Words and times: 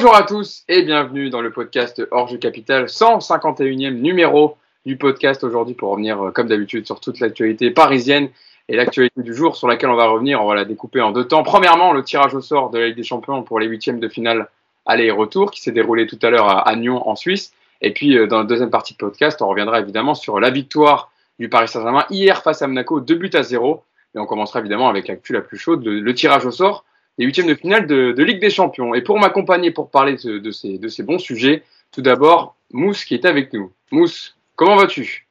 Bonjour 0.00 0.14
à 0.14 0.22
tous 0.22 0.62
et 0.68 0.82
bienvenue 0.82 1.28
dans 1.28 1.40
le 1.40 1.50
podcast 1.50 2.00
Orge 2.12 2.38
Capital, 2.38 2.84
151e 2.84 4.00
numéro 4.00 4.56
du 4.86 4.96
podcast 4.96 5.42
aujourd'hui 5.42 5.74
pour 5.74 5.90
revenir 5.90 6.22
euh, 6.22 6.30
comme 6.30 6.46
d'habitude 6.46 6.86
sur 6.86 7.00
toute 7.00 7.18
l'actualité 7.18 7.72
parisienne 7.72 8.28
et 8.68 8.76
l'actualité 8.76 9.22
du 9.22 9.34
jour 9.34 9.56
sur 9.56 9.66
laquelle 9.66 9.90
on 9.90 9.96
va 9.96 10.06
revenir. 10.06 10.40
On 10.40 10.46
va 10.46 10.54
la 10.54 10.64
découper 10.64 11.00
en 11.00 11.10
deux 11.10 11.24
temps. 11.26 11.42
Premièrement, 11.42 11.92
le 11.92 12.04
tirage 12.04 12.32
au 12.36 12.40
sort 12.40 12.70
de 12.70 12.78
la 12.78 12.86
Ligue 12.86 12.96
des 12.96 13.02
Champions 13.02 13.42
pour 13.42 13.58
les 13.58 13.66
huitièmes 13.66 13.98
de 13.98 14.08
finale 14.08 14.46
aller 14.86 15.06
et 15.06 15.10
retour 15.10 15.50
qui 15.50 15.60
s'est 15.60 15.72
déroulé 15.72 16.06
tout 16.06 16.18
à 16.22 16.30
l'heure 16.30 16.46
à 16.68 16.76
Nyon 16.76 17.08
en 17.08 17.16
Suisse. 17.16 17.52
Et 17.82 17.92
puis 17.92 18.16
euh, 18.16 18.28
dans 18.28 18.38
la 18.38 18.44
deuxième 18.44 18.70
partie 18.70 18.92
de 18.92 18.98
podcast, 18.98 19.42
on 19.42 19.48
reviendra 19.48 19.80
évidemment 19.80 20.14
sur 20.14 20.38
la 20.38 20.50
victoire 20.50 21.10
du 21.40 21.48
Paris 21.48 21.66
Saint-Germain 21.66 22.04
hier 22.08 22.40
face 22.44 22.62
à 22.62 22.68
Monaco, 22.68 23.00
2 23.00 23.16
buts 23.16 23.30
à 23.34 23.42
0. 23.42 23.82
Et 24.14 24.20
on 24.20 24.26
commencera 24.26 24.60
évidemment 24.60 24.88
avec 24.88 25.08
l'actu 25.08 25.32
la 25.32 25.40
plus 25.40 25.58
chaude, 25.58 25.84
le 25.84 26.14
tirage 26.14 26.46
au 26.46 26.52
sort 26.52 26.84
des 27.18 27.24
huitièmes 27.24 27.48
de 27.48 27.54
finale 27.54 27.86
de, 27.86 28.12
de, 28.12 28.22
Ligue 28.22 28.40
des 28.40 28.50
Champions. 28.50 28.94
Et 28.94 29.02
pour 29.02 29.18
m'accompagner 29.18 29.70
pour 29.70 29.90
parler 29.90 30.16
de, 30.16 30.38
de, 30.38 30.50
ces, 30.50 30.78
de 30.78 30.88
ces 30.88 31.02
bons 31.02 31.18
sujets, 31.18 31.64
tout 31.92 32.02
d'abord 32.02 32.56
Mousse 32.72 33.04
qui 33.04 33.14
est 33.14 33.24
avec 33.24 33.52
nous. 33.52 33.72
Mousse, 33.90 34.36
comment 34.56 34.76
vas-tu? 34.76 35.26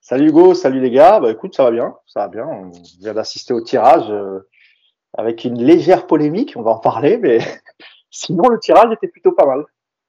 Salut 0.00 0.28
Hugo, 0.28 0.54
salut 0.54 0.80
les 0.80 0.90
gars. 0.90 1.20
Bah 1.20 1.30
écoute, 1.30 1.54
ça 1.54 1.64
va 1.64 1.70
bien, 1.70 1.94
ça 2.06 2.20
va 2.20 2.28
bien. 2.28 2.46
On 2.46 2.72
vient 3.00 3.14
d'assister 3.14 3.52
au 3.52 3.60
tirage 3.60 4.10
euh, 4.10 4.40
avec 5.16 5.44
une 5.44 5.62
légère 5.62 6.06
polémique, 6.06 6.54
on 6.56 6.62
va 6.62 6.72
en 6.72 6.78
parler, 6.78 7.16
mais 7.16 7.38
sinon 8.10 8.48
le 8.48 8.58
tirage 8.58 8.92
était 8.92 9.08
plutôt 9.08 9.32
pas 9.32 9.46
mal. 9.46 9.64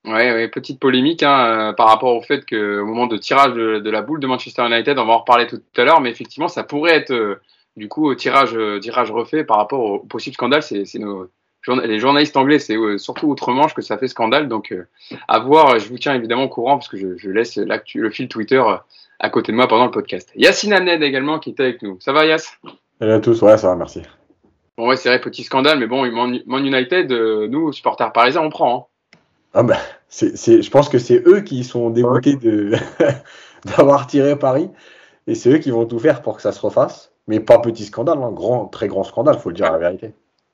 Ouais, 0.05 0.32
ouais 0.32 0.48
petite 0.48 0.80
polémique 0.80 1.22
hein, 1.22 1.70
euh, 1.70 1.74
par 1.74 1.88
rapport 1.88 2.16
au 2.16 2.22
fait 2.22 2.44
qu'au 2.48 2.86
moment 2.86 3.05
de 3.05 3.18
tirage 3.18 3.54
de, 3.54 3.80
de, 3.80 3.90
la 3.91 4.02
boule 4.02 4.20
de 4.20 4.28
Manchester 4.28 4.66
United, 4.66 4.98
on 4.98 5.05
va 5.05 5.14
en 5.14 5.20
reparler 5.20 5.46
tout 5.46 5.62
à 5.78 5.84
l'heure, 5.84 6.02
mais 6.02 6.10
effectivement, 6.10 6.48
ça 6.48 6.63
pourrait 6.63 6.96
être 6.96 7.12
euh, 7.12 7.40
du 7.76 7.88
coup 7.88 8.08
au 8.10 8.16
tirage, 8.16 8.55
euh, 8.55 8.80
tirage 8.80 9.12
refait 9.12 9.44
par 9.44 9.58
rapport 9.58 9.80
au 9.80 10.00
possible 10.00 10.36
scandale. 10.36 10.64
C'est 10.64 11.00
nos 11.00 11.30
les 11.68 12.00
journalistes 12.00 12.38
anglais, 12.38 12.60
c'est 12.60 12.76
euh, 12.76 12.98
surtout 12.98 13.28
outre-Manche 13.28 13.76
que 13.76 13.82
ça 13.82 13.98
fait 13.98 14.08
scandale. 14.08 14.48
Donc, 14.48 14.72
euh, 14.72 14.88
à 15.28 15.40
voir, 15.40 15.78
je 15.80 15.88
vous 15.90 15.98
tiens 15.98 16.16
évidemment 16.16 16.46
au 16.46 16.50
courant 16.50 16.78
parce 16.78 16.88
que 16.88 16.98
je, 16.98 17.18
je 17.18 17.30
laisse 17.30 17.58
le 17.58 18.10
fil 18.10 18.28
Twitter 18.28 18.63
à 19.20 19.30
côté 19.30 19.52
de 19.52 19.58
moi 19.58 19.68
pendant 19.68 19.86
le 19.86 19.91
podcast. 19.91 20.32
Yacine 20.36 20.74
Amned 20.74 21.04
également 21.04 21.40
qui 21.40 21.52
était 21.52 21.63
avec 21.63 21.82
nous. 21.84 21.98
Ça 22.00 22.12
va, 22.12 22.26
Yass 22.26 22.58
Salut 23.00 23.13
à 23.13 23.20
tous, 23.20 23.41
ouais, 23.41 23.58
ça 23.58 23.70
va, 23.70 23.76
merci. 23.76 24.02
Bon, 24.78 24.88
ouais, 24.88 24.96
c'est 24.96 25.10
vrai, 25.10 25.22
petit 25.22 25.44
scandale, 25.44 25.80
mais 25.80 25.88
bon, 25.88 26.10
Man 26.12 26.66
United, 26.66 27.12
euh, 27.12 27.48
nous, 27.48 27.72
supporters 27.72 28.12
parisiens, 28.12 28.41
on 28.41 28.50
prend. 28.50 28.90
Hein. 29.13 29.18
Ah 29.54 29.63
bah, 29.63 29.78
je 30.10 30.70
pense 30.70 30.88
que 30.88 30.98
c'est 30.98 31.28
eux 31.28 31.41
qui 31.41 31.63
sont 31.63 31.90
dégoûtés 31.90 32.38
d'avoir 33.66 34.08
tiré 34.08 34.38
Paris 34.38 34.70
et 35.28 35.35
c'est 35.35 35.52
eux 35.52 35.58
qui 35.58 35.72
vont 35.72 35.85
tout 35.85 36.00
faire 36.00 36.22
pour 36.22 36.38
que 36.38 36.41
ça 36.41 36.52
se 36.52 36.60
refasse. 36.60 37.10
Mais 37.32 37.40
pas 37.40 37.60
petit 37.60 37.85
scandale, 37.85 38.18
hein, 38.21 38.32
grand, 38.34 38.65
très 38.65 38.90
grand 38.90 39.05
scandale, 39.05 39.40
faut 39.40 39.51
le 39.51 39.55
dire 39.55 39.71
la 39.71 39.77
vérité. 39.77 40.12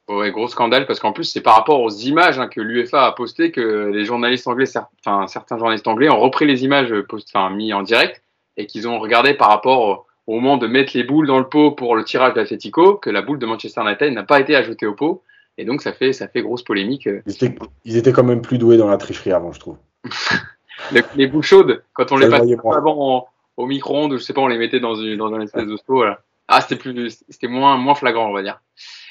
Ouais, 0.08 0.30
gros 0.30 0.48
scandale 0.48 0.86
parce 0.86 1.00
qu'en 1.00 1.12
plus 1.12 1.24
c'est 1.24 1.42
par 1.42 1.56
rapport 1.56 1.82
aux 1.82 1.90
images 1.90 2.38
hein, 2.38 2.48
que 2.48 2.62
l'UEFA 2.62 3.08
a 3.08 3.12
postées 3.14 3.52
que 3.52 3.90
les 3.92 4.06
journalistes 4.06 4.48
anglais, 4.48 4.66
enfin 5.04 5.26
certains 5.26 5.58
journalistes 5.58 5.88
anglais 5.88 6.08
ont 6.08 6.20
repris 6.20 6.46
les 6.46 6.64
images 6.64 6.94
post, 7.10 7.30
enfin 7.34 7.50
mis 7.50 7.74
en 7.74 7.82
direct 7.82 8.22
et 8.58 8.68
qu'ils 8.68 8.88
ont 8.88 9.00
regardé 9.00 9.34
par 9.34 9.50
rapport 9.50 10.06
au 10.28 10.36
moment 10.36 10.58
de 10.58 10.68
mettre 10.68 10.96
les 10.96 11.04
boules 11.04 11.26
dans 11.26 11.40
le 11.40 11.50
pot 11.50 11.72
pour 11.72 11.96
le 11.96 12.04
tirage 12.04 12.36
d'Atletico 12.36 12.94
que 12.94 13.10
la 13.10 13.24
boule 13.24 13.40
de 13.40 13.48
Manchester 13.48 13.82
United 13.82 14.14
n'a 14.14 14.24
pas 14.24 14.40
été 14.40 14.56
ajoutée 14.56 14.86
au 14.86 14.94
pot 14.94 15.24
et 15.58 15.66
donc 15.66 15.82
ça 15.82 15.94
fait 15.94 16.14
ça 16.14 16.28
fait 16.28 16.44
grosse 16.44 16.64
polémique. 16.64 17.10
Ils 17.26 17.34
étaient, 17.34 17.56
ils 17.86 17.98
étaient 17.98 18.14
quand 18.14 18.24
même 18.24 18.44
plus 18.44 18.60
doués 18.60 18.78
dans 18.78 18.88
la 18.88 18.98
tricherie 18.98 19.32
avant, 19.32 19.52
je 19.52 19.60
trouve. 19.60 19.78
les, 20.92 21.02
les, 21.16 21.26
boules 21.26 21.42
chaudes 21.42 21.84
quand 21.94 22.12
on 22.12 22.18
ça 22.18 22.24
les 22.24 22.30
passait 22.30 22.56
avant 22.72 23.18
en, 23.18 23.28
au 23.58 23.66
micro-ondes, 23.66 24.14
je 24.14 24.24
sais 24.24 24.34
pas, 24.34 24.42
on 24.42 24.48
les 24.48 24.58
mettait 24.58 24.80
dans 24.80 24.96
une 24.96 25.18
dans 25.18 25.34
un 25.34 25.42
espèce 25.42 25.66
de 25.66 25.76
pot. 25.76 25.96
Voilà. 25.96 26.22
Ah 26.48 26.62
c'était 26.62 26.76
plus 26.76 27.18
c'était 27.30 27.48
moins 27.48 27.78
moins 27.78 27.96
flagrant 27.96 28.30
on 28.30 28.34
va 28.34 28.44
dire. 28.44 28.62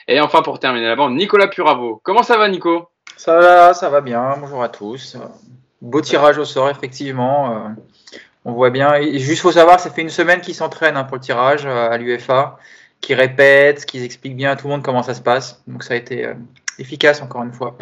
Et 0.09 0.21
enfin, 0.21 0.43
pour 0.43 0.61
terminer 0.61 0.87
la 0.87 0.95
bande, 0.95 1.17
Nicolas 1.17 1.49
Puravo. 1.49 2.01
Comment 2.05 2.23
ça 2.23 2.37
va, 2.37 2.49
Nico? 2.49 2.89
Ça 3.17 3.39
va, 3.41 3.75
ça 3.75 3.89
va 3.91 4.01
bien. 4.01 4.37
Bonjour 4.39 4.63
à 4.63 4.69
tous. 4.69 5.17
Beau 5.83 6.01
tirage 6.01 6.39
au 6.39 6.45
sort, 6.45 6.71
effectivement. 6.71 7.75
on 8.45 8.53
voit 8.53 8.71
bien. 8.71 8.95
Et 8.95 9.19
juste, 9.19 9.43
faut 9.43 9.51
savoir, 9.51 9.81
ça 9.81 9.91
fait 9.91 10.03
une 10.03 10.11
semaine 10.11 10.41
qu'ils 10.41 10.55
s'entraînent 10.55 10.97
hein, 10.97 11.03
pour 11.03 11.17
le 11.17 11.23
tirage 11.23 11.67
à 11.67 11.97
l'UFA, 11.99 12.57
qui 13.01 13.15
répètent, 13.15 13.85
qu'ils 13.85 14.05
expliquent 14.05 14.37
bien 14.37 14.53
à 14.53 14.57
tout 14.57 14.69
le 14.69 14.75
monde 14.75 14.85
comment 14.85 15.03
ça 15.03 15.15
se 15.15 15.23
passe. 15.23 15.61
Donc, 15.67 15.83
ça 15.83 15.95
a 15.95 15.97
été 15.97 16.25
euh, 16.25 16.35
efficace, 16.79 17.23
encore 17.23 17.43
une 17.43 17.53
fois. 17.53 17.77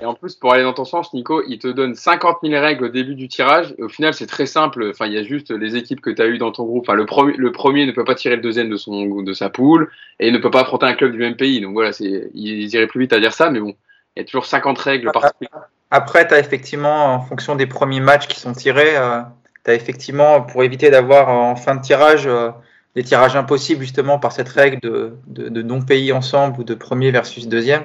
Et 0.00 0.04
en 0.04 0.14
plus, 0.14 0.34
pour 0.34 0.52
aller 0.52 0.62
dans 0.62 0.72
ton 0.72 0.84
sens, 0.84 1.12
Nico, 1.12 1.42
il 1.48 1.58
te 1.58 1.68
donne 1.68 1.94
50 1.94 2.38
000 2.42 2.60
règles 2.60 2.84
au 2.84 2.88
début 2.88 3.14
du 3.14 3.28
tirage. 3.28 3.74
Et 3.78 3.82
au 3.82 3.88
final, 3.88 4.14
c'est 4.14 4.26
très 4.26 4.46
simple. 4.46 4.90
Enfin, 4.90 5.06
il 5.06 5.12
y 5.12 5.18
a 5.18 5.22
juste 5.22 5.50
les 5.50 5.76
équipes 5.76 6.00
que 6.00 6.10
tu 6.10 6.22
as 6.22 6.26
eues 6.26 6.38
dans 6.38 6.52
ton 6.52 6.64
groupe. 6.64 6.84
Enfin, 6.88 6.94
le, 6.94 7.06
premier, 7.06 7.34
le 7.36 7.52
premier 7.52 7.86
ne 7.86 7.92
peut 7.92 8.04
pas 8.04 8.14
tirer 8.14 8.36
le 8.36 8.42
deuxième 8.42 8.68
de, 8.68 8.76
son, 8.76 9.22
de 9.22 9.32
sa 9.32 9.48
poule 9.48 9.90
et 10.20 10.30
ne 10.30 10.38
peut 10.38 10.50
pas 10.50 10.62
affronter 10.62 10.86
un 10.86 10.94
club 10.94 11.12
du 11.12 11.18
même 11.18 11.36
pays. 11.36 11.60
Donc 11.60 11.72
voilà, 11.72 11.92
c'est, 11.92 12.30
ils 12.34 12.72
iraient 12.74 12.86
plus 12.86 13.00
vite 13.00 13.12
à 13.12 13.20
dire 13.20 13.32
ça, 13.32 13.50
mais 13.50 13.60
bon, 13.60 13.74
il 14.16 14.20
y 14.20 14.22
a 14.22 14.24
toujours 14.24 14.46
50 14.46 14.78
règles 14.78 15.12
particulières. 15.12 15.68
Après, 15.90 16.26
tu 16.26 16.34
as 16.34 16.38
effectivement, 16.38 17.14
en 17.14 17.20
fonction 17.20 17.54
des 17.54 17.66
premiers 17.66 18.00
matchs 18.00 18.26
qui 18.26 18.40
sont 18.40 18.52
tirés, 18.52 18.96
euh, 18.96 19.20
tu 19.64 19.70
as 19.70 19.74
effectivement, 19.74 20.42
pour 20.42 20.64
éviter 20.64 20.90
d'avoir 20.90 21.28
en 21.28 21.54
fin 21.54 21.76
de 21.76 21.80
tirage 21.82 22.26
euh, 22.26 22.50
des 22.96 23.04
tirages 23.04 23.36
impossibles 23.36 23.82
justement 23.82 24.18
par 24.18 24.32
cette 24.32 24.48
règle 24.48 24.80
de, 24.80 25.16
de, 25.26 25.50
de 25.50 25.62
non-pays 25.62 26.12
ensemble 26.12 26.58
ou 26.58 26.64
de 26.64 26.74
premier 26.74 27.10
versus 27.10 27.46
deuxième, 27.46 27.84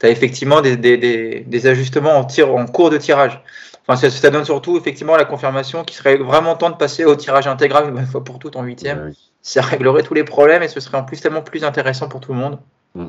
tu 0.00 0.06
as 0.06 0.08
effectivement 0.08 0.62
des, 0.62 0.78
des, 0.78 0.96
des, 0.96 1.44
des, 1.46 1.66
ajustements 1.66 2.16
en, 2.16 2.24
tir, 2.24 2.52
en 2.54 2.64
cours 2.64 2.88
de 2.88 2.96
tirage. 2.96 3.42
Enfin, 3.86 3.96
ça, 3.96 4.10
ça, 4.10 4.30
donne 4.30 4.46
surtout 4.46 4.78
effectivement 4.78 5.14
la 5.16 5.26
confirmation 5.26 5.84
qu'il 5.84 5.96
serait 5.96 6.16
vraiment 6.16 6.56
temps 6.56 6.70
de 6.70 6.76
passer 6.76 7.04
au 7.04 7.14
tirage 7.14 7.46
intégral 7.46 7.90
une 7.90 8.06
fois 8.06 8.24
pour 8.24 8.38
toutes 8.38 8.56
en 8.56 8.62
huitième. 8.62 9.08
Oui. 9.10 9.18
Ça 9.42 9.60
réglerait 9.60 10.02
tous 10.02 10.14
les 10.14 10.24
problèmes 10.24 10.62
et 10.62 10.68
ce 10.68 10.80
serait 10.80 10.96
en 10.96 11.04
plus 11.04 11.20
tellement 11.20 11.42
plus 11.42 11.62
intéressant 11.62 12.08
pour 12.08 12.20
tout 12.20 12.32
le 12.32 12.38
monde. 12.38 12.58
Mmh. 12.94 13.08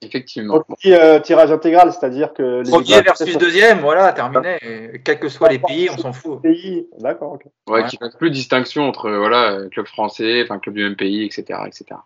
Effectivement. 0.00 0.60
Petit, 0.60 0.92
euh, 0.92 1.18
tirage 1.18 1.50
intégral, 1.50 1.92
c'est-à-dire 1.92 2.32
que. 2.32 2.62
Les 2.62 2.70
Premier 2.70 3.02
versus 3.02 3.36
deuxième, 3.36 3.80
voilà, 3.80 4.12
terminé. 4.12 4.58
Et, 4.62 5.00
quels 5.00 5.18
que 5.18 5.28
soient 5.28 5.48
les 5.48 5.58
pays, 5.58 5.90
on 5.90 5.98
s'en 5.98 6.12
fout. 6.12 6.40
Pays, 6.40 6.86
d'accord, 6.98 7.32
ok. 7.32 7.42
Ouais, 7.66 7.82
ouais. 7.82 7.88
qui 7.88 7.96
fait 7.96 8.16
plus 8.16 8.30
de 8.30 8.34
distinction 8.34 8.84
entre 8.84 9.10
voilà, 9.10 9.58
club 9.72 9.86
français, 9.86 10.42
enfin 10.44 10.58
club 10.60 10.76
du 10.76 10.84
même 10.84 10.96
pays, 10.96 11.24
etc. 11.24 11.60
etc. 11.66 11.96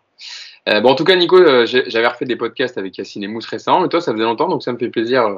Euh, 0.69 0.79
bon, 0.79 0.91
en 0.91 0.95
tout 0.95 1.03
cas, 1.03 1.15
Nico, 1.15 1.37
euh, 1.37 1.65
j'avais 1.65 2.07
refait 2.07 2.25
des 2.25 2.35
podcasts 2.35 2.77
avec 2.77 2.97
Yacine 2.97 3.23
et 3.23 3.27
Mousse 3.27 3.47
récemment, 3.47 3.81
mais 3.81 3.89
toi, 3.89 4.01
ça 4.01 4.13
faisait 4.13 4.23
longtemps, 4.23 4.47
donc 4.47 4.63
ça 4.63 4.71
me 4.71 4.77
fait 4.77 4.89
plaisir 4.89 5.25
euh, 5.25 5.35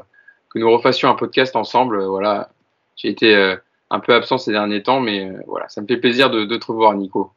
que 0.50 0.60
nous 0.60 0.72
refassions 0.72 1.10
un 1.10 1.16
podcast 1.16 1.56
ensemble. 1.56 2.00
Euh, 2.00 2.08
voilà, 2.08 2.50
j'ai 2.96 3.10
été 3.10 3.36
euh, 3.36 3.56
un 3.90 4.00
peu 4.00 4.14
absent 4.14 4.38
ces 4.38 4.52
derniers 4.52 4.84
temps, 4.84 5.00
mais 5.00 5.32
voilà, 5.48 5.68
ça 5.70 5.82
me 5.82 5.88
fait 5.88 5.98
plaisir 5.98 6.30
de, 6.30 6.46
de 6.46 6.58
te 6.58 6.68
revoir, 6.68 6.94
Nico. 6.94 7.32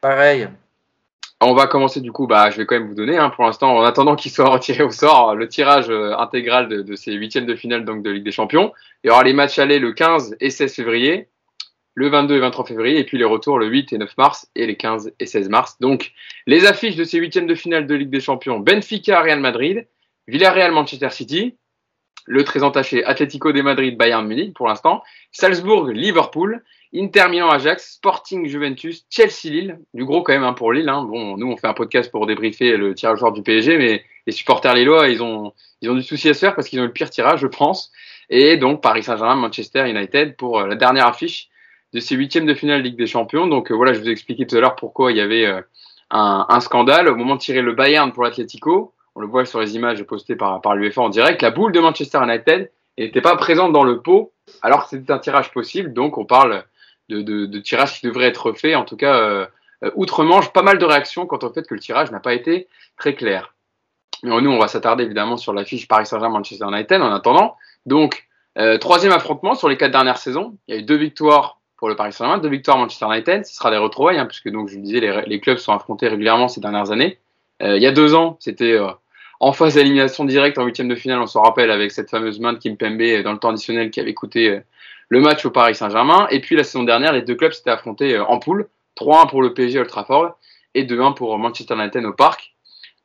Pareil. 0.00 0.48
On 1.42 1.54
va 1.54 1.66
commencer 1.66 2.02
du 2.02 2.12
coup, 2.12 2.26
bah, 2.26 2.50
je 2.50 2.58
vais 2.58 2.66
quand 2.66 2.74
même 2.74 2.88
vous 2.88 2.94
donner, 2.94 3.16
hein, 3.16 3.30
pour 3.30 3.44
l'instant, 3.44 3.74
en 3.74 3.82
attendant 3.82 4.14
qu'il 4.14 4.30
soit 4.30 4.50
retiré 4.50 4.82
au 4.82 4.90
sort, 4.90 5.34
le 5.34 5.48
tirage 5.48 5.88
euh, 5.88 6.14
intégral 6.18 6.68
de, 6.68 6.82
de, 6.82 6.96
ces 6.96 7.12
huitièmes 7.12 7.46
de 7.46 7.54
finale 7.54 7.86
donc 7.86 8.02
de 8.02 8.10
Ligue 8.10 8.24
des 8.24 8.30
Champions. 8.30 8.74
Il 9.02 9.08
y 9.08 9.10
aura 9.10 9.24
les 9.24 9.32
matchs 9.32 9.58
allés 9.58 9.78
le 9.78 9.92
15 9.92 10.36
et 10.40 10.50
16 10.50 10.74
février, 10.74 11.28
le 11.94 12.08
22 12.08 12.36
et 12.36 12.40
23 12.40 12.66
février, 12.66 12.98
et 12.98 13.04
puis 13.04 13.16
les 13.16 13.24
retours 13.24 13.58
le 13.58 13.68
8 13.68 13.94
et 13.94 13.98
9 13.98 14.16
mars 14.18 14.50
et 14.54 14.66
les 14.66 14.76
15 14.76 15.12
et 15.18 15.24
16 15.24 15.48
mars. 15.48 15.76
Donc, 15.80 16.12
les 16.46 16.66
affiches 16.66 16.96
de 16.96 17.04
ces 17.04 17.18
huitièmes 17.18 17.46
de 17.46 17.54
finale 17.54 17.86
de 17.86 17.94
Ligue 17.94 18.10
des 18.10 18.20
Champions, 18.20 18.60
Benfica, 18.60 19.22
Real 19.22 19.40
Madrid, 19.40 19.86
Villarreal, 20.28 20.72
Manchester 20.72 21.08
City, 21.08 21.56
le 22.26 22.44
très 22.44 22.62
entaché 22.62 23.02
Atlético 23.04 23.52
de 23.52 23.62
Madrid, 23.62 23.96
Bayern 23.96 24.26
Munich 24.26 24.54
pour 24.54 24.68
l'instant, 24.68 25.02
Salzbourg, 25.32 25.88
Liverpool, 25.88 26.62
Inter 26.94 27.28
Milan 27.28 27.50
Ajax, 27.50 27.94
Sporting 27.94 28.46
Juventus, 28.48 29.06
Chelsea 29.10 29.44
Lille, 29.44 29.78
du 29.94 30.04
gros 30.04 30.22
quand 30.22 30.32
même 30.32 30.42
hein, 30.42 30.54
pour 30.54 30.72
Lille. 30.72 30.88
Hein. 30.88 31.04
Bon, 31.04 31.36
nous 31.36 31.46
on 31.46 31.56
fait 31.56 31.68
un 31.68 31.74
podcast 31.74 32.10
pour 32.10 32.26
débriefer 32.26 32.76
le 32.76 32.94
tirage 32.94 33.20
sort 33.20 33.32
du 33.32 33.42
PSG, 33.42 33.78
mais 33.78 34.02
les 34.26 34.32
supporters 34.32 34.74
lillois 34.74 35.08
ils 35.08 35.22
ont 35.22 35.52
ils 35.82 35.90
ont 35.90 35.94
du 35.94 36.02
souci 36.02 36.28
à 36.28 36.34
se 36.34 36.40
faire 36.40 36.54
parce 36.54 36.68
qu'ils 36.68 36.80
ont 36.80 36.84
le 36.84 36.92
pire 36.92 37.10
tirage, 37.10 37.40
je 37.40 37.46
pense. 37.46 37.92
Et 38.28 38.56
donc 38.56 38.82
Paris 38.82 39.04
Saint-Germain, 39.04 39.36
Manchester 39.36 39.88
United 39.88 40.36
pour 40.36 40.60
euh, 40.60 40.66
la 40.66 40.74
dernière 40.74 41.06
affiche 41.06 41.48
de 41.92 42.00
ces 42.00 42.16
huitièmes 42.16 42.46
de 42.46 42.54
finale 42.54 42.82
Ligue 42.82 42.96
des 42.96 43.06
Champions. 43.06 43.46
Donc 43.46 43.70
euh, 43.70 43.74
voilà, 43.74 43.92
je 43.92 44.00
vous 44.00 44.08
ai 44.08 44.12
expliqué 44.12 44.46
tout 44.46 44.56
à 44.56 44.60
l'heure 44.60 44.74
pourquoi 44.74 45.12
il 45.12 45.18
y 45.18 45.20
avait 45.20 45.46
euh, 45.46 45.60
un, 46.10 46.44
un, 46.48 46.60
scandale 46.60 47.08
au 47.08 47.14
moment 47.14 47.36
de 47.36 47.40
tirer 47.40 47.62
le 47.62 47.72
Bayern 47.72 48.12
pour 48.12 48.24
l'Atlético. 48.24 48.94
On 49.14 49.20
le 49.20 49.28
voit 49.28 49.44
sur 49.44 49.60
les 49.60 49.76
images 49.76 50.02
postées 50.02 50.36
par 50.36 50.60
par 50.60 50.74
l'UEFA 50.74 51.02
en 51.02 51.08
direct. 51.08 51.40
La 51.40 51.52
boule 51.52 51.70
de 51.70 51.78
Manchester 51.78 52.18
United 52.22 52.70
n'était 52.98 53.20
pas 53.20 53.36
présente 53.36 53.72
dans 53.72 53.84
le 53.84 54.00
pot 54.00 54.32
alors 54.62 54.84
que 54.84 54.90
c'était 54.90 55.12
un 55.12 55.18
tirage 55.18 55.52
possible. 55.52 55.92
Donc 55.92 56.18
on 56.18 56.24
parle 56.24 56.64
de, 57.10 57.58
tirage 57.58 58.00
qui 58.00 58.06
devrait 58.06 58.26
être 58.26 58.52
fait. 58.52 58.74
En 58.74 58.84
tout 58.84 58.96
cas, 58.96 59.14
euh, 59.14 59.46
outre-Manche, 59.94 60.52
pas 60.52 60.62
mal 60.62 60.78
de 60.78 60.84
réactions 60.84 61.26
quant 61.26 61.38
au 61.42 61.52
fait 61.52 61.66
que 61.66 61.74
le 61.74 61.80
tirage 61.80 62.10
n'a 62.10 62.20
pas 62.20 62.34
été 62.34 62.68
très 62.96 63.14
clair. 63.14 63.54
Mais 64.22 64.40
nous, 64.40 64.50
on 64.50 64.58
va 64.58 64.68
s'attarder 64.68 65.04
évidemment 65.04 65.36
sur 65.36 65.52
la 65.52 65.64
fiche 65.64 65.88
Paris 65.88 66.06
Saint-Germain-Manchester 66.06 66.66
United 66.68 67.00
en 67.00 67.12
attendant. 67.12 67.56
Donc, 67.86 68.26
euh, 68.58 68.78
troisième 68.78 69.12
affrontement 69.12 69.54
sur 69.54 69.68
les 69.68 69.76
quatre 69.76 69.92
dernières 69.92 70.18
saisons. 70.18 70.56
Il 70.68 70.74
y 70.74 70.78
a 70.78 70.80
eu 70.80 70.84
deux 70.84 70.96
victoires 70.96 71.60
pour 71.76 71.88
le 71.88 71.96
Paris 71.96 72.12
Saint-Germain, 72.12 72.40
deux 72.40 72.48
victoires 72.48 72.76
Manchester 72.76 73.06
United. 73.06 73.46
Ce 73.46 73.54
sera 73.54 73.70
des 73.70 73.78
retrouvailles, 73.78 74.18
hein, 74.18 74.26
puisque 74.26 74.50
donc 74.50 74.68
je 74.68 74.74
vous 74.74 74.82
disais, 74.82 75.00
les, 75.26 75.40
clubs 75.40 75.58
sont 75.58 75.72
affrontés 75.72 76.08
régulièrement 76.08 76.48
ces 76.48 76.60
dernières 76.60 76.90
années. 76.90 77.18
Euh, 77.62 77.76
il 77.76 77.82
y 77.82 77.86
a 77.86 77.92
deux 77.92 78.14
ans, 78.14 78.36
c'était 78.40 78.72
euh, 78.72 78.90
en 79.38 79.52
phase 79.52 79.74
d'élimination 79.74 80.24
directe 80.24 80.58
en 80.58 80.64
huitième 80.64 80.88
de 80.88 80.94
finale, 80.94 81.20
on 81.20 81.26
s'en 81.26 81.42
rappelle, 81.42 81.70
avec 81.70 81.90
cette 81.90 82.10
fameuse 82.10 82.40
main 82.40 82.52
de 82.52 82.58
Kim 82.58 82.76
Pembe 82.76 83.22
dans 83.22 83.32
le 83.32 83.38
temps 83.38 83.50
additionnel 83.50 83.90
qui 83.90 84.00
avait 84.00 84.14
coûté 84.14 84.60
le 85.10 85.20
match 85.20 85.44
au 85.44 85.50
Paris 85.50 85.74
Saint-Germain. 85.74 86.26
Et 86.30 86.40
puis 86.40 86.56
la 86.56 86.64
saison 86.64 86.84
dernière, 86.84 87.12
les 87.12 87.22
deux 87.22 87.34
clubs 87.34 87.52
s'étaient 87.52 87.70
affrontés 87.70 88.18
en 88.18 88.38
poule. 88.38 88.68
3-1 88.96 89.28
pour 89.28 89.42
le 89.42 89.52
PSG 89.52 89.80
Old 89.80 90.32
et 90.74 90.84
2-1 90.84 91.14
pour 91.14 91.36
Manchester 91.38 91.74
United 91.74 92.04
au 92.04 92.12
Parc. 92.12 92.54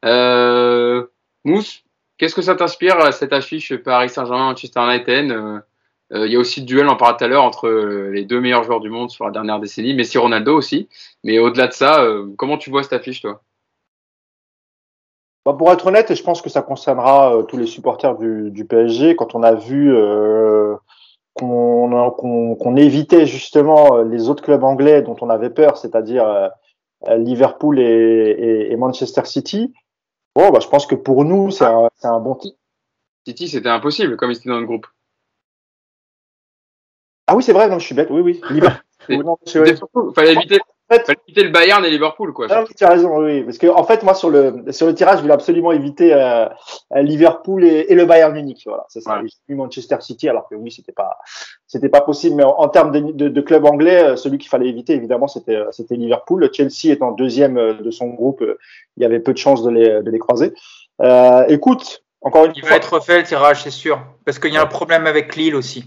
Euh, 0.05 1.05
Mousse, 1.43 1.83
Qu'est-ce 2.17 2.35
que 2.35 2.41
ça 2.41 2.55
t'inspire, 2.55 3.11
cette 3.13 3.33
affiche 3.33 3.75
Paris 3.75 4.09
Saint-Germain-Manchester 4.09 4.79
United 4.79 5.35
Il 6.11 6.31
y 6.31 6.35
a 6.35 6.39
aussi 6.39 6.61
le 6.61 6.65
duel, 6.65 6.87
on 6.87 6.95
parlait 6.95 7.17
tout 7.17 7.25
à 7.25 7.27
l'heure, 7.27 7.43
entre 7.43 7.67
les 7.67 8.23
deux 8.23 8.39
meilleurs 8.39 8.63
joueurs 8.63 8.79
du 8.79 8.89
monde 8.89 9.09
sur 9.09 9.25
la 9.25 9.31
dernière 9.31 9.59
décennie, 9.59 9.93
Messi 9.93 10.17
Ronaldo 10.17 10.55
aussi. 10.55 10.87
Mais 11.25 11.39
au-delà 11.39 11.67
de 11.67 11.73
ça, 11.73 12.07
comment 12.37 12.57
tu 12.57 12.69
vois 12.69 12.83
cette 12.83 12.93
affiche, 12.93 13.21
toi? 13.21 13.41
Bah, 15.45 15.53
pour 15.53 15.71
être 15.73 15.85
honnête, 15.87 16.15
je 16.15 16.23
pense 16.23 16.41
que 16.41 16.49
ça 16.49 16.61
concernera 16.61 17.43
tous 17.49 17.57
les 17.57 17.67
supporters 17.67 18.15
du, 18.15 18.49
du, 18.49 18.63
PSG. 18.63 19.17
Quand 19.17 19.35
on 19.35 19.43
a 19.43 19.53
vu 19.53 19.93
euh, 21.41 22.09
qu'on 22.11 22.75
évitait 22.75 23.25
justement 23.25 24.01
les 24.01 24.29
autres 24.29 24.43
clubs 24.43 24.63
anglais 24.63 25.01
dont 25.01 25.15
on 25.21 25.29
avait 25.29 25.49
peur, 25.49 25.77
c'est-à-dire 25.77 26.51
Liverpool 27.07 27.79
et, 27.79 28.67
et, 28.71 28.75
Manchester 28.77 29.25
City, 29.25 29.73
bon, 30.35 30.49
bah, 30.49 30.59
je 30.61 30.67
pense 30.67 30.85
que 30.87 30.95
pour 30.95 31.25
nous, 31.25 31.51
c'est 31.51 31.65
un, 31.65 31.89
un, 32.03 32.19
bon 32.19 32.35
titre. 32.35 32.57
City, 33.27 33.47
c'était 33.47 33.69
impossible, 33.69 34.17
comme 34.17 34.31
ils 34.31 34.37
étaient 34.37 34.49
dans 34.49 34.59
le 34.59 34.65
groupe. 34.65 34.87
Ah 37.27 37.35
oui, 37.35 37.43
c'est 37.43 37.53
vrai, 37.53 37.67
non, 37.69 37.79
je 37.79 37.85
suis 37.85 37.95
bête, 37.95 38.09
oui, 38.11 38.21
oui. 38.21 38.41
Liverpool. 38.49 40.13
fallait 40.13 40.33
éviter 40.33 40.59
en 40.89 40.95
fait, 40.95 41.17
éviter 41.27 41.43
le 41.43 41.49
Bayern 41.49 41.83
et 41.83 41.89
Liverpool, 41.89 42.31
quoi. 42.31 42.47
Non, 42.47 42.63
tu 42.77 42.83
as 42.83 42.89
raison, 42.89 43.17
oui. 43.17 43.43
Parce 43.43 43.57
que, 43.57 43.67
en 43.67 43.83
fait, 43.83 44.03
moi, 44.03 44.13
sur 44.13 44.29
le, 44.29 44.63
sur 44.71 44.85
le 44.85 44.93
tirage, 44.93 45.17
je 45.17 45.21
voulais 45.21 45.33
absolument 45.33 45.71
éviter 45.71 46.13
euh, 46.13 46.47
Liverpool 46.95 47.63
et, 47.63 47.87
et, 47.89 47.95
le 47.95 48.05
Bayern 48.05 48.33
Munich. 48.33 48.63
Voilà, 48.65 48.85
c'est 48.89 49.01
ça. 49.01 49.19
Ouais. 49.19 49.55
Manchester 49.55 49.97
City, 50.01 50.29
alors 50.29 50.47
que 50.47 50.55
oui, 50.55 50.71
c'était 50.71 50.91
pas, 50.91 51.17
c'était 51.65 51.89
pas 51.89 52.01
possible. 52.01 52.35
Mais 52.35 52.43
en, 52.43 52.55
en 52.59 52.67
termes 52.69 52.91
de, 52.91 52.99
de, 52.99 53.29
de, 53.29 53.41
club 53.41 53.65
anglais, 53.65 54.03
euh, 54.03 54.15
celui 54.15 54.37
qu'il 54.37 54.49
fallait 54.49 54.69
éviter, 54.69 54.93
évidemment, 54.93 55.27
c'était, 55.27 55.55
euh, 55.55 55.71
c'était 55.71 55.95
Liverpool. 55.95 56.47
Chelsea 56.53 56.91
étant 56.91 57.11
deuxième 57.11 57.55
de 57.55 57.91
son 57.91 58.09
groupe, 58.09 58.43
il 58.97 59.03
y 59.03 59.05
avait 59.05 59.19
peu 59.19 59.33
de 59.33 59.39
chances 59.39 59.63
de 59.63 59.71
les, 59.71 60.03
de 60.03 60.11
les 60.11 60.19
croiser. 60.19 60.53
Euh, 61.01 61.45
écoute, 61.47 62.03
encore 62.21 62.45
une 62.45 62.53
il 62.55 62.61
fois. 62.61 62.69
Il 62.69 62.71
va 62.71 62.77
être 62.77 62.93
refait 62.93 63.17
le 63.17 63.23
tirage, 63.23 63.63
c'est 63.63 63.71
sûr. 63.71 64.01
Parce 64.25 64.39
qu'il 64.39 64.53
y 64.53 64.57
a 64.57 64.61
un 64.61 64.67
problème 64.67 65.07
avec 65.07 65.35
Lille 65.35 65.55
aussi. 65.55 65.85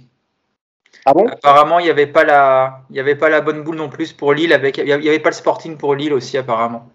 Ah 1.05 1.15
bon? 1.15 1.27
Apparemment, 1.27 1.79
il 1.79 1.85
n'y 1.85 1.91
avait 1.91 2.07
pas 2.07 2.25
la, 2.25 2.81
il 2.91 2.97
y 2.97 3.01
avait 3.01 3.15
pas 3.15 3.29
la 3.29 3.41
bonne 3.41 3.63
boule 3.63 3.77
non 3.77 3.89
plus 3.89 4.13
pour 4.13 4.33
Lille. 4.33 4.53
Avec, 4.53 4.79
il 4.79 4.85
n'y 4.85 4.93
avait 4.93 5.19
pas 5.19 5.31
le 5.31 5.35
Sporting 5.35 5.77
pour 5.77 5.95
Lille 5.95 6.13
aussi 6.13 6.37
apparemment. 6.37 6.91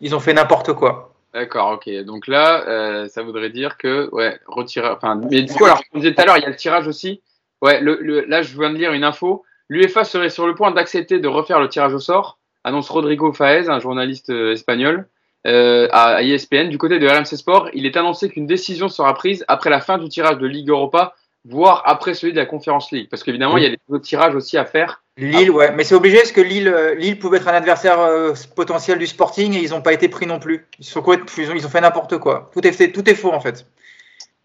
Ils 0.00 0.14
ont 0.14 0.20
fait 0.20 0.34
n'importe 0.34 0.72
quoi. 0.74 1.14
D'accord, 1.32 1.72
ok. 1.72 1.90
Donc 2.04 2.28
là, 2.28 2.66
euh, 2.66 3.08
ça 3.08 3.22
voudrait 3.22 3.50
dire 3.50 3.76
que, 3.76 4.08
ouais, 4.12 4.38
retirer. 4.46 4.88
Enfin, 4.88 5.20
mais 5.30 5.42
du 5.42 5.52
coup, 5.52 5.64
alors, 5.64 5.82
on 5.92 5.98
disait 5.98 6.14
tout 6.14 6.22
à 6.22 6.24
l'heure, 6.24 6.38
il 6.38 6.42
y 6.42 6.46
a 6.46 6.48
le 6.48 6.56
tirage 6.56 6.86
aussi. 6.86 7.22
Ouais, 7.62 7.80
le, 7.80 7.98
le, 8.00 8.22
là, 8.22 8.42
je 8.42 8.58
viens 8.58 8.70
de 8.70 8.76
lire 8.76 8.92
une 8.92 9.04
info. 9.04 9.44
L'UEFA 9.68 10.04
serait 10.04 10.30
sur 10.30 10.46
le 10.46 10.54
point 10.54 10.70
d'accepter 10.70 11.18
de 11.18 11.28
refaire 11.28 11.60
le 11.60 11.68
tirage 11.68 11.92
au 11.92 11.98
sort, 11.98 12.38
annonce 12.64 12.88
Rodrigo 12.88 13.32
Faez, 13.32 13.68
un 13.68 13.80
journaliste 13.80 14.30
euh, 14.30 14.52
espagnol, 14.52 15.08
euh, 15.46 15.88
à 15.92 16.22
ESPN. 16.22 16.68
Du 16.68 16.78
côté 16.78 16.98
de 16.98 17.06
RMC 17.06 17.36
Sport, 17.36 17.68
il 17.74 17.86
est 17.86 17.96
annoncé 17.96 18.28
qu'une 18.28 18.46
décision 18.46 18.88
sera 18.88 19.12
prise 19.14 19.44
après 19.48 19.70
la 19.70 19.80
fin 19.80 19.98
du 19.98 20.08
tirage 20.08 20.38
de 20.38 20.46
Ligue 20.46 20.70
Europa 20.70 21.14
voire 21.48 21.82
après 21.86 22.14
celui 22.14 22.32
de 22.32 22.38
la 22.38 22.46
Conférence 22.46 22.90
League. 22.90 23.08
Parce 23.10 23.22
qu'évidemment, 23.22 23.54
oui. 23.54 23.62
il 23.62 23.64
y 23.64 23.66
a 23.66 23.70
des 23.70 23.78
autres 23.88 24.04
tirages 24.04 24.34
aussi 24.34 24.58
à 24.58 24.64
faire. 24.64 25.02
Lille, 25.16 25.50
ouais. 25.50 25.72
Mais 25.72 25.84
c'est 25.84 25.94
obligé 25.94 26.18
parce 26.18 26.32
que 26.32 26.40
Lille, 26.40 26.74
Lille 26.98 27.18
pouvait 27.18 27.38
être 27.38 27.48
un 27.48 27.54
adversaire 27.54 28.00
euh, 28.00 28.34
potentiel 28.54 28.98
du 28.98 29.06
Sporting 29.06 29.54
et 29.54 29.62
ils 29.62 29.70
n'ont 29.70 29.80
pas 29.80 29.92
été 29.92 30.08
pris 30.08 30.26
non 30.26 30.38
plus. 30.38 30.66
Ils, 30.78 30.84
sont, 30.84 31.02
ils, 31.38 31.50
ont, 31.50 31.54
ils 31.54 31.66
ont 31.66 31.70
fait 31.70 31.80
n'importe 31.80 32.18
quoi. 32.18 32.50
Tout 32.52 32.66
est, 32.66 32.72
fait, 32.72 32.92
tout 32.92 33.08
est 33.08 33.14
faux 33.14 33.32
en 33.32 33.40
fait. 33.40 33.66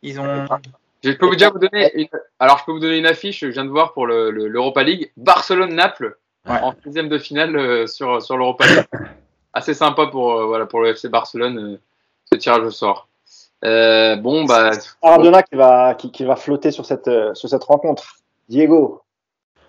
Ils 0.01 0.19
ont. 0.19 0.48
Je 1.03 1.12
peux 1.12 1.25
vous 1.25 1.36
dire 1.36 1.51
vous 1.51 1.59
donner 1.59 1.92
une... 1.95 2.07
alors 2.39 2.59
je 2.59 2.65
peux 2.65 2.71
vous 2.71 2.80
donner 2.80 2.98
une 2.98 3.06
affiche. 3.06 3.39
Je 3.42 3.47
viens 3.47 3.65
de 3.65 3.69
voir 3.69 3.94
pour 3.94 4.06
l'Europa 4.07 4.83
le, 4.83 4.92
League, 4.92 5.12
Barcelone-Naples 5.18 6.18
ouais. 6.47 6.59
en 6.62 6.74
sixième 6.83 7.09
de 7.09 7.18
finale 7.18 7.56
euh, 7.56 7.88
sur 7.88 8.21
sur 8.21 8.38
l'Europa 8.38 8.68
League. 8.68 8.86
Assez 9.54 9.74
sympa 9.74 10.07
pour 10.07 10.33
euh, 10.33 10.45
voilà 10.45 10.65
pour 10.65 10.81
le 10.81 10.89
FC 10.89 11.09
Barcelone 11.09 11.57
euh, 11.57 11.80
ce 12.31 12.38
tirage 12.38 12.63
au 12.63 12.71
sort. 12.71 13.07
Euh, 13.63 14.16
bon, 14.16 14.46
bah. 14.46 14.72
Maradona 15.04 15.44
qui 15.44 15.56
va, 15.56 15.94
qui, 15.94 16.12
qui, 16.12 16.24
va 16.24 16.36
flotter 16.36 16.72
sur 16.72 16.86
cette, 16.86 17.10
sur 17.34 17.50
cette 17.50 17.63
rencontre. 17.63 18.16
Diego. 18.50 19.02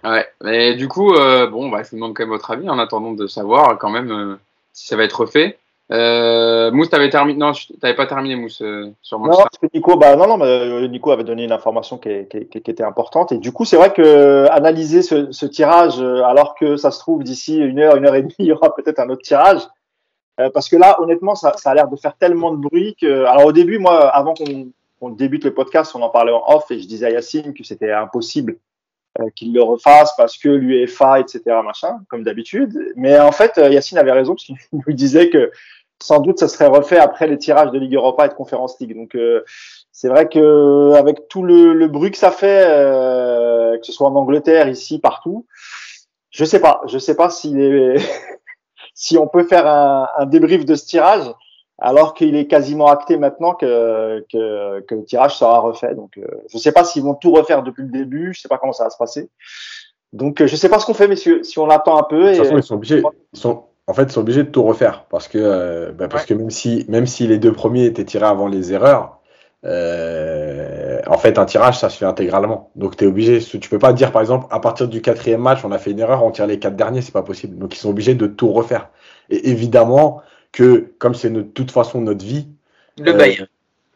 Ouais, 0.04 0.26
mais 0.42 0.74
du 0.74 0.88
coup, 0.88 1.14
euh, 1.14 1.46
bon, 1.46 1.68
bah, 1.68 1.82
je 1.82 1.90
vous 1.90 1.96
demande 1.96 2.14
quand 2.14 2.24
même 2.24 2.30
votre 2.30 2.50
avis 2.50 2.68
en 2.68 2.78
attendant 2.78 3.12
de 3.12 3.26
savoir 3.26 3.78
quand 3.78 3.90
même 3.90 4.10
euh, 4.10 4.36
si 4.72 4.88
ça 4.88 4.96
va 4.96 5.04
être 5.04 5.20
refait. 5.20 5.58
Euh, 5.92 6.70
Mousse, 6.72 6.90
t'avais 6.90 7.10
terminé 7.10 7.38
Non, 7.38 7.52
t'avais 7.80 7.94
pas 7.94 8.06
terminé 8.06 8.34
Mousse 8.34 8.62
euh, 8.62 8.90
sur 9.02 9.20
Non, 9.20 9.36
parce 9.36 9.58
que 9.60 9.66
Nico, 9.72 9.96
bah 9.96 10.16
non, 10.16 10.26
non, 10.26 10.38
mais 10.38 10.88
Nico 10.88 11.12
avait 11.12 11.22
donné 11.22 11.44
une 11.44 11.52
information 11.52 11.98
qui, 11.98 12.26
qui 12.28 12.58
était 12.58 12.82
importante. 12.82 13.30
Et 13.30 13.38
du 13.38 13.52
coup, 13.52 13.64
c'est 13.64 13.76
vrai 13.76 13.92
que 13.92 14.46
analyser 14.50 15.02
ce, 15.02 15.30
ce, 15.30 15.46
tirage, 15.46 16.00
alors 16.00 16.56
que 16.56 16.76
ça 16.76 16.90
se 16.90 16.98
trouve 16.98 17.22
d'ici 17.22 17.58
une 17.58 17.78
heure, 17.78 17.96
une 17.96 18.06
heure 18.06 18.14
et 18.16 18.22
demie, 18.22 18.34
il 18.40 18.46
y 18.46 18.52
aura 18.52 18.74
peut-être 18.74 18.98
un 18.98 19.10
autre 19.10 19.22
tirage. 19.22 19.60
Euh, 20.40 20.50
parce 20.50 20.68
que 20.68 20.76
là, 20.76 21.00
honnêtement, 21.00 21.34
ça, 21.34 21.52
ça 21.56 21.70
a 21.70 21.74
l'air 21.74 21.88
de 21.88 21.96
faire 21.96 22.16
tellement 22.16 22.52
de 22.52 22.56
bruit 22.56 22.96
que. 23.00 23.24
Alors 23.24 23.46
au 23.46 23.52
début, 23.52 23.78
moi, 23.78 24.08
avant 24.08 24.34
qu'on 24.34 24.44
qu 24.44 25.16
débute 25.16 25.44
le 25.44 25.54
podcast, 25.54 25.92
on 25.94 26.02
en 26.02 26.08
parlait 26.08 26.32
en 26.32 26.42
off 26.46 26.70
et 26.70 26.78
je 26.78 26.86
disais 26.86 27.06
à 27.06 27.10
Yacine 27.10 27.54
que 27.54 27.64
c'était 27.64 27.92
impossible 27.92 28.56
euh, 29.20 29.28
qu'il 29.34 29.52
le 29.52 29.62
refasse 29.62 30.14
parce 30.16 30.38
que 30.38 30.48
l'UEFA, 30.48 31.20
etc., 31.20 31.42
machin, 31.64 32.00
comme 32.08 32.22
d'habitude. 32.22 32.92
Mais 32.96 33.18
en 33.18 33.32
fait, 33.32 33.56
Yacine 33.56 33.98
avait 33.98 34.12
raison 34.12 34.34
parce 34.34 34.44
qu'il 34.44 34.56
nous 34.86 34.94
disait 34.94 35.28
que 35.28 35.50
sans 36.02 36.18
doute 36.18 36.38
ça 36.38 36.48
serait 36.48 36.66
refait 36.66 36.98
après 36.98 37.26
les 37.26 37.38
tirages 37.38 37.70
de 37.70 37.78
Ligue 37.78 37.94
Europa 37.94 38.26
et 38.26 38.28
de 38.28 38.34
Conférence 38.34 38.78
League. 38.80 38.94
Donc 38.94 39.14
euh, 39.14 39.44
c'est 39.92 40.08
vrai 40.08 40.28
que 40.28 40.92
avec 40.94 41.28
tout 41.28 41.42
le, 41.42 41.72
le, 41.72 41.88
bruit 41.88 42.10
que 42.10 42.18
ça 42.18 42.30
fait, 42.30 42.64
euh, 42.66 43.78
que 43.78 43.86
ce 43.86 43.92
soit 43.92 44.08
en 44.08 44.16
Angleterre, 44.16 44.68
ici, 44.68 44.98
partout, 44.98 45.46
je 46.30 46.44
sais 46.44 46.60
pas, 46.60 46.82
je 46.86 46.98
sais 46.98 47.14
pas 47.14 47.30
si 47.30 47.54
les 47.54 47.96
si 48.94 49.16
on 49.18 49.26
peut 49.26 49.44
faire 49.44 49.66
un, 49.66 50.08
un, 50.18 50.26
débrief 50.26 50.64
de 50.64 50.74
ce 50.74 50.86
tirage, 50.86 51.24
alors 51.78 52.14
qu'il 52.14 52.36
est 52.36 52.46
quasiment 52.46 52.86
acté 52.86 53.16
maintenant 53.16 53.54
que, 53.54 54.24
que, 54.32 54.80
que, 54.80 54.94
le 54.94 55.04
tirage 55.04 55.36
sera 55.36 55.58
refait. 55.58 55.94
Donc, 55.94 56.16
euh, 56.16 56.26
je 56.48 56.56
ne 56.56 56.60
sais 56.60 56.72
pas 56.72 56.84
s'ils 56.84 57.02
vont 57.02 57.14
tout 57.14 57.32
refaire 57.32 57.62
depuis 57.62 57.82
le 57.82 57.90
début. 57.90 58.32
Je 58.32 58.38
ne 58.38 58.42
sais 58.42 58.48
pas 58.48 58.58
comment 58.58 58.72
ça 58.72 58.84
va 58.84 58.90
se 58.90 58.98
passer. 58.98 59.30
Donc, 60.12 60.40
euh, 60.40 60.46
je 60.46 60.52
ne 60.52 60.56
sais 60.56 60.68
pas 60.68 60.78
ce 60.78 60.86
qu'on 60.86 60.94
fait, 60.94 61.08
messieurs. 61.08 61.42
Si 61.42 61.58
on 61.58 61.68
attend 61.70 61.98
un 61.98 62.04
peu. 62.04 62.22
De 62.24 62.36
toute 62.36 62.44
façon, 62.44 62.56
ils 62.56 62.62
sont 62.62 62.74
obligés. 62.74 63.02
Ils 63.32 63.38
sont, 63.38 63.64
en 63.86 63.94
fait, 63.94 64.04
ils 64.04 64.12
sont 64.12 64.20
obligés 64.20 64.44
de 64.44 64.50
tout 64.50 64.62
refaire 64.62 65.06
parce 65.10 65.26
que, 65.26 65.38
euh, 65.38 65.92
bah, 65.92 66.08
parce 66.08 66.22
ouais. 66.22 66.28
que 66.28 66.34
même 66.34 66.50
si, 66.50 66.84
même 66.88 67.06
si 67.06 67.26
les 67.26 67.38
deux 67.38 67.52
premiers 67.52 67.86
étaient 67.86 68.04
tirés 68.04 68.26
avant 68.26 68.46
les 68.46 68.72
erreurs, 68.72 69.21
euh, 69.64 71.00
en 71.06 71.18
fait, 71.18 71.38
un 71.38 71.44
tirage, 71.44 71.78
ça 71.78 71.88
se 71.88 71.98
fait 71.98 72.04
intégralement. 72.04 72.70
Donc, 72.74 72.96
tu 72.96 73.04
es 73.04 73.06
obligé. 73.06 73.38
Tu 73.40 73.68
peux 73.68 73.78
pas 73.78 73.92
dire, 73.92 74.10
par 74.12 74.20
exemple, 74.20 74.46
à 74.50 74.60
partir 74.60 74.88
du 74.88 75.00
quatrième 75.00 75.40
match, 75.40 75.64
on 75.64 75.72
a 75.72 75.78
fait 75.78 75.92
une 75.92 76.00
erreur, 76.00 76.24
on 76.24 76.30
tire 76.30 76.46
les 76.46 76.58
quatre 76.58 76.76
derniers, 76.76 77.02
c'est 77.02 77.12
pas 77.12 77.22
possible. 77.22 77.58
Donc, 77.58 77.74
ils 77.74 77.78
sont 77.78 77.90
obligés 77.90 78.14
de 78.14 78.26
tout 78.26 78.52
refaire. 78.52 78.90
Et 79.30 79.50
évidemment 79.50 80.20
que, 80.50 80.92
comme 80.98 81.14
c'est 81.14 81.30
de 81.30 81.42
toute 81.42 81.70
façon 81.70 82.00
notre 82.00 82.24
vie, 82.24 82.48
le, 82.98 83.12
euh, 83.12 83.46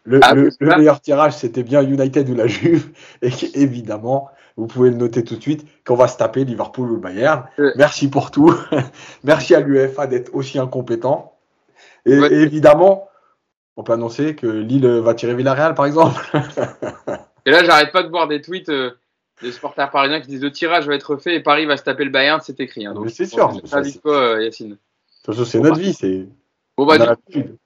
le, 0.04 0.20
ah, 0.23 0.35
le, 0.35 0.50
le 0.61 0.76
meilleur 0.76 1.00
tirage, 1.00 1.35
c'était 1.35 1.64
bien 1.64 1.82
United 1.82 2.28
ou 2.30 2.35
la 2.35 2.46
Juve. 2.46 2.90
Et 3.23 3.30
évidemment, 3.54 4.30
vous 4.56 4.66
pouvez 4.66 4.90
le 4.90 4.96
noter 4.96 5.25
tout 5.25 5.37
de 5.37 5.42
suite, 5.42 5.66
qu'on 5.85 5.96
va 5.96 6.08
se 6.08 6.16
taper 6.16 6.44
Liverpool 6.44 6.90
ou 6.90 6.94
le 6.94 7.00
Bayern. 7.00 7.44
Merci 7.76 8.08
pour 8.08 8.30
tout. 8.30 8.54
Merci 9.25 9.54
à 9.54 9.61
l'UEFA 9.61 10.06
d'être 10.06 10.35
aussi 10.35 10.58
incompétent. 10.58 11.35
Et, 12.06 12.18
ouais. 12.18 12.32
et 12.32 12.40
évidemment, 12.42 13.08
on 13.76 13.83
peut 13.83 13.92
annoncer 13.92 14.35
que 14.35 14.47
Lille 14.47 14.87
va 14.87 15.14
tirer 15.14 15.35
Villarreal, 15.35 15.75
par 15.75 15.87
exemple. 15.87 16.21
et 17.47 17.50
là, 17.50 17.62
j'arrête 17.64 17.92
pas 17.92 18.02
de 18.02 18.09
voir 18.09 18.26
des 18.26 18.40
tweets 18.40 18.71
euh, 18.71 18.92
des 19.42 19.52
supporters 19.52 19.90
parisiens 19.90 20.21
qui 20.21 20.28
disent 20.28 20.42
le 20.42 20.50
tirage 20.50 20.87
va 20.87 20.95
être 20.95 21.16
fait 21.16 21.37
et 21.37 21.40
Paris 21.40 21.66
va 21.66 21.76
se 21.76 21.83
taper 21.83 22.04
le 22.04 22.11
Bayern, 22.11 22.40
c'est 22.42 22.59
écrit. 22.61 22.87
Hein, 22.87 22.95
donc, 22.95 23.11
c'est 23.11 23.26
sûr. 23.26 23.52
Ça 23.64 23.83
dit 23.83 23.99
quoi, 24.00 24.16
euh, 24.16 24.42
Yacine 24.42 24.71
De 24.71 24.78
toute 25.25 25.35
façon, 25.35 25.45
c'est 25.45 25.61
notre 25.61 25.78
vie. 25.78 25.92
C'est. 25.92 26.26
Bon, 26.76 26.87
bah, 26.87 27.16
du 27.28 27.59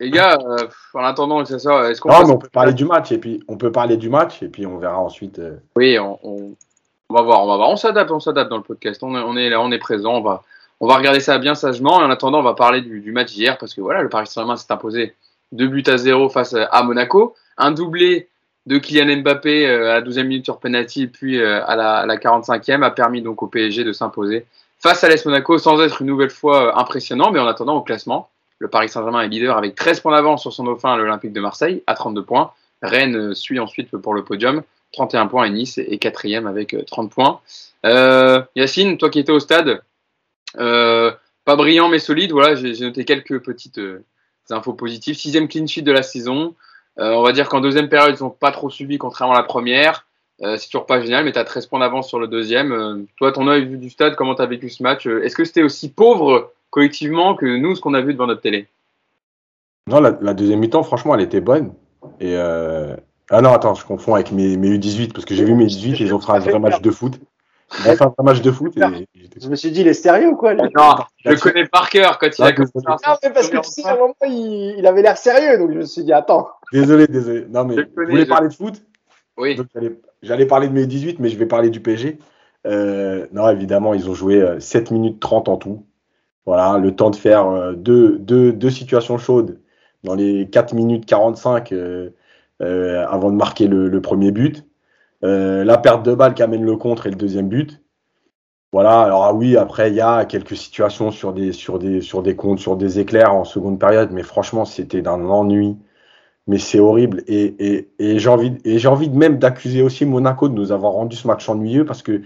les 0.00 0.10
gars, 0.10 0.36
euh, 0.44 0.66
en 0.94 1.04
attendant 1.04 1.44
que 1.44 1.58
ça 1.58 1.88
est-ce 1.88 2.00
qu'on. 2.00 2.08
Non, 2.08 2.26
mais 2.26 2.32
on 2.32 2.38
peut 2.38 2.48
parler 2.48 2.72
du 2.72 2.84
match 2.84 3.12
et 3.12 3.18
puis 3.18 3.40
on 3.46 3.56
peut 3.56 3.70
parler 3.70 3.96
du 3.96 4.08
match 4.08 4.42
et 4.42 4.48
puis 4.48 4.66
on 4.66 4.78
verra 4.78 4.98
ensuite. 4.98 5.38
Euh... 5.38 5.58
Oui, 5.76 5.96
on, 5.96 6.18
on, 6.24 6.56
on, 7.08 7.14
va 7.14 7.22
voir, 7.22 7.44
on 7.44 7.46
va 7.46 7.56
voir. 7.56 7.70
On 7.70 7.76
s'adapte, 7.76 8.10
on 8.10 8.18
s'adapte 8.18 8.50
dans 8.50 8.56
le 8.56 8.64
podcast. 8.64 9.00
On 9.04 9.14
est, 9.14 9.22
on 9.22 9.36
est 9.36 9.48
là, 9.48 9.60
on 9.60 9.70
est 9.70 9.78
présent. 9.78 10.14
On 10.14 10.22
va, 10.22 10.42
on 10.80 10.88
va 10.88 10.96
regarder 10.96 11.20
ça 11.20 11.38
bien 11.38 11.54
sagement. 11.54 12.00
Et 12.00 12.04
en 12.04 12.10
attendant, 12.10 12.40
on 12.40 12.42
va 12.42 12.54
parler 12.54 12.80
du, 12.80 13.00
du 13.00 13.12
match 13.12 13.32
d'hier 13.32 13.58
parce 13.58 13.74
que 13.74 13.80
voilà, 13.80 14.02
le 14.02 14.08
Paris 14.08 14.26
Saint-Germain 14.26 14.56
s'est 14.56 14.72
imposé 14.72 15.14
2 15.52 15.66
buts 15.68 15.84
à 15.86 15.96
0 15.96 16.28
face 16.28 16.54
à 16.54 16.82
Monaco. 16.82 17.34
Un 17.58 17.70
doublé 17.70 18.28
de 18.66 18.78
Kylian 18.78 19.22
Mbappé 19.22 19.66
euh, 19.66 19.90
à 19.90 20.00
la 20.00 20.02
12e 20.02 20.24
minute 20.24 20.44
sur 20.44 20.58
penalty, 20.58 21.06
puis 21.06 21.40
euh, 21.40 21.64
à 21.66 21.76
la, 21.76 21.98
à 21.98 22.06
la 22.06 22.16
45e 22.16 22.82
a 22.82 22.90
permis 22.90 23.22
donc 23.22 23.42
au 23.42 23.46
PSG 23.46 23.84
de 23.84 23.92
s'imposer 23.92 24.46
face 24.78 25.02
à 25.04 25.08
l'Est 25.08 25.24
Monaco 25.26 25.58
sans 25.58 25.80
être 25.80 26.02
une 26.02 26.08
nouvelle 26.08 26.30
fois 26.30 26.68
euh, 26.68 26.80
impressionnant. 26.80 27.30
Mais 27.32 27.40
en 27.40 27.46
attendant, 27.46 27.76
au 27.76 27.82
classement, 27.82 28.28
le 28.58 28.68
Paris 28.68 28.88
Saint-Germain 28.88 29.22
est 29.22 29.28
leader 29.28 29.56
avec 29.56 29.74
13 29.74 30.00
points 30.00 30.14
d'avance 30.14 30.42
sur 30.42 30.52
son 30.52 30.64
dauphin, 30.64 30.96
l'Olympique 30.96 31.32
de 31.32 31.40
Marseille, 31.40 31.82
à 31.86 31.94
32 31.94 32.22
points. 32.24 32.52
Rennes 32.82 33.34
suit 33.34 33.60
ensuite 33.60 33.96
pour 33.96 34.14
le 34.14 34.24
podium, 34.24 34.62
31 34.92 35.28
points 35.28 35.44
et 35.44 35.50
Nice 35.50 35.78
est 35.78 35.98
quatrième 35.98 36.46
avec 36.46 36.74
30 36.86 37.12
points. 37.12 37.40
Euh, 37.86 38.42
Yacine, 38.56 38.98
toi 38.98 39.08
qui 39.08 39.20
étais 39.20 39.30
au 39.30 39.38
stade, 39.38 39.82
pas 40.54 41.56
brillant 41.56 41.88
mais 41.88 42.00
solide, 42.00 42.32
voilà, 42.32 42.56
j'ai 42.56 42.72
noté 42.80 43.04
quelques 43.04 43.40
petites 43.40 43.80
infos 44.52 44.72
positives. 44.72 45.16
Sixième 45.16 45.48
clean 45.48 45.66
sheet 45.66 45.82
de 45.82 45.92
la 45.92 46.02
saison. 46.02 46.54
Euh, 46.98 47.12
on 47.12 47.22
va 47.22 47.32
dire 47.32 47.48
qu'en 47.48 47.60
deuxième 47.60 47.88
période, 47.88 48.16
ils 48.18 48.22
n'ont 48.22 48.30
pas 48.30 48.52
trop 48.52 48.70
subi, 48.70 48.98
contrairement 48.98 49.34
à 49.34 49.38
la 49.38 49.44
première. 49.44 50.06
Euh, 50.42 50.56
c'est 50.56 50.66
toujours 50.66 50.86
pas 50.86 51.00
génial, 51.00 51.24
mais 51.24 51.32
tu 51.32 51.38
as 51.38 51.44
13 51.44 51.66
points 51.66 51.80
d'avance 51.80 52.08
sur 52.08 52.18
le 52.18 52.26
deuxième. 52.26 52.72
Euh, 52.72 52.96
toi, 53.16 53.32
ton 53.32 53.48
œil 53.48 53.64
vu 53.64 53.78
du 53.78 53.90
stade, 53.90 54.16
comment 54.16 54.34
tu 54.34 54.42
as 54.42 54.46
vécu 54.46 54.68
ce 54.68 54.82
match? 54.82 55.06
Est-ce 55.06 55.36
que 55.36 55.44
c'était 55.44 55.62
aussi 55.62 55.90
pauvre 55.90 56.52
collectivement 56.70 57.34
que 57.34 57.46
nous, 57.46 57.74
ce 57.76 57.80
qu'on 57.80 57.94
a 57.94 58.00
vu 58.00 58.12
devant 58.12 58.26
notre 58.26 58.40
télé? 58.40 58.66
Non, 59.88 60.00
la, 60.00 60.34
deuxième 60.34 60.60
mi-temps, 60.60 60.82
franchement, 60.82 61.14
elle 61.14 61.22
était 61.22 61.40
bonne. 61.40 61.72
Et 62.20 62.36
ah 62.36 63.40
non, 63.40 63.52
attends, 63.52 63.74
je 63.74 63.84
confonds 63.84 64.14
avec 64.14 64.30
mes, 64.30 64.56
mes 64.56 64.76
U18 64.76 65.12
parce 65.12 65.24
que 65.24 65.34
j'ai 65.34 65.44
vu 65.44 65.54
mes 65.54 65.66
U18 65.66 65.96
ils 66.00 66.14
ont 66.14 66.20
fait 66.20 66.32
un 66.32 66.38
vrai 66.38 66.58
match 66.58 66.80
de 66.82 66.90
foot. 66.90 67.18
Fait 67.72 68.00
un 68.02 68.12
match 68.22 68.42
de 68.42 68.50
foot. 68.50 68.76
Et... 68.76 69.06
Je 69.40 69.48
me 69.48 69.56
suis 69.56 69.70
dit, 69.70 69.80
il 69.80 69.88
est 69.88 69.94
sérieux 69.94 70.28
ou 70.28 70.36
quoi 70.36 70.52
lui? 70.54 70.62
Non, 70.76 70.94
je 71.24 71.30
le 71.30 71.36
connais 71.36 71.66
par 71.66 71.88
cœur 71.88 72.18
quand 72.18 72.26
il 72.38 72.42
Ah, 72.42 72.46
a 72.46 72.52
commencé 72.52 72.72
Non, 72.86 72.96
mais 73.22 73.30
parce 73.30 73.48
que 73.48 73.56
tu 73.58 73.70
sais, 73.70 73.84
à 73.84 73.94
un 73.94 73.96
moment, 73.98 74.14
il, 74.26 74.76
il 74.78 74.86
avait 74.86 75.02
l'air 75.02 75.16
sérieux, 75.16 75.58
donc 75.58 75.72
je 75.72 75.78
me 75.78 75.84
suis 75.86 76.04
dit, 76.04 76.12
attends. 76.12 76.48
Désolé, 76.72 77.06
désolé. 77.06 77.46
Non, 77.48 77.64
mais 77.64 77.76
Je 77.76 77.80
vous 77.82 77.88
voulez 78.10 78.22
je- 78.24 78.28
parler 78.28 78.48
de 78.48 78.54
foot? 78.54 78.82
Oui. 79.38 79.58
J'allais- 80.22 80.46
parler 80.46 80.68
de 80.68 80.72
mes 80.74 80.86
18, 80.86 81.18
mais 81.18 81.28
je 81.30 81.36
vais 81.38 81.46
parler 81.46 81.70
du 81.70 81.80
PSG. 81.80 82.18
Euh, 82.66 83.26
non, 83.32 83.48
évidemment, 83.48 83.94
ils 83.94 84.08
ont 84.08 84.14
joué 84.14 84.40
euh, 84.40 84.60
7 84.60 84.90
minutes 84.90 85.18
30 85.20 85.48
en 85.48 85.56
tout. 85.56 85.86
Voilà, 86.46 86.78
le 86.78 86.94
temps 86.94 87.10
de 87.10 87.16
faire 87.16 87.46
euh, 87.46 87.72
deux, 87.72 88.18
deux, 88.18 88.52
deux 88.52 88.70
situations 88.70 89.16
chaudes 89.18 89.60
dans 90.04 90.14
les 90.14 90.48
4 90.50 90.74
minutes 90.74 91.06
45 91.06 91.72
euh, 91.72 92.10
euh, 92.60 93.04
avant 93.08 93.30
de 93.30 93.36
marquer 93.36 93.66
le, 93.66 93.88
le 93.88 94.00
premier 94.00 94.30
but. 94.30 94.64
Euh, 95.24 95.64
la 95.64 95.78
perte 95.78 96.04
de 96.04 96.14
balle 96.14 96.34
qui 96.34 96.42
amène 96.42 96.64
le 96.64 96.76
contre 96.76 97.06
et 97.06 97.10
le 97.10 97.16
deuxième 97.16 97.48
but. 97.48 97.82
Voilà, 98.72 99.02
alors 99.02 99.24
ah 99.24 99.34
oui, 99.34 99.56
après, 99.56 99.90
il 99.90 99.96
y 99.96 100.00
a 100.00 100.24
quelques 100.24 100.56
situations 100.56 101.10
sur 101.10 101.32
des, 101.32 101.52
sur, 101.52 101.78
des, 101.78 102.00
sur 102.00 102.22
des 102.22 102.36
comptes, 102.36 102.58
sur 102.58 102.76
des 102.76 102.98
éclairs 102.98 103.34
en 103.34 103.44
seconde 103.44 103.78
période, 103.78 104.10
mais 104.12 104.22
franchement, 104.22 104.64
c'était 104.64 105.02
d'un 105.02 105.24
ennui 105.28 105.76
mais 106.46 106.58
c'est 106.58 106.80
horrible. 106.80 107.22
Et, 107.26 107.54
et, 107.74 107.90
et 107.98 108.18
j'ai 108.18 108.28
envie, 108.28 108.56
et 108.64 108.86
envie 108.86 109.08
de 109.08 109.16
même 109.16 109.38
d'accuser 109.38 109.82
aussi 109.82 110.04
Monaco 110.04 110.48
de 110.48 110.54
nous 110.54 110.72
avoir 110.72 110.92
rendu 110.92 111.16
ce 111.16 111.26
match 111.26 111.48
ennuyeux 111.48 111.84
parce 111.84 112.02
que 112.02 112.22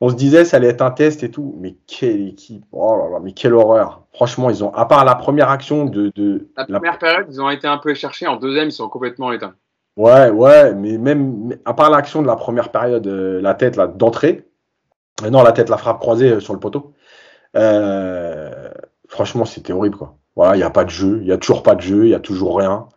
on 0.00 0.08
se 0.10 0.14
disait 0.16 0.44
ça 0.44 0.58
allait 0.58 0.68
être 0.68 0.82
un 0.82 0.90
test 0.90 1.22
et 1.22 1.30
tout. 1.30 1.54
Mais 1.58 1.76
quelle 1.86 2.28
équipe 2.28 2.64
Oh 2.72 2.96
là 2.96 3.10
là, 3.10 3.20
mais 3.22 3.32
quelle 3.32 3.54
horreur 3.54 4.04
Franchement, 4.12 4.50
ils 4.50 4.62
ont, 4.62 4.72
à 4.74 4.86
part 4.86 5.04
la 5.04 5.14
première 5.14 5.50
action 5.50 5.84
de. 5.86 6.12
de 6.14 6.48
La 6.56 6.66
la- 6.68 6.78
première 6.78 6.98
période, 6.98 7.26
ils 7.30 7.40
ont 7.40 7.50
été 7.50 7.66
un 7.66 7.78
peu 7.78 7.94
cherchés. 7.94 8.26
En 8.26 8.36
deuxième, 8.36 8.68
ils 8.68 8.72
sont 8.72 8.88
complètement 8.88 9.32
éteints. 9.32 9.54
Ouais, 9.96 10.28
ouais, 10.30 10.74
mais 10.74 10.98
même 10.98 11.56
à 11.64 11.72
part 11.74 11.88
l'action 11.90 12.20
de 12.20 12.26
la 12.26 12.34
première 12.36 12.72
période, 12.72 13.06
euh, 13.06 13.40
la 13.40 13.54
tête 13.54 13.76
là 13.76 13.86
d'entrée, 13.86 14.48
euh, 15.24 15.30
non, 15.30 15.42
la 15.42 15.52
tête, 15.52 15.68
la 15.70 15.78
frappe 15.78 16.00
croisée 16.00 16.30
euh, 16.32 16.40
sur 16.40 16.54
le 16.54 16.60
poteau. 16.60 16.94
euh, 17.56 18.70
franchement, 19.08 19.44
c'était 19.46 19.72
horrible 19.74 19.96
quoi. 19.98 20.16
Voilà, 20.36 20.56
il 20.56 20.58
n'y 20.58 20.64
a 20.64 20.70
pas 20.70 20.84
de 20.84 20.90
jeu, 20.90 21.20
il 21.22 21.28
y 21.28 21.32
a 21.32 21.38
toujours 21.38 21.62
pas 21.64 21.74
de 21.76 21.82
jeu, 21.82 22.06
il 22.06 22.10
y 22.10 22.14
a 22.14 22.20
toujours 22.20 22.58
rien. 22.58 22.88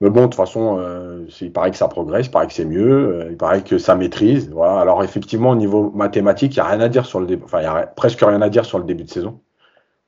Mais 0.00 0.10
bon, 0.10 0.22
de 0.22 0.26
toute 0.26 0.36
façon, 0.36 0.78
euh, 0.80 1.26
il 1.40 1.52
paraît 1.52 1.70
que 1.72 1.76
ça 1.78 1.88
progresse, 1.88 2.26
il 2.26 2.30
paraît 2.32 2.48
que 2.48 2.54
c'est 2.54 2.64
mieux, 2.66 3.22
euh, 3.22 3.28
il 3.32 3.36
paraît 3.38 3.62
que 3.64 3.78
ça 3.78 3.94
maîtrise. 3.96 4.50
Voilà. 4.50 4.80
Alors 4.80 5.04
effectivement, 5.04 5.50
au 5.50 5.56
niveau 5.56 5.90
mathématique, 5.92 6.56
il 6.56 6.60
n'y 6.60 6.66
a 6.66 6.70
rien 6.70 6.80
à 6.80 6.88
dire 6.90 7.06
sur 7.06 7.20
le 7.20 7.26
début, 7.26 7.44
enfin, 7.44 7.60
il 7.60 7.64
y 7.64 7.66
a 7.66 7.86
presque 7.86 8.20
rien 8.20 8.42
à 8.42 8.48
dire 8.50 8.64
sur 8.66 8.78
le 8.78 8.84
début 8.84 9.04
de 9.04 9.10
saison. 9.10 9.40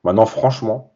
Maintenant, 0.04 0.26
franchement, 0.26 0.89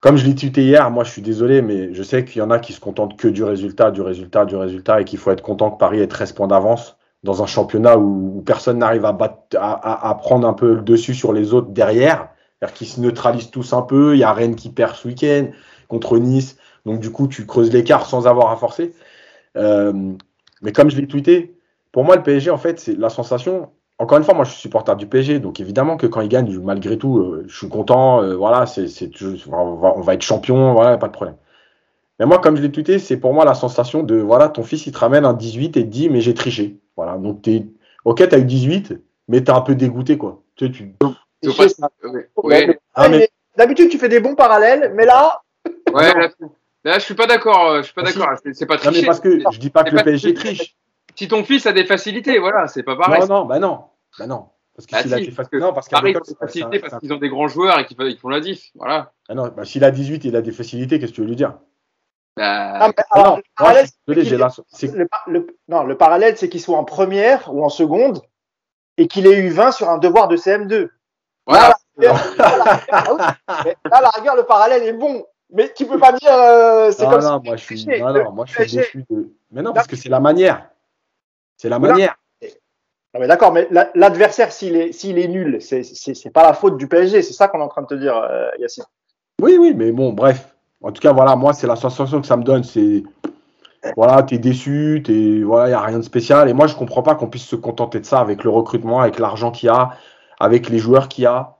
comme 0.00 0.16
je 0.16 0.26
l'ai 0.26 0.34
tweeté 0.34 0.64
hier, 0.64 0.90
moi 0.90 1.04
je 1.04 1.10
suis 1.10 1.22
désolé, 1.22 1.62
mais 1.62 1.92
je 1.94 2.02
sais 2.02 2.24
qu'il 2.24 2.38
y 2.38 2.42
en 2.42 2.50
a 2.50 2.58
qui 2.58 2.72
se 2.72 2.80
contentent 2.80 3.16
que 3.18 3.28
du 3.28 3.44
résultat, 3.44 3.90
du 3.90 4.00
résultat, 4.00 4.44
du 4.44 4.56
résultat, 4.56 5.00
et 5.00 5.04
qu'il 5.04 5.18
faut 5.18 5.30
être 5.30 5.42
content 5.42 5.70
que 5.70 5.78
Paris 5.78 6.00
ait 6.00 6.08
13 6.08 6.32
points 6.32 6.48
d'avance 6.48 6.96
dans 7.22 7.42
un 7.42 7.46
championnat 7.46 7.98
où, 7.98 8.42
personne 8.44 8.78
n'arrive 8.78 9.04
à 9.04 10.14
prendre 10.18 10.48
un 10.48 10.54
peu 10.54 10.74
le 10.74 10.80
dessus 10.80 11.14
sur 11.14 11.32
les 11.32 11.52
autres 11.52 11.68
derrière. 11.70 12.30
C'est-à-dire 12.58 12.74
qu'ils 12.76 12.86
se 12.88 13.00
neutralisent 13.00 13.50
tous 13.50 13.72
un 13.72 13.82
peu. 13.82 14.14
Il 14.14 14.18
y 14.18 14.24
a 14.24 14.32
Rennes 14.32 14.56
qui 14.56 14.70
perd 14.70 14.94
ce 14.94 15.08
week-end 15.08 15.48
contre 15.88 16.18
Nice. 16.18 16.56
Donc 16.86 17.00
du 17.00 17.10
coup, 17.10 17.28
tu 17.28 17.46
creuses 17.46 17.72
l'écart 17.72 18.06
sans 18.06 18.26
avoir 18.26 18.50
à 18.50 18.56
forcer. 18.56 18.94
Euh, 19.56 19.92
mais 20.62 20.72
comme 20.72 20.90
je 20.90 20.96
l'ai 20.96 21.06
tweeté, 21.06 21.56
pour 21.92 22.04
moi, 22.04 22.16
le 22.16 22.22
PSG, 22.22 22.50
en 22.50 22.58
fait, 22.58 22.78
c'est 22.78 22.96
la 22.96 23.10
sensation. 23.10 23.70
Encore 24.00 24.16
une 24.16 24.24
fois, 24.24 24.32
moi, 24.32 24.46
je 24.46 24.52
suis 24.52 24.60
supporter 24.62 24.96
du 24.96 25.06
PSG, 25.06 25.40
donc 25.40 25.60
évidemment 25.60 25.98
que 25.98 26.06
quand 26.06 26.22
ils 26.22 26.28
gagnent, 26.30 26.58
malgré 26.60 26.96
tout, 26.96 27.18
euh, 27.18 27.44
je 27.46 27.54
suis 27.54 27.68
content. 27.68 28.22
euh, 28.22 28.34
voilà, 28.34 28.64
c'est, 28.64 28.86
on, 29.52 29.74
va, 29.74 29.92
on 29.94 30.00
va 30.00 30.14
être 30.14 30.22
champion, 30.22 30.72
voilà, 30.72 30.96
pas 30.96 31.08
de 31.08 31.12
problème. 31.12 31.36
Mais 32.18 32.24
moi, 32.24 32.38
comme 32.38 32.56
je 32.56 32.62
l'ai 32.62 32.72
tweeté, 32.72 32.98
c'est 32.98 33.18
pour 33.18 33.34
moi 33.34 33.44
la 33.44 33.52
sensation 33.52 34.02
de 34.02 34.16
voilà, 34.16 34.48
ton 34.48 34.62
fils, 34.62 34.86
il 34.86 34.92
te 34.92 34.98
ramène 34.98 35.26
un 35.26 35.34
18 35.34 35.76
et 35.76 35.84
te 35.84 35.86
dit, 35.86 36.08
mais 36.08 36.22
j'ai 36.22 36.32
triché. 36.32 36.78
Voilà, 36.96 37.18
donc 37.18 37.42
t'es, 37.42 37.66
ok, 38.06 38.26
t'as 38.26 38.38
eu 38.38 38.44
18, 38.44 38.94
mais 39.28 39.44
t'es 39.44 39.52
un 39.52 39.60
peu 39.60 39.74
dégoûté, 39.74 40.16
quoi. 40.16 40.40
Tu 40.56 40.66
sais, 40.66 40.72
tu, 40.72 40.94
pas-. 40.98 41.90
Ouais, 42.42 42.78
Ah, 42.94 43.10
mais- 43.10 43.28
D'habitude, 43.58 43.90
tu 43.90 43.98
fais 43.98 44.08
des 44.08 44.20
bons 44.20 44.34
parallèles, 44.34 44.94
mais 44.96 45.04
là, 45.04 45.42
ouais, 45.92 46.14
là, 46.14 46.28
là, 46.84 46.98
je 46.98 47.04
suis 47.04 47.14
pas 47.14 47.26
d'accord. 47.26 47.66
euh, 47.72 47.78
Je 47.78 47.86
suis 47.86 47.94
pas 47.94 48.00
Ah, 48.02 48.12
d'accord. 48.12 48.28
C'est- 48.42 48.54
C'est 48.54 48.64
pas 48.64 48.76
non, 48.76 48.92
mais 48.92 49.02
parce 49.04 49.20
que 49.20 49.40
je 49.50 49.58
dis 49.58 49.68
pas 49.68 49.84
que 49.84 49.94
le 49.94 50.02
PSG 50.02 50.32
triche. 50.32 50.76
Si 51.14 51.28
ton 51.28 51.44
fils 51.44 51.66
a 51.66 51.72
des 51.72 51.84
facilités, 51.84 52.38
voilà, 52.38 52.66
c'est 52.66 52.82
pas 52.82 52.96
pareil. 52.96 53.20
Non, 53.20 53.26
non, 53.26 53.44
bah 53.44 53.58
non, 53.58 53.84
bah 54.18 54.26
non. 54.26 54.48
Parce 54.74 54.86
que 54.86 54.92
Bah 54.92 55.02
s'il 55.02 55.14
a 55.14 55.18
si, 55.18 55.28
des 55.28 55.58
non, 55.58 55.72
parce 55.72 55.88
qu'à 55.88 56.00
l'école, 56.00 56.22
des 56.22 56.28
c'est- 56.30 56.38
facilités 56.38 56.76
c'est- 56.78 56.88
parce 56.88 57.00
qu'ils 57.00 57.12
ont 57.12 57.18
des 57.18 57.28
grands 57.28 57.48
joueurs 57.48 57.78
et 57.78 57.84
qu'ils 57.86 58.18
font 58.18 58.28
la 58.28 58.40
diff. 58.40 58.70
Voilà. 58.74 59.12
Ah 59.28 59.34
non, 59.34 59.48
bah, 59.54 59.64
s'il 59.64 59.84
a 59.84 59.90
18 59.90 60.24
il 60.24 60.36
a 60.36 60.42
des 60.42 60.52
facilités, 60.52 60.98
qu'est-ce 60.98 61.10
que 61.10 61.16
tu 61.16 61.20
veux 61.22 61.26
lui 61.28 61.36
dire? 61.36 61.58
Bah, 62.36 62.92
non, 63.18 63.38
le 63.44 63.54
parallèle, 65.96 66.36
c'est 66.36 66.48
qu'il- 66.48 66.60
non, 66.60 66.64
soit 66.64 66.78
en 66.78 66.84
première 66.84 67.52
ou 67.52 67.64
en 67.64 67.68
seconde 67.68 68.22
et 68.96 69.06
qu'il 69.08 69.26
ait 69.26 69.38
eu 69.38 69.48
20 69.50 69.72
sur 69.72 69.90
un 69.90 69.98
devoir 69.98 70.28
de 70.28 70.36
CM2. 70.36 70.90
voilà. 71.46 71.74
Là, 71.98 72.14
la- 72.38 73.36
ah 73.48 73.64
à 73.90 74.00
la 74.00 74.08
rigueur, 74.10 74.36
le 74.36 74.44
parallèle 74.44 74.84
est 74.84 74.92
bon. 74.94 75.26
Mais 75.52 75.70
tu 75.74 75.84
peux 75.84 75.98
pas 75.98 76.12
dire, 76.12 76.32
euh, 76.32 76.92
c'est 76.92 77.02
Non, 77.04 77.10
comme 77.10 77.22
non, 77.22 77.40
si 77.42 77.46
moi 77.48 77.56
je 77.56 77.62
suis, 77.64 77.86
non, 77.86 78.12
non, 78.14 78.32
moi, 78.32 78.44
je 78.46 78.52
suis 78.62 78.76
déçu 78.76 79.04
de. 79.10 79.34
Mais 79.50 79.62
non, 79.62 79.72
parce 79.72 79.88
que 79.88 79.96
c'est 79.96 80.08
la 80.08 80.20
manière. 80.20 80.70
C'est 81.60 81.68
la 81.68 81.76
Voilà. 81.78 81.92
manière. 81.92 82.14
Ah, 83.12 83.18
mais 83.18 83.26
d'accord, 83.26 83.52
mais 83.52 83.68
la- 83.70 83.90
l'adversaire, 83.94 84.50
s'il 84.50 84.76
est, 84.76 84.92
s'il 84.92 85.18
est 85.18 85.28
nul, 85.28 85.58
c'est, 85.60 85.82
c'est, 85.82 86.30
pas 86.30 86.42
la 86.42 86.54
faute 86.54 86.78
du 86.78 86.88
PSG. 86.88 87.20
C'est 87.20 87.34
ça 87.34 87.48
qu'on 87.48 87.58
est 87.60 87.62
en 87.64 87.68
train 87.68 87.82
de 87.82 87.86
te 87.88 87.94
dire, 87.94 88.16
euh, 88.16 88.48
Yacine. 88.58 88.84
Oui, 89.42 89.58
oui, 89.60 89.74
mais 89.76 89.92
bon, 89.92 90.14
bref. 90.14 90.54
En 90.80 90.90
tout 90.90 91.02
cas, 91.02 91.12
voilà, 91.12 91.36
moi, 91.36 91.52
c'est 91.52 91.66
la 91.66 91.76
sensation 91.76 92.18
que 92.22 92.26
ça 92.26 92.38
me 92.38 92.44
donne. 92.44 92.64
C'est. 92.64 93.02
Voilà, 93.94 94.22
t'es 94.22 94.38
déçu, 94.38 95.02
t'es. 95.04 95.42
Voilà, 95.42 95.66
il 95.66 95.70
n'y 95.70 95.74
a 95.74 95.80
rien 95.82 95.98
de 95.98 96.02
spécial. 96.04 96.48
Et 96.48 96.54
moi, 96.54 96.66
je 96.66 96.74
comprends 96.74 97.02
pas 97.02 97.14
qu'on 97.14 97.26
puisse 97.28 97.44
se 97.46 97.56
contenter 97.56 98.00
de 98.00 98.06
ça 98.06 98.20
avec 98.20 98.42
le 98.42 98.48
recrutement, 98.50 99.00
avec 99.00 99.18
l'argent 99.18 99.50
qu'il 99.50 99.66
y 99.66 99.70
a, 99.70 99.90
avec 100.38 100.70
les 100.70 100.78
joueurs 100.78 101.08
qu'il 101.08 101.24
y 101.24 101.26
a. 101.26 101.56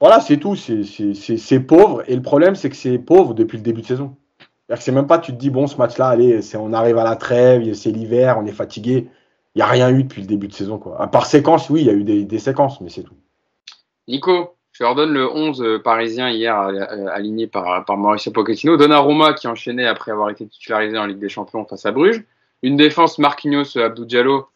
Voilà, 0.00 0.20
c'est 0.20 0.36
tout. 0.36 0.54
C'est- 0.54 0.84
C'est 0.84 1.14
c'est- 1.14 1.38
c'est 1.38 1.60
pauvre. 1.60 2.04
Et 2.06 2.14
le 2.14 2.22
problème, 2.22 2.54
c'est 2.54 2.70
que 2.70 2.76
c'est 2.76 2.98
pauvre 2.98 3.34
depuis 3.34 3.56
le 3.56 3.64
début 3.64 3.80
de 3.80 3.86
saison. 3.86 4.16
C'est-à-dire 4.72 4.78
que 4.78 4.84
c'est 4.84 4.92
même 4.92 5.06
pas, 5.06 5.18
tu 5.18 5.32
te 5.32 5.36
dis, 5.36 5.50
bon, 5.50 5.66
ce 5.66 5.76
match-là, 5.76 6.08
allez, 6.08 6.40
on 6.58 6.72
arrive 6.72 6.96
à 6.96 7.04
la 7.04 7.16
trêve, 7.16 7.72
c'est 7.74 7.90
l'hiver, 7.90 8.38
on 8.38 8.46
est 8.46 8.52
fatigué. 8.52 9.06
Il 9.54 9.58
n'y 9.58 9.62
a 9.62 9.66
rien 9.66 9.90
eu 9.90 10.04
depuis 10.04 10.22
le 10.22 10.26
début 10.26 10.48
de 10.48 10.54
saison. 10.54 10.78
Quoi. 10.78 11.00
À 11.00 11.08
part 11.08 11.26
séquence, 11.26 11.68
oui, 11.68 11.82
il 11.82 11.86
y 11.86 11.90
a 11.90 11.92
eu 11.92 12.04
des, 12.04 12.38
séquences, 12.38 12.80
mais 12.80 12.88
c'est 12.88 13.02
tout. 13.02 13.16
Nico, 14.08 14.54
je 14.72 14.82
leur 14.82 14.94
donne 14.94 15.12
le 15.12 15.30
11 15.30 15.62
euh, 15.62 15.78
parisien 15.78 16.30
hier 16.30 16.58
euh, 16.58 17.06
aligné 17.12 17.46
par, 17.46 17.84
par 17.84 17.98
Mauricio 17.98 18.32
Pochettino. 18.32 18.78
Donnarumma 18.78 19.34
qui 19.34 19.46
enchaînait 19.46 19.86
après 19.86 20.10
avoir 20.10 20.30
été 20.30 20.46
titularisé 20.46 20.96
en 20.96 21.04
Ligue 21.04 21.18
des 21.18 21.28
Champions 21.28 21.66
face 21.66 21.84
à 21.84 21.92
Bruges. 21.92 22.24
Une 22.62 22.76
défense 22.76 23.18
Marquinhos, 23.18 23.76
euh, 23.76 23.86
Abdou 23.86 24.06
Diallo, 24.06 24.48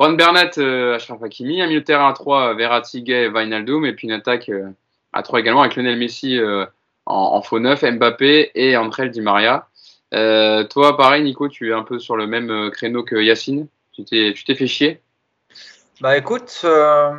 Ron 0.00 0.14
Bernat, 0.14 0.52
euh, 0.56 0.96
Achraf 0.96 1.22
Hakimi. 1.22 1.60
Un 1.60 1.66
milieu 1.66 1.84
terrain 1.84 2.08
à 2.08 2.12
3, 2.14 2.54
Verratti, 2.54 3.02
Gay, 3.02 3.28
Wijnaldum. 3.28 3.84
Et 3.84 3.92
puis 3.92 4.08
une 4.08 4.14
attaque 4.14 4.48
euh, 4.48 4.70
à 5.12 5.22
3 5.22 5.40
également 5.40 5.60
avec 5.60 5.76
Lionel 5.76 5.98
Messi 5.98 6.38
euh, 6.38 6.64
en, 7.10 7.34
en 7.36 7.42
faux 7.42 7.58
neuf, 7.58 7.82
Mbappé 7.82 8.52
et 8.54 8.76
André 8.76 9.08
Di 9.08 9.20
Maria. 9.20 9.66
Euh, 10.14 10.64
toi, 10.64 10.96
pareil, 10.96 11.22
Nico, 11.22 11.48
tu 11.48 11.70
es 11.70 11.72
un 11.72 11.82
peu 11.82 11.98
sur 11.98 12.16
le 12.16 12.26
même 12.26 12.50
euh, 12.50 12.70
créneau 12.70 13.02
que 13.02 13.16
Yacine. 13.16 13.66
Tu 13.92 14.04
t'es 14.04 14.54
fait 14.54 14.66
chier? 14.66 15.00
Bah 16.00 16.16
écoute, 16.16 16.62
euh, 16.64 17.12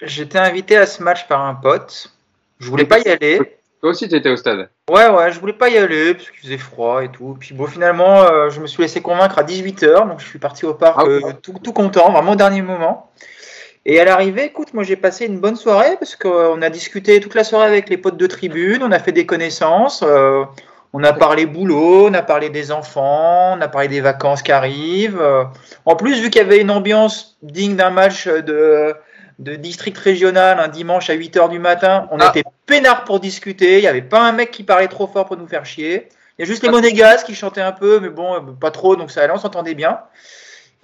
j'étais 0.00 0.38
invité 0.38 0.76
à 0.76 0.86
ce 0.86 1.02
match 1.02 1.28
par 1.28 1.44
un 1.44 1.54
pote. 1.54 2.10
Je 2.58 2.68
voulais 2.70 2.86
pas 2.86 3.00
y 3.00 3.08
aller. 3.08 3.38
Toi 3.80 3.90
aussi, 3.90 4.08
tu 4.08 4.16
étais 4.16 4.30
au 4.30 4.36
stade? 4.36 4.70
Ouais, 4.90 5.08
ouais, 5.08 5.30
je 5.30 5.38
voulais 5.38 5.52
pas 5.52 5.68
y 5.68 5.76
aller 5.76 6.14
parce 6.14 6.30
qu'il 6.30 6.40
faisait 6.40 6.58
froid 6.58 7.04
et 7.04 7.10
tout. 7.10 7.36
Puis 7.38 7.54
bon, 7.54 7.66
finalement, 7.66 8.22
euh, 8.22 8.50
je 8.50 8.60
me 8.60 8.66
suis 8.66 8.82
laissé 8.82 9.00
convaincre 9.02 9.38
à 9.38 9.44
18h, 9.44 10.08
donc 10.08 10.20
je 10.20 10.26
suis 10.26 10.38
parti 10.40 10.64
au 10.66 10.74
parc 10.74 10.96
Ah 10.98 11.04
ouais. 11.04 11.34
tout, 11.42 11.54
tout 11.62 11.72
content, 11.72 12.10
vraiment 12.10 12.32
au 12.32 12.36
dernier 12.36 12.62
moment. 12.62 13.12
Et 13.90 13.98
à 13.98 14.04
l'arrivée, 14.04 14.44
écoute, 14.44 14.74
moi 14.74 14.84
j'ai 14.84 14.96
passé 14.96 15.24
une 15.24 15.38
bonne 15.40 15.56
soirée 15.56 15.96
parce 15.98 16.14
qu'on 16.14 16.60
a 16.60 16.68
discuté 16.68 17.20
toute 17.20 17.34
la 17.34 17.42
soirée 17.42 17.66
avec 17.66 17.88
les 17.88 17.96
potes 17.96 18.18
de 18.18 18.26
tribune, 18.26 18.82
on 18.82 18.92
a 18.92 18.98
fait 18.98 19.12
des 19.12 19.24
connaissances, 19.24 20.04
euh, 20.06 20.44
on 20.92 21.02
a 21.02 21.14
parlé 21.14 21.46
boulot, 21.46 22.08
on 22.08 22.12
a 22.14 22.20
parlé 22.20 22.50
des 22.50 22.70
enfants, 22.70 23.54
on 23.56 23.60
a 23.62 23.68
parlé 23.68 23.88
des 23.88 24.02
vacances 24.02 24.42
qui 24.42 24.52
arrivent. 24.52 25.18
euh. 25.20 25.44
En 25.86 25.96
plus, 25.96 26.20
vu 26.20 26.28
qu'il 26.28 26.42
y 26.42 26.44
avait 26.44 26.60
une 26.60 26.70
ambiance 26.70 27.38
digne 27.42 27.76
d'un 27.76 27.88
match 27.88 28.26
de, 28.28 28.94
de 29.38 29.54
district 29.54 29.96
régional 29.96 30.60
un 30.60 30.68
dimanche 30.68 31.08
à 31.08 31.14
8h 31.14 31.48
du 31.48 31.58
matin, 31.58 32.08
on 32.10 32.18
Ah. 32.20 32.28
était 32.34 32.44
peinard 32.66 33.04
pour 33.04 33.20
discuter, 33.20 33.78
il 33.78 33.80
n'y 33.80 33.86
avait 33.88 34.02
pas 34.02 34.20
un 34.20 34.32
mec 34.32 34.50
qui 34.50 34.64
parlait 34.64 34.88
trop 34.88 35.06
fort 35.06 35.24
pour 35.24 35.38
nous 35.38 35.48
faire 35.48 35.64
chier. 35.64 36.10
Il 36.38 36.42
y 36.42 36.44
a 36.44 36.46
juste 36.46 36.62
les 36.62 36.68
Ah. 36.68 36.72
monégasques 36.72 37.24
qui 37.26 37.34
chantaient 37.34 37.62
un 37.62 37.72
peu, 37.72 38.00
mais 38.00 38.10
bon, 38.10 38.34
euh, 38.34 38.40
pas 38.60 38.70
trop, 38.70 38.96
donc 38.96 39.10
ça 39.10 39.22
allait, 39.22 39.32
on 39.32 39.38
s'entendait 39.38 39.74
bien. 39.74 40.00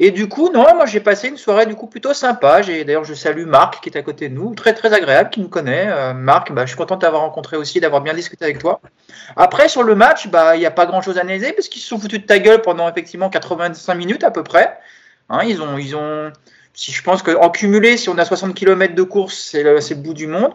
Et 0.01 0.11
du 0.11 0.29
coup, 0.29 0.51
non, 0.51 0.75
moi 0.75 0.87
j'ai 0.87 0.99
passé 0.99 1.29
une 1.29 1.37
soirée 1.37 1.67
du 1.67 1.77
coup 1.77 1.87
plutôt 1.87 2.15
sympa. 2.15 2.63
J'ai 2.63 2.85
d'ailleurs 2.85 3.05
je 3.05 3.15
salue 3.15 3.47
Marc 3.47 3.81
qui 3.81 3.89
est 3.91 3.97
à 3.97 4.03
côté 4.03 4.29
de 4.29 4.35
nous, 4.35 4.55
très 4.55 4.75
très 4.75 4.93
agréable, 4.93 5.31
qui 5.31 5.41
nous 5.41 5.49
connaît. 5.49 5.87
Euh, 5.89 6.13
Marc, 6.15 6.51
bah, 6.53 6.63
je 6.63 6.69
suis 6.69 6.77
content 6.77 6.97
de 6.97 7.01
t'avoir 7.01 7.23
rencontré 7.23 7.57
aussi, 7.57 7.79
d'avoir 7.81 8.03
bien 8.03 8.13
discuté 8.15 8.45
avec 8.45 8.59
toi. 8.59 8.81
Après 9.37 9.69
sur 9.69 9.85
le 9.85 9.95
match, 9.95 10.29
bah 10.29 10.57
il 10.57 10.61
n'y 10.61 10.67
a 10.67 10.73
pas 10.73 10.87
grand 10.87 11.01
chose 11.01 11.19
à 11.19 11.21
analyser 11.21 11.53
parce 11.53 11.69
qu'ils 11.69 11.81
se 11.81 11.89
sont 11.89 11.99
foutus 11.99 12.21
de 12.21 12.27
ta 12.27 12.41
gueule 12.41 12.61
pendant 12.63 12.89
effectivement 12.89 13.31
85 13.31 13.95
minutes 13.95 14.25
à 14.25 14.33
peu 14.33 14.43
près. 14.43 14.77
Hein, 15.29 15.43
ils 15.45 15.63
ont 15.63 15.79
ils 15.79 15.95
ont 15.95 16.33
si 16.75 16.91
je 16.91 17.03
pense 17.03 17.23
qu'en 17.23 17.51
cumulé, 17.51 17.97
si 17.97 18.09
on 18.09 18.19
a 18.19 18.25
60 18.25 18.55
km 18.55 18.95
de 18.95 19.03
course, 19.05 19.39
c'est 19.39 19.63
le, 19.63 19.77
le, 19.77 19.95
bout 19.95 20.15
du 20.15 20.27
monde. 20.27 20.53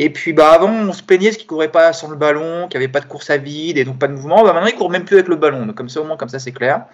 Et 0.00 0.10
puis 0.10 0.32
bah 0.32 0.52
avant, 0.52 0.68
on 0.70 0.92
se 0.92 1.02
plaignait 1.02 1.32
ce 1.32 1.38
qu'il 1.38 1.48
courait 1.48 1.72
pas 1.72 1.92
sans 1.92 2.08
le 2.08 2.14
ballon, 2.14 2.68
qu'il 2.68 2.78
n'y 2.78 2.84
avait 2.84 2.92
pas 2.92 3.00
de 3.00 3.06
course 3.06 3.30
à 3.30 3.36
vide 3.36 3.78
et 3.78 3.84
donc 3.84 3.98
pas 3.98 4.06
de 4.06 4.12
mouvement. 4.12 4.44
Bah, 4.44 4.52
maintenant, 4.52 4.68
il 4.68 4.76
court 4.76 4.90
même 4.90 5.04
plus 5.04 5.16
avec 5.16 5.26
le 5.26 5.34
ballon. 5.34 5.66
Donc 5.66 5.74
comme 5.74 5.88
ça, 5.88 6.00
au 6.00 6.04
moins, 6.04 6.16
comme 6.16 6.28
ça, 6.28 6.38
c'est 6.38 6.52
clair. 6.52 6.84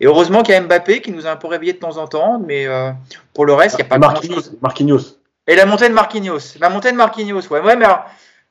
Et 0.00 0.06
heureusement 0.06 0.42
qu'il 0.42 0.54
y 0.54 0.56
a 0.56 0.60
Mbappé 0.62 1.02
qui 1.02 1.12
nous 1.12 1.26
a 1.26 1.30
un 1.30 1.36
peu 1.36 1.46
réveillé 1.46 1.74
de 1.74 1.78
temps 1.78 1.98
en 1.98 2.06
temps, 2.06 2.38
mais 2.44 2.66
euh, 2.66 2.90
pour 3.34 3.44
le 3.44 3.52
reste, 3.52 3.74
il 3.78 3.82
n'y 3.82 3.86
a 3.86 3.88
pas 3.90 3.98
Marquinhos, 3.98 4.32
grand-chose. 4.32 4.58
Marquinhos. 4.62 5.18
Et 5.46 5.56
la 5.56 5.66
montée 5.66 5.88
de 5.90 5.94
Marquinhos. 5.94 6.56
La 6.58 6.70
montée 6.70 6.90
de 6.90 6.96
Marquinhos, 6.96 7.46
ouais. 7.50 7.60
Ouais, 7.60 7.76
mais 7.76 7.84
alors, 7.84 8.06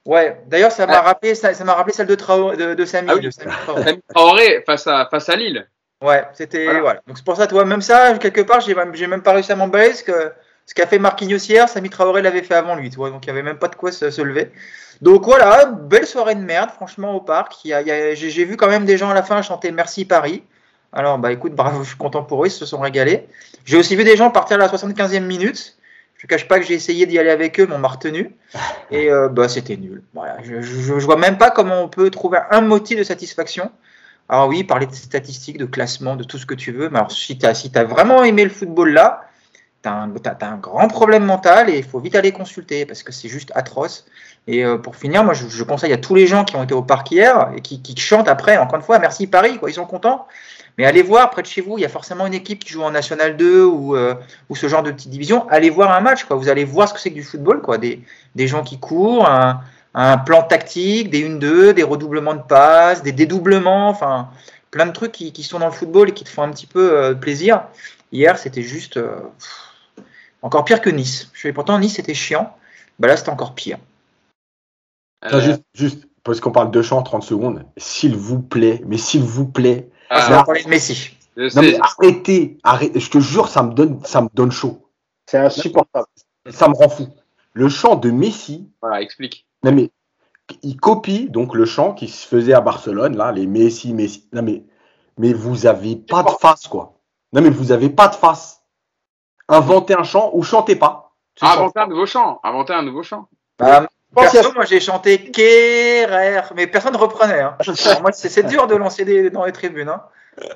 ouais. 0.05 0.39
D'ailleurs, 0.47 0.71
ça 0.71 0.85
m'a 0.85 0.99
Ah. 0.99 1.01
rappelé, 1.01 1.33
ça, 1.33 1.51
ça 1.55 1.63
m'a 1.63 1.73
rappelé 1.73 1.93
celle 1.95 2.05
de, 2.05 2.13
Trao, 2.15 2.55
de, 2.55 2.75
de 2.75 2.85
Samy. 2.85 3.07
Ah 3.11 3.15
oui. 3.15 3.21
de 3.21 3.31
Samy 3.31 3.99
Traoré. 4.13 4.63
Face 4.67 4.85
à, 4.85 5.07
face 5.09 5.27
à 5.29 5.35
Lille. 5.35 5.67
Ouais, 6.03 6.23
c'était 6.33 6.65
Voilà. 6.65 6.81
voilà. 6.81 6.99
Donc 7.07 7.17
c'est 7.17 7.25
pour 7.25 7.35
ça, 7.35 7.47
toi, 7.47 7.65
même 7.65 7.81
ça, 7.81 8.15
quelque 8.19 8.41
part, 8.41 8.59
j'ai 8.61 8.75
même, 8.75 8.93
j'ai 8.93 9.07
même 9.07 9.23
pas 9.23 9.31
réussi 9.33 9.51
à 9.51 9.55
m'emballer 9.55 9.93
ce 9.93 10.03
que 10.03 10.31
ce 10.65 10.73
qu'a 10.73 10.87
fait 10.87 10.99
Marquinhos 10.99 11.37
hier, 11.37 11.67
Samy 11.67 11.89
Traoré 11.89 12.21
l'avait 12.21 12.41
fait 12.41 12.55
avant 12.55 12.75
lui, 12.75 12.89
tu 12.89 12.95
vois. 12.95 13.09
Donc 13.09 13.25
il 13.25 13.27
y 13.27 13.31
avait 13.31 13.43
même 13.43 13.57
pas 13.57 13.67
de 13.67 13.75
quoi 13.75 13.91
se, 13.91 14.09
se 14.09 14.21
lever. 14.21 14.51
Donc 15.01 15.25
voilà, 15.25 15.65
belle 15.65 16.07
soirée 16.07 16.35
de 16.35 16.41
merde, 16.41 16.69
franchement 16.69 17.15
au 17.15 17.21
parc. 17.21 17.55
J'ai, 17.63 18.45
vu 18.45 18.55
quand 18.55 18.69
même 18.69 18.85
des 18.85 18.97
gens 18.97 19.09
à 19.09 19.13
la 19.13 19.23
fin 19.23 19.41
chanter 19.41 19.71
Merci 19.71 20.05
Paris. 20.05 20.43
Alors 20.93 21.17
bah 21.17 21.31
écoute, 21.31 21.53
bravo, 21.53 21.83
je 21.83 21.89
suis 21.89 21.97
content 21.97 22.23
pour 22.23 22.43
eux, 22.43 22.47
ils 22.47 22.51
se 22.51 22.65
sont 22.65 22.79
régalés. 22.79 23.27
J'ai 23.65 23.77
aussi 23.77 23.95
vu 23.95 24.03
des 24.03 24.15
gens 24.15 24.29
partir 24.29 24.55
à 24.55 24.59
la 24.59 24.67
75e 24.67 25.21
minute. 25.21 25.77
Je 26.17 26.25
ne 26.25 26.29
cache 26.29 26.47
pas 26.47 26.59
que 26.59 26.65
j'ai 26.65 26.75
essayé 26.75 27.05
d'y 27.05 27.19
aller 27.19 27.31
avec 27.31 27.59
eux, 27.59 27.65
mais 27.67 27.75
on 27.75 27.79
m'a 27.79 27.89
retenu. 27.89 28.33
Et 28.91 29.11
euh, 29.11 29.27
bah, 29.27 29.49
c'était 29.49 29.75
nul. 29.75 30.03
Voilà. 30.13 30.37
Je, 30.43 30.61
je 30.61 30.93
vois 30.93 31.17
même 31.17 31.37
pas 31.37 31.51
comment 31.51 31.81
on 31.81 31.89
peut 31.89 32.09
trouver 32.09 32.39
un 32.51 32.61
motif 32.61 32.97
de 32.97 33.03
satisfaction. 33.03 33.71
Alors 34.29 34.47
oui, 34.47 34.63
parler 34.63 34.85
de 34.85 34.93
statistiques, 34.93 35.57
de 35.57 35.65
classement, 35.65 36.15
de 36.15 36.23
tout 36.23 36.37
ce 36.37 36.45
que 36.45 36.53
tu 36.53 36.71
veux. 36.71 36.89
Mais 36.89 36.99
alors 36.99 37.11
si 37.11 37.37
tu 37.37 37.45
as, 37.45 37.53
si 37.53 37.71
as 37.75 37.83
vraiment 37.83 38.23
aimé 38.23 38.43
le 38.45 38.49
football 38.49 38.93
là, 38.93 39.27
tu 39.83 39.89
as, 39.89 40.47
un 40.47 40.57
grand 40.57 40.87
problème 40.87 41.25
mental 41.25 41.69
et 41.69 41.77
il 41.77 41.83
faut 41.83 41.99
vite 41.99 42.15
aller 42.15 42.31
consulter 42.31 42.85
parce 42.85 43.03
que 43.03 43.11
c'est 43.11 43.29
juste 43.29 43.51
atroce. 43.55 44.05
Et 44.47 44.65
euh, 44.65 44.77
pour 44.77 44.95
finir, 44.95 45.23
moi 45.23 45.33
je, 45.33 45.63
conseille 45.63 45.93
à 45.93 45.97
tous 45.97 46.15
les 46.15 46.27
gens 46.27 46.43
qui 46.43 46.55
ont 46.55 46.63
été 46.63 46.73
au 46.73 46.81
parc 46.81 47.11
hier 47.11 47.51
et 47.55 47.61
qui, 47.61 47.81
qui 47.81 47.95
chantent 47.97 48.27
après, 48.27 48.57
encore 48.57 48.75
une 48.75 48.81
fois, 48.81 48.99
merci 48.99 49.27
Paris, 49.27 49.57
quoi, 49.57 49.69
ils 49.69 49.73
sont 49.73 49.85
contents. 49.85 50.27
Mais 50.77 50.85
allez 50.85 51.03
voir 51.03 51.29
près 51.29 51.43
de 51.43 51.47
chez 51.47 51.61
vous, 51.61 51.77
il 51.77 51.81
y 51.81 51.85
a 51.85 51.89
forcément 51.89 52.25
une 52.25 52.33
équipe 52.33 52.63
qui 52.63 52.73
joue 52.73 52.81
en 52.81 52.91
National 52.91 53.37
2 53.37 53.63
ou, 53.63 53.95
euh, 53.95 54.15
ou 54.49 54.55
ce 54.55 54.67
genre 54.67 54.81
de 54.81 54.91
petite 54.91 55.11
division. 55.11 55.47
Allez 55.49 55.69
voir 55.69 55.91
un 55.91 56.01
match, 56.01 56.23
quoi. 56.23 56.35
Vous 56.35 56.49
allez 56.49 56.65
voir 56.65 56.89
ce 56.89 56.95
que 56.95 56.99
c'est 56.99 57.11
que 57.11 57.15
du 57.15 57.23
football, 57.23 57.61
quoi. 57.61 57.77
Des, 57.77 58.01
des 58.33 58.47
gens 58.47 58.63
qui 58.63 58.79
courent, 58.79 59.29
un, 59.29 59.61
un 59.93 60.17
plan 60.17 60.41
tactique, 60.41 61.11
des 61.11 61.29
1-2, 61.29 61.73
des 61.73 61.83
redoublements 61.83 62.33
de 62.33 62.41
passes, 62.41 63.03
des 63.03 63.11
dédoublements, 63.11 63.89
enfin 63.89 64.29
plein 64.71 64.87
de 64.87 64.91
trucs 64.91 65.11
qui, 65.11 65.31
qui, 65.31 65.43
sont 65.43 65.59
dans 65.59 65.67
le 65.67 65.71
football 65.71 66.09
et 66.09 66.13
qui 66.13 66.23
te 66.23 66.29
font 66.29 66.41
un 66.41 66.49
petit 66.49 66.65
peu 66.65 66.93
euh, 66.93 67.13
plaisir. 67.13 67.65
Hier, 68.11 68.39
c'était 68.39 68.63
juste 68.63 68.99
encore 70.43 70.65
pire 70.65 70.81
que 70.81 70.91
Nice. 70.91 71.31
Je 71.33 71.41
sais, 71.41 71.53
pourtant 71.53 71.79
Nice 71.79 71.95
c'était 71.95 72.13
chiant, 72.13 72.55
bah 72.99 73.07
là 73.07 73.17
c'était 73.17 73.31
encore 73.31 73.55
pire. 73.55 73.79
Euh... 75.25 75.41
Juste, 75.41 75.63
juste, 75.73 76.07
parce 76.23 76.39
qu'on 76.39 76.51
parle 76.51 76.69
de 76.69 76.81
chant 76.81 77.01
30 77.01 77.23
secondes, 77.23 77.65
s'il 77.77 78.15
vous 78.15 78.39
plaît, 78.39 78.81
mais 78.85 78.97
s'il 78.97 79.23
vous 79.23 79.47
plaît, 79.47 79.89
ah, 80.09 80.27
on 80.27 80.31
va 80.31 80.43
parler 80.43 80.63
de 80.63 80.69
Messi. 80.69 81.17
Non, 81.37 81.61
mais 81.61 81.79
arrêtez, 81.79 82.57
arrêtez, 82.63 82.99
je 82.99 83.09
te 83.09 83.19
jure, 83.19 83.47
ça 83.47 83.63
me 83.63 83.73
donne, 83.73 83.99
ça 84.05 84.21
me 84.21 84.29
donne 84.33 84.51
chaud. 84.51 84.87
C'est 85.25 85.39
insupportable. 85.39 86.05
Ça 86.49 86.67
me 86.67 86.75
rend 86.75 86.89
fou. 86.89 87.07
Le 87.53 87.69
chant 87.69 87.95
de 87.95 88.11
Messi. 88.11 88.69
Voilà, 88.81 89.01
explique. 89.01 89.47
Non, 89.63 89.71
mais 89.71 89.89
il 90.61 90.77
copie 90.77 91.29
donc 91.29 91.55
le 91.55 91.65
chant 91.65 91.93
qui 91.93 92.07
se 92.07 92.27
faisait 92.27 92.53
à 92.53 92.61
Barcelone, 92.61 93.15
là, 93.17 93.31
les 93.31 93.47
Messi, 93.47 93.93
Messi. 93.93 94.27
Non, 94.33 94.43
mais, 94.43 94.63
mais 95.17 95.33
vous 95.33 95.65
avez 95.65 95.95
pas 95.95 96.23
de 96.23 96.31
face, 96.39 96.67
quoi. 96.67 96.99
Non, 97.31 97.41
mais 97.41 97.49
vous 97.49 97.71
avez 97.71 97.89
pas 97.89 98.09
de 98.09 98.15
face. 98.15 98.62
Inventez 99.49 99.93
un 99.93 100.03
chant 100.03 100.31
ou 100.33 100.43
chantez 100.43 100.75
pas. 100.75 101.11
Ah, 101.41 101.53
inventez 101.53 101.79
un 101.79 101.87
nouveau 101.87 102.05
chant. 102.05 102.39
Inventez 102.43 102.73
un 102.73 102.83
nouveau 102.83 103.03
chant. 103.03 103.27
Bah, 103.59 103.87
perso, 104.15 104.53
moi 104.53 104.65
j'ai 104.65 104.79
chanté 104.79 105.31
Kerrer, 105.31 106.41
mais 106.55 106.67
personne 106.67 106.93
ne 106.93 106.97
reprenait. 106.97 107.41
Hein. 107.41 107.57
Alors, 107.85 108.01
moi, 108.01 108.11
c'est 108.11 108.47
dur 108.47 108.67
de 108.67 108.75
lancer 108.75 109.05
des, 109.05 109.29
dans 109.29 109.45
les 109.45 109.51
tribunes. 109.51 109.89
Hein. 109.89 110.03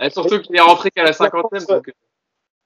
Et 0.02 0.10
surtout 0.10 0.42
qu'il 0.42 0.56
est 0.56 0.62
rentré 0.62 0.92
qu'à 0.92 1.04
la 1.04 1.14
cinquantaine. 1.14 1.64
Donc... 1.68 1.92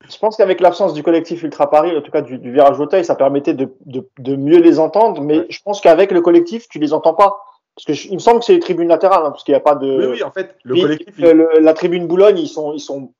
Je 0.10 0.18
pense 0.18 0.36
qu'avec 0.36 0.60
l'absence 0.62 0.94
du 0.94 1.04
collectif 1.04 1.44
Ultra 1.44 1.70
Paris, 1.70 1.96
en 1.96 2.02
tout 2.02 2.12
cas 2.12 2.22
du, 2.22 2.38
du 2.38 2.52
virage 2.52 2.80
Auteuil, 2.80 3.06
ça 3.06 3.16
permettait 3.16 3.54
de, 3.54 3.74
de, 3.86 4.08
de, 4.18 4.36
mieux 4.36 4.60
les 4.60 4.80
entendre. 4.80 5.22
Mais 5.22 5.40
ouais. 5.40 5.46
je 5.50 5.60
pense 5.64 5.80
qu'avec 5.80 6.12
le 6.12 6.22
collectif, 6.22 6.68
tu 6.70 6.80
les 6.80 6.94
entends 6.94 7.14
pas. 7.14 7.40
Parce 7.76 7.86
que 7.86 7.94
je, 7.94 8.08
il 8.10 8.16
me 8.16 8.20
semble 8.20 8.40
que 8.40 8.46
c'est 8.46 8.54
les 8.54 8.60
tribunes 8.60 8.88
latérales, 8.88 9.24
hein, 9.26 9.32
parce 9.32 9.44
qu'il 9.44 9.54
n'y 9.54 9.58
a 9.58 9.62
pas 9.62 9.76
de. 9.76 9.88
Oui, 9.88 10.06
oui, 10.14 10.24
en 10.24 10.32
fait, 10.32 10.56
le 10.64 10.74
Puis, 10.74 10.82
collectif. 10.82 11.18
Le, 11.18 11.34
le, 11.34 11.50
la 11.60 11.74
tribune 11.74 12.08
Boulogne, 12.08 12.40
ils 12.40 12.50
sont, 12.50 12.74
ils 12.74 12.80
sont. 12.80 13.14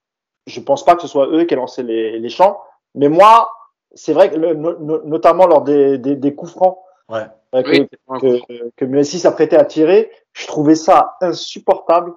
Je 0.48 0.60
pense 0.60 0.84
pas 0.84 0.96
que 0.96 1.04
ce 1.04 1.08
soit 1.08 1.28
eux 1.28 1.44
qui 1.44 1.54
aient 1.54 1.58
lancé 1.58 1.84
les, 1.84 2.20
les 2.20 2.30
chants. 2.30 2.60
Mais 2.96 3.10
moi, 3.10 3.50
c'est 3.94 4.14
vrai 4.14 4.30
que 4.30 4.36
le, 4.36 4.54
no, 4.54 5.02
notamment 5.06 5.48
lors 5.48 5.62
des, 5.64 5.98
des, 5.98 6.16
des 6.16 6.36
coups 6.36 6.52
francs. 6.52 6.78
Ouais. 7.10 7.26
Euh, 7.54 7.64
que, 7.64 7.70
oui, 7.72 7.90
que, 8.22 8.72
que 8.78 8.86
Messi 8.86 9.20
s'apprêtait 9.20 9.58
à 9.58 9.66
tirer, 9.66 10.10
je 10.34 10.48
trouvais 10.48 10.76
ça 10.76 11.18
insupportable. 11.22 12.14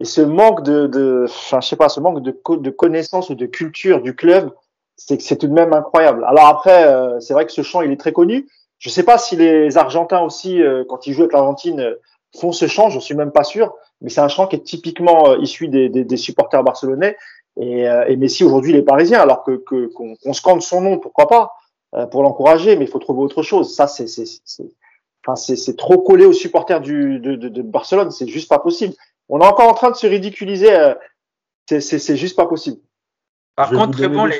Et 0.00 0.04
ce 0.04 0.20
manque 0.20 0.62
de, 0.62 0.86
de 0.86 1.24
enfin, 1.28 1.60
je 1.60 1.68
sais 1.68 1.76
pas, 1.76 1.88
ce 1.88 2.00
manque 2.00 2.20
de, 2.20 2.36
de 2.56 2.70
connaissance 2.70 3.30
ou 3.30 3.34
de 3.34 3.46
culture 3.46 4.02
du 4.02 4.14
club, 4.14 4.50
c'est 4.96 5.20
c'est 5.22 5.36
tout 5.36 5.46
de 5.46 5.52
même 5.52 5.72
incroyable. 5.72 6.24
Alors 6.26 6.46
après, 6.46 6.86
euh, 6.86 7.18
c'est 7.20 7.32
vrai 7.32 7.46
que 7.46 7.52
ce 7.52 7.62
chant, 7.62 7.80
il 7.80 7.90
est 7.90 8.00
très 8.00 8.12
connu. 8.12 8.46
Je 8.78 8.90
sais 8.90 9.02
pas 9.02 9.16
si 9.16 9.36
les 9.36 9.78
Argentins 9.78 10.20
aussi, 10.20 10.60
euh, 10.60 10.84
quand 10.86 11.06
ils 11.06 11.14
jouent 11.14 11.22
avec 11.22 11.32
l'Argentine, 11.32 11.80
euh, 11.80 11.94
font 12.38 12.52
ce 12.52 12.66
chant. 12.66 12.90
Je 12.90 12.98
suis 12.98 13.14
même 13.14 13.32
pas 13.32 13.44
sûr. 13.44 13.72
Mais 14.00 14.10
c'est 14.10 14.20
un 14.20 14.28
chant 14.28 14.46
qui 14.46 14.56
est 14.56 14.62
typiquement 14.62 15.30
euh, 15.30 15.38
issu 15.38 15.68
des, 15.68 15.88
des, 15.88 16.04
des, 16.04 16.16
supporters 16.16 16.62
barcelonais. 16.62 17.16
Et, 17.60 17.88
euh, 17.88 18.04
et 18.08 18.16
Messi 18.16 18.44
aujourd'hui, 18.44 18.72
il 18.72 18.76
est 18.76 18.82
parisien, 18.82 19.20
alors 19.20 19.44
que 19.44 19.52
qu'on 19.56 19.88
qu 19.88 20.16
qu 20.22 20.34
scande 20.34 20.62
son 20.62 20.80
nom, 20.80 20.98
pourquoi 20.98 21.28
pas, 21.28 21.52
euh, 21.94 22.06
pour 22.06 22.22
l'encourager. 22.22 22.76
Mais 22.76 22.84
il 22.84 22.90
faut 22.90 22.98
trouver 22.98 23.20
autre 23.22 23.42
chose. 23.42 23.74
Ça, 23.74 23.86
c'est 23.86 24.08
c'est 24.08 24.24
enfin, 25.26 25.36
c'est 25.36 25.76
trop 25.76 25.98
collé 25.98 26.24
aux 26.26 26.32
supporters 26.32 26.80
du, 26.80 27.18
de, 27.20 27.36
de, 27.36 27.48
de 27.48 27.62
Barcelone. 27.62 28.10
C'est 28.10 28.28
juste 28.28 28.48
pas 28.48 28.58
possible. 28.58 28.94
On 29.28 29.40
est 29.40 29.46
encore 29.46 29.68
en 29.68 29.74
train 29.74 29.90
de 29.90 29.96
se 29.96 30.06
ridiculiser. 30.06 30.72
Euh, 30.72 30.94
c'est 31.66 32.16
juste 32.16 32.36
pas 32.36 32.46
possible. 32.46 32.78
Par 33.56 33.70
contre, 33.70 33.96
très 33.96 34.08
bon, 34.08 34.24
les, 34.24 34.36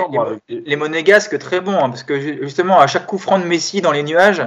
les, 0.48 0.60
les, 0.60 0.76
monégasques, 0.76 1.38
très 1.38 1.60
bon, 1.60 1.72
hein, 1.72 1.88
parce 1.88 2.02
que 2.02 2.20
justement, 2.42 2.80
à 2.80 2.88
chaque 2.88 3.06
coup 3.06 3.16
franc 3.16 3.38
de 3.38 3.44
Messi 3.44 3.80
dans 3.80 3.92
les 3.92 4.02
nuages, 4.02 4.42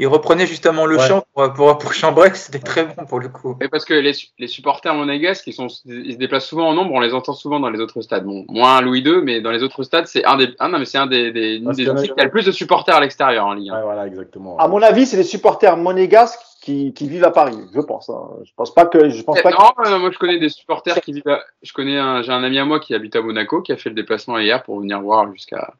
il 0.00 0.06
reprenait 0.06 0.46
justement 0.46 0.86
le 0.86 0.96
ouais. 0.96 1.06
chant 1.06 1.24
pour, 1.34 1.52
pour, 1.52 1.76
pour 1.76 1.92
chambrer, 1.92 2.30
c'était 2.34 2.58
très 2.58 2.84
bon 2.84 3.04
pour 3.04 3.20
le 3.20 3.28
coup. 3.28 3.58
Et 3.60 3.68
parce 3.68 3.84
que 3.84 3.92
les, 3.92 4.12
les 4.38 4.46
supporters 4.46 4.94
monégasques, 4.94 5.46
ils, 5.46 5.52
sont, 5.52 5.66
ils 5.84 6.14
se 6.14 6.16
déplacent 6.16 6.46
souvent 6.46 6.68
en 6.68 6.72
nombre, 6.72 6.94
on 6.94 7.00
les 7.00 7.12
entend 7.12 7.34
souvent 7.34 7.60
dans 7.60 7.68
les 7.68 7.80
autres 7.80 8.00
stades. 8.00 8.24
Bon, 8.24 8.46
moins 8.48 8.80
Louis 8.80 9.00
II, 9.00 9.20
mais 9.22 9.42
dans 9.42 9.50
les 9.50 9.62
autres 9.62 9.82
stades, 9.82 10.06
c'est 10.06 10.24
un 10.24 10.38
des, 10.38 10.54
ah 10.58 10.68
non, 10.68 10.78
mais 10.78 10.86
c'est 10.86 10.96
un 10.96 11.06
des, 11.06 11.32
des, 11.32 11.56
une 11.56 11.70
des 11.72 11.82
équipes 11.82 12.14
qui 12.14 12.20
a 12.20 12.24
le 12.24 12.30
plus 12.30 12.46
de 12.46 12.50
supporters 12.50 12.96
à 12.96 13.00
l'extérieur 13.00 13.44
en 13.44 13.52
Ligue 13.52 13.68
1. 13.68 13.74
Ouais, 13.74 13.82
voilà, 13.82 14.06
exactement. 14.06 14.56
À 14.56 14.68
mon 14.68 14.80
avis, 14.80 15.04
c'est 15.04 15.18
les 15.18 15.22
supporters 15.22 15.76
monégasques 15.76 16.40
qui, 16.62 16.94
qui, 16.94 17.06
vivent 17.06 17.24
à 17.24 17.30
Paris, 17.30 17.58
je 17.74 17.80
pense. 17.80 18.08
Hein. 18.08 18.22
Je 18.44 18.52
pense 18.56 18.72
pas 18.72 18.86
que. 18.86 19.10
Je 19.10 19.22
pense 19.22 19.42
pas 19.42 19.50
non, 19.50 19.58
que... 19.76 19.98
moi 19.98 20.10
je 20.10 20.18
connais 20.18 20.38
des 20.38 20.48
supporters 20.48 20.98
qui 21.02 21.12
vivent. 21.12 21.28
À... 21.28 21.42
Je 21.62 21.74
connais 21.74 21.98
un, 21.98 22.22
j'ai 22.22 22.32
un 22.32 22.42
ami 22.42 22.58
à 22.58 22.64
moi 22.64 22.80
qui 22.80 22.94
habite 22.94 23.16
à 23.16 23.20
Monaco, 23.20 23.60
qui 23.60 23.72
a 23.72 23.76
fait 23.76 23.90
le 23.90 23.96
déplacement 23.96 24.38
hier 24.38 24.62
pour 24.62 24.80
venir 24.80 24.98
voir 25.02 25.30
jusqu'à. 25.30 25.74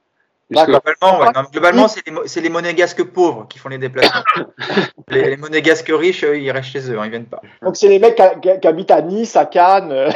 Globalement, 0.50 1.20
ouais. 1.20 1.28
non, 1.34 1.42
globalement 1.52 1.88
c'est 1.88 2.02
les, 2.06 2.42
les, 2.42 2.48
monégasques 2.48 3.04
pauvres 3.04 3.46
qui 3.48 3.58
font 3.58 3.68
les 3.68 3.78
déplacements. 3.78 4.24
les, 5.08 5.30
les, 5.30 5.36
monégasques 5.36 5.92
riches, 5.94 6.24
eux, 6.24 6.40
ils 6.40 6.50
restent 6.50 6.70
chez 6.70 6.90
eux, 6.90 6.98
hein, 6.98 7.04
ils 7.04 7.10
viennent 7.10 7.26
pas. 7.26 7.40
Donc 7.62 7.76
c'est 7.76 7.88
les 7.88 8.00
mecs 8.00 8.20
qui, 8.42 8.48
qui, 8.60 8.66
habitent 8.66 8.90
à 8.90 9.00
Nice, 9.00 9.36
à 9.36 9.46
Cannes. 9.46 9.92
euh. 9.92 10.10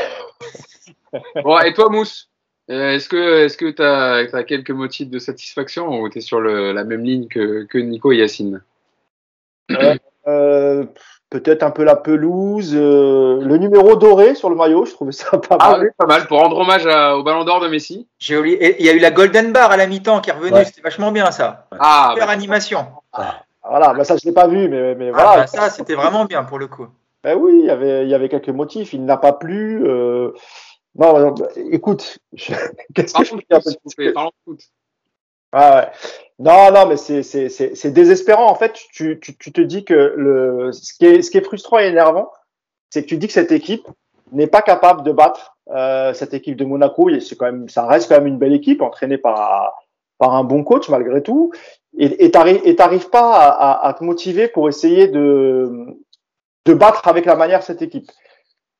bon, 1.44 1.58
et 1.60 1.72
toi, 1.72 1.88
Mousse 1.88 2.30
est-ce 2.68 3.08
que 3.08 3.44
est-ce 3.44 3.58
que 3.58 3.70
tu 3.70 3.82
as, 3.82 4.26
as, 4.34 4.44
quelques 4.44 4.70
motifs 4.70 5.10
de 5.10 5.18
satisfaction 5.18 6.00
ou 6.00 6.08
tu 6.08 6.18
es 6.18 6.20
sur 6.20 6.40
le, 6.40 6.72
la 6.72 6.84
même 6.84 7.04
ligne 7.04 7.28
que, 7.28 7.64
que 7.64 7.78
Nico 7.78 8.12
et 8.12 8.16
Yacine? 8.16 8.62
Euh, 9.70 9.96
euh, 10.26 10.86
peut-être 11.34 11.64
un 11.64 11.72
peu 11.72 11.82
la 11.82 11.96
pelouse, 11.96 12.70
euh, 12.76 13.40
le 13.42 13.56
numéro 13.56 13.96
doré 13.96 14.36
sur 14.36 14.50
le 14.50 14.54
maillot, 14.54 14.84
je 14.84 14.92
trouvais 14.92 15.10
ça 15.10 15.36
pas 15.36 15.56
mal. 15.56 15.58
Ah 15.60 15.78
oui, 15.80 15.88
pas 15.98 16.06
mal, 16.06 16.28
pour 16.28 16.38
rendre 16.38 16.56
hommage 16.56 16.86
à, 16.86 17.16
au 17.16 17.24
Ballon 17.24 17.44
d'Or 17.44 17.58
de 17.58 17.66
Messi. 17.66 18.06
J'ai 18.20 18.36
oublié, 18.36 18.76
il 18.78 18.86
y 18.86 18.88
a 18.88 18.92
eu 18.92 19.00
la 19.00 19.10
Golden 19.10 19.52
Bar 19.52 19.72
à 19.72 19.76
la 19.76 19.88
mi-temps 19.88 20.20
qui 20.20 20.30
est 20.30 20.32
revenue, 20.32 20.52
ouais. 20.52 20.64
c'était 20.64 20.80
vachement 20.80 21.10
bien 21.10 21.32
ça. 21.32 21.66
Ah, 21.72 22.10
Super 22.12 22.28
bah, 22.28 22.32
animation. 22.32 22.86
Ah, 23.12 23.42
voilà, 23.68 23.94
bah 23.94 24.04
ça 24.04 24.16
je 24.16 24.24
l'ai 24.24 24.32
pas 24.32 24.46
vu, 24.46 24.68
mais, 24.68 24.94
mais 24.94 25.08
ah, 25.08 25.12
voilà. 25.12 25.36
Bah, 25.38 25.46
ça 25.48 25.70
c'était 25.70 25.96
vraiment 25.96 26.24
bien 26.24 26.44
pour 26.44 26.60
le 26.60 26.68
coup. 26.68 26.86
Ben 27.24 27.36
oui, 27.36 27.58
il 27.58 27.66
y 27.66 27.70
avait, 27.70 28.04
il 28.04 28.08
y 28.08 28.14
avait 28.14 28.28
quelques 28.28 28.50
motifs, 28.50 28.92
il 28.92 29.04
n'a 29.04 29.16
pas 29.16 29.32
plu. 29.32 29.82
Euh... 29.84 30.30
Non, 30.94 31.32
bah, 31.32 31.48
écoute, 31.56 32.18
je... 32.32 32.52
qu'est-ce 32.94 33.12
que 33.12 33.24
je 33.24 33.34
peux 33.34 33.42
dire 33.50 34.12
Parlons 34.14 34.30
de 34.30 34.52
foot. 34.52 34.60
Ah 35.50 35.76
ouais. 35.76 35.88
Non, 36.38 36.72
non, 36.72 36.86
mais 36.86 36.96
c'est 36.96 37.92
désespérant. 37.92 38.50
En 38.50 38.56
fait, 38.56 38.72
tu, 38.92 39.20
tu, 39.20 39.36
tu, 39.36 39.52
te 39.52 39.60
dis 39.60 39.84
que 39.84 40.14
le, 40.16 40.72
ce, 40.72 40.92
qui 40.94 41.06
est, 41.06 41.22
ce 41.22 41.30
qui 41.30 41.38
est 41.38 41.44
frustrant 41.44 41.78
et 41.78 41.86
énervant, 41.86 42.30
c'est 42.90 43.02
que 43.02 43.08
tu 43.08 43.18
dis 43.18 43.28
que 43.28 43.32
cette 43.32 43.52
équipe 43.52 43.86
n'est 44.32 44.48
pas 44.48 44.62
capable 44.62 45.02
de 45.04 45.12
battre 45.12 45.56
euh, 45.70 46.12
cette 46.12 46.34
équipe 46.34 46.56
de 46.56 46.64
Monaco. 46.64 47.08
C'est 47.20 47.36
quand 47.36 47.46
même, 47.46 47.68
ça 47.68 47.86
reste 47.86 48.08
quand 48.08 48.16
même 48.16 48.26
une 48.26 48.38
belle 48.38 48.52
équipe 48.52 48.82
entraînée 48.82 49.18
par, 49.18 49.74
par 50.18 50.34
un 50.34 50.42
bon 50.42 50.64
coach 50.64 50.88
malgré 50.88 51.22
tout. 51.22 51.52
Et 51.96 52.32
t'arrives 52.32 53.10
pas 53.10 53.36
à, 53.36 53.48
à, 53.50 53.88
à, 53.88 53.94
te 53.94 54.02
motiver 54.02 54.48
pour 54.48 54.68
essayer 54.68 55.06
de, 55.06 55.96
de 56.64 56.74
battre 56.74 57.06
avec 57.06 57.24
la 57.26 57.36
manière 57.36 57.62
cette 57.62 57.82
équipe. 57.82 58.10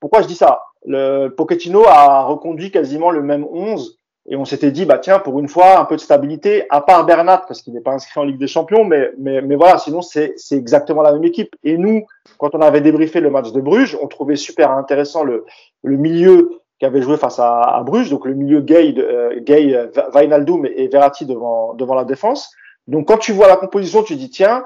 Pourquoi 0.01 0.21
je 0.21 0.27
dis 0.27 0.35
ça? 0.35 0.61
Le 0.85 1.29
Pochettino 1.29 1.85
a 1.87 2.23
reconduit 2.23 2.71
quasiment 2.71 3.11
le 3.11 3.21
même 3.21 3.45
11 3.49 3.97
Et 4.27 4.35
on 4.35 4.45
s'était 4.45 4.71
dit, 4.71 4.85
bah 4.85 4.97
tiens, 4.97 5.19
pour 5.19 5.39
une 5.39 5.47
fois, 5.47 5.79
un 5.79 5.85
peu 5.85 5.95
de 5.95 6.01
stabilité, 6.01 6.65
à 6.71 6.81
part 6.81 7.05
Bernat, 7.05 7.43
parce 7.47 7.61
qu'il 7.61 7.73
n'est 7.73 7.81
pas 7.81 7.91
inscrit 7.91 8.19
en 8.19 8.23
Ligue 8.23 8.39
des 8.39 8.47
Champions, 8.47 8.83
mais, 8.83 9.11
mais, 9.19 9.41
mais 9.41 9.55
voilà, 9.55 9.77
sinon 9.77 10.01
c'est 10.01 10.35
exactement 10.51 11.03
la 11.03 11.11
même 11.11 11.23
équipe. 11.23 11.55
Et 11.63 11.77
nous, 11.77 12.05
quand 12.39 12.55
on 12.55 12.61
avait 12.61 12.81
débriefé 12.81 13.19
le 13.19 13.29
match 13.29 13.51
de 13.51 13.61
Bruges, 13.61 13.97
on 14.01 14.07
trouvait 14.07 14.35
super 14.35 14.71
intéressant 14.71 15.23
le, 15.23 15.45
le 15.83 15.97
milieu 15.97 16.59
qui 16.79 16.85
avait 16.85 17.03
joué 17.03 17.17
face 17.17 17.39
à, 17.39 17.61
à 17.61 17.83
Bruges, 17.83 18.09
donc 18.09 18.25
le 18.25 18.33
milieu 18.33 18.61
Gay, 18.61 18.95
euh, 18.97 19.39
Gay 19.41 19.89
Wijnaldum 20.13 20.65
et 20.65 20.87
Verratti 20.87 21.25
devant, 21.25 21.75
devant 21.75 21.95
la 21.95 22.03
défense. 22.03 22.51
Donc 22.87 23.07
quand 23.07 23.17
tu 23.17 23.31
vois 23.31 23.47
la 23.47 23.57
composition, 23.57 24.01
tu 24.01 24.15
dis, 24.15 24.29
tiens, 24.29 24.65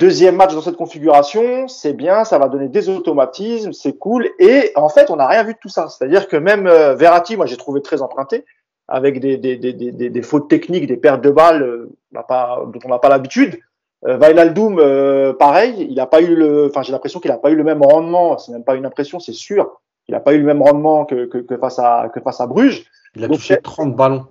Deuxième 0.00 0.36
match 0.36 0.54
dans 0.54 0.60
cette 0.60 0.76
configuration, 0.76 1.66
c'est 1.66 1.92
bien, 1.92 2.22
ça 2.22 2.38
va 2.38 2.46
donner 2.46 2.68
des 2.68 2.88
automatismes, 2.88 3.72
c'est 3.72 3.98
cool. 3.98 4.30
Et 4.38 4.70
en 4.76 4.88
fait, 4.88 5.10
on 5.10 5.16
n'a 5.16 5.26
rien 5.26 5.42
vu 5.42 5.54
de 5.54 5.58
tout 5.58 5.68
ça. 5.68 5.88
C'est-à-dire 5.88 6.28
que 6.28 6.36
même 6.36 6.68
euh, 6.68 6.94
Verratti, 6.94 7.36
moi 7.36 7.46
j'ai 7.46 7.56
trouvé 7.56 7.82
très 7.82 8.00
emprunté 8.00 8.44
avec 8.88 9.20
des, 9.20 9.36
des, 9.36 9.56
des, 9.56 9.72
des, 9.72 9.92
des 9.92 10.22
fautes 10.22 10.48
techniques, 10.48 10.86
des 10.86 10.96
pertes 10.96 11.22
de 11.22 11.30
balles 11.30 11.62
euh, 11.62 12.22
pas, 12.26 12.62
dont 12.66 12.80
on 12.84 12.88
n'a 12.88 12.98
pas 12.98 13.08
l'habitude. 13.08 13.58
Euh, 14.06 14.18
Wijnaldum, 14.18 14.78
euh, 14.78 15.32
pareil, 15.34 15.86
il 15.88 15.96
n'a 15.96 16.06
pas 16.06 16.22
eu 16.22 16.34
le, 16.34 16.66
enfin 16.66 16.82
j'ai 16.82 16.92
l'impression 16.92 17.20
qu'il 17.20 17.30
n'a 17.30 17.38
pas 17.38 17.50
eu 17.50 17.56
le 17.56 17.64
même 17.64 17.82
rendement. 17.82 18.38
C'est 18.38 18.52
même 18.52 18.64
pas 18.64 18.76
une 18.76 18.86
impression, 18.86 19.20
c'est 19.20 19.32
sûr. 19.32 19.80
Il 20.08 20.12
n'a 20.12 20.20
pas 20.20 20.32
eu 20.32 20.38
le 20.38 20.46
même 20.46 20.62
rendement 20.62 21.04
que, 21.04 21.26
que, 21.26 21.38
que, 21.38 21.56
face 21.58 21.78
à 21.78 22.10
que 22.14 22.20
face 22.20 22.40
à 22.40 22.46
Bruges. 22.46 22.86
Il 23.14 23.24
a 23.24 23.28
touché 23.28 23.58
30 23.60 23.94
ballons. 23.94 24.26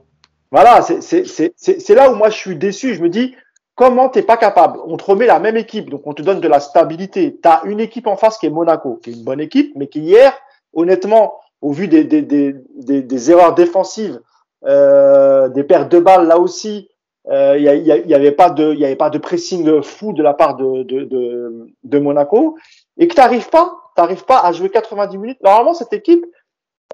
Voilà, 0.51 0.81
c'est 0.81 1.89
là 1.89 2.11
où 2.11 2.15
moi 2.15 2.29
je 2.29 2.37
suis 2.37 2.55
déçu. 2.55 2.95
Je 2.95 3.01
me 3.03 3.09
dis 3.09 3.35
comment 3.75 4.09
t'es 4.09 4.23
pas 4.23 4.37
capable? 4.37 4.79
On 4.85 4.97
te 4.97 5.05
remet 5.05 5.27
la 5.27 5.39
même 5.39 5.55
équipe, 5.55 5.89
donc 5.89 6.01
on 6.05 6.13
te 6.13 6.21
donne 6.21 6.41
de 6.41 6.47
la 6.47 6.59
stabilité. 6.59 7.37
Tu 7.41 7.47
as 7.47 7.61
une 7.65 7.79
équipe 7.79 8.07
en 8.07 8.17
face 8.17 8.37
qui 8.37 8.47
est 8.47 8.49
Monaco, 8.49 8.99
qui 9.03 9.11
est 9.11 9.13
une 9.13 9.23
bonne 9.23 9.39
équipe, 9.39 9.73
mais 9.75 9.87
qui 9.87 9.99
hier, 9.99 10.33
honnêtement, 10.73 11.35
au 11.61 11.71
vu 11.71 11.87
des, 11.87 12.03
des, 12.03 12.21
des, 12.21 12.53
des, 13.01 13.31
erreurs 13.31 13.55
défensives, 13.55 14.19
des 14.63 15.63
pertes 15.63 15.91
de 15.91 15.99
balles 15.99 16.27
là 16.27 16.39
aussi. 16.39 16.89
Il 17.29 17.33
euh, 17.33 17.59
n'y 17.59 17.81
y, 17.81 18.07
y 18.07 18.13
avait 18.13 18.31
pas 18.31 18.49
de, 18.49 18.73
de 18.73 19.17
pressing 19.17 19.81
fou 19.81 20.13
de 20.13 20.23
la 20.23 20.33
part 20.33 20.55
de, 20.55 20.83
de, 20.83 21.03
de, 21.03 21.67
de 21.83 21.99
Monaco 21.99 22.57
et 22.97 23.07
que 23.09 23.15
t'arrives 23.15 23.49
pas, 23.49 23.73
t'arrives 23.97 24.23
pas 24.23 24.39
à 24.39 24.53
jouer 24.53 24.69
90 24.69 25.17
minutes. 25.17 25.43
Normalement, 25.43 25.73
cette 25.73 25.91
équipe, 25.91 26.25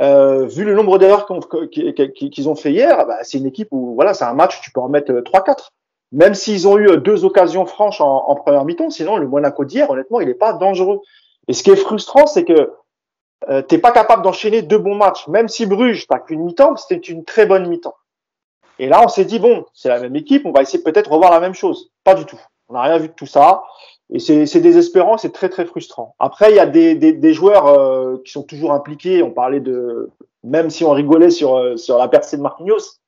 euh, 0.01 0.47
vu 0.47 0.63
le 0.63 0.73
nombre 0.73 0.97
d'erreurs 0.97 1.27
qu'ils 1.71 2.49
ont 2.49 2.55
fait 2.55 2.71
hier, 2.71 3.05
bah, 3.05 3.17
c'est 3.21 3.37
une 3.37 3.45
équipe 3.45 3.67
où 3.69 3.93
voilà, 3.93 4.15
c'est 4.15 4.25
un 4.25 4.33
match 4.33 4.59
tu 4.61 4.71
peux 4.71 4.79
en 4.79 4.89
mettre 4.89 5.11
3-4. 5.11 5.69
Même 6.11 6.33
s'ils 6.33 6.67
ont 6.67 6.79
eu 6.79 6.97
deux 6.97 7.25
occasions 7.25 7.67
franches 7.67 8.01
en, 8.01 8.27
en 8.27 8.35
première 8.35 8.65
mi-temps, 8.65 8.89
sinon 8.89 9.17
le 9.17 9.27
Monaco 9.27 9.65
d'hier, 9.65 9.89
honnêtement, 9.91 10.19
il 10.19 10.27
n'est 10.27 10.33
pas 10.33 10.53
dangereux. 10.53 11.01
Et 11.47 11.53
ce 11.53 11.61
qui 11.61 11.69
est 11.69 11.75
frustrant, 11.75 12.25
c'est 12.25 12.43
que 12.43 12.71
euh, 13.49 13.61
t'es 13.61 13.77
pas 13.77 13.91
capable 13.91 14.23
d'enchaîner 14.23 14.61
deux 14.61 14.77
bons 14.77 14.95
matchs. 14.95 15.27
Même 15.27 15.47
si 15.47 15.65
Bruges, 15.65 16.07
t'as 16.07 16.19
qu'une 16.19 16.43
mi-temps, 16.43 16.75
c'était 16.77 16.95
une 16.95 17.23
très 17.23 17.45
bonne 17.45 17.67
mi-temps. 17.67 17.95
Et 18.79 18.87
là, 18.87 19.01
on 19.03 19.07
s'est 19.07 19.25
dit, 19.25 19.39
bon, 19.39 19.65
c'est 19.73 19.89
la 19.89 19.99
même 19.99 20.15
équipe, 20.15 20.45
on 20.45 20.51
va 20.51 20.61
essayer 20.61 20.83
peut-être 20.83 21.11
revoir 21.11 21.31
la 21.31 21.39
même 21.39 21.53
chose. 21.53 21.91
Pas 22.03 22.15
du 22.15 22.25
tout. 22.25 22.39
On 22.69 22.73
n'a 22.73 22.81
rien 22.81 22.97
vu 22.97 23.07
de 23.09 23.13
tout 23.13 23.25
ça. 23.25 23.63
Et 24.11 24.19
c'est 24.19 24.59
désespérant, 24.59 25.17
c'est 25.17 25.31
très 25.31 25.49
très 25.49 25.65
frustrant. 25.65 26.15
Après, 26.19 26.51
il 26.51 26.55
y 26.55 26.59
a 26.59 26.65
des, 26.65 26.95
des, 26.95 27.13
des 27.13 27.33
joueurs 27.33 27.67
euh, 27.67 28.17
qui 28.25 28.31
sont 28.31 28.43
toujours 28.43 28.73
impliqués. 28.73 29.23
On 29.23 29.31
parlait 29.31 29.59
de, 29.59 30.09
même 30.43 30.69
si 30.69 30.83
on 30.83 30.91
rigolait 30.91 31.29
sur, 31.29 31.55
euh, 31.55 31.77
sur 31.77 31.97
la 31.97 32.07
percée 32.07 32.37
de 32.37 32.41
Marquinhos. 32.41 32.99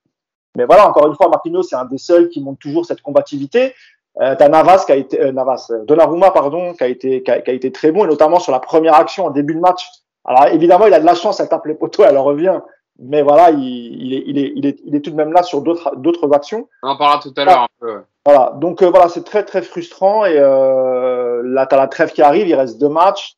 Mais 0.55 0.65
voilà, 0.65 0.87
encore 0.87 1.07
une 1.07 1.15
fois, 1.15 1.29
Marquinhos, 1.29 1.63
c'est 1.63 1.75
un 1.75 1.85
des 1.85 1.97
seuls 1.97 2.29
qui 2.29 2.41
montre 2.41 2.59
toujours 2.59 2.85
cette 2.85 3.01
combativité. 3.01 3.73
Euh, 4.21 4.35
T'as 4.37 4.47
Navas 4.47 4.85
qui 4.85 4.93
a 4.93 4.95
été, 4.95 5.19
euh, 5.19 5.31
Navas, 5.31 5.69
Donnarumma, 5.85 6.31
pardon, 6.31 6.73
qui 6.73 6.83
a 6.83 6.87
été, 6.87 7.21
qui 7.21 7.31
a, 7.31 7.49
été 7.49 7.71
très 7.71 7.91
bon, 7.91 8.05
et 8.05 8.07
notamment 8.07 8.39
sur 8.39 8.53
la 8.53 8.59
première 8.59 8.95
action 8.95 9.25
en 9.25 9.29
début 9.29 9.53
de 9.53 9.59
match 9.59 9.89
alors 10.25 10.47
évidemment, 10.47 10.87
il 10.87 10.93
a 10.93 10.99
de 10.99 11.05
la 11.05 11.15
chance, 11.15 11.39
elle 11.39 11.49
tape 11.49 11.65
les 11.65 11.75
poteaux, 11.75 12.03
elle 12.03 12.17
en 12.17 12.23
revient. 12.23 12.59
Mais 12.97 13.21
voilà, 13.21 13.51
il, 13.51 13.59
il, 13.59 14.13
est, 14.13 14.23
il, 14.25 14.37
est, 14.37 14.53
il, 14.55 14.65
est, 14.65 14.79
il 14.85 14.95
est 14.95 15.01
tout 15.01 15.11
de 15.11 15.15
même 15.15 15.33
là 15.33 15.43
sur 15.43 15.61
d'autres 15.61 15.95
d'autres 15.97 16.33
actions. 16.33 16.69
On 16.81 16.89
en 16.89 16.97
parlera 16.97 17.19
tout 17.19 17.33
à 17.35 17.43
l'heure 17.43 17.63
un 17.63 17.67
peu. 17.79 18.01
Voilà, 18.25 18.53
donc 18.55 18.81
euh, 18.81 18.89
voilà, 18.89 19.09
c'est 19.09 19.23
très 19.23 19.43
très 19.43 19.61
frustrant. 19.61 20.25
Et 20.25 20.37
euh, 20.37 21.41
là, 21.43 21.67
tu 21.67 21.75
as 21.75 21.77
la 21.77 21.87
trêve 21.87 22.11
qui 22.11 22.21
arrive, 22.21 22.47
il 22.47 22.55
reste 22.55 22.79
deux 22.79 22.89
matchs, 22.89 23.35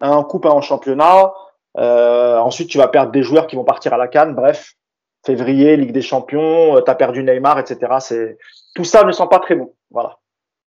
un 0.00 0.22
coupe, 0.22 0.46
un 0.46 0.50
en 0.50 0.60
championnat. 0.60 1.32
Euh, 1.78 2.38
ensuite, 2.38 2.68
tu 2.68 2.78
vas 2.78 2.88
perdre 2.88 3.10
des 3.10 3.22
joueurs 3.22 3.46
qui 3.46 3.56
vont 3.56 3.64
partir 3.64 3.94
à 3.94 3.96
la 3.96 4.08
canne. 4.08 4.34
Bref, 4.34 4.74
février, 5.24 5.76
Ligue 5.76 5.92
des 5.92 6.02
Champions, 6.02 6.80
tu 6.82 6.90
as 6.90 6.94
perdu 6.94 7.22
Neymar, 7.22 7.58
etc. 7.58 7.96
C'est 8.00 8.38
Tout 8.74 8.84
ça 8.84 9.04
ne 9.04 9.12
sent 9.12 9.26
pas 9.30 9.38
très 9.38 9.54
bon. 9.54 9.72
Voilà. 9.90 10.18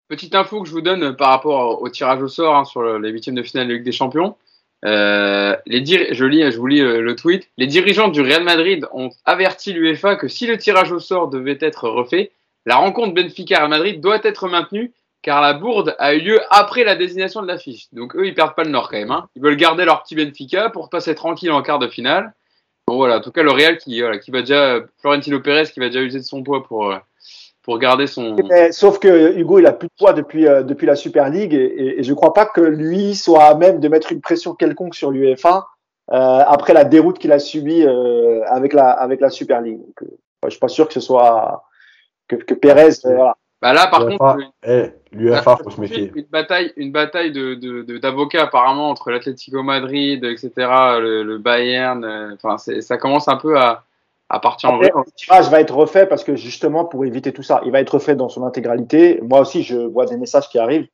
Petite 0.08 0.34
info 0.34 0.62
que 0.62 0.68
je 0.68 0.74
vous 0.74 0.82
donne 0.82 1.16
par 1.18 1.30
rapport 1.30 1.82
au 1.82 1.90
tirage 1.90 2.24
au 2.24 2.28
sort 2.28 2.56
hein, 2.56 2.64
sur 2.64 2.82
les 2.82 3.10
huitièmes 3.12 3.36
de 3.36 3.44
finale 3.44 3.68
de 3.68 3.74
Ligue 3.74 3.84
des 3.84 3.92
Champions. 3.92 4.36
Euh, 4.86 5.56
les 5.66 5.86
je 5.86 6.26
lis, 6.26 6.52
je 6.52 6.58
vous 6.58 6.68
lis 6.68 6.82
le, 6.82 7.16
tweet. 7.16 7.50
Les 7.58 7.68
dirigeants 7.68 8.08
du 8.08 8.22
Real 8.22 8.44
Madrid 8.44 8.88
ont 8.94 9.10
averti 9.26 9.74
l'UEFA 9.74 10.16
que 10.16 10.28
si 10.28 10.48
le 10.48 10.58
tirage 10.58 10.92
au 10.92 11.00
sort 11.00 11.28
devait 11.28 11.58
être 11.60 11.90
refait, 11.90 12.32
la 12.66 12.78
rencontre 12.78 13.14
Benfica-Real 13.14 13.70
Madrid 13.70 14.02
doit 14.02 14.20
être 14.24 14.48
maintenue 14.48 14.94
car 15.22 15.42
la 15.42 15.54
bourde 15.54 15.96
a 16.00 16.14
eu 16.14 16.22
lieu 16.22 16.42
après 16.50 16.84
la 16.84 16.96
désignation 16.96 17.42
de 17.42 17.48
l'affiche. 17.48 17.88
Donc 17.92 18.16
eux, 18.16 18.26
ils 18.26 18.34
perdent 18.34 18.56
pas 18.56 18.64
le 18.64 18.70
nord 18.70 18.90
quand 18.90 18.98
même. 18.98 19.12
Hein. 19.12 19.28
Ils 19.36 19.42
veulent 19.42 19.58
garder 19.58 19.84
leur 19.84 20.04
petit 20.04 20.16
Benfica 20.16 20.70
pour 20.70 20.90
passer 20.90 21.14
tranquille 21.14 21.52
en 21.52 21.62
quart 21.62 21.80
de 21.80 21.88
finale. 21.88 22.34
Bon 22.88 22.96
voilà, 22.96 23.18
en 23.18 23.22
tout 23.22 23.32
cas 23.32 23.44
le 23.44 23.52
Real 23.52 23.78
qui, 23.78 24.00
voilà, 24.00 24.18
qui 24.18 24.32
va 24.32 24.40
déjà, 24.40 24.80
Florentino 25.00 25.40
Pérez 25.42 25.66
qui 25.66 25.80
va 25.80 25.88
déjà 25.88 26.02
user 26.02 26.20
de 26.20 26.24
son 26.24 26.42
poids 26.42 26.64
pour, 26.64 26.92
euh, 26.92 26.98
pour 27.64 27.78
garder 27.78 28.08
son. 28.08 28.36
sauf 28.72 29.00
que 29.00 29.38
Hugo, 29.38 29.60
il 29.60 29.66
a 29.66 29.74
plus 29.74 29.88
de 29.88 29.94
poids 29.98 30.14
depuis, 30.14 30.48
euh, 30.48 30.64
depuis 30.64 30.88
la 30.88 30.96
Super 30.96 31.30
League 31.30 31.54
et, 31.54 32.00
et, 32.00 32.04
je 32.04 32.10
ne 32.10 32.16
crois 32.16 32.34
pas 32.34 32.46
que 32.46 32.62
lui 32.62 33.16
soit 33.16 33.44
à 33.44 33.56
même 33.56 33.80
de 33.80 33.88
mettre 33.88 34.12
une 34.12 34.22
pression 34.22 34.54
quelconque 34.56 34.96
sur 34.96 35.12
l'UEFA 35.12 35.68
euh, 36.12 36.44
après 36.48 36.74
la 36.74 36.86
déroute 36.86 37.20
qu'il 37.20 37.32
a 37.32 37.38
subie 37.38 37.86
euh, 37.86 38.44
avec, 38.48 38.74
la, 38.74 38.90
avec 38.90 39.22
la 39.22 39.30
Super 39.30 39.62
League. 39.62 39.78
Donc, 39.78 40.02
euh, 40.02 40.08
je 40.46 40.52
suis 40.52 40.60
pas 40.60 40.68
sûr 40.68 40.88
que 40.88 40.94
ce 40.94 41.02
soit 41.02 41.64
que, 42.28 42.36
que 42.36 42.56
Pérez. 42.56 42.94
voilà. 43.04 43.36
Bah 43.62 43.74
là, 43.74 43.88
par 43.88 44.08
contre, 44.08 44.38
eh, 44.64 44.94
l'UEFA, 45.12 45.58
faut 45.58 45.70
se 45.70 45.82
méfier. 45.82 46.12
Une 46.16 46.26
bataille, 46.32 46.72
une 46.78 46.92
bataille 46.94 47.32
de, 47.32 47.54
d'avocats 48.00 48.40
de, 48.40 48.44
apparemment 48.44 48.90
entre 48.90 49.12
l'Atlético 49.12 49.62
Madrid, 49.64 50.24
etc., 50.24 50.52
le, 51.00 51.24
le 51.24 51.38
Bayern. 51.38 52.38
Enfin, 52.42 52.58
ça 52.58 52.98
commence 52.98 53.28
un 53.28 53.36
peu 53.36 53.60
à 53.60 53.84
à 54.30 54.40
partir 54.40 54.70
Après, 54.70 54.92
Le 54.96 55.12
tirage 55.12 55.50
va 55.50 55.60
être 55.60 55.76
refait 55.76 56.06
parce 56.06 56.24
que 56.24 56.36
justement 56.36 56.86
pour 56.86 57.06
éviter 57.06 57.34
tout 57.34 57.44
ça, 57.44 57.62
il 57.66 57.72
va 57.72 57.82
être 57.82 57.96
refait 57.96 58.16
dans 58.16 58.30
son 58.30 58.46
intégralité. 58.46 59.20
Moi 59.24 59.42
aussi, 59.42 59.64
je 59.64 59.78
vois 59.78 60.06
des 60.06 60.18
messages 60.18 60.48
qui 60.50 60.60
arrivent. 60.60 60.88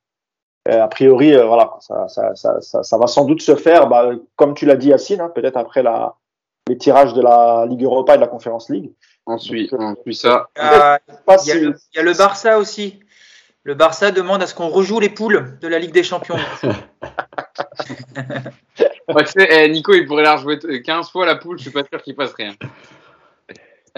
Euh, 0.68 0.82
a 0.82 0.88
priori, 0.88 1.36
euh, 1.36 1.46
voilà, 1.46 1.76
ça, 1.80 2.08
ça, 2.08 2.36
ça, 2.36 2.60
ça, 2.60 2.98
va 2.98 3.06
sans 3.06 3.26
doute 3.26 3.42
se 3.42 3.56
faire, 3.56 3.88
bah, 3.88 4.10
comme 4.36 4.56
tu 4.56 4.66
l'as 4.66 4.78
dit, 4.78 4.88
Yacine, 4.88 5.22
hein, 5.22 5.32
peut-être 5.34 5.58
après 5.58 5.84
la, 5.84 6.16
les 6.68 6.78
tirages 6.78 7.14
de 7.14 7.22
la 7.22 7.68
Ligue 7.70 7.84
Europa 7.84 8.14
et 8.14 8.18
de 8.18 8.22
la 8.22 8.28
Conférence 8.28 8.72
League. 8.72 8.92
Ensuite, 9.28 9.72
on 9.74 9.96
suit 10.02 10.16
ça. 10.16 10.50
Euh, 10.58 10.98
il, 11.44 11.48
y 11.48 11.52
a 11.52 11.56
le, 11.56 11.76
il 11.94 11.98
y 11.98 12.00
a 12.00 12.04
le 12.04 12.14
Barça 12.14 12.58
aussi. 12.58 13.00
Le 13.62 13.76
Barça 13.76 14.12
demande 14.12 14.42
à 14.42 14.48
ce 14.48 14.56
qu'on 14.56 14.70
rejoue 14.70 15.00
les 15.00 15.10
poules 15.10 15.60
de 15.62 15.68
la 15.68 15.78
Ligue 15.78 15.94
des 15.94 16.04
Champions. 16.04 16.38
ouais, 19.10 19.24
eh, 19.38 19.70
Nico, 19.70 19.94
il 19.94 20.08
pourrait 20.08 20.24
la 20.24 20.36
rejouer 20.36 20.60
15 20.82 21.12
fois 21.12 21.26
la 21.26 21.36
poule, 21.36 21.58
je 21.58 21.64
suis 21.64 21.72
pas 21.72 21.84
sûr 21.84 22.02
qu'il 22.02 22.16
passe 22.16 22.34
rien. 22.34 22.54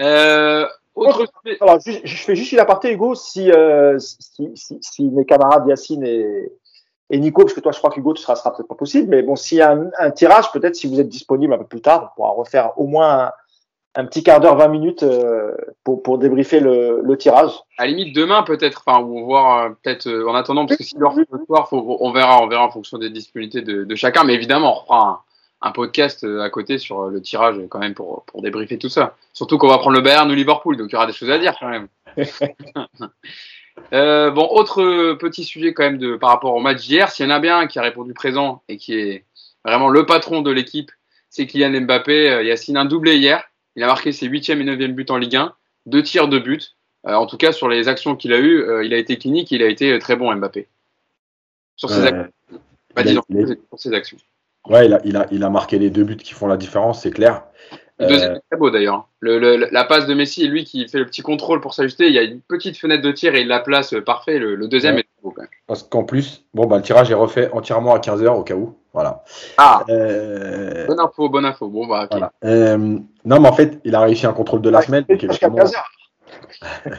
Euh, 0.00 0.66
autre... 0.94 1.26
Alors, 1.60 1.78
je, 1.84 1.92
je, 2.04 2.16
fais 2.16 2.36
juste 2.36 2.52
une 2.52 2.58
aparté, 2.58 2.92
Hugo, 2.92 3.14
si, 3.14 3.50
euh, 3.50 3.98
si, 3.98 4.50
si, 4.54 4.78
si, 4.80 5.04
mes 5.10 5.24
camarades 5.24 5.66
Yacine 5.68 6.04
et, 6.04 6.52
et 7.10 7.18
Nico, 7.18 7.42
parce 7.42 7.54
que 7.54 7.60
toi, 7.60 7.72
je 7.72 7.78
crois 7.78 7.90
qu'Hugo, 7.90 8.14
ce 8.16 8.22
sera, 8.22 8.36
sera 8.36 8.54
peut-être 8.54 8.68
pas 8.68 8.74
possible, 8.74 9.08
mais 9.08 9.22
bon, 9.22 9.36
s'il 9.36 9.58
y 9.58 9.62
a 9.62 9.72
un, 9.72 9.90
un 9.98 10.10
tirage, 10.10 10.50
peut-être 10.52 10.76
si 10.76 10.86
vous 10.86 11.00
êtes 11.00 11.08
disponible 11.08 11.52
un 11.54 11.58
peu 11.58 11.66
plus 11.66 11.80
tard, 11.80 12.12
on 12.12 12.16
pourra 12.16 12.30
refaire 12.32 12.72
au 12.76 12.86
moins 12.86 13.26
un, 13.26 13.32
un 13.94 14.04
petit 14.04 14.22
quart 14.22 14.40
d'heure, 14.40 14.56
20 14.56 14.68
minutes 14.68 15.02
euh, 15.02 15.54
pour, 15.82 16.02
pour 16.02 16.18
débriefer 16.18 16.60
le, 16.60 17.00
le, 17.02 17.18
tirage. 17.18 17.50
À 17.78 17.84
la 17.84 17.90
limite, 17.90 18.14
demain, 18.14 18.42
peut-être, 18.42 18.82
enfin, 18.86 19.00
on 19.00 19.24
voir 19.24 19.64
euh, 19.64 19.70
peut-être 19.82 20.06
euh, 20.06 20.28
en 20.28 20.34
attendant, 20.34 20.66
parce 20.66 20.78
que 20.78 20.84
si 20.84 20.96
l'heure 20.96 21.14
on 21.70 22.12
verra, 22.12 22.42
on 22.42 22.46
verra 22.46 22.64
en 22.64 22.70
fonction 22.70 22.98
des 22.98 23.10
disponibilités 23.10 23.62
de, 23.62 23.84
de 23.84 23.94
chacun, 23.96 24.24
mais 24.24 24.34
évidemment, 24.34 24.70
on 24.70 24.80
reprend 24.80 25.18
un 25.60 25.72
podcast 25.72 26.24
euh, 26.24 26.42
à 26.42 26.50
côté 26.50 26.78
sur 26.78 27.02
euh, 27.02 27.10
le 27.10 27.20
tirage 27.20 27.56
quand 27.68 27.78
même 27.78 27.94
pour, 27.94 28.24
pour 28.26 28.42
débriefer 28.42 28.78
tout 28.78 28.88
ça. 28.88 29.16
Surtout 29.32 29.58
qu'on 29.58 29.68
va 29.68 29.78
prendre 29.78 29.96
le 29.96 30.02
Bayern 30.02 30.30
ou 30.30 30.34
Liverpool, 30.34 30.76
donc 30.76 30.90
il 30.90 30.92
y 30.92 30.96
aura 30.96 31.06
des 31.06 31.12
choses 31.12 31.30
à 31.30 31.38
dire 31.38 31.56
quand 31.58 31.68
même. 31.68 31.88
euh, 33.92 34.30
bon, 34.30 34.48
autre 34.50 35.14
petit 35.14 35.44
sujet 35.44 35.74
quand 35.74 35.84
même 35.84 35.98
de, 35.98 36.16
par 36.16 36.30
rapport 36.30 36.54
au 36.54 36.60
match 36.60 36.86
d'hier, 36.86 37.10
s'il 37.10 37.26
y 37.26 37.28
en 37.28 37.34
a 37.34 37.40
bien 37.40 37.66
qui 37.66 37.78
a 37.78 37.82
répondu 37.82 38.14
présent 38.14 38.62
et 38.68 38.76
qui 38.76 38.94
est 38.94 39.24
vraiment 39.64 39.88
le 39.88 40.06
patron 40.06 40.42
de 40.42 40.50
l'équipe, 40.50 40.90
c'est 41.30 41.46
Kylian 41.46 41.82
Mbappé. 41.82 42.30
Euh, 42.30 42.42
Yacine 42.42 42.76
un 42.76 42.84
doublé 42.84 43.16
hier. 43.16 43.44
Il 43.76 43.82
a 43.82 43.86
marqué 43.86 44.12
ses 44.12 44.26
huitième 44.26 44.60
et 44.60 44.64
neuvième 44.64 44.92
buts 44.92 45.06
en 45.08 45.18
Ligue 45.18 45.36
1, 45.36 45.54
deux 45.86 46.02
tirs 46.02 46.28
de 46.28 46.38
but. 46.38 46.74
Euh, 47.06 47.14
en 47.14 47.26
tout 47.26 47.36
cas, 47.36 47.52
sur 47.52 47.68
les 47.68 47.86
actions 47.86 48.16
qu'il 48.16 48.32
a 48.32 48.38
eues, 48.38 48.60
euh, 48.62 48.84
il 48.84 48.92
a 48.92 48.98
été 48.98 49.16
clinique, 49.18 49.52
il 49.52 49.62
a 49.62 49.68
été 49.68 49.98
très 49.98 50.16
bon 50.16 50.34
Mbappé. 50.34 50.66
Sur 51.76 51.90
ses, 51.90 52.02
actions. 52.02 52.32
Pas 52.94 53.04
disons, 53.04 53.22
sur 53.28 53.78
ses 53.78 53.94
actions. 53.94 54.18
Ouais, 54.68 54.86
il 54.86 54.92
a, 54.94 55.00
il, 55.04 55.16
a, 55.16 55.26
il 55.30 55.44
a 55.44 55.50
marqué 55.50 55.78
les 55.78 55.90
deux 55.90 56.04
buts 56.04 56.16
qui 56.16 56.34
font 56.34 56.46
la 56.46 56.56
différence, 56.56 57.02
c'est 57.02 57.10
clair. 57.10 57.44
Le 58.00 58.06
deuxième 58.06 58.36
est 58.36 58.42
très 58.48 58.58
beau 58.58 58.70
d'ailleurs. 58.70 59.08
Le, 59.18 59.38
le, 59.40 59.56
la 59.72 59.84
passe 59.84 60.06
de 60.06 60.14
Messi, 60.14 60.46
lui 60.46 60.64
qui 60.64 60.86
fait 60.88 60.98
le 60.98 61.06
petit 61.06 61.22
contrôle 61.22 61.60
pour 61.60 61.74
s'ajuster, 61.74 62.06
il 62.06 62.12
y 62.14 62.18
a 62.18 62.22
une 62.22 62.40
petite 62.40 62.76
fenêtre 62.76 63.02
de 63.02 63.10
tir 63.10 63.34
et 63.34 63.40
il 63.40 63.48
la 63.48 63.58
place 63.58 63.92
parfait. 64.06 64.38
Le, 64.38 64.54
le 64.54 64.68
deuxième 64.68 64.94
ouais. 64.94 65.00
est 65.00 65.04
très 65.04 65.22
beau 65.22 65.30
quand 65.32 65.42
même. 65.42 65.50
Parce 65.66 65.82
qu'en 65.82 66.04
plus, 66.04 66.44
bon, 66.54 66.66
bah, 66.66 66.76
le 66.76 66.82
tirage 66.82 67.10
est 67.10 67.14
refait 67.14 67.50
entièrement 67.52 67.94
à 67.94 67.98
15h 67.98 68.28
au 68.28 68.44
cas 68.44 68.54
où. 68.54 68.76
Voilà. 68.92 69.24
Ah, 69.56 69.82
Euh, 69.88 70.86
bonne 70.86 71.00
info, 71.00 71.28
bonne 71.28 71.44
info. 71.44 71.68
Bon, 71.68 71.88
bah, 71.88 72.06
voilà. 72.10 72.30
Euh, 72.44 72.76
non, 73.24 73.40
mais 73.40 73.48
en 73.48 73.52
fait, 73.52 73.80
il 73.84 73.94
a 73.96 74.00
réussi 74.00 74.26
un 74.26 74.32
contrôle 74.32 74.60
de 74.62 74.70
la 74.70 74.80
semelle. 74.82 75.04
donc 75.08 75.18
Jusqu'à 75.20 75.46
évidemment, 75.48 75.56
15 75.56 75.74
heures. 75.74 76.94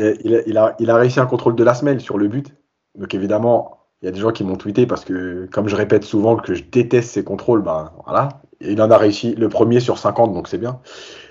euh, 0.00 0.14
il, 0.24 0.34
a, 0.36 0.40
il, 0.46 0.58
a, 0.58 0.76
il 0.80 0.90
a 0.90 0.96
réussi 0.96 1.18
un 1.18 1.26
contrôle 1.26 1.54
de 1.54 1.64
la 1.64 1.72
semelle 1.74 2.00
sur 2.02 2.18
le 2.18 2.28
but. 2.28 2.54
Donc 2.94 3.14
évidemment, 3.14 3.77
il 4.02 4.06
y 4.06 4.08
a 4.08 4.12
des 4.12 4.20
gens 4.20 4.30
qui 4.30 4.44
m'ont 4.44 4.56
tweeté 4.56 4.86
parce 4.86 5.04
que, 5.04 5.48
comme 5.50 5.68
je 5.68 5.76
répète 5.76 6.04
souvent 6.04 6.36
que 6.36 6.54
je 6.54 6.62
déteste 6.62 7.10
ces 7.10 7.24
contrôles, 7.24 7.62
ben 7.62 7.92
voilà. 8.04 8.40
Il 8.60 8.80
en 8.82 8.90
a 8.90 8.98
réussi 8.98 9.34
le 9.34 9.48
premier 9.48 9.80
sur 9.80 9.98
50, 9.98 10.32
donc 10.32 10.48
c'est 10.48 10.58
bien. 10.58 10.80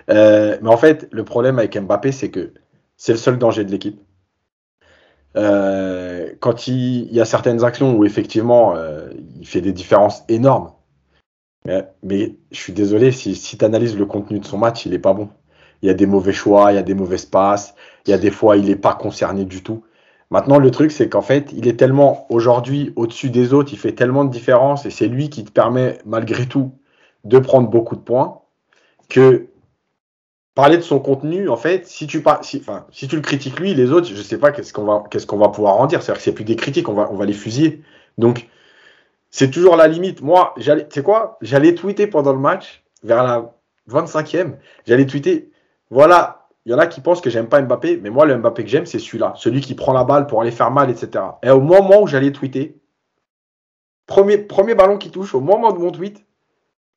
Euh, 0.09 0.57
mais 0.61 0.69
en 0.69 0.77
fait, 0.77 1.07
le 1.11 1.23
problème 1.23 1.59
avec 1.59 1.77
Mbappé, 1.77 2.11
c'est 2.11 2.29
que 2.31 2.53
c'est 2.95 3.13
le 3.13 3.17
seul 3.17 3.37
danger 3.37 3.63
de 3.65 3.71
l'équipe. 3.71 4.01
Euh, 5.35 6.33
quand 6.39 6.67
il, 6.67 7.11
y 7.13 7.21
a 7.21 7.25
certaines 7.25 7.63
actions 7.63 7.95
où 7.95 8.05
effectivement 8.05 8.75
euh, 8.75 9.09
il 9.39 9.45
fait 9.47 9.61
des 9.61 9.73
différences 9.73 10.23
énormes, 10.29 10.71
mais, 12.01 12.37
je 12.51 12.57
suis 12.57 12.71
désolé, 12.73 13.11
si, 13.11 13.35
si 13.35 13.57
tu 13.57 13.65
analyses 13.65 13.97
le 13.97 14.05
contenu 14.05 14.39
de 14.39 14.45
son 14.45 14.57
match, 14.57 14.85
il 14.85 14.93
est 14.93 14.99
pas 14.99 15.13
bon. 15.13 15.29
Il 15.81 15.87
y 15.87 15.89
a 15.89 15.93
des 15.93 16.05
mauvais 16.05 16.31
choix, 16.31 16.71
il 16.71 16.75
y 16.75 16.77
a 16.77 16.83
des 16.83 16.93
mauvais 16.93 17.17
passes, 17.29 17.75
il 18.05 18.11
y 18.11 18.13
a 18.13 18.17
des 18.17 18.31
fois 18.31 18.57
il 18.57 18.65
n'est 18.65 18.77
pas 18.77 18.93
concerné 18.93 19.43
du 19.45 19.61
tout. 19.63 19.83
Maintenant, 20.29 20.59
le 20.59 20.71
truc, 20.71 20.91
c'est 20.91 21.07
qu'en 21.07 21.21
fait, 21.21 21.53
il 21.53 21.67
est 21.67 21.77
tellement 21.77 22.25
aujourd'hui 22.29 22.91
au-dessus 22.95 23.29
des 23.29 23.53
autres, 23.53 23.71
il 23.71 23.79
fait 23.79 23.93
tellement 23.93 24.25
de 24.25 24.29
différence 24.29 24.85
et 24.85 24.89
c'est 24.89 25.07
lui 25.07 25.29
qui 25.29 25.45
te 25.45 25.51
permet, 25.51 25.99
malgré 26.05 26.45
tout, 26.45 26.71
de 27.23 27.39
prendre 27.39 27.69
beaucoup 27.69 27.95
de 27.95 28.01
points 28.01 28.41
que 29.09 29.47
parler 30.57 30.77
de 30.77 30.81
son 30.81 30.99
contenu, 30.99 31.49
en 31.49 31.55
fait, 31.55 31.85
si 31.85 32.07
tu, 32.07 32.17
le 32.19 33.21
critiques 33.21 33.59
lui, 33.59 33.75
les 33.75 33.91
autres, 33.91 34.07
je 34.07 34.21
sais 34.21 34.39
pas 34.39 34.51
qu'est-ce 34.51 34.73
qu'on 34.73 35.37
va, 35.37 35.49
pouvoir 35.49 35.77
en 35.77 35.85
dire. 35.85 36.01
C'est-à-dire 36.01 36.17
que 36.17 36.23
c'est 36.23 36.33
plus 36.33 36.45
des 36.45 36.55
critiques, 36.55 36.89
on 36.89 36.93
va, 36.93 37.25
les 37.25 37.33
fusiller. 37.33 37.83
Donc, 38.17 38.47
c'est 39.29 39.51
toujours 39.51 39.75
la 39.75 39.87
limite. 39.87 40.21
Moi, 40.21 40.55
tu 40.57 40.63
sais 40.89 41.03
quoi, 41.03 41.37
j'allais 41.41 41.75
tweeter 41.75 42.07
pendant 42.07 42.33
le 42.33 42.39
match, 42.39 42.83
vers 43.03 43.23
la 43.23 43.53
25e, 43.87 44.53
j'allais 44.87 45.05
tweeter, 45.05 45.51
voilà, 45.91 46.46
il 46.67 46.71
y 46.71 46.73
en 46.73 46.79
a 46.79 46.87
qui 46.87 46.99
pensent 46.99 47.21
que 47.21 47.29
j'aime 47.29 47.47
pas 47.47 47.61
Mbappé, 47.61 47.97
mais 48.03 48.09
moi, 48.09 48.25
le 48.25 48.35
Mbappé 48.35 48.65
que 48.65 48.69
j'aime, 48.69 48.85
c'est 48.85 48.99
celui-là, 48.99 49.31
celui 49.37 49.61
qui 49.61 49.73
prend 49.73 49.93
la 49.93 50.03
balle 50.03 50.27
pour 50.27 50.41
aller 50.41 50.51
faire 50.51 50.69
mal, 50.69 50.89
etc. 50.89 51.23
Et 51.41 51.49
au 51.49 51.61
moment 51.61 52.01
où 52.01 52.07
j'allais 52.07 52.33
tweeter, 52.33 52.77
premier, 54.05 54.37
premier 54.37 54.75
ballon 54.75 54.97
qui 54.97 55.09
touche, 55.09 55.33
au 55.33 55.39
moment 55.39 55.71
de 55.71 55.79
mon 55.79 55.91
tweet, 55.91 56.25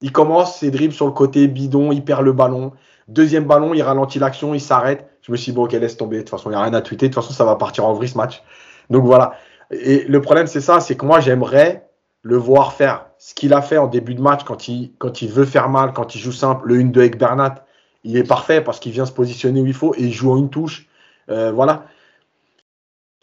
il 0.00 0.10
commence 0.10 0.58
ses 0.58 0.72
dribbles 0.72 0.92
sur 0.92 1.06
le 1.06 1.12
côté, 1.12 1.46
bidon, 1.46 1.92
il 1.92 2.04
perd 2.04 2.24
le 2.24 2.32
ballon. 2.32 2.72
Deuxième 3.06 3.44
ballon, 3.44 3.72
il 3.72 3.80
ralentit 3.82 4.18
l'action, 4.18 4.54
il 4.54 4.60
s'arrête. 4.60 5.08
Je 5.22 5.30
me 5.30 5.36
suis 5.36 5.52
dit, 5.52 5.56
bon, 5.56 5.66
ok, 5.66 5.72
laisse 5.74 5.96
tomber. 5.96 6.16
De 6.16 6.22
toute 6.22 6.30
façon, 6.30 6.50
il 6.50 6.54
n'y 6.54 6.58
a 6.58 6.64
rien 6.64 6.74
à 6.74 6.82
tweeter. 6.82 7.08
De 7.08 7.14
toute 7.14 7.22
façon, 7.22 7.32
ça 7.32 7.44
va 7.44 7.54
partir 7.54 7.86
en 7.86 7.92
vrille 7.92 8.08
ce 8.08 8.18
match. 8.18 8.42
Donc 8.90 9.04
voilà. 9.04 9.34
Et 9.70 10.02
le 10.02 10.20
problème, 10.20 10.48
c'est 10.48 10.60
ça, 10.60 10.80
c'est 10.80 10.96
que 10.96 11.06
moi, 11.06 11.20
j'aimerais 11.20 11.88
le 12.22 12.36
voir 12.36 12.72
faire 12.72 13.06
ce 13.18 13.34
qu'il 13.34 13.54
a 13.54 13.62
fait 13.62 13.78
en 13.78 13.86
début 13.86 14.16
de 14.16 14.20
match 14.20 14.42
quand 14.42 14.66
il, 14.66 14.94
quand 14.98 15.22
il 15.22 15.30
veut 15.30 15.44
faire 15.44 15.68
mal, 15.68 15.92
quand 15.92 16.16
il 16.16 16.18
joue 16.18 16.32
simple. 16.32 16.66
Le 16.66 16.82
1-2 16.82 16.98
avec 16.98 17.18
Bernat, 17.18 17.64
il 18.04 18.16
est 18.16 18.24
parfait 18.24 18.60
parce 18.60 18.80
qu'il 18.80 18.92
vient 18.92 19.06
se 19.06 19.12
positionner 19.12 19.60
où 19.60 19.66
il 19.66 19.74
faut 19.74 19.94
et 19.94 20.02
il 20.02 20.12
joue 20.12 20.32
en 20.32 20.36
une 20.38 20.50
touche. 20.50 20.86
Euh, 21.28 21.52
voilà. 21.52 21.86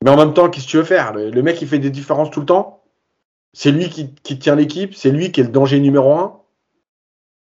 Mais 0.03 0.11
en 0.11 0.17
même 0.17 0.33
temps, 0.33 0.49
qu'est-ce 0.49 0.65
que 0.65 0.71
tu 0.71 0.77
veux 0.77 0.83
faire? 0.83 1.13
Le, 1.13 1.41
mec, 1.41 1.61
il 1.61 1.67
fait 1.67 1.79
des 1.79 1.89
différences 1.89 2.29
tout 2.29 2.41
le 2.41 2.45
temps. 2.45 2.83
C'est 3.53 3.71
lui 3.71 3.89
qui, 3.89 4.39
tient 4.39 4.55
l'équipe. 4.55 4.93
C'est 4.93 5.09
lui 5.09 5.31
qui 5.31 5.41
est 5.41 5.43
le 5.43 5.49
danger 5.49 5.79
numéro 5.79 6.13
un. 6.13 6.39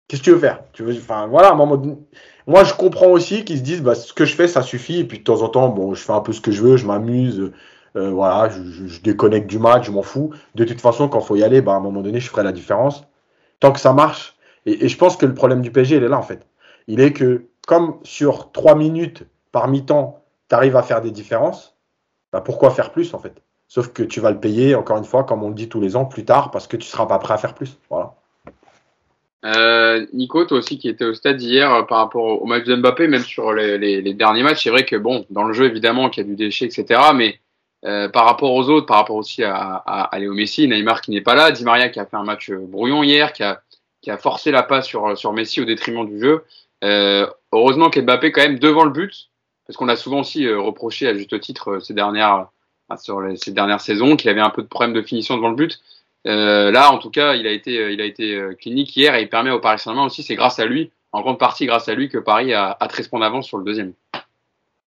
Qu'est-ce 0.06 0.22
que 0.22 0.26
tu 0.26 0.30
veux 0.30 0.38
faire? 0.38 0.62
Tu 0.72 0.84
veux, 0.84 0.94
voilà, 1.28 1.54
Moi, 2.46 2.64
je 2.64 2.74
comprends 2.74 3.08
aussi 3.08 3.44
qu'ils 3.44 3.58
se 3.58 3.62
disent, 3.62 3.82
bah, 3.82 3.96
ce 3.96 4.12
que 4.12 4.24
je 4.24 4.36
fais, 4.36 4.46
ça 4.46 4.62
suffit. 4.62 5.00
Et 5.00 5.04
puis, 5.04 5.18
de 5.18 5.24
temps 5.24 5.42
en 5.42 5.48
temps, 5.48 5.94
je 5.94 6.00
fais 6.00 6.12
un 6.12 6.20
peu 6.20 6.32
ce 6.32 6.40
que 6.40 6.52
je 6.52 6.62
veux, 6.62 6.76
je 6.76 6.86
m'amuse. 6.86 7.52
euh, 7.96 8.10
voilà, 8.10 8.50
je 8.50 9.00
déconnecte 9.00 9.48
du 9.48 9.58
match, 9.58 9.86
je 9.86 9.90
m'en 9.90 10.02
fous. 10.02 10.30
De 10.54 10.64
toute 10.64 10.80
façon, 10.80 11.08
quand 11.08 11.20
il 11.20 11.26
faut 11.26 11.36
y 11.36 11.42
aller, 11.42 11.60
bah, 11.60 11.72
à 11.72 11.76
un 11.76 11.80
moment 11.80 12.02
donné, 12.02 12.20
je 12.20 12.28
ferai 12.30 12.44
la 12.44 12.52
différence. 12.52 13.04
Tant 13.58 13.72
que 13.72 13.80
ça 13.80 13.92
marche. 13.92 14.36
Et, 14.66 14.84
et 14.84 14.88
je 14.88 14.96
pense 14.96 15.16
que 15.16 15.26
le 15.26 15.34
problème 15.34 15.62
du 15.62 15.72
PSG, 15.72 15.96
il 15.96 16.04
est 16.04 16.08
là, 16.08 16.18
en 16.18 16.22
fait. 16.22 16.46
Il 16.88 17.00
est 17.00 17.12
que, 17.12 17.46
comme 17.66 17.98
sur 18.02 18.52
trois 18.52 18.74
minutes 18.74 19.24
par 19.52 19.68
mi-temps, 19.68 20.22
tu 20.48 20.54
arrives 20.54 20.76
à 20.76 20.82
faire 20.82 21.00
des 21.00 21.10
différences, 21.10 21.74
bah, 22.32 22.40
pourquoi 22.40 22.70
faire 22.70 22.92
plus, 22.92 23.14
en 23.14 23.18
fait? 23.18 23.42
Sauf 23.68 23.92
que 23.92 24.02
tu 24.02 24.20
vas 24.20 24.30
le 24.30 24.38
payer, 24.38 24.74
encore 24.74 24.96
une 24.96 25.04
fois, 25.04 25.24
comme 25.24 25.42
on 25.42 25.48
le 25.48 25.54
dit 25.54 25.68
tous 25.68 25.80
les 25.80 25.96
ans, 25.96 26.04
plus 26.04 26.24
tard, 26.24 26.50
parce 26.50 26.66
que 26.66 26.76
tu 26.76 26.86
seras 26.86 27.06
pas 27.06 27.18
prêt 27.18 27.34
à 27.34 27.38
faire 27.38 27.54
plus. 27.54 27.78
Voilà. 27.90 28.14
Euh, 29.44 30.06
Nico, 30.12 30.44
toi 30.44 30.58
aussi 30.58 30.78
qui 30.78 30.88
étais 30.88 31.04
au 31.04 31.14
stade 31.14 31.40
hier 31.40 31.72
euh, 31.72 31.82
par 31.82 31.98
rapport 31.98 32.42
au 32.42 32.46
match 32.46 32.64
de 32.64 32.74
Mbappé, 32.74 33.06
même 33.06 33.22
sur 33.22 33.52
les, 33.52 34.14
derniers 34.14 34.42
matchs, 34.42 34.64
c'est 34.64 34.70
vrai 34.70 34.84
que 34.84 34.96
bon, 34.96 35.24
dans 35.30 35.44
le 35.44 35.52
jeu 35.52 35.66
évidemment 35.66 36.10
qu'il 36.10 36.24
y 36.24 36.26
a 36.26 36.28
du 36.28 36.36
déchet, 36.36 36.64
etc. 36.64 37.00
Mais 37.14 37.38
euh, 37.84 38.08
par 38.08 38.24
rapport 38.24 38.52
aux 38.54 38.68
autres, 38.70 38.86
par 38.86 38.96
rapport 38.96 39.16
aussi 39.16 39.44
à, 39.44 40.10
Léo 40.18 40.34
Messi, 40.34 40.66
Neymar 40.66 41.00
qui 41.00 41.12
n'est 41.12 41.20
pas 41.20 41.34
là, 41.34 41.52
Di 41.52 41.62
Maria 41.64 41.90
qui 41.90 42.00
a 42.00 42.06
fait 42.06 42.16
un 42.16 42.24
match 42.24 42.50
brouillon 42.50 43.04
hier, 43.04 43.32
qui 43.32 43.44
a, 43.44 43.62
qui 44.00 44.10
a 44.10 44.18
forcé 44.18 44.50
la 44.50 44.64
passe 44.64 44.86
sur 44.86 45.32
Messi 45.32 45.60
au 45.60 45.64
détriment 45.64 46.06
du 46.06 46.18
jeu. 46.18 46.44
Euh, 46.84 47.26
heureusement 47.52 47.90
qu'Mbappé 47.90 48.32
quand 48.32 48.42
même 48.42 48.58
devant 48.58 48.84
le 48.84 48.90
but, 48.90 49.30
parce 49.66 49.76
qu'on 49.76 49.88
a 49.88 49.96
souvent 49.96 50.20
aussi 50.20 50.46
euh, 50.46 50.60
reproché 50.60 51.08
à 51.08 51.14
juste 51.14 51.38
titre 51.40 51.72
euh, 51.72 51.80
ces 51.80 51.94
dernières, 51.94 52.48
sur 52.98 53.20
les- 53.20 53.36
ces 53.36 53.50
dernières 53.52 53.80
saisons 53.80 54.16
qu'il 54.16 54.30
avait 54.30 54.40
un 54.40 54.50
peu 54.50 54.62
de 54.62 54.68
problème 54.68 54.92
de 54.94 55.02
finition 55.02 55.36
devant 55.36 55.48
le 55.50 55.56
but. 55.56 55.80
Euh, 56.26 56.70
là, 56.70 56.90
en 56.92 56.98
tout 56.98 57.10
cas, 57.10 57.34
il 57.34 57.46
a 57.46 57.50
été, 57.50 57.92
il 57.92 58.00
a 58.00 58.04
été 58.04 58.40
clinique 58.60 58.96
hier 58.96 59.14
et 59.14 59.22
il 59.22 59.28
permet 59.28 59.50
au 59.50 59.60
Paris 59.60 59.78
Saint-Germain 59.78 60.06
aussi, 60.06 60.22
c'est 60.22 60.34
grâce 60.34 60.58
à 60.58 60.66
lui, 60.66 60.90
en 61.12 61.20
grande 61.22 61.38
partie 61.38 61.66
grâce 61.66 61.88
à 61.88 61.94
lui, 61.94 62.08
que 62.08 62.18
Paris 62.18 62.52
a, 62.52 62.76
a 62.78 62.88
13 62.88 63.08
points 63.08 63.20
d'avance 63.20 63.46
sur 63.46 63.58
le 63.58 63.64
deuxième. 63.64 63.92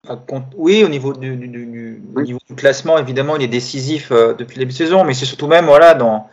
Ah, 0.08 0.18
Oui, 0.56 0.84
au 0.84 0.88
niveau 0.90 1.14
du, 1.14 1.36
du- 1.36 1.48
du- 1.48 1.66
du- 1.66 2.02
au 2.16 2.20
Oui. 2.20 2.24
niveau 2.26 2.40
du 2.50 2.56
classement, 2.56 2.98
évidemment, 2.98 3.36
il 3.36 3.44
est 3.44 3.48
décisif 3.48 4.12
depuis 4.12 4.56
le 4.56 4.60
début 4.62 4.72
de 4.72 4.78
saison, 4.78 5.04
mais 5.04 5.14
c'est 5.14 5.26
surtout 5.26 5.48
même 5.48 5.66
voilà, 5.66 5.94
dans, 5.94 6.30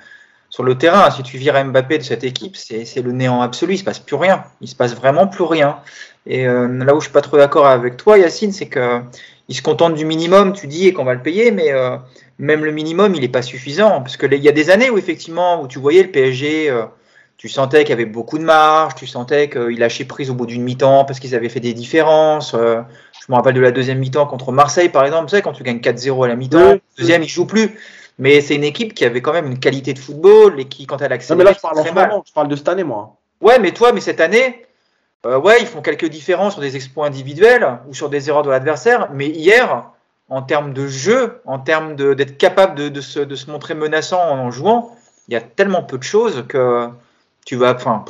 sur 0.56 0.64
le 0.64 0.78
terrain. 0.78 1.10
Si 1.10 1.22
tu 1.22 1.36
vires 1.36 1.62
Mbappé 1.62 1.98
de 1.98 2.02
cette 2.02 2.24
équipe, 2.24 2.56
c'est 2.56 2.86
c'est 2.86 3.02
le 3.02 3.12
néant 3.12 3.42
absolu. 3.42 3.74
Il 3.74 3.78
se 3.78 3.84
passe 3.84 3.98
plus 3.98 4.16
rien. 4.16 4.42
Il 4.62 4.68
se 4.68 4.74
passe 4.74 4.94
vraiment 4.96 5.26
plus 5.26 5.44
rien. 5.44 5.80
Et 6.26 6.48
euh, 6.48 6.66
là 6.82 6.94
où 6.94 7.00
je 7.00 7.04
suis 7.04 7.12
pas 7.12 7.20
trop 7.20 7.36
d'accord 7.36 7.66
avec 7.66 7.98
toi, 7.98 8.16
Yacine, 8.16 8.52
c'est 8.52 8.64
que 8.66 9.02
il 9.48 9.54
se 9.54 9.60
contente 9.60 9.94
du 9.94 10.06
minimum, 10.06 10.54
tu 10.54 10.66
dis, 10.66 10.88
et 10.88 10.94
qu'on 10.94 11.04
va 11.04 11.12
le 11.12 11.20
payer, 11.22 11.50
mais 11.50 11.72
euh, 11.72 11.98
même 12.38 12.64
le 12.64 12.72
minimum, 12.72 13.14
il 13.14 13.20
n'est 13.20 13.28
pas 13.28 13.42
suffisant. 13.42 14.00
Parce 14.00 14.16
que 14.16 14.24
les- 14.24 14.38
il 14.38 14.42
y 14.44 14.48
a 14.48 14.52
des 14.52 14.70
années 14.70 14.88
où 14.88 14.96
effectivement, 14.96 15.60
où 15.62 15.68
tu 15.68 15.78
voyais 15.78 16.02
le 16.02 16.10
PSG. 16.10 16.70
euh, 16.70 16.84
tu 17.36 17.50
sentais 17.50 17.80
qu'il 17.80 17.90
y 17.90 17.92
avait 17.92 18.06
beaucoup 18.06 18.38
de 18.38 18.44
marge, 18.44 18.94
tu 18.94 19.06
sentais 19.06 19.50
qu'il 19.50 19.78
lâchait 19.78 20.06
prise 20.06 20.30
au 20.30 20.34
bout 20.34 20.46
d'une 20.46 20.62
mi-temps 20.62 21.04
parce 21.04 21.20
qu'ils 21.20 21.34
avaient 21.34 21.50
fait 21.50 21.60
des 21.60 21.74
différences. 21.74 22.52
je 22.54 23.30
me 23.30 23.34
rappelle 23.36 23.52
de 23.54 23.60
la 23.60 23.72
deuxième 23.72 23.98
mi-temps 23.98 24.24
contre 24.26 24.52
Marseille, 24.52 24.88
par 24.88 25.04
exemple. 25.04 25.28
Tu 25.28 25.36
sais, 25.36 25.42
quand 25.42 25.52
tu 25.52 25.62
gagnes 25.62 25.80
4-0 25.80 26.24
à 26.24 26.28
la 26.28 26.34
mi-temps, 26.36 26.72
Oui. 26.72 26.80
deuxième, 26.98 27.22
il 27.22 27.28
joue 27.28 27.44
plus. 27.46 27.76
Mais 28.18 28.40
c'est 28.40 28.54
une 28.54 28.64
équipe 28.64 28.94
qui 28.94 29.04
avait 29.04 29.22
quand 29.22 29.32
même 29.32 29.46
une 29.46 29.58
qualité 29.60 29.92
de 29.94 29.98
football 29.98 30.58
et 30.60 30.66
qui, 30.68 30.86
quand 30.86 31.02
elle 31.02 31.12
Non, 31.12 31.14
accélère, 31.14 31.38
mais 31.38 31.44
là, 31.44 31.52
je 31.52 31.60
parle 31.60 31.78
en 31.78 31.84
ce 31.84 31.92
moment, 31.92 32.24
je 32.26 32.32
parle 32.32 32.48
de 32.48 32.56
cette 32.56 32.68
année, 32.68 32.84
moi. 32.84 33.16
Ouais, 33.40 33.58
mais 33.58 33.72
toi, 33.72 33.92
mais 33.92 34.00
cette 34.00 34.20
année, 34.20 34.64
euh, 35.26 35.38
ouais, 35.38 35.58
ils 35.60 35.66
font 35.66 35.82
quelques 35.82 36.06
différences 36.08 36.54
sur 36.54 36.62
des 36.62 36.76
exploits 36.76 37.06
individuels 37.06 37.80
ou 37.88 37.94
sur 37.94 38.10
des 38.10 38.28
erreurs 38.28 38.42
de 38.42 38.50
l'adversaire. 38.50 39.10
Mais 39.12 39.28
hier, 39.28 39.90
en 40.28 40.42
termes 40.42 40.72
de 40.72 40.86
jeu, 40.88 41.40
en 41.46 41.58
termes 41.58 41.96
d'être 41.96 42.38
capable 42.38 42.74
de, 42.76 42.88
de 42.88 43.00
se, 43.00 43.20
de 43.20 43.34
se 43.36 43.50
montrer 43.50 43.74
menaçant 43.74 44.20
en 44.22 44.50
jouant, 44.50 44.96
il 45.28 45.34
y 45.34 45.36
a 45.36 45.40
tellement 45.40 45.82
peu 45.82 45.98
de 45.98 46.02
choses 46.04 46.44
que 46.48 46.88
tu 47.44 47.56
vas. 47.56 47.74
Enfin, 47.74 48.04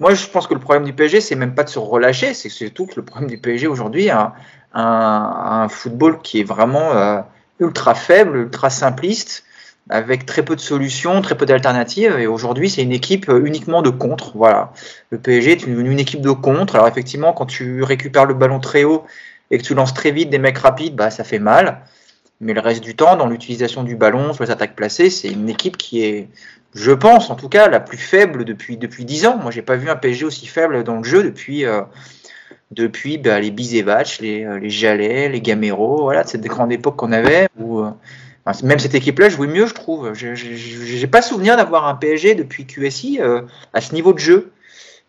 moi, 0.00 0.14
je 0.14 0.26
pense 0.28 0.46
que 0.46 0.54
le 0.54 0.60
problème 0.60 0.84
du 0.84 0.92
PSG, 0.92 1.20
c'est 1.20 1.34
même 1.36 1.54
pas 1.54 1.64
de 1.64 1.68
se 1.70 1.78
relâcher, 1.78 2.34
c'est 2.34 2.48
surtout 2.48 2.86
que 2.86 2.94
le 2.96 3.04
problème 3.04 3.28
du 3.30 3.38
PSG 3.38 3.66
aujourd'hui 3.66 4.10
a 4.10 4.34
un, 4.74 4.82
un- 4.82 5.62
un 5.64 5.68
football 5.68 6.20
qui 6.22 6.40
est 6.40 6.44
vraiment 6.44 6.92
euh, 6.92 7.20
ultra 7.60 7.94
faible, 7.94 8.36
ultra 8.36 8.70
simpliste 8.70 9.44
avec 9.88 10.26
très 10.26 10.44
peu 10.44 10.54
de 10.56 10.60
solutions, 10.60 11.20
très 11.22 11.36
peu 11.36 11.46
d'alternatives. 11.46 12.18
Et 12.18 12.26
aujourd'hui, 12.26 12.70
c'est 12.70 12.82
une 12.82 12.92
équipe 12.92 13.28
euh, 13.28 13.44
uniquement 13.44 13.82
de 13.82 13.90
contre. 13.90 14.36
Voilà. 14.36 14.72
Le 15.10 15.18
PSG 15.18 15.52
est 15.52 15.66
une, 15.66 15.98
équipe 15.98 16.20
de 16.20 16.30
contre. 16.30 16.76
Alors 16.76 16.88
effectivement, 16.88 17.32
quand 17.32 17.46
tu 17.46 17.82
récupères 17.82 18.26
le 18.26 18.34
ballon 18.34 18.60
très 18.60 18.84
haut 18.84 19.04
et 19.50 19.58
que 19.58 19.62
tu 19.62 19.74
lances 19.74 19.94
très 19.94 20.10
vite 20.10 20.30
des 20.30 20.38
mecs 20.38 20.58
rapides, 20.58 20.94
bah, 20.94 21.10
ça 21.10 21.24
fait 21.24 21.38
mal. 21.38 21.82
Mais 22.40 22.52
le 22.54 22.60
reste 22.60 22.84
du 22.84 22.94
temps, 22.94 23.16
dans 23.16 23.26
l'utilisation 23.26 23.82
du 23.82 23.96
ballon, 23.96 24.32
sur 24.32 24.44
les 24.44 24.50
attaques 24.50 24.76
placées, 24.76 25.10
c'est 25.10 25.28
une 25.28 25.48
équipe 25.48 25.76
qui 25.76 26.04
est, 26.04 26.28
je 26.74 26.92
pense 26.92 27.30
en 27.30 27.34
tout 27.34 27.48
cas, 27.48 27.68
la 27.68 27.80
plus 27.80 27.98
faible 27.98 28.44
depuis, 28.44 28.76
depuis 28.76 29.04
10 29.04 29.26
ans. 29.26 29.38
Moi, 29.38 29.50
j'ai 29.50 29.62
pas 29.62 29.76
vu 29.76 29.90
un 29.90 29.96
PSG 29.96 30.24
aussi 30.24 30.46
faible 30.46 30.84
dans 30.84 30.98
le 30.98 31.04
jeu 31.04 31.24
depuis, 31.24 31.64
euh, 31.64 31.80
depuis 32.70 33.18
bah, 33.18 33.40
les 33.40 33.50
Bizevac, 33.50 34.18
les, 34.20 34.44
euh, 34.44 34.58
les 34.58 34.70
Jalais, 34.70 35.28
les 35.28 35.40
Gamero, 35.40 36.02
voilà, 36.02 36.24
cette 36.24 36.42
grande 36.42 36.70
époque 36.70 36.96
qu'on 36.96 37.12
avait 37.12 37.48
où 37.58 37.80
euh, 37.80 37.90
Même 38.62 38.78
cette 38.78 38.94
équipe-là 38.94 39.28
jouait 39.28 39.46
mieux, 39.46 39.66
je 39.66 39.74
trouve. 39.74 40.14
Je- 40.14 40.34
J'ai 40.34 41.06
pas 41.06 41.22
souvenir 41.22 41.56
d'avoir 41.56 41.86
un 41.86 41.94
PSG 41.94 42.34
depuis 42.34 42.66
QSI 42.66 43.20
euh, 43.20 43.42
à 43.72 43.80
ce 43.80 43.94
niveau 43.94 44.12
de 44.12 44.18
jeu. 44.18 44.50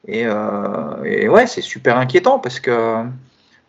Et, 0.08 0.26
euh, 0.26 1.04
et 1.06 1.28
ouais, 1.30 1.48
c'est 1.48 1.62
super 1.62 1.98
inquiétant 1.98 2.40
parce 2.40 2.60
que 2.60 3.04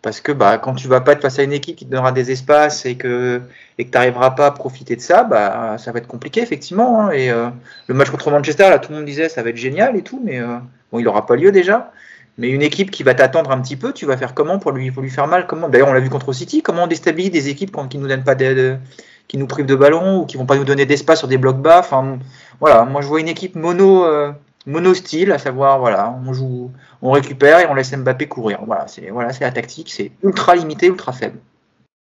parce 0.02 0.20
que 0.22 0.32
bah, 0.32 0.56
quand 0.58 0.74
tu 0.74 0.88
vas 0.88 1.00
pas 1.02 1.12
être 1.12 1.20
face 1.22 1.38
à 1.38 1.42
une 1.42 1.52
équipe 1.52 1.76
qui 1.76 1.84
te 1.84 1.90
donnera 1.90 2.12
des 2.12 2.30
espaces 2.30 2.86
et 2.86 2.96
que 2.96 3.42
et 3.78 3.84
que 3.84 3.90
t'arriveras 3.90 4.30
pas 4.30 4.46
à 4.46 4.50
profiter 4.52 4.96
de 4.96 5.00
ça, 5.02 5.24
bah 5.24 5.76
ça 5.78 5.92
va 5.92 5.98
être 5.98 6.06
compliqué 6.06 6.40
effectivement. 6.40 7.02
hein. 7.02 7.10
Et 7.12 7.30
euh, 7.30 7.48
le 7.88 7.94
match 7.94 8.10
contre 8.10 8.30
Manchester, 8.30 8.70
là, 8.70 8.78
tout 8.78 8.90
le 8.92 8.96
monde 8.98 9.06
disait 9.06 9.28
ça 9.28 9.42
va 9.42 9.50
être 9.50 9.56
génial 9.56 9.96
et 9.96 10.02
tout, 10.02 10.20
mais 10.24 10.40
bon, 10.92 10.98
il 11.00 11.08
aura 11.08 11.26
pas 11.26 11.36
lieu 11.36 11.52
déjà. 11.52 11.92
Mais 12.38 12.48
une 12.48 12.62
équipe 12.62 12.90
qui 12.90 13.02
va 13.02 13.12
t'attendre 13.14 13.50
un 13.50 13.60
petit 13.60 13.76
peu, 13.76 13.92
tu 13.92 14.06
vas 14.06 14.16
faire 14.16 14.32
comment 14.34 14.58
pour 14.58 14.72
lui, 14.72 14.90
pour 14.90 15.02
lui 15.02 15.10
faire 15.10 15.26
mal? 15.26 15.46
D'ailleurs, 15.70 15.88
on 15.88 15.92
l'a 15.92 16.00
vu 16.00 16.08
contre 16.08 16.32
City. 16.32 16.62
Comment 16.62 16.84
on 16.84 16.86
déstabilise 16.86 17.30
des 17.32 17.48
équipes 17.50 17.70
quand, 17.72 17.86
qui 17.88 17.98
nous 17.98 18.08
donnent 18.08 18.24
pas 18.24 18.34
de, 18.34 18.76
qui 19.28 19.38
nous 19.38 19.46
privent 19.46 19.66
de 19.66 19.74
ballon 19.74 20.20
ou 20.20 20.26
qui 20.26 20.36
vont 20.36 20.46
pas 20.46 20.56
nous 20.56 20.64
donner 20.64 20.86
d'espace 20.86 21.20
sur 21.20 21.28
des 21.28 21.38
blocs 21.38 21.60
bas. 21.60 21.80
Enfin, 21.80 22.18
voilà, 22.60 22.84
moi 22.84 23.00
je 23.00 23.06
vois 23.06 23.20
une 23.20 23.28
équipe 23.28 23.54
mono, 23.54 24.04
euh, 24.04 24.32
mono 24.66 24.94
style, 24.94 25.32
à 25.32 25.38
savoir 25.38 25.78
voilà, 25.78 26.14
on 26.26 26.32
joue, 26.32 26.70
on 27.02 27.10
récupère 27.12 27.60
et 27.60 27.66
on 27.66 27.74
laisse 27.74 27.94
Mbappé 27.96 28.28
courir. 28.28 28.60
Voilà, 28.66 28.86
c'est 28.86 29.10
voilà, 29.10 29.32
c'est 29.32 29.44
la 29.44 29.52
tactique, 29.52 29.90
c'est 29.90 30.12
ultra 30.22 30.54
limité, 30.54 30.86
ultra 30.86 31.12
faible. 31.12 31.38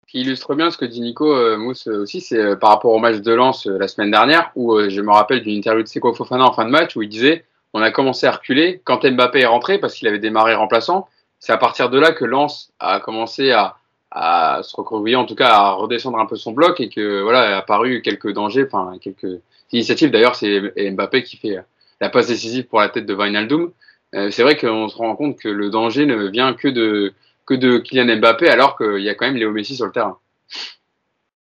qui 0.07 0.21
illustre 0.21 0.55
bien 0.55 0.71
ce 0.71 0.77
que 0.77 0.85
dit 0.85 1.01
Nico 1.01 1.33
euh, 1.33 1.57
Mousse 1.57 1.87
aussi, 1.87 2.21
c'est 2.21 2.39
euh, 2.39 2.55
par 2.55 2.69
rapport 2.69 2.91
au 2.91 2.99
match 2.99 3.17
de 3.17 3.33
Lens 3.33 3.67
euh, 3.67 3.77
la 3.77 3.87
semaine 3.87 4.11
dernière, 4.11 4.51
où 4.55 4.79
je 4.87 5.01
me 5.01 5.11
rappelle 5.11 5.41
d'une 5.41 5.55
interview 5.55 5.83
de 5.83 5.87
Seko 5.87 6.13
Fofana 6.13 6.45
en 6.45 6.53
fin 6.53 6.65
de 6.65 6.71
match, 6.71 6.95
où 6.95 7.01
il 7.01 7.09
disait 7.09 7.45
on 7.73 7.81
a 7.81 7.91
commencé 7.91 8.25
à 8.25 8.31
reculer 8.31 8.81
quand 8.85 9.05
Mbappé 9.05 9.41
est 9.41 9.45
rentré, 9.45 9.79
parce 9.79 9.95
qu'il 9.95 10.07
avait 10.07 10.19
démarré 10.19 10.55
remplaçant. 10.55 11.09
C'est 11.39 11.51
à 11.51 11.57
partir 11.57 11.89
de 11.89 11.99
là 11.99 12.13
que 12.13 12.23
Lens 12.23 12.71
a 12.79 13.01
commencé 13.01 13.51
à, 13.51 13.75
à 14.15 14.61
se 14.63 14.75
recroqueviller, 14.75 15.17
en 15.17 15.25
tout 15.25 15.35
cas 15.35 15.49
à 15.49 15.71
redescendre 15.73 16.17
un 16.17 16.25
peu 16.25 16.37
son 16.37 16.53
bloc, 16.53 16.79
et 16.79 16.89
que 16.89 17.21
voilà, 17.21 17.51
est 17.51 17.53
apparu 17.53 18.01
quelques 18.01 18.31
dangers, 18.31 18.65
enfin 18.65 18.93
quelques 18.99 19.41
initiatives. 19.73 20.09
D'ailleurs, 20.09 20.35
c'est 20.35 20.73
Mbappé 20.91 21.21
qui 21.23 21.35
fait 21.35 21.57
la 21.99 22.09
passe 22.09 22.27
décisive 22.27 22.65
pour 22.65 22.79
la 22.79 22.89
tête 22.89 23.05
de 23.05 23.13
Wijnaldum. 23.13 23.71
Euh, 24.15 24.31
c'est 24.31 24.43
vrai 24.43 24.55
qu'on 24.55 24.87
se 24.87 24.95
rend 24.95 25.15
compte 25.15 25.37
que 25.37 25.49
le 25.49 25.69
danger 25.69 26.05
ne 26.05 26.27
vient 26.27 26.53
que 26.53 26.69
de 26.69 27.13
que 27.45 27.53
de 27.53 27.77
Kylian 27.77 28.17
Mbappé, 28.17 28.49
alors 28.49 28.77
qu'il 28.77 29.01
y 29.01 29.09
a 29.09 29.15
quand 29.15 29.25
même 29.25 29.35
Léo 29.35 29.51
Messi 29.51 29.75
sur 29.75 29.85
le 29.85 29.91
terrain. 29.91 30.17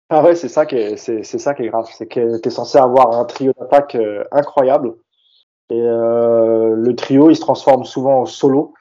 Ah 0.09 0.23
ouais, 0.23 0.35
c'est 0.35 0.47
ça 0.47 0.65
qui 0.65 0.75
est, 0.75 0.97
c'est, 0.97 1.23
ça 1.23 1.53
qui 1.53 1.63
est 1.63 1.69
grave. 1.69 1.87
C'est 1.91 2.07
que 2.07 2.39
tu 2.39 2.51
censé 2.51 2.77
avoir 2.77 3.17
un 3.17 3.25
trio 3.25 3.53
d'attaque 3.59 3.95
euh, 3.95 4.23
incroyable. 4.31 4.93
Et 5.69 5.81
euh, 5.81 6.75
le 6.75 6.95
trio, 6.95 7.29
il 7.29 7.35
se 7.35 7.41
transforme 7.41 7.85
souvent 7.85 8.21
en 8.21 8.25
solo. 8.25 8.73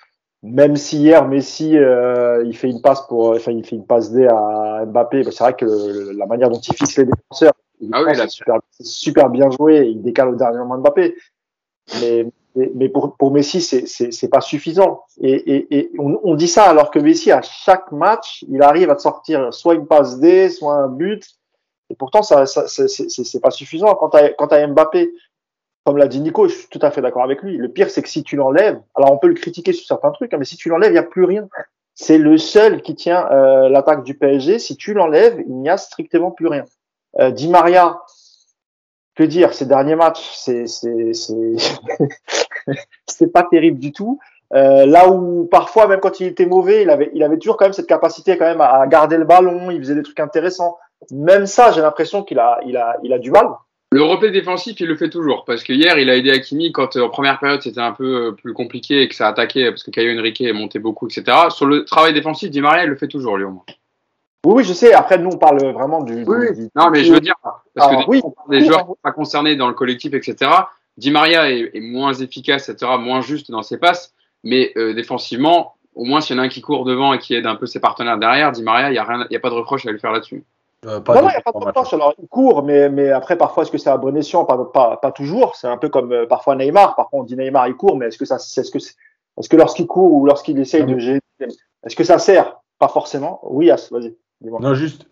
Même 0.43 0.77
si 0.77 0.99
hier, 0.99 1.29
Messi, 1.29 1.77
euh, 1.77 2.43
il 2.47 2.57
fait 2.57 2.71
une 2.71 2.81
passe 2.81 3.03
pour, 3.09 3.31
enfin, 3.31 3.53
il 3.53 3.65
fait 3.65 3.77
une 3.77 3.85
passe 3.87 4.11
D 4.11 4.27
à 4.27 4.85
Mbappé. 4.87 5.23
bah, 5.23 5.31
c'est 5.33 5.45
vrai 5.45 5.55
que 5.55 5.67
le- 5.67 6.13
la 6.13 6.27
manière 6.27 6.49
dont 6.49 6.59
il 6.59 6.75
fixe 6.75 6.97
les 6.97 7.05
défenseurs, 7.05 7.53
Ah 7.93 8.03
oui, 8.03 8.13
c'est 8.15 8.31
super, 8.31 8.57
super 8.81 9.29
bien 9.29 9.51
joué. 9.51 9.87
Il 9.89 10.01
décale 10.03 10.31
au 10.31 10.35
dernier 10.37 10.59
moment 10.59 10.79
Mbappé. 10.79 11.15
Mais, 12.01 12.27
mais, 12.75 12.89
pour, 12.89 13.17
pour 13.17 13.31
Messi, 13.33 13.61
c'est, 13.61 13.87
c'est, 13.87 14.13
c'est 14.13 14.29
pas 14.29 14.41
suffisant. 14.41 15.03
Et, 15.21 15.33
et, 15.33 15.77
et 15.79 15.91
on, 15.99 16.19
on 16.25 16.35
dit 16.35 16.49
ça 16.49 16.65
alors 16.65 16.91
que 16.91 16.99
Messi, 16.99 17.31
à 17.31 17.43
chaque 17.43 17.93
match, 17.93 18.45
il 18.49 18.63
arrive 18.63 18.91
à 18.91 18.97
te 18.97 19.03
sortir 19.03 19.53
soit 19.53 19.75
une 19.75 19.87
passe 19.87 20.19
D, 20.19 20.49
soit 20.49 20.75
un 20.75 20.89
but. 20.89 21.25
Et 21.91 21.95
pourtant, 21.97 22.23
ça, 22.23 22.47
ça 22.47 22.67
c'est, 22.67 23.41
pas 23.41 23.51
suffisant. 23.51 23.95
Quand 23.95 24.11
t'as, 24.11 24.31
quand 24.31 24.49
t'as 24.49 24.67
Mbappé, 24.67 25.13
comme 25.91 25.99
l'a 25.99 26.07
dit 26.07 26.21
Nico, 26.21 26.47
je 26.47 26.55
suis 26.55 26.69
tout 26.69 26.79
à 26.83 26.93
fait 26.93 27.03
d'accord 27.03 27.25
avec 27.25 27.43
lui. 27.43 27.57
Le 27.57 27.69
pire, 27.69 27.91
c'est 27.91 28.01
que 28.01 28.09
si 28.09 28.23
tu 28.23 28.37
l'enlèves, 28.37 28.81
alors 28.95 29.11
on 29.11 29.19
peut 29.19 29.27
le 29.27 29.35
critiquer 29.35 29.73
sur 29.73 29.85
certains 29.85 30.13
trucs, 30.13 30.33
hein, 30.33 30.37
mais 30.39 30.45
si 30.45 30.57
tu 30.57 30.69
l'enlèves, 30.69 30.91
il 30.91 30.93
n'y 30.93 30.99
a 30.99 31.03
plus 31.03 31.25
rien. 31.25 31.49
C'est 31.97 32.17
le 32.17 32.39
seul 32.39 32.81
qui 32.81 32.95
tient 32.95 33.29
euh, 33.33 33.69
l'attaque 33.69 34.05
du 34.05 34.15
PSG. 34.15 34.61
Si 34.61 34.77
tu 34.77 34.95
l'enlèves, 34.95 35.43
il 35.49 35.57
n'y 35.57 35.69
a 35.69 35.77
strictement 35.77 36.31
plus 36.31 36.47
rien. 36.47 36.65
Euh, 37.19 37.33
Di 37.33 37.49
Maria, 37.49 38.03
que 39.17 39.25
dire, 39.25 39.53
ces 39.53 39.67
derniers 39.67 39.97
matchs, 39.97 40.31
c'est 40.37 40.69
c'est 40.69 40.93
pas 43.33 43.43
terrible 43.43 43.81
du 43.81 43.91
tout. 43.91 44.21
Euh, 44.55 44.87
là 44.87 45.09
où 45.11 45.49
parfois, 45.51 45.89
même 45.89 45.99
quand 45.99 46.21
il 46.21 46.29
était 46.29 46.47
mauvais, 46.47 46.87
il 47.15 47.23
avait 47.25 47.39
toujours 47.39 47.57
quand 47.57 47.65
même 47.65 47.73
cette 47.73 47.89
capacité 47.89 48.39
quand 48.39 48.47
même 48.47 48.61
à 48.61 48.87
garder 48.87 49.17
le 49.17 49.25
ballon. 49.25 49.73
Il 49.73 49.81
faisait 49.81 49.97
des 49.97 50.05
trucs 50.05 50.21
intéressants. 50.21 50.79
Même 51.11 51.47
ça, 51.47 51.73
j'ai 51.73 51.81
l'impression 51.81 52.23
qu'il 52.23 52.39
a 52.39 52.61
il 52.65 52.77
a 52.77 52.97
il 53.03 53.13
a 53.13 53.19
du 53.19 53.33
mal. 53.33 53.49
Le 53.93 54.03
repli 54.05 54.31
défensif, 54.31 54.79
il 54.81 54.87
le 54.87 54.97
fait 54.97 55.11
toujours. 55.11 55.45
Parce 55.45 55.65
que 55.65 55.73
hier, 55.73 55.99
il 55.99 56.09
a 56.11 56.17
aidé 56.17 56.31
Hakimi 56.31 56.71
quand 56.71 56.95
euh, 56.97 57.03
en 57.03 57.09
première 57.09 57.41
période 57.41 57.61
c'était 57.61 57.81
un 57.81 57.91
peu 57.93 58.27
euh, 58.29 58.33
plus 58.33 58.53
compliqué 58.53 59.03
et 59.03 59.09
que 59.09 59.15
ça 59.17 59.27
attaquait 59.27 59.69
parce 59.71 59.83
que 59.83 59.91
Caio 59.91 60.17
Henrique 60.17 60.41
est 60.41 60.53
monté 60.53 60.79
beaucoup, 60.79 61.09
etc. 61.09 61.25
Sur 61.51 61.67
le 61.67 61.85
travail 61.85 62.13
défensif, 62.13 62.51
Di 62.51 62.61
Maria, 62.61 62.85
il 62.85 62.91
le 62.91 62.97
fait 62.97 63.09
toujours, 63.09 63.37
lui 63.37 63.45
au 63.45 63.51
moins. 63.51 63.65
Oui, 64.47 64.55
oui, 64.59 64.65
je 64.65 64.73
sais. 64.73 64.93
Après, 64.95 65.19
nous, 65.19 65.31
on 65.33 65.37
parle 65.39 65.61
vraiment 65.73 66.03
du. 66.03 66.15
du- 66.15 66.55
du- 66.55 66.69
Non, 66.77 66.91
mais 66.91 67.03
je 67.05 67.13
veux 67.13 67.21
dire, 67.21 67.35
parce 67.43 67.59
Ah, 67.79 67.89
que 67.91 67.97
des, 67.99 68.05
oui, 68.07 68.23
des 68.49 68.61
joueurs 68.65 68.81
qui 68.83 68.87
sont 68.87 68.97
pas 69.03 69.13
concernés 69.13 69.57
dans 69.57 69.67
le 69.69 69.75
collectif, 69.75 70.15
etc. 70.15 70.51
Di 70.97 71.11
Maria 71.11 71.51
est, 71.51 71.71
est 71.75 71.81
moins 71.81 72.15
efficace, 72.15 72.69
etc., 72.69 72.93
moins 72.99 73.21
juste 73.23 73.51
dans 73.51 73.63
ses 73.63 73.77
passes, 73.79 74.15
mais 74.45 74.73
euh, 74.77 74.95
défensivement, 74.95 75.75
au 75.97 76.05
moins 76.05 76.21
s'il 76.21 76.37
y 76.37 76.39
en 76.39 76.43
a 76.43 76.47
un 76.47 76.49
qui 76.49 76.61
court 76.61 76.85
devant 76.85 77.13
et 77.13 77.19
qui 77.19 77.35
aide 77.35 77.47
un 77.47 77.57
peu 77.57 77.67
ses 77.67 77.81
partenaires 77.81 78.19
derrière, 78.19 78.53
Di 78.53 78.63
Maria, 78.63 78.89
il 78.89 78.93
n'y 78.93 78.99
a, 78.99 79.05
rien- 79.05 79.27
y 79.31 79.37
a 79.37 79.41
pas 79.41 79.51
de 79.51 79.55
reproche 79.55 79.85
à 79.85 79.91
lui 79.91 79.99
faire 79.99 80.13
là-dessus. 80.13 80.45
Euh, 80.87 81.01
pas 81.01 81.15
non, 81.15 81.23
non, 81.23 81.29
il 81.29 81.33
n'y 81.33 81.37
a 81.37 81.43
pas 81.43 81.53
de 81.53 81.65
reproche. 81.65 81.93
Alors, 81.93 82.15
il 82.19 82.27
court, 82.29 82.63
mais, 82.63 82.89
mais 82.89 83.11
après, 83.11 83.37
parfois, 83.37 83.65
est-ce 83.65 83.71
que 83.71 83.77
c'est 83.79 83.91
à 83.91 83.97
bon 83.99 84.17
escient 84.17 84.45
pas, 84.45 84.57
pas, 84.65 84.97
pas 84.97 85.13
toujours. 85.13 85.55
C'est 85.57 85.67
un 85.67 85.77
peu 85.77 85.89
comme 85.91 86.13
euh, 86.13 86.27
parfois 86.27 86.57
Neymar. 86.57 86.95
Parfois, 86.97 87.21
on 87.21 87.23
dit 87.25 87.37
Neymar, 87.37 87.69
il 87.69 87.75
court, 87.77 87.97
mais 87.97 88.07
est-ce 88.07 88.17
que 88.19 88.25
ça, 88.25 88.39
c'est- 88.39 88.63
est-ce 88.63 88.71
que, 88.71 88.79
c'est- 88.79 88.95
est-ce 89.39 89.49
que 89.49 89.57
lorsqu'il 89.57 89.87
court 89.87 90.13
ou 90.13 90.25
lorsqu'il 90.25 90.59
essaye 90.59 90.85
de 90.85 90.99
gérer, 90.99 91.21
est-ce 91.85 91.97
que 91.97 92.05
ça 92.05 92.19
sert? 92.19 92.61
Pas 92.79 92.89
forcément. 92.89 93.41
Oui, 93.43 93.71
As, 93.71 93.91
vas-y. 93.93 94.17
Non, 94.43 94.73
juste, 94.73 95.07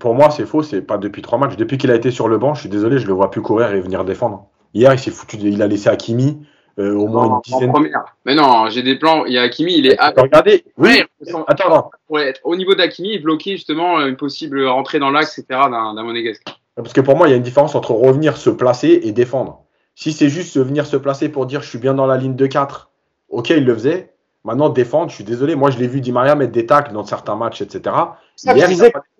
pour 0.00 0.14
moi, 0.14 0.30
c'est 0.30 0.44
faux. 0.44 0.64
C'est 0.64 0.82
pas 0.82 0.98
depuis 0.98 1.22
trois 1.22 1.38
matchs. 1.38 1.56
Depuis 1.56 1.78
qu'il 1.78 1.92
a 1.92 1.94
été 1.94 2.10
sur 2.10 2.26
le 2.26 2.36
banc, 2.38 2.54
je 2.54 2.60
suis 2.62 2.68
désolé, 2.68 2.98
je 2.98 3.06
le 3.06 3.12
vois 3.12 3.30
plus 3.30 3.42
courir 3.42 3.72
et 3.72 3.80
venir 3.80 4.04
défendre. 4.04 4.48
Hier, 4.74 4.92
il 4.92 4.98
s'est 4.98 5.12
foutu, 5.12 5.36
il 5.36 5.62
a 5.62 5.68
laissé 5.68 5.88
Hakimi 5.88 6.44
euh, 6.78 6.94
au 6.94 7.06
moins 7.06 7.24
En- 7.24 7.26
une 7.26 7.32
en 7.34 7.40
dizaine. 7.40 7.72
première. 7.72 8.04
Mais 8.24 8.34
non, 8.34 8.68
j'ai 8.68 8.82
des 8.82 8.96
plans. 8.96 9.24
Il 9.26 9.32
y 9.34 9.38
a 9.38 9.42
Hakimi, 9.42 9.74
il 9.78 9.86
est 9.86 9.98
à, 9.98 10.12
Regardez, 10.16 10.64
oui. 10.78 11.02
Ouais, 11.20 11.32
Attends, 11.46 11.90
pour 12.06 12.20
être 12.20 12.40
au 12.44 12.56
niveau 12.56 12.74
d'Hakimi, 12.74 13.10
il 13.14 13.22
bloquait 13.22 13.52
justement 13.52 14.00
une 14.00 14.16
possible 14.16 14.64
rentrée 14.66 14.98
dans 14.98 15.10
l'axe, 15.10 15.38
etc. 15.38 15.60
d'un 15.70 15.94
d'un 15.94 16.02
monégasque. 16.02 16.42
Parce 16.76 16.92
que 16.92 17.00
pour 17.02 17.16
moi, 17.16 17.28
il 17.28 17.32
y 17.32 17.34
a 17.34 17.36
une 17.36 17.42
différence 17.42 17.74
entre 17.74 17.92
revenir 17.92 18.36
se 18.36 18.48
placer 18.50 19.00
et 19.02 19.12
défendre. 19.12 19.64
Si 19.94 20.12
c'est 20.12 20.30
juste 20.30 20.56
venir 20.56 20.86
se 20.86 20.96
placer 20.96 21.28
pour 21.28 21.44
dire 21.46 21.60
je 21.62 21.68
suis 21.68 21.78
bien 21.78 21.92
dans 21.94 22.06
la 22.06 22.16
ligne 22.16 22.34
de 22.34 22.46
4, 22.46 22.90
ok, 23.28 23.50
il 23.50 23.64
le 23.64 23.74
faisait. 23.74 24.08
Maintenant, 24.44 24.70
défendre, 24.70 25.08
je 25.10 25.14
suis 25.14 25.22
désolé. 25.24 25.54
Moi, 25.54 25.70
je 25.70 25.78
l'ai 25.78 25.86
vu 25.86 26.00
Di 26.00 26.10
Maria 26.10 26.34
mettre 26.34 26.50
des 26.50 26.66
tacles 26.66 26.92
dans 26.92 27.04
certains 27.04 27.36
matchs, 27.36 27.60
etc. 27.62 27.94
Ça, 28.34 28.56
Hier, 28.56 28.68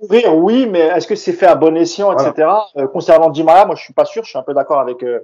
courir, 0.01 0.35
oui, 0.35 0.67
mais 0.69 0.81
est-ce 0.81 1.07
que 1.07 1.15
c'est 1.15 1.33
fait 1.33 1.47
à 1.47 1.55
bon 1.55 1.77
escient, 1.77 2.11
etc. 2.13 2.49
Euh, 2.77 2.89
concernant 2.89 3.31
Di 3.31 3.45
Maria, 3.45 3.65
moi, 3.67 3.77
je 3.77 3.85
suis 3.85 3.93
pas 3.95 4.05
sûr. 4.05 4.25
Je 4.25 4.31
suis 4.31 4.39
un 4.39 4.43
peu 4.43 4.53
d'accord 4.53 4.81
avec 4.81 5.05
euh, 5.05 5.21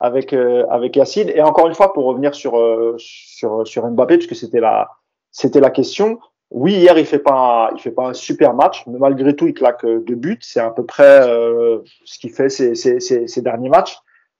avec 0.00 0.32
euh, 0.32 0.64
avec 0.70 0.96
Yacine. 0.96 1.30
Et 1.34 1.42
encore 1.42 1.66
une 1.66 1.74
fois, 1.74 1.92
pour 1.92 2.04
revenir 2.04 2.34
sur 2.34 2.58
euh, 2.58 2.94
sur 2.98 3.66
sur 3.66 3.86
Mbappé, 3.86 4.18
puisque 4.18 4.36
c'était 4.36 4.60
la 4.60 4.88
c'était 5.30 5.60
la 5.60 5.70
question. 5.70 6.18
Oui, 6.50 6.72
hier, 6.72 6.96
il 6.98 7.04
fait 7.04 7.18
pas 7.18 7.70
il 7.74 7.80
fait 7.80 7.90
pas 7.90 8.06
un 8.06 8.14
super 8.14 8.54
match, 8.54 8.84
mais 8.86 8.98
malgré 8.98 9.36
tout, 9.36 9.46
il 9.46 9.54
claque 9.54 9.84
euh, 9.84 10.00
deux 10.00 10.14
buts. 10.14 10.38
C'est 10.40 10.60
à 10.60 10.70
peu 10.70 10.84
près 10.84 11.28
euh, 11.28 11.80
ce 12.04 12.18
qu'il 12.18 12.30
fait 12.30 12.48
ces, 12.48 12.74
ces, 12.74 13.00
ces, 13.00 13.26
ces 13.26 13.42
derniers 13.42 13.68
matchs. 13.68 13.98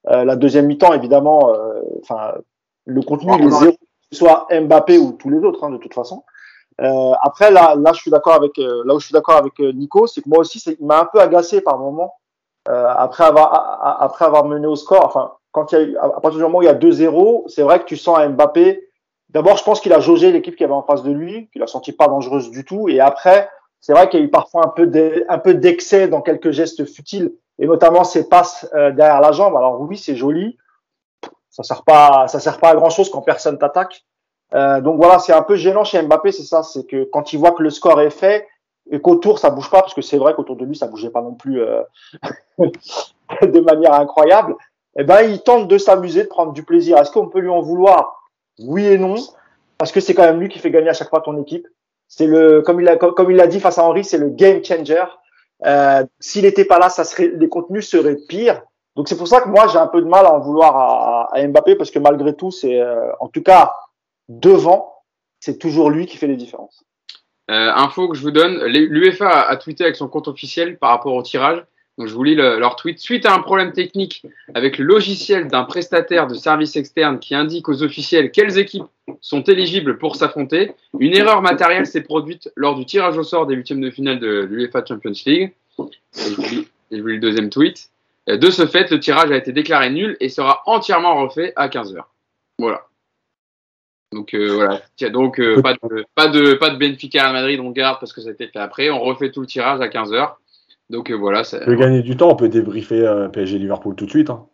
Euh, 0.08 0.24
la 0.24 0.36
deuxième 0.36 0.66
mi-temps, 0.66 0.94
évidemment, 0.94 1.52
euh, 1.52 1.80
enfin, 2.02 2.32
le 2.86 3.02
contenu, 3.02 3.32
il 3.38 3.46
est 3.46 3.50
zéro, 3.50 3.72
que 3.72 3.78
ce 4.12 4.18
soit 4.18 4.46
Mbappé 4.50 4.96
ou 4.96 5.12
tous 5.12 5.28
les 5.28 5.44
autres, 5.44 5.64
hein, 5.64 5.70
de 5.70 5.76
toute 5.76 5.92
façon. 5.92 6.24
Euh, 6.80 7.12
après, 7.20 7.50
là, 7.50 7.74
là, 7.76 7.92
je 7.92 8.00
suis 8.00 8.10
d'accord 8.10 8.34
avec, 8.34 8.56
là 8.56 8.94
où 8.94 9.00
je 9.00 9.06
suis 9.06 9.12
d'accord 9.12 9.36
avec 9.36 9.58
Nico, 9.58 10.06
c'est 10.06 10.22
que 10.22 10.28
moi 10.28 10.38
aussi, 10.38 10.60
c'est, 10.60 10.78
il 10.80 10.86
m'a 10.86 11.00
un 11.00 11.08
peu 11.12 11.20
agacé 11.20 11.60
par 11.60 11.78
moment. 11.78 12.14
Euh, 12.68 12.86
après 12.96 13.24
avoir, 13.24 14.00
après 14.02 14.24
avoir 14.24 14.44
mené 14.44 14.66
au 14.66 14.76
score, 14.76 15.04
enfin, 15.04 15.32
quand 15.52 15.72
il 15.72 15.90
y 15.90 15.96
a 15.96 16.04
à 16.04 16.20
partir 16.20 16.38
du 16.38 16.42
moment 16.42 16.58
où 16.58 16.62
il 16.62 16.66
y 16.66 16.68
a 16.68 16.74
2-0, 16.74 17.48
c'est 17.48 17.62
vrai 17.62 17.80
que 17.80 17.84
tu 17.84 17.96
sens 17.96 18.18
à 18.18 18.28
Mbappé. 18.28 18.84
D'abord, 19.30 19.56
je 19.56 19.64
pense 19.64 19.80
qu'il 19.80 19.92
a 19.92 20.00
jaugé 20.00 20.32
l'équipe 20.32 20.56
qui 20.56 20.64
avait 20.64 20.72
en 20.72 20.82
face 20.82 21.02
de 21.02 21.10
lui, 21.12 21.48
qu'il 21.52 21.62
a 21.62 21.66
senti 21.66 21.92
pas 21.92 22.08
dangereuse 22.08 22.50
du 22.50 22.64
tout. 22.64 22.88
Et 22.88 23.00
après, 23.00 23.50
c'est 23.80 23.92
vrai 23.92 24.08
qu'il 24.08 24.20
y 24.20 24.22
a 24.22 24.26
eu 24.26 24.30
parfois 24.30 24.64
un 24.64 24.68
peu 24.68 24.86
d'e- 24.86 25.24
un 25.28 25.38
peu 25.38 25.54
d'excès 25.54 26.08
dans 26.08 26.22
quelques 26.22 26.50
gestes 26.50 26.84
futiles, 26.86 27.32
et 27.58 27.66
notamment 27.66 28.04
ses 28.04 28.28
passes 28.28 28.68
euh, 28.74 28.90
derrière 28.90 29.20
la 29.20 29.32
jambe. 29.32 29.56
Alors 29.56 29.80
oui, 29.80 29.98
c'est 29.98 30.16
joli. 30.16 30.56
Ça 31.50 31.62
sert 31.62 31.82
pas, 31.82 32.28
ça 32.28 32.40
sert 32.40 32.58
pas 32.58 32.70
à 32.70 32.74
grand 32.74 32.90
chose 32.90 33.10
quand 33.10 33.20
personne 33.22 33.58
t'attaque. 33.58 34.04
Euh, 34.54 34.80
donc 34.80 34.96
voilà, 34.96 35.18
c'est 35.18 35.32
un 35.32 35.42
peu 35.42 35.56
gênant 35.56 35.84
chez 35.84 36.00
Mbappé, 36.00 36.32
c'est 36.32 36.42
ça, 36.44 36.62
c'est 36.62 36.86
que 36.86 37.04
quand 37.04 37.32
il 37.32 37.38
voit 37.38 37.52
que 37.52 37.62
le 37.62 37.70
score 37.70 38.00
est 38.00 38.10
fait 38.10 38.46
et 38.90 39.00
qu'autour 39.00 39.38
ça 39.38 39.50
bouge 39.50 39.68
pas, 39.70 39.80
parce 39.82 39.92
que 39.92 40.00
c'est 40.00 40.16
vrai 40.16 40.32
qu'autour 40.34 40.56
de 40.56 40.64
lui 40.64 40.74
ça 40.76 40.86
bougeait 40.86 41.10
pas 41.10 41.20
non 41.20 41.34
plus 41.34 41.60
euh, 41.60 41.82
de 42.58 43.60
manière 43.60 43.92
incroyable, 43.94 44.54
eh 44.98 45.04
ben 45.04 45.22
il 45.22 45.40
tente 45.42 45.68
de 45.68 45.78
s'amuser, 45.78 46.24
de 46.24 46.28
prendre 46.28 46.52
du 46.52 46.64
plaisir. 46.64 46.98
Est-ce 46.98 47.12
qu'on 47.12 47.28
peut 47.28 47.38
lui 47.38 47.48
en 47.48 47.62
vouloir? 47.62 48.28
Oui 48.58 48.84
et 48.84 48.98
non, 48.98 49.14
parce 49.78 49.92
que 49.92 50.00
c'est 50.00 50.12
quand 50.12 50.24
même 50.24 50.40
lui 50.40 50.48
qui 50.48 50.58
fait 50.58 50.72
gagner 50.72 50.88
à 50.88 50.92
chaque 50.92 51.08
fois 51.08 51.20
ton 51.20 51.40
équipe. 51.40 51.66
C'est 52.08 52.26
le, 52.26 52.62
comme 52.62 52.80
il 52.80 52.88
a, 52.88 52.96
comme, 52.96 53.30
il 53.30 53.36
l'a 53.36 53.46
dit 53.46 53.60
face 53.60 53.78
à 53.78 53.84
Henry, 53.84 54.02
c'est 54.02 54.18
le 54.18 54.30
game 54.30 54.62
changer. 54.64 55.04
Euh, 55.66 56.04
S'il 56.18 56.42
n'était 56.42 56.64
pas 56.64 56.78
là, 56.78 56.88
ça 56.88 57.04
serait, 57.04 57.28
les 57.28 57.48
contenus 57.48 57.88
seraient 57.88 58.16
pires. 58.28 58.62
Donc 58.96 59.08
c'est 59.08 59.16
pour 59.16 59.28
ça 59.28 59.40
que 59.40 59.48
moi 59.48 59.68
j'ai 59.68 59.78
un 59.78 59.86
peu 59.86 60.02
de 60.02 60.08
mal 60.08 60.26
à 60.26 60.34
en 60.34 60.40
vouloir 60.40 61.30
à, 61.32 61.46
Mbappé 61.46 61.76
parce 61.76 61.92
que 61.92 62.00
malgré 62.00 62.34
tout, 62.34 62.50
c'est 62.50 62.80
euh, 62.80 63.12
en 63.20 63.28
tout 63.28 63.42
cas 63.42 63.72
devant, 64.28 64.92
c'est 65.38 65.58
toujours 65.58 65.90
lui 65.90 66.06
qui 66.06 66.16
fait 66.16 66.26
les 66.26 66.36
différences. 66.36 66.84
Euh, 67.50 67.70
info 67.74 68.08
que 68.08 68.16
je 68.16 68.22
vous 68.22 68.32
donne, 68.32 68.64
l'UEFA 68.64 69.28
a 69.28 69.56
tweeté 69.56 69.84
avec 69.84 69.96
son 69.96 70.08
compte 70.08 70.26
officiel 70.26 70.78
par 70.78 70.90
rapport 70.90 71.14
au 71.14 71.22
tirage. 71.22 71.64
Donc 71.98 72.06
je 72.06 72.14
vous 72.14 72.22
lis 72.22 72.36
le- 72.36 72.58
leur 72.60 72.76
tweet. 72.76 72.98
Suite 73.00 73.26
à 73.26 73.34
un 73.34 73.40
problème 73.40 73.72
technique 73.72 74.24
avec 74.54 74.78
le 74.78 74.84
logiciel 74.84 75.48
d'un 75.48 75.64
prestataire 75.64 76.28
de 76.28 76.34
service 76.34 76.76
externe 76.76 77.18
qui 77.18 77.34
indique 77.34 77.68
aux 77.68 77.82
officiels 77.82 78.30
quelles 78.30 78.56
équipes 78.56 78.84
sont 79.20 79.42
éligibles 79.42 79.98
pour 79.98 80.14
s'affronter, 80.16 80.72
une 81.00 81.14
erreur 81.16 81.42
matérielle 81.42 81.86
s'est 81.86 82.02
produite 82.02 82.50
lors 82.54 82.76
du 82.76 82.86
tirage 82.86 83.18
au 83.18 83.24
sort 83.24 83.46
des 83.46 83.56
huitièmes 83.56 83.80
de 83.80 83.90
finale 83.90 84.20
de 84.20 84.46
l'UEFA 84.48 84.84
Champions 84.86 85.12
League. 85.26 85.52
Et 85.80 86.30
je, 86.30 86.34
vous 86.34 86.42
lis, 86.42 86.68
le 86.90 87.18
deuxième 87.18 87.50
tweet. 87.50 87.88
Euh, 88.28 88.36
De 88.36 88.50
ce 88.50 88.66
fait, 88.66 88.90
le 88.90 89.00
tirage 89.00 89.30
a 89.32 89.36
été 89.36 89.52
déclaré 89.52 89.90
nul 89.90 90.16
et 90.20 90.28
sera 90.28 90.62
entièrement 90.66 91.20
refait 91.22 91.52
à 91.56 91.68
15h. 91.68 91.98
Voilà. 92.60 92.82
Donc 94.12 94.34
euh, 94.34 94.54
voilà. 94.54 94.82
Donc 95.10 95.38
euh, 95.40 95.60
pas, 95.60 95.74
de, 95.74 96.04
pas, 96.14 96.28
de, 96.28 96.54
pas 96.54 96.70
de 96.70 96.76
Benfica 96.78 97.26
à 97.28 97.32
Madrid, 97.32 97.60
on 97.60 97.70
garde 97.70 97.98
parce 98.00 98.12
que 98.12 98.20
ça 98.20 98.28
a 98.28 98.32
été 98.32 98.46
fait 98.46 98.58
après. 98.58 98.88
On 98.90 99.00
refait 99.00 99.30
tout 99.30 99.40
le 99.40 99.46
tirage 99.46 99.80
à 99.80 99.88
15h. 99.88 100.34
Donc 100.90 101.10
euh, 101.10 101.14
voilà. 101.14 101.44
ça- 101.44 101.58
On 101.62 101.66
peut 101.66 101.74
gagner 101.76 102.02
du 102.02 102.16
temps, 102.16 102.30
on 102.30 102.36
peut 102.36 102.48
débriefer 102.48 103.06
euh, 103.06 103.28
PSG 103.28 103.58
Liverpool 103.58 103.94
tout 103.94 104.04
de 104.06 104.10
suite. 104.10 104.30
hein. 104.30 104.46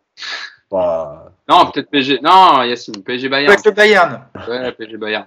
Bah, 0.70 1.32
Non, 1.48 1.70
peut-être 1.70 1.90
PSG. 1.90 2.20
Non, 2.22 2.62
Yacine, 2.62 3.02
PSG 3.04 3.28
Bayern. 3.28 3.52
Avec 3.52 3.64
le 3.64 3.70
Bayern. 3.72 4.20
Ouais, 4.48 4.72
PSG 4.72 4.96
Bayern. 4.96 5.26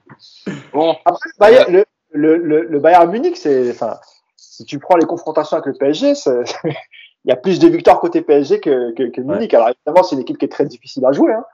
Bon, 0.73 0.95
Après, 1.05 1.29
le 1.29 1.39
Bayern, 1.39 1.83
le, 2.11 2.37
le, 2.37 2.61
le, 2.63 2.79
Bayern 2.79 3.09
Munich, 3.11 3.37
c'est, 3.37 3.69
enfin, 3.71 3.97
si 4.35 4.65
tu 4.65 4.79
prends 4.79 4.97
les 4.97 5.05
confrontations 5.05 5.57
avec 5.57 5.67
le 5.67 5.73
PSG, 5.73 6.15
c'est- 6.15 6.43
il 6.63 7.29
y 7.29 7.31
a 7.31 7.35
plus 7.35 7.59
de 7.59 7.67
victoires 7.67 7.99
côté 7.99 8.21
PSG 8.21 8.59
que, 8.59 8.91
que, 8.93 9.03
que 9.03 9.21
Munich. 9.21 9.53
Alors 9.53 9.69
évidemment, 9.69 10.03
c'est 10.03 10.15
une 10.15 10.21
équipe 10.21 10.37
qui 10.37 10.45
est 10.45 10.49
très 10.51 10.65
difficile 10.65 11.05
à 11.05 11.11
jouer, 11.11 11.31
hein. 11.33 11.45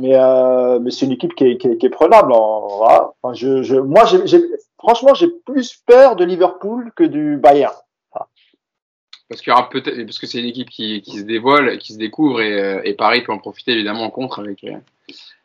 mais, 0.00 0.16
euh, 0.16 0.78
mais 0.80 0.90
c'est 0.90 1.06
une 1.06 1.12
équipe 1.12 1.34
qui 1.34 1.44
est, 1.44 1.56
qui 1.58 1.68
est, 1.68 1.76
qui 1.78 1.86
est 1.86 1.90
prenable. 1.90 2.32
En, 2.32 2.66
voilà. 2.78 3.12
enfin, 3.22 3.34
je, 3.34 3.62
je, 3.62 3.76
moi, 3.76 4.04
j'ai, 4.06 4.26
j'ai- 4.26 4.42
franchement, 4.78 5.14
j'ai 5.14 5.28
plus 5.44 5.76
peur 5.86 6.16
de 6.16 6.24
Liverpool 6.24 6.90
que 6.96 7.04
du 7.04 7.36
Bayern. 7.36 7.74
Parce 9.28 9.40
qu'il 9.40 9.50
y 9.50 9.54
aura 9.54 9.68
peut-être, 9.68 10.02
parce 10.04 10.18
que 10.18 10.26
c'est 10.26 10.38
une 10.38 10.46
équipe 10.46 10.70
qui, 10.70 11.02
qui 11.02 11.18
se 11.18 11.24
dévoile, 11.24 11.78
qui 11.78 11.92
se 11.92 11.98
découvre 11.98 12.40
et, 12.40 12.52
euh, 12.60 12.80
et 12.84 12.94
Paris 12.94 13.22
peut 13.22 13.32
en 13.32 13.38
profiter 13.38 13.72
évidemment 13.72 14.04
en 14.04 14.10
contre 14.10 14.40
avec, 14.40 14.62
euh, 14.64 14.76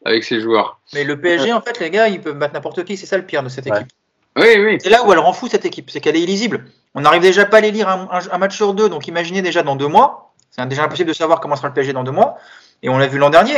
avec 0.05 0.23
ses 0.23 0.39
joueurs. 0.41 0.79
Mais 0.93 1.03
le 1.03 1.19
PSG, 1.19 1.51
en 1.53 1.61
fait, 1.61 1.79
les 1.79 1.89
gars, 1.89 2.07
ils 2.07 2.21
peuvent 2.21 2.37
battre 2.37 2.53
n'importe 2.53 2.83
qui. 2.83 2.97
C'est 2.97 3.05
ça 3.05 3.17
le 3.17 3.25
pire 3.25 3.43
de 3.43 3.49
cette 3.49 3.65
Ouais. 3.67 3.77
équipe. 3.79 3.91
Oui, 4.37 4.47
oui. 4.59 4.77
C'est 4.81 4.89
là 4.89 5.05
où 5.05 5.11
elle 5.11 5.19
rend 5.19 5.33
fou 5.33 5.47
cette 5.47 5.65
équipe, 5.65 5.89
c'est 5.89 5.99
qu'elle 5.99 6.15
est 6.15 6.21
illisible. 6.21 6.65
On 6.95 7.01
n'arrive 7.01 7.21
déjà 7.21 7.45
pas 7.45 7.57
à 7.57 7.61
les 7.61 7.71
lire 7.71 7.89
un, 7.89 8.07
un- 8.11 8.31
un 8.31 8.37
match 8.37 8.55
sur 8.55 8.73
deux, 8.73 8.87
donc 8.87 9.07
imaginez 9.07 9.41
déjà 9.41 9.61
dans 9.63 9.75
deux 9.75 9.87
mois. 9.87 10.33
C'est 10.51 10.65
déjà 10.67 10.83
impossible 10.83 11.09
de 11.09 11.13
savoir 11.13 11.39
comment 11.39 11.55
sera 11.55 11.67
le 11.69 11.73
PSG 11.73 11.91
dans 11.93 12.03
deux 12.03 12.11
mois. 12.11 12.37
Et 12.83 12.89
on 12.89 12.97
l'a 12.97 13.07
vu 13.07 13.17
l'an 13.17 13.29
dernier. 13.29 13.57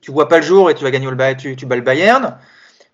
Tu 0.00 0.10
vois 0.12 0.28
pas 0.28 0.36
le 0.38 0.42
jour 0.44 0.70
et 0.70 0.74
tu 0.74 0.82
vas 0.84 0.90
gagner 0.90 1.08
le 1.10 1.14
Bayern, 1.16 1.38
tu, 1.38 1.56
tu 1.56 1.66
bats 1.66 1.76
le 1.76 1.82
Bayern. 1.82 2.38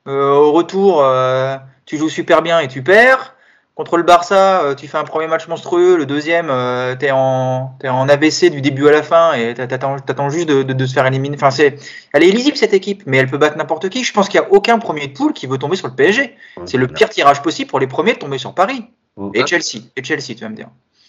Euh, 0.08 0.32
au 0.32 0.52
retour, 0.52 1.02
euh, 1.02 1.56
tu 1.84 1.98
joues 1.98 2.08
super 2.08 2.42
bien 2.42 2.60
et 2.60 2.68
tu 2.68 2.82
perds. 2.82 3.35
Contre 3.76 3.98
le 3.98 4.04
Barça, 4.04 4.62
euh, 4.64 4.74
tu 4.74 4.88
fais 4.88 4.96
un 4.96 5.04
premier 5.04 5.26
match 5.26 5.46
monstrueux, 5.48 5.98
le 5.98 6.06
deuxième, 6.06 6.48
euh, 6.48 6.96
t'es 6.96 7.10
en, 7.10 7.74
t'es 7.78 7.90
en 7.90 8.08
ABC 8.08 8.48
du 8.48 8.62
début 8.62 8.88
à 8.88 8.90
la 8.90 9.02
fin 9.02 9.34
et 9.34 9.52
t'a- 9.52 9.66
t'attends, 9.66 9.98
t'attends 9.98 10.30
juste 10.30 10.48
de, 10.48 10.62
de, 10.62 10.72
de 10.72 10.86
se 10.86 10.94
faire 10.94 11.06
éliminer. 11.06 11.36
Enfin, 11.36 11.50
c'est, 11.50 11.76
elle 12.14 12.24
est 12.24 12.28
illisible 12.28 12.56
cette 12.56 12.72
équipe, 12.72 13.02
mais 13.04 13.18
elle 13.18 13.26
peut 13.28 13.36
battre 13.36 13.58
n'importe 13.58 13.90
qui. 13.90 14.02
Je 14.02 14.14
pense 14.14 14.30
qu'il 14.30 14.40
n'y 14.40 14.46
a 14.46 14.50
aucun 14.50 14.78
premier 14.78 15.06
de 15.08 15.12
poule 15.12 15.34
qui 15.34 15.46
veut 15.46 15.58
tomber 15.58 15.76
sur 15.76 15.88
le 15.88 15.94
PSG. 15.94 16.34
C'est 16.64 16.78
le 16.78 16.86
pire 16.86 17.10
tirage 17.10 17.42
possible 17.42 17.68
pour 17.68 17.78
les 17.78 17.86
premiers 17.86 18.14
de 18.14 18.18
tomber 18.18 18.38
sur 18.38 18.54
Paris. 18.54 18.82
Et 19.34 19.40
Chelsea. 19.46 19.82
Et 19.94 20.02
Chelsea, 20.02 20.28
tu 20.34 20.40
vas 20.40 20.48
me 20.48 20.56
dire. 20.56 20.68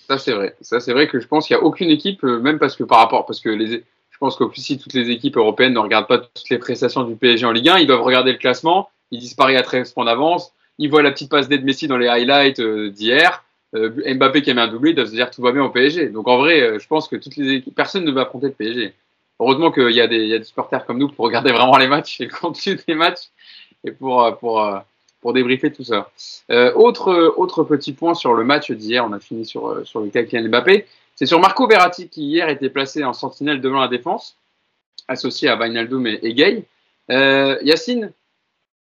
Ça 0.10 0.18
c'est 0.18 0.34
vrai. 0.34 0.56
Ça 0.60 0.82
c'est 0.82 0.92
vrai 0.92 1.08
que 1.08 1.22
je 1.22 1.28
pense 1.28 1.48
qu'il 1.48 1.56
n'y 1.56 1.62
a 1.62 1.66
aucune 1.66 1.90
équipe, 1.90 2.22
euh, 2.26 2.40
même 2.42 2.60
parce 2.60 2.76
que 2.76 2.84
par 2.84 3.00
rapport, 3.00 3.26
parce 3.26 3.40
que 3.40 3.48
les, 3.50 3.68
je 4.10 4.18
pense 4.20 4.36
qu'au 4.36 4.50
plus 4.50 4.62
si 4.62 4.78
toutes 4.78 4.94
les 4.94 5.10
équipes 5.10 5.38
européennes 5.38 5.74
ne 5.74 5.80
regardent 5.80 6.08
pas 6.08 6.18
toutes 6.18 6.50
les 6.50 6.58
prestations 6.58 7.04
du 7.04 7.16
PSG 7.16 7.46
en 7.46 7.52
Ligue 7.52 7.70
1, 7.70 7.78
ils 7.80 7.88
doivent 7.88 8.02
regarder 8.04 8.34
le 8.34 8.38
classement. 8.38 8.90
Ils 9.12 9.20
disparaissent 9.20 9.60
à 9.60 9.64
13 9.64 9.92
points 9.94 10.04
d'avance. 10.06 10.52
Ils 10.80 10.90
voient 10.90 11.02
la 11.02 11.12
petite 11.12 11.30
passe 11.30 11.48
d'aide 11.48 11.64
Messi 11.64 11.88
dans 11.88 11.98
les 11.98 12.08
highlights 12.08 12.60
euh, 12.60 12.90
d'hier. 12.90 13.44
Euh, 13.76 13.90
Mbappé 14.16 14.42
qui 14.42 14.52
a 14.52 14.54
mis 14.54 14.62
un 14.62 14.68
doublé, 14.68 14.92
ils 14.92 14.96
doivent 14.96 15.08
se 15.08 15.14
dire 15.14 15.30
tout 15.32 15.42
va 15.42 15.52
bien 15.52 15.64
au 15.64 15.70
PSG. 15.70 16.10
Donc 16.10 16.28
en 16.28 16.38
vrai, 16.38 16.62
euh, 16.62 16.80
je 16.80 16.88
pense 16.88 17.08
que 17.08 17.16
toutes 17.16 17.36
les 17.36 17.56
équipes, 17.56 17.76
personne 17.76 18.06
ne 18.06 18.12
va 18.12 18.22
affronter 18.22 18.48
le 18.48 18.54
PSG. 18.54 18.94
Heureusement 19.40 19.72
qu'il 19.72 19.92
y 19.92 20.02
a 20.02 20.08
des, 20.08 20.26
il 20.26 20.46
supporters 20.46 20.86
comme 20.86 20.98
nous 20.98 21.10
pour 21.10 21.26
regarder 21.26 21.52
vraiment 21.54 21.78
les 21.78 21.88
matchs 21.88 22.22
et 22.22 22.26
le 22.26 22.32
contenu 22.32 22.78
des 22.88 22.96
matchs 22.96 23.30
et 23.84 23.92
pour, 23.92 24.24
débriefer 25.34 25.74
tout 25.74 25.84
ça. 25.84 26.10
Autre, 26.76 27.64
petit 27.64 27.92
point 27.92 28.14
sur 28.14 28.34
le 28.34 28.46
match 28.46 28.72
d'hier, 28.72 29.06
on 29.06 29.12
a 29.12 29.20
fini 29.20 29.46
sur, 29.46 29.86
sur 29.86 30.00
le 30.00 30.10
cas 30.10 30.24
Kylian 30.24 30.48
Mbappé, 30.48 30.88
c'est 31.18 31.26
sur 31.26 31.40
Marco 31.40 31.68
Verratti 31.68 32.08
qui 32.08 32.24
hier 32.24 32.48
était 32.48 32.70
placé 32.70 33.04
en 33.04 33.12
sentinelle 33.12 33.60
devant 33.60 33.82
la 33.82 33.90
défense, 33.90 34.38
associé 35.08 35.50
à 35.50 35.58
Wijnaldum 35.58 36.08
et, 36.08 36.20
et 36.22 36.34
Gay. 36.34 36.64
Euh, 37.10 37.58
Yacine, 37.64 38.12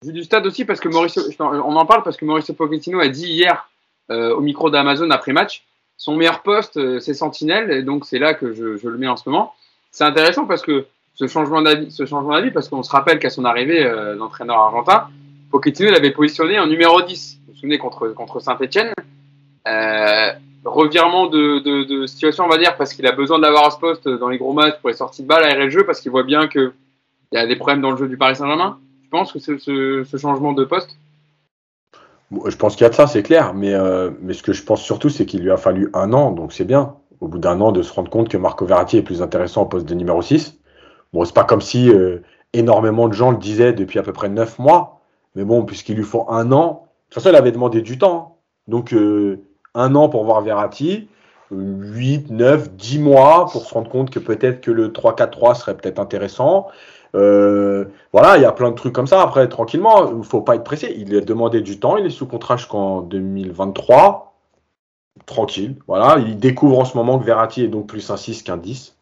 vu 0.04 0.14
du 0.14 0.24
stade 0.24 0.46
aussi, 0.46 0.66
parce 0.66 0.80
que 0.80 0.90
Mauricio, 0.90 1.22
on 1.40 1.76
en 1.76 1.86
parle 1.86 2.04
parce 2.04 2.18
que 2.18 2.26
Mauricio 2.26 2.54
Pochettino 2.54 3.00
a 3.00 3.08
dit 3.08 3.28
hier 3.28 3.70
euh, 4.12 4.36
au 4.36 4.42
micro 4.42 4.70
d'Amazon 4.70 5.10
après 5.10 5.34
match, 5.34 5.64
son 5.98 6.16
meilleur 6.16 6.42
poste 6.42 6.78
euh, 6.78 7.00
c'est 7.00 7.14
sentinelle, 7.14 7.72
et 7.72 7.84
donc 7.84 8.06
c'est 8.06 8.20
là 8.20 8.34
que 8.34 8.54
je, 8.54 8.88
le 8.88 8.98
mets 8.98 9.08
en 9.08 9.16
ce 9.16 9.30
moment. 9.30 9.54
C'est 9.92 10.04
intéressant 10.04 10.46
parce 10.46 10.62
que 10.62 10.86
ce 11.16 11.28
changement 11.28 11.62
d'avis, 11.62 11.92
ce 11.92 12.06
changement 12.06 12.34
d'avis, 12.34 12.52
parce 12.52 12.68
qu'on 12.68 12.84
se 12.84 12.92
rappelle 12.92 13.20
qu'à 13.20 13.30
son 13.30 13.46
arrivée, 13.46 13.86
euh, 13.86 14.16
l'entraîneur 14.16 14.58
argentin, 14.58 15.08
Pochettino 15.52 15.92
l'avait 15.92 16.12
positionné 16.12 16.60
en 16.60 16.68
numéro 16.68 17.02
10. 17.02 17.40
Vous 17.48 17.54
vous 17.54 17.60
souvenez 17.60 17.78
contre, 17.78 18.10
contre 18.10 18.40
Saint-Etienne. 18.40 18.92
Euh, 19.68 20.34
revirement 20.66 21.28
de, 21.28 21.60
de, 21.60 21.84
de, 21.84 22.08
situation, 22.08 22.46
on 22.46 22.50
va 22.50 22.58
dire, 22.58 22.76
parce 22.78 22.94
qu'il 22.94 23.06
a 23.06 23.12
besoin 23.12 23.40
d'avoir 23.40 23.66
à 23.66 23.72
ce 23.72 23.78
poste 23.78 24.08
dans 24.08 24.30
les 24.30 24.38
gros 24.38 24.54
matchs 24.54 24.80
pour 24.80 24.90
les 24.90 24.96
sorties 24.96 25.22
de 25.22 25.28
balles, 25.28 25.44
aérer 25.44 25.68
le 25.68 25.86
parce 25.86 26.02
qu'il 26.02 26.12
voit 26.12 26.24
bien 26.24 26.48
qu'il 26.48 26.72
y 27.34 27.38
a 27.38 27.46
des 27.46 27.56
problèmes 27.56 27.82
dans 27.82 27.92
le 27.92 27.98
jeu 27.98 28.08
du 28.08 28.18
Paris 28.18 28.36
Saint-Germain. 28.36 28.80
Penses 29.14 29.32
que 29.32 29.38
c'est 29.38 29.60
ce, 29.60 30.04
changement 30.18 30.54
de 30.54 30.66
poste? 30.66 30.98
Je 32.48 32.56
pense 32.56 32.76
qu'il 32.76 32.84
y 32.84 32.88
a 32.88 32.90
de 32.90 32.96
ça, 32.96 33.06
c'est 33.06 33.22
clair. 33.22 33.54
Mais, 33.54 33.72
euh, 33.72 34.10
mais 34.22 34.34
ce 34.34 34.42
que 34.42 34.54
je 34.54 34.64
pense 34.64 34.82
surtout, 34.82 35.10
c'est 35.10 35.28
qu'il 35.28 35.44
lui 35.44 35.52
a 35.52 35.58
fallu 35.58 35.92
un 35.94 36.14
an, 36.14 36.32
donc 36.32 36.52
c'est 36.52 36.64
bien, 36.64 36.96
au 37.22 37.28
bout 37.28 37.38
d'un 37.38 37.62
an, 37.62 37.72
de 37.72 37.84
se 37.84 37.94
rendre 37.94 38.10
compte 38.10 38.28
que 38.28 38.38
Marco 38.38 38.66
Verratti 38.66 38.98
est 38.98 39.04
plus 39.04 39.22
intéressant 39.22 39.62
au 39.62 39.66
poste 39.68 39.86
de 39.86 39.94
numéro 39.94 40.24
6. 40.24 40.58
Bon, 41.14 41.24
c'est 41.26 41.36
pas 41.36 41.44
comme 41.44 41.62
si 41.62 41.92
euh, 41.92 42.24
énormément 42.54 43.08
de 43.08 43.14
gens 43.14 43.30
le 43.30 43.38
disaient 43.38 43.72
depuis 43.72 44.00
à 44.00 44.02
peu 44.02 44.14
près 44.14 44.30
9 44.30 44.58
mois. 44.58 45.02
Mais 45.36 45.44
bon, 45.44 45.64
puisqu'il 45.64 45.96
lui 45.96 46.04
faut 46.04 46.26
un 46.32 46.52
an, 46.52 46.88
de 47.10 47.14
toute 47.14 47.22
façon, 47.22 47.30
il 47.30 47.36
avait 47.36 47.52
demandé 47.52 47.84
du 47.84 48.00
temps. 48.00 48.40
Donc, 48.68 48.94
euh, 48.94 49.44
un 49.76 49.94
an 49.94 50.10
pour 50.10 50.24
voir 50.24 50.42
Verratti, 50.42 51.08
8, 51.52 52.32
9, 52.32 52.72
10 52.72 52.98
mois 52.98 53.46
pour 53.52 53.64
se 53.64 53.76
rendre 53.76 53.92
compte 53.92 54.10
que 54.10 54.18
peut-être 54.18 54.62
que 54.62 54.72
le 54.72 54.90
3-4-3 54.90 55.54
serait 55.54 55.78
peut-être 55.78 56.00
intéressant. 56.00 56.66
Euh, 57.16 57.86
voilà, 58.12 58.38
il 58.38 58.42
y 58.42 58.46
a 58.46 58.52
plein 58.52 58.72
de 58.72 58.76
trucs 58.76 58.94
comme 58.94 59.08
ça. 59.08 59.22
Après, 59.22 59.48
tranquillement, 59.48 60.10
il 60.10 60.18
ne 60.18 60.24
faut 60.24 60.42
pas 60.42 60.56
être 60.56 60.64
pressé. 60.64 60.94
Il 60.98 61.16
a 61.16 61.22
demandé 61.22 61.62
du 61.62 61.80
temps, 61.80 61.98
il 61.98 62.06
est 62.06 62.10
sous 62.10 62.26
contrat 62.26 62.58
jusqu'en 62.58 63.02
2023. 63.02 64.34
Tranquille, 65.26 65.78
voilà. 65.88 66.18
Il 66.20 66.38
découvre 66.38 66.80
en 66.80 66.86
ce 66.86 66.98
moment 66.98 67.20
que 67.20 67.24
Verratti 67.24 67.64
est 67.64 67.68
donc 67.68 67.88
plus 67.88 68.10
un 68.10 68.18
6 68.18 68.44
qu'un 68.44 68.58
10. 68.58 68.98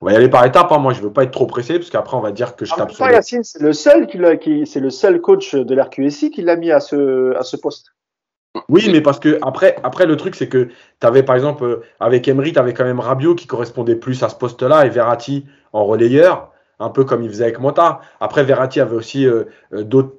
On 0.00 0.06
va 0.06 0.12
y 0.12 0.16
aller 0.16 0.28
par 0.28 0.44
étapes. 0.44 0.70
Hein. 0.72 0.78
Moi, 0.78 0.92
je 0.92 1.00
veux 1.00 1.12
pas 1.12 1.24
être 1.24 1.30
trop 1.30 1.46
pressé 1.46 1.78
parce 1.78 1.90
qu'après, 1.90 2.16
on 2.16 2.20
va 2.20 2.32
dire 2.32 2.56
que 2.56 2.64
je 2.64 2.74
tape 2.74 2.92
sur. 2.92 3.08
Yacine, 3.08 3.44
c'est 3.44 3.60
le 3.60 3.72
seul 3.72 4.06
qui, 4.06 4.18
qui 4.40 4.66
c'est 4.66 4.80
le 4.80 4.90
seul 4.90 5.20
coach 5.20 5.54
de 5.54 5.74
l'RQSI 5.74 6.30
qui 6.30 6.42
l'a 6.42 6.56
mis 6.56 6.70
à 6.70 6.80
ce, 6.80 7.34
à 7.36 7.42
ce 7.42 7.56
poste. 7.56 7.92
Oui, 8.68 8.88
mais 8.92 9.00
parce 9.00 9.18
que 9.18 9.38
après, 9.42 9.76
après 9.82 10.06
le 10.06 10.16
truc, 10.16 10.34
c'est 10.34 10.48
que 10.48 10.68
tu 11.00 11.06
avais 11.06 11.22
par 11.22 11.36
exemple, 11.36 11.64
euh, 11.64 11.82
avec 12.00 12.28
Emery, 12.28 12.52
tu 12.52 12.58
avais 12.58 12.74
quand 12.74 12.84
même 12.84 13.00
Rabiot 13.00 13.34
qui 13.34 13.46
correspondait 13.46 13.96
plus 13.96 14.22
à 14.22 14.28
ce 14.28 14.34
poste-là 14.34 14.84
et 14.86 14.90
Verratti 14.90 15.46
en 15.72 15.84
relayeur, 15.84 16.51
un 16.82 16.90
peu 16.90 17.04
comme 17.04 17.22
il 17.22 17.28
faisait 17.28 17.44
avec 17.44 17.60
Mota. 17.60 18.00
Après, 18.20 18.44
Verratti 18.44 18.80
avait 18.80 18.96
aussi 18.96 19.26
euh, 19.26 19.44
d'autres, 19.72 20.14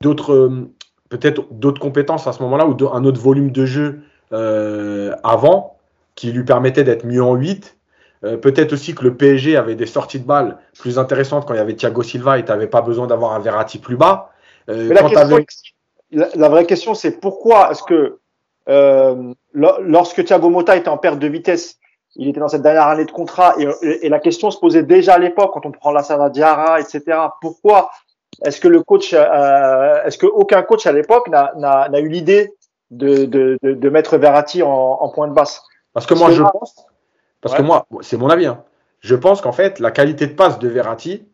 d'autres 0.00 0.32
euh, 0.32 0.70
peut-être 1.08 1.46
d'autres 1.50 1.80
compétences 1.80 2.26
à 2.26 2.32
ce 2.32 2.42
moment-là 2.42 2.66
ou 2.66 2.76
un 2.92 3.04
autre 3.04 3.20
volume 3.20 3.50
de 3.50 3.66
jeu 3.66 4.00
euh, 4.32 5.14
avant 5.22 5.76
qui 6.14 6.32
lui 6.32 6.44
permettait 6.44 6.84
d'être 6.84 7.04
mieux 7.04 7.22
en 7.22 7.34
8. 7.34 7.76
Euh, 8.24 8.36
peut-être 8.36 8.72
aussi 8.72 8.94
que 8.94 9.02
le 9.02 9.14
PSG 9.14 9.56
avait 9.56 9.74
des 9.74 9.86
sorties 9.86 10.20
de 10.20 10.26
balles 10.26 10.58
plus 10.78 10.98
intéressantes 10.98 11.46
quand 11.46 11.54
il 11.54 11.58
y 11.58 11.60
avait 11.60 11.74
Thiago 11.74 12.02
Silva 12.02 12.38
et 12.38 12.44
tu 12.44 12.50
n'avais 12.50 12.68
pas 12.68 12.80
besoin 12.80 13.06
d'avoir 13.06 13.32
un 13.32 13.40
Verratti 13.40 13.78
plus 13.78 13.96
bas. 13.96 14.30
Euh, 14.68 14.88
mais 14.88 14.94
la, 14.94 15.02
question, 15.02 15.18
avais... 15.18 15.46
la, 16.12 16.28
la, 16.34 16.48
vraie 16.48 16.64
question, 16.64 16.94
c'est 16.94 17.20
pourquoi 17.20 17.72
est-ce 17.72 17.82
que 17.82 18.18
euh, 18.68 19.34
lorsque 19.54 20.24
Thiago 20.24 20.48
Motta 20.50 20.76
était 20.76 20.88
en 20.88 20.98
perte 20.98 21.18
de 21.18 21.26
vitesse, 21.26 21.78
il 22.16 22.28
était 22.28 22.40
dans 22.40 22.48
cette 22.48 22.62
dernière 22.62 22.88
année 22.88 23.04
de 23.04 23.10
contrat 23.10 23.54
et, 23.58 23.66
et, 23.82 24.06
et 24.06 24.08
la 24.08 24.18
question 24.18 24.50
se 24.50 24.58
posait 24.58 24.82
déjà 24.82 25.14
à 25.14 25.18
l'époque 25.18 25.52
quand 25.54 25.66
on 25.66 25.72
prend 25.72 25.92
la 25.92 26.30
Diarra, 26.30 26.80
etc. 26.80 27.18
Pourquoi 27.40 27.90
est-ce 28.44 28.60
que 28.60 28.68
le 28.68 28.82
coach, 28.82 29.14
euh, 29.14 30.04
est-ce 30.04 30.18
que 30.18 30.26
aucun 30.26 30.62
coach 30.62 30.86
à 30.86 30.92
l'époque 30.92 31.28
n'a 31.28 32.00
eu 32.00 32.08
l'idée 32.08 32.52
de, 32.90 33.24
de, 33.24 33.58
de, 33.62 33.74
de, 33.74 33.88
mettre 33.90 34.16
Verratti 34.16 34.62
en, 34.62 34.68
en 34.68 35.08
point 35.10 35.28
de 35.28 35.34
basse? 35.34 35.62
Parce 35.92 36.06
que 36.06 36.14
moi, 36.14 36.30
je 36.30 36.42
pense, 36.42 36.86
parce 37.40 37.54
ouais. 37.54 37.60
que 37.60 37.64
moi, 37.64 37.86
c'est 38.00 38.16
mon 38.16 38.28
avis, 38.28 38.46
hein, 38.46 38.64
je 39.00 39.14
pense 39.14 39.40
qu'en 39.40 39.52
fait, 39.52 39.78
la 39.78 39.90
qualité 39.90 40.26
de 40.26 40.32
passe 40.32 40.58
de 40.58 40.68
Verratti, 40.68 41.26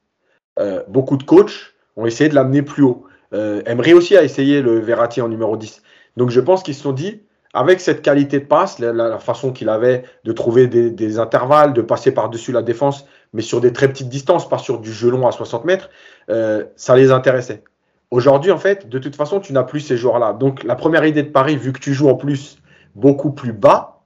euh, 0.59 0.83
beaucoup 0.89 1.17
de 1.17 1.23
coachs 1.23 1.75
ont 1.97 2.07
essayé 2.07 2.29
de 2.29 2.35
l'amener 2.35 2.63
plus 2.63 2.83
haut. 2.83 3.05
Euh, 3.33 3.63
Emery 3.67 3.95
aussi 3.95 4.17
a 4.17 4.23
essayé 4.23 4.63
le 4.63 4.81
Verratti 4.81 5.21
en 5.21 5.29
numéro 5.29 5.57
10. 5.57 5.83
Donc 6.17 6.31
je 6.31 6.41
pense 6.41 6.63
qu'ils 6.63 6.75
se 6.75 6.83
sont 6.83 6.93
dit, 6.93 7.23
avec 7.55 7.81
cette 7.81 8.03
qualité 8.03 8.41
de 8.41 8.45
passe, 8.45 8.79
la, 8.79 9.19
façon 9.19 9.53
qu'il 9.53 9.69
avait 9.69 10.05
de 10.25 10.33
trouver 10.33 10.67
des, 10.67 11.19
intervalles, 11.19 11.73
de 11.73 11.83
passer 11.83 12.13
par-dessus 12.13 12.53
la 12.53 12.63
défense, 12.63 13.07
mais 13.33 13.43
sur 13.43 13.61
des 13.61 13.73
très 13.73 13.89
petites 13.89 14.09
distances, 14.09 14.49
pas 14.49 14.59
sur 14.59 14.81
du 14.81 14.93
jeu 14.93 15.11
long 15.11 15.27
à 15.27 15.33
60 15.33 15.65
mètres, 15.65 15.91
euh, 16.31 16.65
ça 16.77 16.95
les 16.97 17.11
intéressait. 17.11 17.63
Aujourd'hui, 18.11 18.53
en 18.53 18.59
fait, 18.59 18.89
de 18.89 18.99
toute 18.99 19.17
façon, 19.17 19.41
tu 19.41 19.53
n'as 19.53 19.65
plus 19.65 19.81
ces 19.81 19.97
joueurs-là. 19.97 20.33
Donc 20.35 20.63
la 20.63 20.75
première 20.75 21.05
idée 21.05 21.23
de 21.23 21.31
Paris, 21.31 21.57
vu 21.57 21.73
que 21.73 21.79
tu 21.79 21.95
joues 21.95 22.09
en 22.09 22.15
plus 22.15 22.59
beaucoup 22.95 23.33
plus 23.33 23.53
bas, 23.53 24.03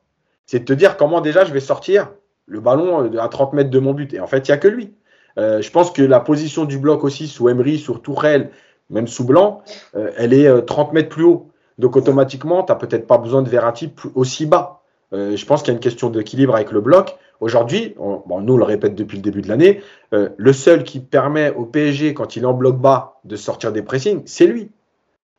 c'est 0.46 0.60
de 0.60 0.64
te 0.64 0.72
dire 0.72 0.96
comment 0.96 1.20
déjà 1.20 1.44
je 1.44 1.52
vais 1.52 1.60
sortir 1.60 2.10
le 2.46 2.60
ballon 2.60 3.04
euh, 3.04 3.20
à 3.20 3.28
30 3.28 3.54
mètres 3.54 3.70
de 3.70 3.78
mon 3.78 3.92
but. 3.92 4.14
Et 4.14 4.20
en 4.20 4.26
fait, 4.26 4.48
il 4.48 4.50
n'y 4.50 4.54
a 4.54 4.58
que 4.58 4.68
lui. 4.68 4.92
Euh, 5.38 5.62
je 5.62 5.70
pense 5.70 5.90
que 5.90 6.02
la 6.02 6.20
position 6.20 6.64
du 6.64 6.78
bloc 6.78 7.04
aussi, 7.04 7.26
sous 7.26 7.48
Emery, 7.48 7.78
sur 7.78 8.02
Tourelle, 8.02 8.50
même 8.90 9.06
sous 9.06 9.24
Blanc, 9.24 9.62
elle 9.94 10.34
est 10.34 10.66
30 10.66 10.92
mètres 10.92 11.08
plus 11.08 11.24
haut. 11.24 11.51
Donc 11.82 11.96
automatiquement, 11.96 12.62
tu 12.62 12.70
n'as 12.70 12.76
peut-être 12.78 13.08
pas 13.08 13.18
besoin 13.18 13.42
de 13.42 13.48
Verratti 13.48 13.92
aussi 14.14 14.46
bas. 14.46 14.82
Euh, 15.12 15.36
je 15.36 15.44
pense 15.44 15.62
qu'il 15.62 15.72
y 15.72 15.74
a 15.74 15.74
une 15.74 15.80
question 15.80 16.10
d'équilibre 16.10 16.54
avec 16.54 16.70
le 16.70 16.80
bloc. 16.80 17.16
Aujourd'hui, 17.40 17.96
bon, 17.98 18.40
nous 18.40 18.54
on 18.54 18.56
le 18.56 18.62
répète 18.62 18.94
depuis 18.94 19.16
le 19.16 19.22
début 19.22 19.42
de 19.42 19.48
l'année, 19.48 19.82
euh, 20.14 20.28
le 20.36 20.52
seul 20.52 20.84
qui 20.84 21.00
permet 21.00 21.50
au 21.50 21.64
PSG, 21.64 22.14
quand 22.14 22.36
il 22.36 22.44
est 22.44 22.46
en 22.46 22.52
bloc 22.54 22.78
bas, 22.78 23.18
de 23.24 23.34
sortir 23.34 23.72
des 23.72 23.82
pressings, 23.82 24.22
c'est 24.26 24.46
lui. 24.46 24.70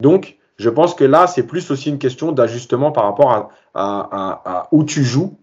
Donc, 0.02 0.38
Je 0.60 0.70
pense 0.70 0.94
que 0.94 1.04
là, 1.04 1.26
c'est 1.26 1.48
plus 1.48 1.72
aussi 1.72 1.90
une 1.90 1.98
question 1.98 2.32
d'ajustement 2.32 2.92
par 2.92 3.06
rapport 3.06 3.50
à, 3.74 4.68
où 4.72 4.84
tu 4.84 5.04
joues, 5.04 5.36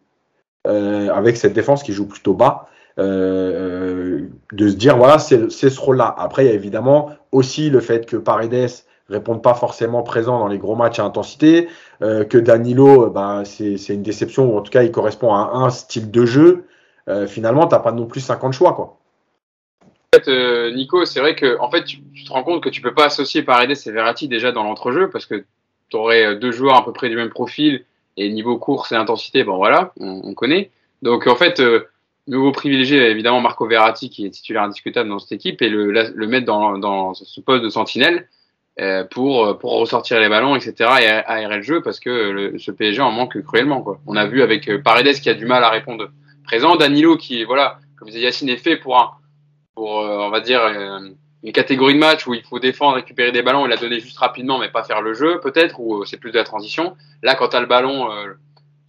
euh, 0.68 1.08
avec 1.12 1.36
cette 1.36 1.52
défense 1.52 1.82
qui 1.82 1.92
joue 1.92 2.06
plutôt 2.06 2.34
bas. 2.34 2.68
De 2.96 4.28
se 4.52 4.76
dire 4.76 4.96
voilà 4.96 5.18
c'est 5.18 5.48
ce 5.48 5.80
rôle-là. 5.80 6.14
Après 6.16 6.44
il 6.44 6.48
y 6.48 6.50
a 6.50 6.54
évidemment 6.54 7.10
aussi 7.32 7.70
le 7.70 7.80
fait 7.80 8.06
que 8.06 8.16
Paredes 8.16 8.84
réponde 9.10 9.42
pas 9.42 9.54
forcément 9.54 10.02
présent 10.02 10.38
dans 10.38 10.48
les 10.48 10.58
gros 10.58 10.76
matchs 10.76 10.98
à 10.98 11.04
intensité, 11.04 11.68
euh, 12.02 12.24
que 12.24 12.38
Danilo 12.38 13.10
bah, 13.10 13.42
c'est 13.44 13.74
une 13.88 14.02
déception 14.02 14.52
ou 14.52 14.58
en 14.58 14.62
tout 14.62 14.70
cas 14.70 14.82
il 14.82 14.92
correspond 14.92 15.34
à 15.34 15.50
un 15.54 15.70
style 15.70 16.10
de 16.10 16.26
jeu. 16.26 16.64
Euh, 17.08 17.26
finalement 17.26 17.66
t'as 17.66 17.78
pas 17.78 17.92
non 17.92 18.06
plus 18.06 18.20
50 18.20 18.52
choix 18.52 18.74
quoi. 18.74 18.96
En 20.12 20.18
fait, 20.18 20.72
Nico, 20.74 21.04
c'est 21.04 21.20
vrai 21.20 21.36
que 21.36 21.56
en 21.60 21.70
fait, 21.70 21.84
tu, 21.84 21.98
te 22.26 22.32
rends 22.32 22.42
compte 22.42 22.64
que 22.64 22.68
tu 22.68 22.80
peux 22.80 22.92
pas 22.92 23.04
associer 23.04 23.42
Paredes 23.42 23.76
et 23.86 23.90
Verratti 23.92 24.26
déjà 24.26 24.50
dans 24.50 24.64
l'entrejeu 24.64 25.08
parce 25.08 25.24
que 25.24 25.44
tu 25.88 25.96
aurais 25.96 26.34
deux 26.34 26.50
joueurs 26.50 26.76
à 26.76 26.84
peu 26.84 26.92
près 26.92 27.08
du 27.08 27.14
même 27.14 27.30
profil 27.30 27.84
et 28.16 28.28
niveau 28.28 28.58
course 28.58 28.90
et 28.90 28.96
intensité, 28.96 29.44
bon 29.44 29.56
voilà, 29.56 29.92
on, 30.00 30.20
on 30.24 30.34
connaît. 30.34 30.72
Donc 31.02 31.28
en 31.28 31.36
fait, 31.36 31.62
nouveau 32.30 32.52
privilégié 32.52 33.10
évidemment 33.10 33.40
Marco 33.40 33.66
Verratti 33.66 34.08
qui 34.08 34.24
est 34.24 34.30
titulaire 34.30 34.62
indiscutable 34.62 35.08
dans 35.08 35.18
cette 35.18 35.32
équipe 35.32 35.60
et 35.62 35.68
le, 35.68 35.90
le 35.90 36.26
mettre 36.26 36.46
dans, 36.46 36.78
dans 36.78 37.14
ce 37.14 37.40
poste 37.40 37.64
de 37.64 37.68
sentinelle 37.68 38.28
pour 39.10 39.58
pour 39.58 39.72
ressortir 39.72 40.20
les 40.20 40.28
ballons, 40.28 40.56
etc. 40.56 40.74
et 41.02 41.06
aérer 41.08 41.56
le 41.56 41.62
jeu 41.62 41.82
parce 41.82 42.00
que 42.00 42.54
ce 42.58 42.70
PSG 42.70 43.02
en 43.02 43.10
manque 43.10 43.40
cruellement. 43.42 43.84
On 44.06 44.16
a 44.16 44.26
vu 44.26 44.42
avec 44.42 44.70
Paredes 44.82 45.20
qui 45.20 45.28
a 45.28 45.34
du 45.34 45.46
mal 45.46 45.64
à 45.64 45.70
répondre 45.70 46.10
présent, 46.44 46.76
Danilo 46.76 47.16
qui 47.16 47.44
voilà, 47.44 47.78
comme 47.96 48.08
disait 48.08 48.20
Yacine, 48.20 48.48
est 48.48 48.56
fait 48.56 48.76
pour 48.76 49.20
pour, 49.80 50.00
euh, 50.00 50.18
on 50.18 50.28
va 50.28 50.40
dire, 50.40 50.62
euh, 50.62 51.10
une 51.42 51.52
catégorie 51.52 51.94
de 51.94 51.98
match 51.98 52.26
où 52.26 52.34
il 52.34 52.42
faut 52.42 52.58
défendre, 52.58 52.96
récupérer 52.96 53.32
des 53.32 53.40
ballons 53.40 53.64
et 53.64 53.68
la 53.70 53.78
donner 53.78 53.98
juste 53.98 54.18
rapidement, 54.18 54.58
mais 54.58 54.68
pas 54.68 54.84
faire 54.84 55.00
le 55.00 55.14
jeu, 55.14 55.40
peut-être, 55.40 55.80
ou 55.80 56.02
euh, 56.02 56.04
c'est 56.04 56.18
plus 56.18 56.32
de 56.32 56.36
la 56.36 56.44
transition. 56.44 56.96
Là, 57.22 57.34
quand 57.34 57.48
tu 57.48 57.56
as 57.56 57.60
le 57.60 57.66
ballon, 57.66 58.10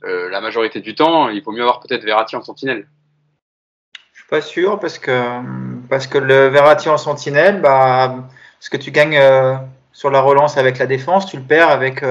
la 0.04 0.42
majorité 0.42 0.82
du 0.82 0.96
temps, 0.96 1.30
il 1.30 1.42
faut 1.44 1.54
mieux 1.54 1.62
avoir 1.62 1.80
peut-être 1.80 2.04
Verratti 2.04 2.36
en 2.36 2.42
sentinelle. 2.42 2.88
Je 4.12 4.20
suis 4.20 4.28
pas 4.28 4.42
sûr 4.42 4.80
parce 4.80 5.00
que 5.00 5.42
parce 5.90 6.08
que 6.08 6.18
le 6.18 6.48
Verratti 6.48 6.90
en 6.90 6.98
sentinelle, 6.98 7.62
bah, 7.62 8.28
ce 8.62 8.70
que 8.70 8.78
tu 8.78 8.91
gagnes 8.91 9.20
sur 9.91 10.09
la 10.09 10.22
relance 10.22 10.57
avec 10.57 10.78
la 10.78 10.86
défense, 10.86 11.26
tu 11.26 11.36
le 11.36 11.43
perds 11.43 11.70
avec 11.70 12.01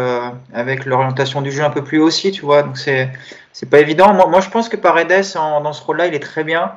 avec 0.52 0.84
l'orientation 0.84 1.40
du 1.40 1.50
jeu 1.50 1.62
un 1.62 1.70
peu 1.70 1.82
plus 1.82 1.98
haut 1.98 2.08
aussi, 2.08 2.30
tu 2.30 2.42
vois. 2.42 2.62
Donc 2.62 2.76
c'est 2.76 3.08
c'est 3.52 3.68
pas 3.68 3.80
évident. 3.80 4.14
Moi, 4.14 4.40
je 4.40 4.48
pense 4.48 4.68
que 4.68 4.76
Paredes 4.76 5.34
dans 5.34 5.72
ce 5.72 5.82
rôle-là, 5.82 6.06
il 6.06 6.14
est 6.14 6.20
très 6.20 6.44
bien. 6.44 6.72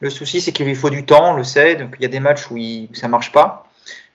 Le 0.00 0.10
souci, 0.10 0.40
c'est 0.40 0.52
qu'il 0.52 0.66
lui 0.66 0.74
faut 0.74 0.90
du 0.90 1.04
temps, 1.04 1.32
on 1.32 1.36
le 1.36 1.44
sait. 1.44 1.74
Donc, 1.74 1.96
il 1.98 2.02
y 2.02 2.06
a 2.06 2.08
des 2.08 2.20
matchs 2.20 2.50
où, 2.50 2.56
il, 2.56 2.88
ça 2.92 3.08
marche 3.08 3.32
pas. 3.32 3.66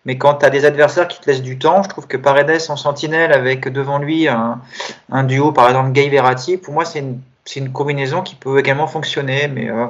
Mais 0.06 0.18
quand 0.18 0.36
tu 0.36 0.46
as 0.46 0.50
des 0.50 0.66
adversaires 0.66 1.08
qui 1.08 1.20
te 1.20 1.30
laissent 1.30 1.42
du 1.42 1.58
temps, 1.58 1.82
je 1.84 1.90
trouve 1.90 2.08
que 2.08 2.18
Paredes 2.18 2.62
en 2.70 2.76
sentinelle 2.76 3.34
avec 3.34 3.68
devant 3.68 3.98
lui 3.98 4.28
un, 4.28 5.24
duo, 5.24 5.52
par 5.52 5.68
exemple 5.68 5.92
Gay 5.92 6.10
Verratti, 6.10 6.58
pour 6.58 6.74
moi, 6.74 6.86
c'est 6.86 7.00
une, 7.00 7.20
une, 7.56 7.72
combinaison 7.72 8.22
qui 8.22 8.36
peut 8.36 8.60
également 8.60 8.88
fonctionner. 8.88 9.48
Mais 9.48 9.70
euh, 9.70 9.88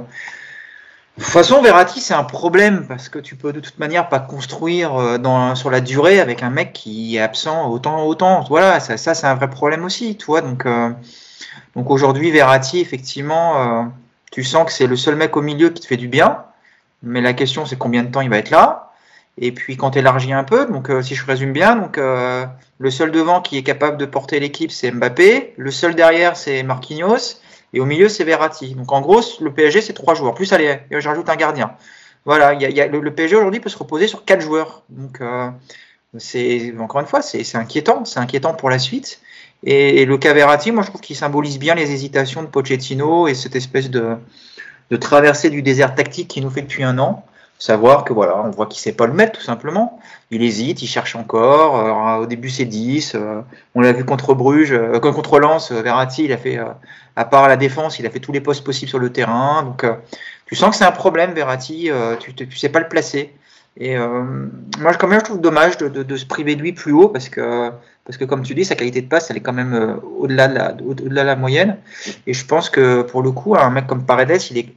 de 1.17 1.23
toute 1.23 1.31
façon, 1.31 1.61
Verratti, 1.61 2.01
c'est 2.01 2.13
un 2.13 2.23
problème 2.23 2.85
parce 2.87 3.09
que 3.09 3.19
tu 3.19 3.35
peux 3.35 3.53
de 3.53 3.59
toute 3.59 3.79
manière 3.79 4.09
pas 4.09 4.19
construire 4.19 4.95
euh, 4.95 5.55
sur 5.55 5.69
la 5.69 5.81
durée 5.81 6.19
avec 6.19 6.43
un 6.43 6.49
mec 6.49 6.73
qui 6.73 7.15
est 7.15 7.21
absent 7.21 7.69
autant, 7.69 8.05
autant. 8.05 8.43
Voilà, 8.49 8.79
ça, 8.79 8.97
ça 8.97 9.13
c'est 9.13 9.27
un 9.27 9.35
vrai 9.35 9.49
problème 9.49 9.85
aussi, 9.85 10.17
tu 10.17 10.25
vois. 10.25 10.41
Donc, 10.41 10.65
euh, 10.65 10.89
donc 11.75 11.89
aujourd'hui, 11.89 12.31
Verratti, 12.31 12.79
effectivement 12.79 13.91
tu 14.35 14.43
sens 14.43 14.65
que 14.65 14.73
c'est 14.73 14.85
le 14.85 14.97
seul 14.97 15.15
mec 15.15 15.37
au 15.37 15.41
milieu 15.41 15.69
qui 15.69 15.81
te 15.81 15.87
fait 15.87 15.95
du 15.95 16.09
bien, 16.09 16.43
mais 17.01 17.21
la 17.21 17.31
question 17.31 17.65
c'est 17.65 17.77
combien 17.77 18.03
de 18.03 18.11
temps 18.11 18.19
il 18.19 18.29
va 18.29 18.37
être 18.37 18.49
là. 18.49 18.91
Et 19.37 19.53
puis 19.53 19.77
quand 19.77 19.91
tu 19.91 19.99
un 19.99 20.43
peu, 20.43 20.65
donc 20.65 20.89
euh, 20.89 21.01
si 21.01 21.15
je 21.15 21.25
résume 21.25 21.53
bien, 21.53 21.77
donc 21.77 21.97
euh, 21.97 22.45
le 22.77 22.91
seul 22.91 23.11
devant 23.11 23.39
qui 23.39 23.57
est 23.57 23.63
capable 23.63 23.95
de 23.95 24.05
porter 24.05 24.41
l'équipe 24.41 24.71
c'est 24.71 24.91
Mbappé, 24.91 25.53
le 25.55 25.71
seul 25.71 25.95
derrière 25.95 26.35
c'est 26.35 26.63
Marquinhos, 26.63 27.39
et 27.75 27.79
au 27.79 27.85
milieu 27.85 28.09
c'est 28.09 28.23
Verratti. 28.23 28.73
Donc 28.73 28.91
en 28.91 29.01
gros 29.01 29.21
le 29.41 29.53
PSG 29.53 29.81
c'est 29.81 29.93
trois 29.93 30.15
joueurs. 30.15 30.33
Plus 30.33 30.51
allez, 30.53 30.79
je 30.89 31.07
rajoute 31.07 31.29
un 31.29 31.35
gardien. 31.35 31.75
Voilà, 32.23 32.53
y 32.53 32.73
y 32.73 32.81
a, 32.81 32.87
le, 32.87 33.13
PSG 33.13 33.35
aujourd'hui 33.35 33.59
peut 33.59 33.69
se 33.69 33.77
reposer 33.77 34.07
sur 34.07 34.25
quatre 34.25 34.41
joueurs. 34.41 34.83
Donc 34.89 35.21
euh, 35.21 35.49
c'est 36.17 36.73
encore 36.79 37.01
une 37.01 37.07
fois 37.07 37.21
c'est 37.21 37.55
inquiétant, 37.55 38.05
c'est 38.05 38.19
inquiétant 38.19 38.53
pour 38.55 38.69
la 38.71 38.79
suite. 38.79 39.19
Et, 39.63 40.05
le 40.05 40.17
Caverati, 40.17 40.71
moi 40.71 40.83
je 40.83 40.89
trouve 40.89 41.01
qu'il 41.01 41.15
symbolise 41.15 41.59
bien 41.59 41.75
les 41.75 41.91
hésitations 41.91 42.43
de 42.43 42.47
Pochettino 42.47 43.27
et 43.27 43.33
cette 43.33 43.55
espèce 43.55 43.89
de, 43.89 44.15
de 44.89 44.95
traversée 44.97 45.49
du 45.49 45.61
désert 45.61 45.95
tactique 45.95 46.27
qu'il 46.29 46.43
nous 46.43 46.49
fait 46.49 46.61
depuis 46.61 46.83
un 46.83 46.97
an. 46.97 47.25
Savoir 47.57 48.03
que 48.03 48.11
voilà, 48.11 48.41
on 48.43 48.49
voit 48.49 48.65
qu'il 48.65 48.81
sait 48.81 48.91
pas 48.91 49.07
le 49.07 49.13
mettre 49.13 49.39
tout 49.39 49.45
simplement. 49.45 49.99
Il 50.29 50.43
hésite, 50.43 50.81
il 50.81 50.87
cherche 50.87 51.15
encore. 51.15 51.77
Euh, 51.77 52.23
au 52.23 52.25
début 52.25 52.49
c'est 52.49 52.65
10. 52.65 53.15
Euh, 53.15 53.41
on 53.75 53.81
l'a 53.81 53.93
vu 53.93 54.03
contre 54.03 54.33
Bruges, 54.33 54.73
euh, 54.73 54.99
contre 54.99 55.39
Lens, 55.39 55.71
Verratti, 55.71 56.25
il 56.25 56.33
a 56.33 56.37
fait, 56.37 56.59
à 57.15 57.25
part 57.25 57.47
la 57.47 57.55
défense, 57.55 57.97
il 57.97 58.05
a 58.05 58.09
fait 58.09 58.19
tous 58.19 58.33
les 58.33 58.41
postes 58.41 58.63
possibles 58.65 58.89
sur 58.89 58.99
le 58.99 59.09
terrain. 59.09 59.63
Donc 59.63 59.85
tu 60.45 60.55
sens 60.55 60.71
que 60.71 60.75
c'est 60.75 60.85
un 60.85 60.91
problème, 60.91 61.31
Verratti. 61.31 61.89
tu, 62.19 62.33
tu 62.33 62.57
sais 62.57 62.69
pas 62.69 62.79
le 62.79 62.89
placer. 62.89 63.33
Et 63.77 63.97
moi, 63.97 64.93
quand 64.95 65.07
même, 65.07 65.19
je 65.19 65.25
trouve 65.25 65.41
dommage 65.41 65.77
de, 65.77 65.87
de, 65.87 66.15
se 66.17 66.25
priver 66.25 66.55
de 66.55 66.61
lui 66.61 66.73
plus 66.73 66.91
haut 66.91 67.09
parce 67.09 67.29
que 67.29 67.71
parce 68.05 68.17
que 68.17 68.25
comme 68.25 68.43
tu 68.43 68.53
dis, 68.53 68.65
sa 68.65 68.75
qualité 68.75 69.01
de 69.01 69.07
passe, 69.07 69.31
elle 69.31 69.37
est 69.37 69.41
quand 69.41 69.53
même 69.53 69.99
au-delà 70.19 70.47
de, 70.47 70.55
la, 70.55 70.75
au-delà 70.85 71.23
de 71.23 71.27
la 71.27 71.35
moyenne. 71.35 71.77
Et 72.27 72.33
je 72.33 72.45
pense 72.45 72.69
que 72.69 73.01
pour 73.01 73.23
le 73.23 73.31
coup, 73.31 73.55
un 73.55 73.69
mec 73.69 73.87
comme 73.87 74.05
Paredes, 74.05 74.41
il 74.51 74.57
est 74.57 74.73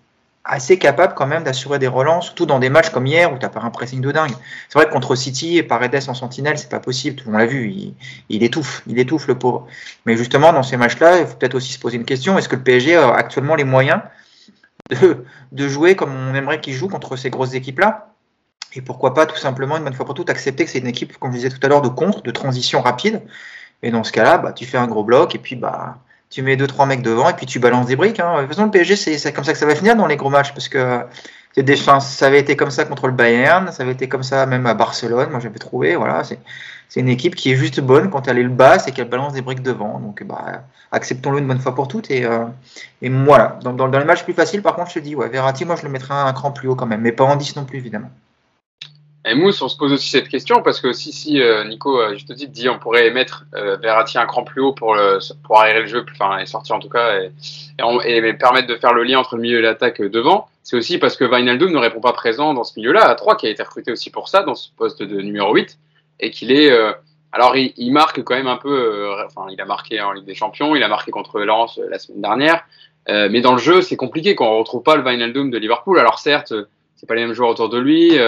assez 0.49 0.79
capable 0.79 1.15
quand 1.15 1.27
même 1.27 1.45
d'assurer 1.45 1.79
des 1.79 1.87
relances, 1.87 2.27
surtout 2.27 2.47
dans 2.47 2.59
des 2.59 2.71
matchs 2.71 2.91
comme 2.91 3.07
hier 3.07 3.33
où 3.33 3.39
tu 3.39 3.47
pas 3.47 3.61
un 3.61 3.71
pressing 3.71 4.01
de 4.01 4.11
dingue. 4.11 4.33
C'est 4.69 4.79
vrai 4.79 4.87
que 4.87 4.93
contre 4.93 5.15
City 5.15 5.59
et 5.59 5.63
Paredes 5.63 6.09
en 6.09 6.15
sentinelle, 6.15 6.59
c'est 6.59 6.71
pas 6.71 6.81
possible. 6.81 7.23
On 7.27 7.33
l'a 7.33 7.47
vu, 7.47 7.93
il, 8.31 8.43
étouffe, 8.43 8.83
il 8.87 8.99
étouffe 8.99 9.29
le 9.29 9.39
pauvre. 9.39 9.67
Mais 10.07 10.17
justement, 10.17 10.53
dans 10.53 10.63
ces 10.63 10.79
matchs-là, 10.79 11.21
il 11.21 11.27
faut 11.27 11.37
peut-être 11.37 11.55
aussi 11.55 11.73
se 11.73 11.79
poser 11.79 11.99
une 11.99 12.05
question 12.05 12.39
est-ce 12.39 12.49
que 12.49 12.57
le 12.57 12.63
PSG 12.63 12.97
a 12.97 13.13
actuellement 13.15 13.55
les 13.55 13.65
moyens 13.65 14.01
de, 14.91 15.25
de 15.53 15.69
jouer 15.69 15.95
comme 15.95 16.15
on 16.15 16.35
aimerait 16.35 16.61
qu'il 16.61 16.73
joue 16.73 16.89
contre 16.89 17.17
ces 17.17 17.31
grosses 17.31 17.55
équipes-là? 17.55 18.15
Et 18.75 18.81
pourquoi 18.81 19.15
pas 19.15 19.27
tout 19.27 19.37
simplement, 19.37 19.77
une 19.77 19.85
bonne 19.85 19.95
fois 19.95 20.07
pour 20.07 20.15
toutes, 20.15 20.31
accepter 20.31 20.65
que 20.65 20.71
c'est 20.71 20.79
une 20.79 20.87
équipe, 20.87 21.17
comme 21.19 21.31
je 21.31 21.37
disais 21.37 21.51
tout 21.51 21.61
à 21.63 21.69
l'heure, 21.69 21.83
de 21.83 21.89
contre, 21.89 22.23
de 22.23 22.31
transition 22.31 22.81
rapide. 22.81 23.23
Et 23.83 23.91
dans 23.91 24.05
ce 24.05 24.13
cas-là, 24.13 24.39
bah, 24.39 24.53
tu 24.53 24.65
fais 24.65 24.79
un 24.79 24.87
gros 24.87 25.05
bloc 25.05 25.35
et 25.35 25.39
puis 25.39 25.57
bah, 25.57 25.99
tu 26.31 26.43
mets 26.43 26.57
deux 26.57 26.67
trois 26.67 26.87
mecs 26.87 27.03
devant 27.03 27.29
et 27.29 27.35
puis 27.35 27.47
tu 27.47 27.59
balances 27.59 27.87
des 27.87 27.97
briques. 27.97 28.21
Hein. 28.21 28.37
De 28.37 28.41
toute 28.43 28.51
façon, 28.51 28.65
le 28.65 28.71
PSG, 28.71 28.97
c'est 28.97 29.33
comme 29.33 29.45
ça 29.45 29.53
que 29.53 29.59
ça 29.59 29.67
va 29.67 29.75
finir 29.75 29.97
dans 29.97 30.07
les 30.07 30.17
gros 30.17 30.31
matchs 30.31 30.53
parce 30.53 30.69
que 30.69 31.03
des, 31.57 31.77
ça 31.77 31.99
avait 32.27 32.41
été 32.41 32.57
comme 32.57 32.71
ça 32.71 32.85
contre 32.85 33.07
le 33.07 33.13
Bayern, 33.13 33.73
ça 33.73 33.83
avait 33.83 33.93
été 33.93 34.09
comme 34.09 34.23
ça 34.23 34.47
même 34.47 34.67
à 34.67 34.75
Barcelone. 34.75 35.31
Moi, 35.31 35.41
j'avais 35.41 35.59
trouvé. 35.59 35.97
Voilà, 35.97 36.23
c'est 36.25 37.01
une 37.01 37.09
équipe 37.09 37.35
qui 37.35 37.53
est 37.53 37.57
juste 37.57 37.81
bonne 37.81 38.11
quand 38.11 38.29
elle 38.29 38.39
est 38.39 38.43
le 38.43 38.49
bas, 38.49 38.79
c'est 38.79 38.93
qu'elle 38.93 39.09
balance 39.09 39.33
des 39.33 39.43
briques 39.43 39.63
devant. 39.63 39.99
Donc, 39.99 40.23
bah, 40.23 40.63
acceptons-le 40.93 41.39
une 41.39 41.47
bonne 41.47 41.59
fois 41.59 41.75
pour 41.75 41.89
toutes. 41.89 42.11
Et, 42.11 42.25
euh, 42.25 42.45
voilà. 43.03 43.59
Dans, 43.63 43.87
les 43.87 44.05
matchs 44.05 44.25
plus 44.25 44.35
faciles, 44.35 44.63
par 44.63 44.75
contre, 44.75 44.91
je 44.91 44.95
te 44.95 44.99
dis, 45.01 45.15
ouais, 45.15 45.29
Verratti, 45.29 45.65
moi, 45.65 45.77
je 45.77 45.83
le 45.83 45.89
mettrais 45.89 46.15
un 46.15 46.33
cran 46.33 46.53
plus 46.53 46.69
haut 46.69 46.77
quand 46.77 46.87
même, 46.87 47.01
mais 47.01 47.13
pas 47.13 47.25
en 47.25 47.37
10 47.37 47.57
non 47.57 47.65
plus, 47.65 47.79
évidemment. 47.79 48.11
Et 49.29 49.35
Mousse, 49.35 49.61
on 49.61 49.69
se 49.69 49.77
pose 49.77 49.93
aussi 49.93 50.09
cette 50.09 50.29
question 50.29 50.63
parce 50.63 50.81
que 50.81 50.93
si, 50.93 51.13
si 51.13 51.43
euh, 51.43 51.65
Nico, 51.65 52.01
euh, 52.01 52.17
je 52.17 52.25
te 52.25 52.33
dis, 52.33 52.49
dit, 52.49 52.69
on 52.69 52.79
pourrait 52.79 53.11
mettre 53.11 53.45
euh, 53.55 53.77
Verratti 53.77 54.17
un 54.17 54.27
cran 54.27 54.43
plus 54.43 54.63
haut 54.63 54.73
pour, 54.73 54.95
le, 54.95 55.19
pour 55.45 55.61
aérer 55.61 55.83
le 55.83 55.87
jeu, 55.87 56.05
enfin, 56.13 56.39
et 56.39 56.47
sortir 56.47 56.77
en 56.77 56.79
tout 56.79 56.89
cas, 56.89 57.21
et, 57.21 57.31
et, 58.07 58.33
permettre 58.35 58.69
de 58.69 58.77
faire 58.77 58.95
le 58.95 59.03
lien 59.03 59.19
entre 59.19 59.37
le 59.37 59.43
milieu 59.43 59.59
et 59.59 59.63
l'attaque 59.63 60.01
devant. 60.01 60.49
C'est 60.63 60.77
aussi 60.77 60.99
parce 60.99 61.17
que 61.17 61.25
Wijnaldum 61.25 61.73
ne 61.73 61.79
répond 61.79 62.01
pas 62.01 62.13
présent 62.13 62.55
dans 62.55 62.65
ce 62.65 62.79
milieu-là, 62.79 63.07
à 63.07 63.15
3, 63.15 63.37
qui 63.37 63.47
a 63.47 63.51
été 63.51 63.63
recruté 63.63 63.93
aussi 63.93 64.11
pour 64.11 64.29
ça, 64.29 64.43
dans 64.43 64.55
ce 64.55 64.69
poste 64.77 65.03
de 65.03 65.21
numéro 65.21 65.53
8, 65.53 65.79
et 66.21 66.31
qu'il 66.31 66.51
est. 66.51 66.71
alors, 67.33 67.57
il, 67.57 67.93
marque 67.93 68.23
quand 68.23 68.35
même 68.35 68.49
un 68.49 68.57
peu. 68.57 69.11
enfin, 69.27 69.47
il 69.51 69.61
a 69.61 69.65
marqué 69.65 70.01
en 70.01 70.13
Ligue 70.13 70.27
des 70.27 70.35
Champions, 70.35 70.75
il 70.75 70.83
a 70.83 70.89
marqué 70.89 71.11
contre 71.11 71.41
Lens 71.41 71.81
la 71.91 71.99
semaine 71.99 72.23
dernière, 72.23 72.65
mais 73.09 73.41
dans 73.41 73.53
le 73.53 73.59
jeu, 73.59 73.81
c'est 73.81 73.97
compliqué 73.97 74.35
quand 74.35 74.47
on 74.47 74.59
retrouve 74.59 74.83
pas 74.83 74.97
le 74.97 75.03
Wijnaldum 75.03 75.51
de 75.51 75.59
Liverpool. 75.59 75.99
Alors, 75.99 76.19
certes, 76.19 76.53
c'est 76.97 77.07
pas 77.07 77.15
les 77.15 77.23
mêmes 77.23 77.35
joueurs 77.35 77.51
autour 77.51 77.71
de 77.71 77.79
lui. 77.79 78.19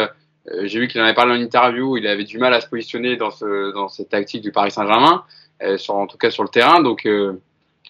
Euh, 0.48 0.62
j'ai 0.64 0.80
vu 0.80 0.88
qu'il 0.88 1.00
en 1.00 1.04
avait 1.04 1.14
parlé 1.14 1.32
en 1.32 1.40
interview, 1.40 1.96
il 1.96 2.06
avait 2.06 2.24
du 2.24 2.38
mal 2.38 2.54
à 2.54 2.60
se 2.60 2.68
positionner 2.68 3.16
dans, 3.16 3.30
ce, 3.30 3.72
dans 3.72 3.88
cette 3.88 4.08
tactique 4.08 4.42
du 4.42 4.52
Paris 4.52 4.70
Saint-Germain, 4.70 5.24
euh, 5.62 5.76
en 5.88 6.06
tout 6.06 6.16
cas 6.16 6.30
sur 6.30 6.42
le 6.42 6.48
terrain. 6.48 6.82
Donc, 6.82 7.06
euh, 7.06 7.34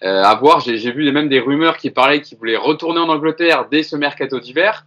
à 0.01 0.35
voir, 0.35 0.59
j'ai 0.59 0.91
vu 0.91 1.11
même 1.11 1.29
des 1.29 1.39
rumeurs 1.39 1.77
qui 1.77 1.91
parlaient 1.91 2.21
qu'il 2.21 2.37
voulait 2.37 2.57
retourner 2.57 2.99
en 2.99 3.09
Angleterre 3.09 3.67
dès 3.69 3.83
ce 3.83 3.95
mercato 3.95 4.39
d'hiver. 4.39 4.85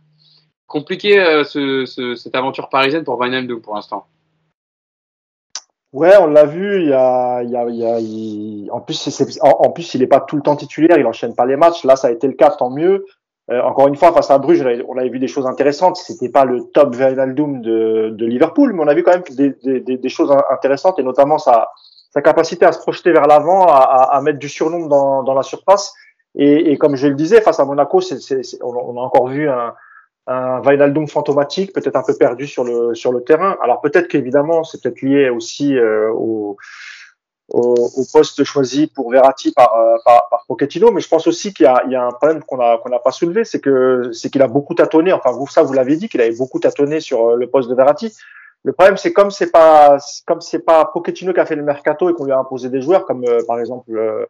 Compliqué 0.67 1.43
ce, 1.45 1.85
ce, 1.85 2.15
cette 2.17 2.35
aventure 2.35 2.69
parisienne 2.69 3.05
pour 3.05 3.21
Wijnaldum 3.21 3.61
pour 3.61 3.77
l'instant. 3.77 4.07
Ouais, 5.95 6.17
on 6.21 6.27
l'a 6.27 6.45
vu. 6.45 6.93
En 6.93 8.81
plus, 8.81 9.39
en, 9.41 9.71
plus, 9.71 9.95
il 9.95 10.01
n'est 10.01 10.09
pas 10.09 10.21
tout 10.21 10.35
le 10.35 10.43
temps 10.43 10.57
titulaire. 10.57 10.99
Il 10.99 11.07
enchaîne 11.07 11.37
pas 11.37 11.47
les 11.47 11.55
matchs. 11.55 11.85
Là, 11.85 11.95
ça 11.95 12.09
a 12.09 12.11
été 12.11 12.27
le 12.27 12.33
cas, 12.33 12.51
tant 12.51 12.71
mieux. 12.71 13.07
Euh, 13.51 13.61
encore 13.61 13.89
une 13.89 13.97
fois, 13.97 14.13
face 14.13 14.31
à 14.31 14.39
Bruges, 14.39 14.65
on 14.89 14.97
avait 14.97 15.11
vu 15.11 15.19
des 15.19 15.29
choses 15.29 15.47
intéressantes. 15.47 15.97
C'était 15.97 16.31
pas 16.31 16.45
le 16.45 16.65
top 16.73 16.95
Wijnaldum 16.95 17.61
de, 17.61 18.11
de 18.11 18.27
Liverpool, 18.27 18.73
mais 18.73 18.83
on 18.83 18.89
a 18.89 18.95
vu 18.95 19.03
quand 19.03 19.13
même 19.13 19.23
des, 19.31 19.81
des, 19.81 19.97
des 19.99 20.09
choses 20.09 20.35
intéressantes 20.51 20.99
et 20.99 21.03
notamment 21.03 21.37
sa, 21.39 21.71
sa 22.11 22.23
capacité 22.23 22.65
à 22.65 22.73
se 22.73 22.79
projeter 22.79 23.13
vers 23.13 23.27
l'avant, 23.27 23.67
à, 23.67 24.09
à, 24.13 24.21
mettre 24.23 24.39
du 24.39 24.49
surnombre 24.49 24.89
dans, 24.89 25.23
dans 25.23 25.35
la 25.35 25.43
surface. 25.43 25.93
Et, 26.35 26.73
et, 26.73 26.79
comme 26.79 26.97
je 26.97 27.07
le 27.07 27.15
disais, 27.15 27.41
face 27.43 27.61
à 27.61 27.65
Monaco, 27.65 28.01
c'est, 28.01 28.21
c'est, 28.21 28.43
on, 28.63 28.97
a 28.97 29.01
encore 29.01 29.29
vu 29.29 29.49
un, 29.49 29.75
un 30.27 30.63
Wijnaldum 30.63 31.07
fantomatique, 31.07 31.75
peut-être 31.75 31.97
un 31.97 32.03
peu 32.03 32.15
perdu 32.17 32.47
sur 32.47 32.65
le 32.65 32.95
sur 32.95 33.13
le 33.13 33.23
terrain. 33.23 33.57
Alors 33.63 33.81
peut-être 33.83 34.09
qu'évidemment, 34.09 34.65
c'est 34.65 34.83
peut-être 34.83 35.03
lié 35.03 35.29
aussi 35.29 35.77
euh, 35.77 36.11
au, 36.13 36.57
au, 37.49 37.75
au, 37.97 38.05
poste 38.13 38.43
choisi 38.45 38.87
pour 38.87 39.11
Verratti 39.11 39.53
par, 39.53 39.75
euh, 39.77 39.97
par, 40.05 40.29
par 40.31 40.45
Pochettino, 40.49 40.91
mais 40.91 41.01
je 41.01 41.09
pense 41.09 41.27
aussi 41.27 41.53
qu'il 41.53 41.67
y 41.67 41.91
y 41.91 41.95
a 41.95 42.05
un 42.05 42.13
problème 42.13 42.43
qu'on 42.43 42.57
n'a 42.57 42.99
pas 42.99 43.13
soulevé, 43.13 43.45
c'est 43.45 43.61
que 43.61 44.11
c'est 44.13 44.31
qu'il 44.31 44.43
a 44.43 44.49
beaucoup 44.49 44.75
tâtonné. 44.75 45.13
Enfin, 45.13 45.33
vous 45.33 45.47
ça, 45.47 45.63
vous 45.63 45.73
l'avez 45.73 45.97
dit 45.97 46.09
qu'il 46.09 46.21
avait 46.21 46.37
beaucoup 46.37 46.59
tâtonné 46.59 47.01
sur 47.01 47.31
euh, 47.31 47.37
le 47.37 47.47
poste 47.49 47.69
de 47.69 47.75
Verratti. 47.75 48.13
Le 48.67 48.73
problème, 48.73 48.97
c'est 48.97 49.13
comme 49.13 49.31
c'est 49.31 49.53
pas 49.53 49.99
comme 50.27 50.41
c'est 50.41 50.61
pas 50.61 50.87
Pochettino 50.87 51.35
qui 51.35 51.41
a 51.41 51.45
fait 51.45 51.55
le 51.55 51.63
mercato 51.63 52.09
et 52.09 52.15
qu'on 52.15 52.25
lui 52.25 52.33
a 52.33 52.39
imposé 52.39 52.71
des 52.71 52.81
joueurs 52.81 53.05
comme 53.05 53.23
euh, 53.29 53.43
par 53.47 53.61
exemple 53.61 53.95
euh, 53.95 54.25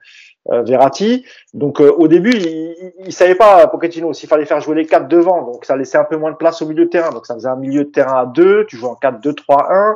euh, 0.51 0.63
Verratti. 0.63 1.25
Donc 1.55 1.79
au 1.79 2.09
début, 2.09 2.33
il, 2.33 2.93
il, 3.07 3.13
savait 3.13 3.37
pas 3.37 3.69
Pochettino 3.69 4.13
s'il 4.13 4.29
fallait 4.29 4.45
faire 4.45 4.61
jouer 4.61 4.75
les 4.75 4.87
quatre 4.87 5.07
devant, 5.07 5.43
donc 5.43 5.65
ça 5.65 5.77
laissait 5.77 5.99
un 5.99 6.05
peu 6.05 6.17
moins 6.17 6.33
de 6.33 6.37
place 6.37 6.61
au 6.63 6.67
milieu 6.67 6.87
de 6.87 6.91
terrain. 6.91 7.11
Donc 7.11 7.27
ça 7.27 7.35
faisait 7.35 7.49
un 7.49 7.55
milieu 7.55 7.85
de 7.85 7.91
terrain 7.91 8.23
à 8.23 8.27
deux. 8.27 8.67
Tu 8.67 8.77
joues 8.77 8.89
en 8.89 8.99
4-2-3-1. 9.01 9.95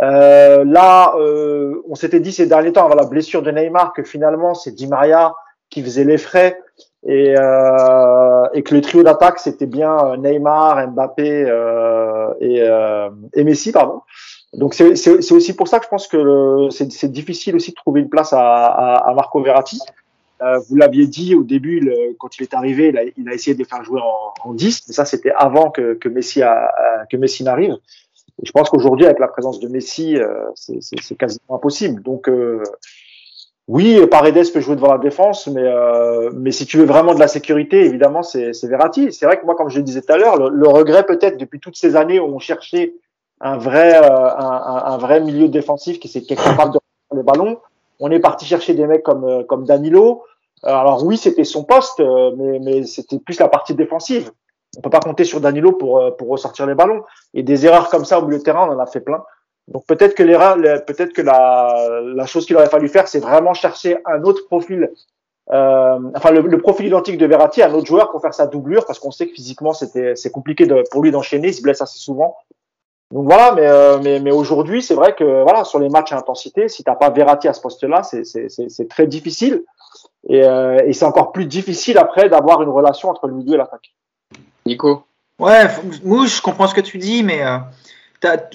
Là, 0.00 1.14
on 1.88 1.94
s'était 1.94 2.20
dit 2.20 2.32
ces 2.32 2.46
derniers 2.46 2.72
temps 2.72 2.86
avant 2.86 2.94
la 2.94 3.06
blessure 3.06 3.42
de 3.42 3.50
Neymar 3.50 3.92
que 3.92 4.02
finalement 4.02 4.54
c'est 4.54 4.72
Di 4.72 4.86
Maria 4.86 5.34
qui 5.70 5.82
faisait 5.82 6.04
les 6.04 6.18
frais 6.18 6.58
et, 7.06 7.34
euh, 7.36 8.46
et 8.54 8.62
que 8.62 8.74
le 8.74 8.80
trio 8.80 9.02
d'attaque 9.02 9.38
c'était 9.38 9.66
bien 9.66 9.96
euh, 9.98 10.16
Neymar, 10.16 10.88
Mbappé 10.88 11.44
euh, 11.46 12.32
et, 12.40 12.62
euh, 12.62 13.10
et, 13.34 13.44
Messi 13.44 13.72
pardon. 13.72 14.00
Donc 14.54 14.72
c'est 14.74 15.32
aussi 15.32 15.56
pour 15.56 15.68
ça 15.68 15.78
que 15.80 15.84
je 15.84 15.90
pense 15.90 16.06
que 16.06 16.68
c'est 16.70 17.10
difficile 17.10 17.56
aussi 17.56 17.72
de 17.72 17.76
trouver 17.76 18.00
une 18.00 18.08
place 18.08 18.32
à, 18.32 18.40
à, 18.40 19.10
à 19.10 19.14
Marco 19.14 19.42
Verratti. 19.42 19.80
Euh, 20.42 20.58
vous 20.68 20.76
l'aviez 20.76 21.06
dit 21.06 21.34
au 21.34 21.42
début, 21.42 21.92
quand 22.18 22.38
il 22.38 22.44
est 22.44 22.54
arrivé, 22.54 22.88
il 22.88 22.98
a, 22.98 23.02
il 23.16 23.28
a, 23.28 23.34
essayé 23.34 23.56
de 23.56 23.64
faire 23.64 23.82
jouer 23.82 24.00
en, 24.00 24.48
en 24.48 24.54
10, 24.54 24.84
mais 24.86 24.94
ça 24.94 25.04
c'était 25.04 25.32
avant 25.36 25.70
que, 25.70 25.94
que 25.94 26.08
Messi, 26.08 26.40
que 27.10 27.16
Messi 27.16 27.42
n'arrive. 27.42 27.76
Je 28.42 28.50
pense 28.52 28.68
qu'aujourd'hui, 28.70 29.06
avec 29.06 29.18
la 29.18 29.28
présence 29.28 29.60
de 29.60 29.68
Messi, 29.68 30.16
euh, 30.16 30.44
c'est 30.54 31.16
quasiment 31.16 31.56
impossible. 31.56 32.02
Donc 32.02 32.28
euh, 32.28 32.62
oui, 33.66 33.98
Paredes 34.10 34.52
peut 34.52 34.60
jouer 34.60 34.76
devant 34.76 34.92
la 34.92 34.98
défense, 34.98 35.46
mais 35.46 35.62
euh, 35.62 36.30
mais 36.34 36.50
si 36.50 36.66
tu 36.66 36.76
veux 36.76 36.84
vraiment 36.84 37.14
de 37.14 37.20
la 37.20 37.28
sécurité, 37.28 37.86
évidemment, 37.86 38.22
c'est 38.22 38.52
Verratti. 38.64 39.10
C'est 39.10 39.24
vrai 39.24 39.40
que 39.40 39.46
moi, 39.46 39.54
comme 39.54 39.70
je 39.70 39.78
le 39.78 39.84
disais 39.84 40.02
tout 40.02 40.12
à 40.12 40.18
l'heure, 40.18 40.36
le, 40.36 40.68
regret 40.68 41.04
peut-être 41.04 41.38
depuis 41.38 41.60
toutes 41.60 41.76
ces 41.76 41.96
années 41.96 42.20
où 42.20 42.26
on 42.26 42.38
cherchait 42.38 42.94
un 43.40 43.56
vrai 43.56 43.96
euh, 43.96 44.36
un, 44.36 44.82
un, 44.84 44.98
vrai 44.98 45.20
milieu 45.20 45.48
défensif 45.48 45.98
qui, 45.98 46.10
qui 46.10 46.36
capable 46.36 46.74
de 46.74 46.78
prendre 47.08 47.16
les 47.16 47.22
ballons, 47.22 47.58
on 48.00 48.10
est 48.10 48.20
parti 48.20 48.44
chercher 48.44 48.74
des 48.74 48.86
mecs 48.86 49.02
comme 49.02 49.24
euh, 49.24 49.44
comme 49.44 49.64
Danilo. 49.64 50.24
Alors 50.62 51.04
oui, 51.04 51.16
c'était 51.16 51.44
son 51.44 51.64
poste, 51.64 52.00
mais 52.36 52.58
mais 52.58 52.84
c'était 52.84 53.18
plus 53.18 53.38
la 53.38 53.48
partie 53.48 53.74
défensive. 53.74 54.30
On 54.76 54.80
peut 54.80 54.90
pas 54.90 55.00
compter 55.00 55.24
sur 55.24 55.40
Danilo 55.40 55.72
pour 55.72 56.16
pour 56.16 56.28
ressortir 56.28 56.66
les 56.66 56.74
ballons. 56.74 57.02
Et 57.32 57.42
des 57.42 57.66
erreurs 57.66 57.88
comme 57.88 58.04
ça 58.04 58.18
au 58.18 58.26
milieu 58.26 58.38
de 58.38 58.42
terrain, 58.42 58.68
on 58.68 58.72
en 58.72 58.78
a 58.78 58.86
fait 58.86 59.00
plein. 59.00 59.22
Donc 59.68 59.86
peut-être 59.86 60.14
que 60.14 60.22
l'erreur, 60.22 60.56
peut-être 60.86 61.12
que 61.12 61.22
la, 61.22 62.00
la 62.02 62.26
chose 62.26 62.44
qu'il 62.46 62.56
aurait 62.56 62.68
fallu 62.68 62.88
faire, 62.88 63.08
c'est 63.08 63.20
vraiment 63.20 63.54
chercher 63.54 63.96
un 64.04 64.22
autre 64.22 64.44
profil, 64.46 64.90
euh, 65.52 65.98
enfin 66.14 66.30
le, 66.32 66.42
le, 66.42 66.58
profil 66.58 66.86
identique 66.86 67.16
de 67.16 67.26
Verratti, 67.26 67.62
un 67.62 67.72
autre 67.72 67.86
joueur 67.86 68.10
pour 68.10 68.20
faire 68.20 68.34
sa 68.34 68.46
doublure, 68.46 68.84
parce 68.84 68.98
qu'on 68.98 69.10
sait 69.10 69.26
que 69.26 69.32
physiquement 69.32 69.72
c'était 69.72 70.16
c'est 70.16 70.30
compliqué 70.30 70.66
de, 70.66 70.84
pour 70.90 71.02
lui 71.02 71.10
d'enchaîner, 71.10 71.48
il 71.48 71.54
se 71.54 71.62
blesse 71.62 71.80
assez 71.80 71.98
souvent. 71.98 72.36
Donc 73.10 73.24
voilà, 73.24 73.52
mais 73.52 73.66
euh, 73.66 73.98
mais, 74.02 74.20
mais 74.20 74.32
aujourd'hui 74.32 74.82
c'est 74.82 74.94
vrai 74.94 75.14
que 75.14 75.42
voilà 75.42 75.64
sur 75.64 75.78
les 75.78 75.88
matchs 75.88 76.12
à 76.12 76.18
intensité, 76.18 76.68
si 76.68 76.84
t'as 76.84 76.96
pas 76.96 77.08
Verratti 77.08 77.48
à 77.48 77.54
ce 77.54 77.62
poste-là, 77.62 78.02
c'est 78.02 78.24
c'est 78.24 78.88
très 78.88 79.06
difficile 79.06 79.64
et, 80.28 80.44
euh, 80.44 80.78
et 80.84 80.92
c'est 80.92 81.06
encore 81.06 81.32
plus 81.32 81.46
difficile 81.46 81.96
après 81.96 82.28
d'avoir 82.28 82.60
une 82.62 82.68
relation 82.68 83.08
entre 83.08 83.28
le 83.28 83.34
milieu 83.34 83.54
et 83.54 83.58
l'attaque. 83.58 83.94
Nico. 84.66 85.06
Ouais, 85.38 85.68
Mouche, 86.04 86.36
je 86.36 86.42
comprends 86.42 86.68
ce 86.68 86.74
que 86.74 86.80
tu 86.80 86.98
dis, 86.98 87.22
mais 87.22 87.42
euh, 87.42 87.58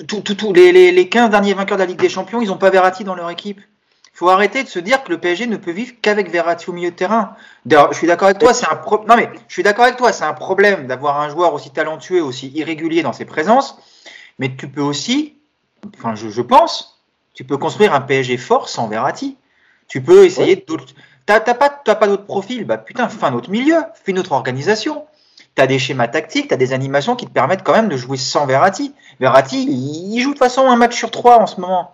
tout, 0.08 0.22
tout, 0.22 0.36
tout, 0.36 0.54
les, 0.54 0.72
les, 0.72 0.92
les 0.92 1.10
15 1.10 1.30
derniers 1.30 1.54
vainqueurs 1.54 1.78
de 1.78 1.84
la 1.84 1.88
Ligue 1.88 2.00
des 2.00 2.10
Champions, 2.10 2.42
ils 2.42 2.48
n'ont 2.48 2.58
pas 2.58 2.70
Verratti 2.70 3.04
dans 3.04 3.16
leur 3.16 3.30
équipe. 3.30 3.60
Il 3.60 4.18
faut 4.20 4.30
arrêter 4.30 4.64
de 4.64 4.70
se 4.70 4.80
dire 4.80 5.04
que 5.04 5.12
le 5.12 5.20
PSG 5.20 5.48
ne 5.48 5.58
peut 5.58 5.72
vivre 5.72 5.94
qu'avec 6.02 6.30
Verratti 6.30 6.70
au 6.70 6.74
milieu 6.74 6.92
de 6.92 6.96
terrain. 6.96 7.36
Je 7.66 7.78
suis 7.94 8.08
d'accord 8.08 8.28
avec 8.28 8.40
toi, 8.40 8.54
c'est 8.54 8.70
un 8.70 8.76
pro... 8.76 9.06
non 9.08 9.16
mais 9.16 9.30
je 9.48 9.54
suis 9.54 9.64
d'accord 9.64 9.86
avec 9.86 9.98
toi, 9.98 10.12
c'est 10.12 10.26
un 10.26 10.34
problème 10.34 10.88
d'avoir 10.88 11.22
un 11.22 11.30
joueur 11.30 11.54
aussi 11.54 11.70
talentueux, 11.70 12.22
aussi 12.22 12.50
irrégulier 12.50 13.02
dans 13.02 13.14
ses 13.14 13.26
présences. 13.26 13.78
Mais 14.38 14.56
tu 14.56 14.68
peux 14.68 14.82
aussi, 14.82 15.38
enfin 15.98 16.16
je, 16.16 16.30
je 16.30 16.42
pense, 16.42 17.02
tu 17.34 17.46
peux 17.46 17.58
construire 17.58 17.94
un 17.94 18.02
PSG 18.02 18.38
fort 18.38 18.68
sans 18.68 18.88
Verratti. 18.88 19.38
Tu 19.88 20.02
peux 20.02 20.26
essayer 20.26 20.56
ouais. 20.56 20.66
d'autres. 20.68 20.94
T'as 21.26 21.40
pas, 21.40 21.70
pas 21.70 22.08
d'autres 22.08 22.26
profils, 22.26 22.66
bah 22.66 22.78
putain, 22.78 23.08
fais 23.08 23.26
un 23.26 23.34
autre 23.34 23.52
milieu, 23.52 23.84
fais 23.94 24.12
une 24.12 24.20
autre 24.20 24.32
organisation 24.32 25.06
tu 25.56 25.62
as 25.62 25.68
des 25.68 25.80
schémas 25.80 26.08
tactiques, 26.08 26.50
tu 26.50 26.54
as 26.54 26.58
des 26.58 26.74
animations 26.74 27.16
qui 27.16 27.26
te 27.26 27.32
permettent 27.32 27.64
quand 27.64 27.74
même 27.74 27.90
de 27.90 27.98
jouer 27.98 28.18
sans 28.18 28.46
Verratti. 28.46 28.94
Verratti, 29.20 29.66
il 29.70 30.20
joue 30.22 30.30
de 30.30 30.34
toute 30.34 30.40
façon 30.40 30.70
un 30.70 30.76
match 30.76 30.96
sur 30.96 31.12
trois 31.12 31.40
en 31.40 31.48
ce 31.48 31.60
moment. 31.60 31.92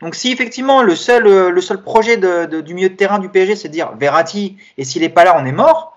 Donc 0.00 0.14
si 0.14 0.30
effectivement 0.30 0.82
le 0.82 0.94
seul, 0.94 1.24
le 1.48 1.60
seul 1.60 1.82
projet 1.82 2.16
du 2.16 2.74
milieu 2.74 2.90
de 2.90 2.94
terrain 2.94 3.18
du 3.18 3.28
PSG, 3.28 3.56
c'est 3.56 3.68
de 3.68 3.72
dire 3.72 3.92
Verratti, 3.98 4.58
et 4.76 4.84
s'il 4.84 5.02
n'est 5.02 5.08
pas 5.08 5.24
là, 5.24 5.36
on 5.40 5.46
est 5.46 5.52
mort, 5.52 5.96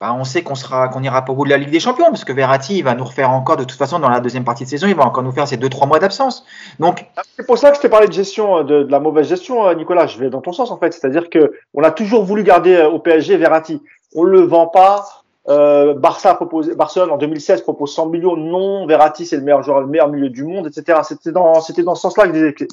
bah, 0.00 0.14
on 0.18 0.24
sait 0.24 0.42
qu'on 0.42 0.54
sera 0.54 0.88
qu'on 0.88 1.02
ira 1.02 1.26
pas 1.26 1.32
au 1.34 1.44
de 1.44 1.50
la 1.50 1.58
Ligue 1.58 1.70
des 1.70 1.80
Champions, 1.80 2.06
parce 2.06 2.24
que 2.24 2.32
Verratti, 2.32 2.78
il 2.78 2.84
va 2.84 2.94
nous 2.94 3.04
refaire 3.04 3.30
encore, 3.30 3.58
de 3.58 3.64
toute 3.64 3.76
façon, 3.76 3.98
dans 3.98 4.08
la 4.08 4.20
deuxième 4.20 4.44
partie 4.44 4.64
de 4.64 4.68
saison, 4.70 4.86
il 4.86 4.94
va 4.94 5.04
encore 5.04 5.22
nous 5.22 5.32
faire 5.32 5.46
ces 5.46 5.58
deux, 5.58 5.68
trois 5.68 5.86
mois 5.86 5.98
d'absence. 5.98 6.46
Donc 6.78 7.06
C'est 7.36 7.46
pour 7.46 7.58
ça 7.58 7.70
que 7.70 7.76
je 7.76 7.82
t'ai 7.82 7.90
parlé 7.90 8.08
de 8.08 8.12
gestion, 8.12 8.64
de, 8.64 8.84
de, 8.84 8.90
la 8.90 8.98
mauvaise 8.98 9.28
gestion, 9.28 9.74
Nicolas. 9.74 10.06
Je 10.06 10.18
vais 10.18 10.30
dans 10.30 10.40
ton 10.40 10.52
sens, 10.52 10.70
en 10.70 10.78
fait. 10.78 10.94
C'est-à-dire 10.94 11.28
que 11.28 11.52
on 11.74 11.82
a 11.82 11.90
toujours 11.90 12.24
voulu 12.24 12.44
garder 12.44 12.82
au 12.82 12.98
PSG 12.98 13.36
Verratti. 13.36 13.82
On 14.14 14.24
le 14.24 14.40
vend 14.40 14.68
pas, 14.68 15.19
euh, 15.50 15.94
Barça 15.94 16.34
propose, 16.34 16.70
Barcelone 16.70 17.10
en 17.10 17.18
2016 17.18 17.62
propose 17.62 17.94
100 17.94 18.06
millions. 18.06 18.36
Non, 18.36 18.86
Verratti 18.86 19.26
c'est 19.26 19.36
le 19.36 19.42
meilleur 19.42 19.62
joueur, 19.62 19.80
le 19.80 19.86
meilleur 19.86 20.08
milieu 20.08 20.30
du 20.30 20.44
monde, 20.44 20.66
etc. 20.66 21.00
C'était 21.02 21.32
dans, 21.32 21.60
c'était 21.60 21.82
dans 21.82 21.94
ce 21.94 22.02
sens-là 22.02 22.28
que 22.28 22.50
que 22.52 22.64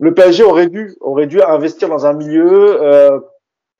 le 0.00 0.14
PSG 0.14 0.42
aurait 0.44 0.68
dû, 0.68 0.96
aurait 1.00 1.26
dû 1.26 1.42
investir 1.42 1.88
dans 1.88 2.06
un 2.06 2.14
milieu, 2.14 2.82
euh, 2.82 3.20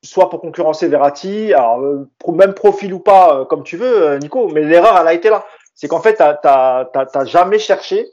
soit 0.02 0.30
pour 0.30 0.40
concurrencer 0.40 0.88
Verratti, 0.88 1.52
alors 1.52 1.82
pour 2.18 2.34
même 2.34 2.54
profil 2.54 2.94
ou 2.94 3.00
pas, 3.00 3.40
euh, 3.40 3.44
comme 3.44 3.62
tu 3.62 3.76
veux, 3.76 4.02
euh, 4.02 4.18
Nico. 4.18 4.48
Mais 4.48 4.62
l'erreur, 4.62 4.98
elle 5.00 5.08
a 5.08 5.14
été 5.14 5.30
là. 5.30 5.44
C'est 5.74 5.88
qu'en 5.88 6.00
fait, 6.00 6.14
t'as, 6.14 6.34
t'as, 6.34 6.86
t'as, 6.86 7.06
t'as 7.06 7.24
jamais 7.24 7.58
cherché 7.58 8.06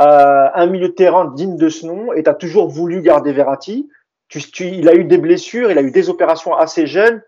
euh, 0.00 0.48
un 0.54 0.66
milieu 0.66 0.88
de 0.88 0.94
terrain 0.94 1.26
digne 1.26 1.56
de 1.56 1.68
ce 1.68 1.86
nom 1.86 2.12
et 2.12 2.22
t'as 2.22 2.34
toujours 2.34 2.68
voulu 2.68 3.02
garder 3.02 3.32
Verratti. 3.32 3.88
Tu, 4.28 4.40
tu, 4.50 4.66
il 4.68 4.88
a 4.88 4.94
eu 4.94 5.04
des 5.04 5.18
blessures, 5.18 5.70
il 5.70 5.78
a 5.78 5.82
eu 5.82 5.90
des 5.90 6.08
opérations 6.08 6.54
assez 6.54 6.86
jeunes 6.86 7.22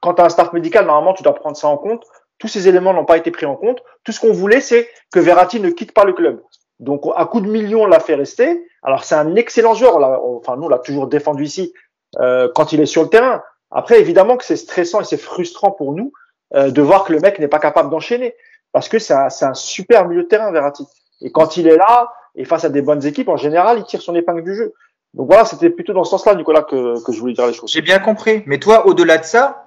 quand 0.00 0.14
tu 0.14 0.22
as 0.22 0.26
un 0.26 0.28
staff 0.28 0.52
médical, 0.52 0.86
normalement, 0.86 1.14
tu 1.14 1.22
dois 1.22 1.34
prendre 1.34 1.56
ça 1.56 1.68
en 1.68 1.76
compte. 1.76 2.04
Tous 2.38 2.48
ces 2.48 2.68
éléments 2.68 2.92
n'ont 2.92 3.04
pas 3.04 3.16
été 3.16 3.30
pris 3.30 3.46
en 3.46 3.56
compte. 3.56 3.82
Tout 4.04 4.12
ce 4.12 4.20
qu'on 4.20 4.32
voulait, 4.32 4.60
c'est 4.60 4.88
que 5.12 5.20
Verratti 5.20 5.60
ne 5.60 5.70
quitte 5.70 5.92
pas 5.92 6.04
le 6.04 6.12
club. 6.12 6.42
Donc, 6.80 7.02
à 7.14 7.24
coup 7.26 7.40
de 7.40 7.48
millions, 7.48 7.82
on 7.82 7.86
l'a 7.86 8.00
fait 8.00 8.14
rester. 8.14 8.66
Alors, 8.82 9.04
c'est 9.04 9.14
un 9.14 9.34
excellent 9.36 9.74
joueur. 9.74 9.96
Enfin, 9.96 10.56
nous, 10.56 10.64
on 10.64 10.68
l'a 10.68 10.78
toujours 10.78 11.06
défendu 11.06 11.44
ici 11.44 11.72
euh, 12.18 12.48
quand 12.54 12.72
il 12.72 12.80
est 12.80 12.86
sur 12.86 13.02
le 13.02 13.08
terrain. 13.08 13.42
Après, 13.70 14.00
évidemment 14.00 14.36
que 14.36 14.44
c'est 14.44 14.56
stressant 14.56 15.00
et 15.00 15.04
c'est 15.04 15.16
frustrant 15.16 15.70
pour 15.70 15.92
nous 15.92 16.12
euh, 16.54 16.70
de 16.70 16.82
voir 16.82 17.04
que 17.04 17.12
le 17.12 17.20
mec 17.20 17.38
n'est 17.38 17.48
pas 17.48 17.58
capable 17.58 17.90
d'enchaîner. 17.90 18.34
Parce 18.72 18.88
que 18.88 18.98
c'est 18.98 19.14
un, 19.14 19.28
un, 19.40 19.54
super 19.54 20.06
milieu 20.06 20.24
de 20.24 20.28
terrain, 20.28 20.52
Verratti. 20.52 20.86
Et 21.22 21.32
quand 21.32 21.56
il 21.56 21.66
est 21.66 21.76
là, 21.76 22.12
et 22.34 22.44
face 22.44 22.64
à 22.64 22.68
des 22.68 22.82
bonnes 22.82 23.04
équipes, 23.06 23.28
en 23.28 23.38
général, 23.38 23.78
il 23.78 23.84
tire 23.84 24.02
son 24.02 24.14
épingle 24.14 24.42
du 24.42 24.54
jeu. 24.54 24.74
Donc 25.14 25.28
voilà, 25.28 25.46
c'était 25.46 25.70
plutôt 25.70 25.94
dans 25.94 26.04
ce 26.04 26.10
sens-là, 26.10 26.34
Nicolas, 26.34 26.62
que, 26.62 27.02
que 27.02 27.10
je 27.10 27.18
voulais 27.18 27.32
dire 27.32 27.46
les 27.46 27.54
choses. 27.54 27.70
J'ai 27.72 27.80
bien 27.80 27.98
compris. 27.98 28.42
Mais 28.44 28.58
toi, 28.58 28.86
au-delà 28.86 29.16
de 29.16 29.24
ça, 29.24 29.65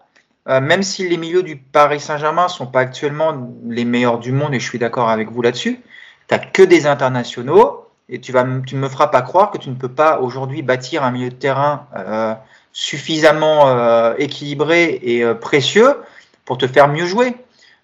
euh, 0.49 0.61
même 0.61 0.81
si 0.81 1.07
les 1.07 1.17
milieux 1.17 1.43
du 1.43 1.57
Paris 1.57 1.99
Saint-Germain 1.99 2.47
sont 2.47 2.65
pas 2.65 2.79
actuellement 2.79 3.53
les 3.67 3.85
meilleurs 3.85 4.17
du 4.17 4.31
monde, 4.31 4.53
et 4.55 4.59
je 4.59 4.67
suis 4.67 4.79
d'accord 4.79 5.09
avec 5.09 5.29
vous 5.29 5.41
là-dessus, 5.41 5.79
tu 6.27 6.35
n'as 6.35 6.39
que 6.39 6.63
des 6.63 6.87
internationaux, 6.87 7.85
et 8.09 8.19
tu, 8.19 8.33
ne 8.33 8.77
me 8.77 8.89
feras 8.89 9.07
pas 9.07 9.21
croire 9.21 9.51
que 9.51 9.59
tu 9.59 9.69
ne 9.69 9.75
peux 9.75 9.89
pas 9.89 10.19
aujourd'hui 10.19 10.63
bâtir 10.63 11.03
un 11.03 11.11
milieu 11.11 11.29
de 11.29 11.35
terrain 11.35 11.85
euh, 11.95 12.33
suffisamment 12.73 13.67
euh, 13.67 14.15
équilibré 14.17 14.99
et 15.03 15.23
précieux 15.35 15.95
pour 16.45 16.57
te 16.57 16.65
faire 16.65 16.87
mieux 16.87 17.05
jouer. 17.05 17.35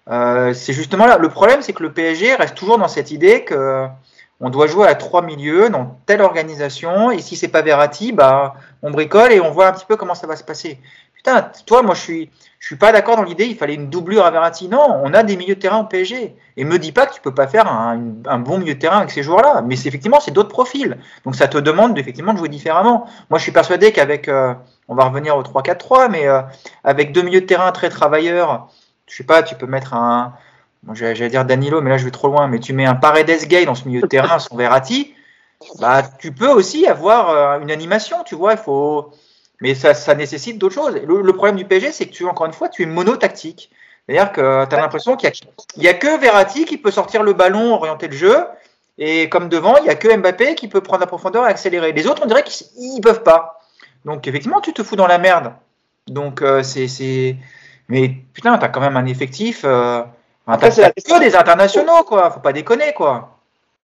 C'est 0.08 0.72
justement 0.72 1.06
là. 1.06 1.18
Le 1.18 1.28
problème, 1.28 1.62
c'est 1.62 1.72
que 1.72 1.82
le 1.82 1.92
PSG 1.92 2.34
reste 2.34 2.56
toujours 2.56 2.78
dans 2.78 2.88
cette 2.88 3.12
idée 3.12 3.44
que 3.44 3.86
on 4.40 4.50
doit 4.50 4.66
jouer 4.66 4.86
à 4.86 4.94
trois 4.94 5.22
milieux 5.22 5.70
dans 5.70 5.98
telle 6.04 6.20
organisation, 6.20 7.10
et 7.10 7.20
si 7.20 7.36
c'est 7.36 7.48
pas 7.48 7.62
Verratti, 7.62 8.12
bah, 8.12 8.54
on 8.82 8.90
bricole 8.90 9.32
et 9.32 9.40
on 9.40 9.50
voit 9.50 9.68
un 9.68 9.72
petit 9.72 9.86
peu 9.86 9.96
comment 9.96 10.14
ça 10.14 10.26
va 10.26 10.36
se 10.36 10.44
passer. 10.44 10.78
Toi, 11.66 11.82
moi, 11.82 11.94
je 11.94 12.00
suis, 12.00 12.30
je 12.58 12.66
suis 12.66 12.76
pas 12.76 12.92
d'accord 12.92 13.16
dans 13.16 13.22
l'idée, 13.22 13.46
il 13.46 13.56
fallait 13.56 13.74
une 13.74 13.90
doublure 13.90 14.24
à 14.24 14.30
Verratti. 14.30 14.68
Non, 14.68 15.00
on 15.02 15.14
a 15.14 15.22
des 15.22 15.36
milieux 15.36 15.54
de 15.54 15.60
terrain 15.60 15.78
au 15.78 15.84
PSG. 15.84 16.36
Et 16.56 16.64
me 16.64 16.78
dis 16.78 16.92
pas 16.92 17.06
que 17.06 17.14
tu 17.14 17.20
peux 17.20 17.34
pas 17.34 17.46
faire 17.46 17.70
un, 17.70 18.38
bon 18.38 18.58
milieu 18.58 18.74
de 18.74 18.78
terrain 18.78 18.98
avec 18.98 19.10
ces 19.10 19.22
joueurs-là. 19.22 19.62
Mais 19.66 19.74
effectivement, 19.74 20.20
c'est 20.20 20.30
d'autres 20.30 20.48
profils. 20.48 20.96
Donc 21.24 21.36
ça 21.36 21.48
te 21.48 21.58
demande 21.58 21.98
effectivement 21.98 22.32
de 22.32 22.38
jouer 22.38 22.48
différemment. 22.48 23.06
Moi, 23.30 23.38
je 23.38 23.42
suis 23.42 23.52
persuadé 23.52 23.92
qu'avec, 23.92 24.28
euh, 24.28 24.54
on 24.88 24.94
va 24.94 25.04
revenir 25.04 25.36
au 25.36 25.42
3-4-3, 25.42 26.10
mais 26.10 26.26
euh, 26.26 26.42
avec 26.82 27.12
deux 27.12 27.22
milieux 27.22 27.42
de 27.42 27.46
terrain 27.46 27.70
très 27.72 27.88
travailleurs, 27.88 28.68
je 29.06 29.16
sais 29.16 29.24
pas, 29.24 29.42
tu 29.42 29.54
peux 29.54 29.66
mettre 29.66 29.94
un, 29.94 30.34
j'allais 30.92 31.28
dire 31.28 31.44
Danilo, 31.44 31.80
mais 31.80 31.90
là 31.90 31.98
je 31.98 32.04
vais 32.04 32.10
trop 32.10 32.28
loin, 32.28 32.46
mais 32.48 32.58
tu 32.58 32.72
mets 32.72 32.86
un 32.86 32.94
Paredes 32.94 33.46
Gay 33.46 33.64
dans 33.64 33.74
ce 33.74 33.86
milieu 33.86 34.00
de 34.00 34.06
terrain, 34.06 34.38
son 34.38 34.56
Verratti, 34.56 35.14
bah 35.78 36.02
tu 36.18 36.32
peux 36.32 36.48
aussi 36.48 36.86
avoir 36.86 37.30
euh, 37.30 37.60
une 37.60 37.70
animation, 37.70 38.22
tu 38.24 38.34
vois, 38.34 38.52
il 38.52 38.58
faut 38.58 39.12
mais 39.60 39.74
ça, 39.74 39.94
ça 39.94 40.14
nécessite 40.14 40.58
d'autres 40.58 40.74
choses. 40.74 40.94
Le, 40.94 41.22
le, 41.22 41.32
problème 41.32 41.56
du 41.56 41.64
PSG, 41.64 41.92
c'est 41.92 42.06
que 42.06 42.12
tu, 42.12 42.26
encore 42.26 42.46
une 42.46 42.52
fois, 42.52 42.68
tu 42.68 42.82
es 42.82 42.86
monotactique. 42.86 43.70
C'est-à-dire 44.06 44.32
que 44.32 44.66
tu 44.66 44.74
as 44.74 44.80
l'impression 44.80 45.16
qu'il 45.16 45.30
n'y 45.78 45.88
a, 45.88 45.90
a, 45.90 45.94
que 45.94 46.18
Verratti 46.20 46.64
qui 46.64 46.76
peut 46.78 46.90
sortir 46.90 47.22
le 47.22 47.32
ballon, 47.32 47.74
orienter 47.74 48.08
le 48.08 48.16
jeu, 48.16 48.44
et 48.98 49.28
comme 49.28 49.48
devant, 49.48 49.76
il 49.78 49.84
n'y 49.84 49.90
a 49.90 49.94
que 49.94 50.14
Mbappé 50.14 50.54
qui 50.54 50.68
peut 50.68 50.80
prendre 50.80 51.00
la 51.00 51.06
profondeur 51.06 51.46
et 51.46 51.50
accélérer. 51.50 51.92
Les 51.92 52.06
autres, 52.06 52.22
on 52.24 52.26
dirait 52.26 52.44
qu'ils 52.44 52.94
ne 52.94 53.00
peuvent 53.00 53.22
pas. 53.22 53.60
Donc 54.04 54.26
effectivement, 54.28 54.60
tu 54.60 54.72
te 54.72 54.82
fous 54.82 54.96
dans 54.96 55.06
la 55.06 55.18
merde. 55.18 55.52
Donc 56.06 56.42
euh, 56.42 56.62
c'est. 56.62 57.36
Mais 57.88 58.08
putain, 58.32 58.56
tu 58.58 58.64
as 58.64 58.68
quand 58.68 58.80
même 58.80 58.96
un 58.96 59.06
effectif. 59.06 59.62
Euh... 59.64 60.02
Enfin, 60.46 60.58
t'as 60.58 60.90
que 60.90 61.20
des 61.20 61.34
internationaux, 61.34 62.04
quoi. 62.04 62.30
Faut 62.30 62.40
pas 62.40 62.52
déconner, 62.52 62.92
quoi. 62.94 63.35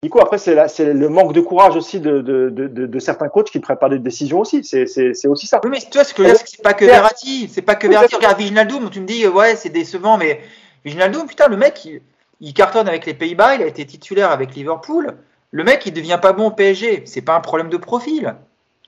Nico, 0.03 0.19
après, 0.19 0.39
c'est 0.39 0.55
le 0.55 1.09
manque 1.11 1.35
de 1.35 1.43
courage 1.43 1.77
aussi 1.77 2.01
de, 2.01 2.23
de, 2.23 2.49
de, 2.49 2.69
de, 2.69 2.99
certains 2.99 3.29
coachs 3.29 3.51
qui 3.51 3.59
ne 3.59 3.63
prennent 3.63 3.77
pas 3.77 3.91
de 3.91 3.99
décisions 3.99 4.41
aussi. 4.41 4.65
C'est 4.65 5.27
aussi 5.27 5.47
ça. 5.47 5.61
Oui, 5.63 5.71
mais 5.71 5.79
tu 5.79 5.93
vois, 5.93 6.05
ce 6.05 6.15
que 6.15 6.23
c'est 6.35 6.63
pas 6.63 6.73
que 6.73 6.87
Verratti. 6.87 7.51
C'est 7.53 7.61
pas 7.61 7.75
que 7.75 7.87
Verratti. 7.87 8.15
Regarde 8.15 8.39
Viginaldoum, 8.39 8.89
tu 8.89 9.01
me 9.01 9.07
dis, 9.07 9.27
ouais, 9.27 9.57
c'est 9.57 9.69
décevant, 9.69 10.17
mais 10.17 10.41
Viginaldoum, 10.87 11.27
putain, 11.27 11.49
le 11.49 11.59
mec, 11.59 11.85
il, 11.85 12.01
il 12.41 12.55
cartonne 12.55 12.89
avec 12.89 13.05
les 13.05 13.13
Pays-Bas, 13.13 13.57
il 13.57 13.63
a 13.63 13.67
été 13.67 13.85
titulaire 13.85 14.31
avec 14.31 14.55
Liverpool. 14.55 15.17
Le 15.51 15.65
mec, 15.65 15.85
il 15.85 15.93
devient 15.93 16.19
pas 16.21 16.33
bon 16.33 16.47
au 16.47 16.51
PSG. 16.51 17.03
C'est 17.05 17.21
pas 17.21 17.35
un 17.35 17.41
problème 17.41 17.69
de 17.69 17.77
profil. 17.77 18.35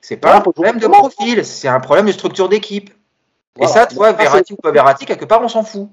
C'est 0.01 0.17
pas 0.17 0.35
un 0.35 0.41
problème 0.41 0.79
de 0.79 0.87
profil, 0.87 1.45
c'est 1.45 1.67
un 1.67 1.79
problème 1.79 2.07
de 2.07 2.11
structure 2.11 2.49
d'équipe. 2.49 2.91
Et 3.61 3.67
ça, 3.67 3.85
tu 3.85 3.95
vois, 3.95 4.13
Verratti 4.13 4.53
ou 4.53 4.55
pas 4.55 4.71
Verratti, 4.71 5.05
quelque 5.05 5.25
part, 5.25 5.41
on 5.43 5.47
s'en 5.47 5.63
fout. 5.63 5.89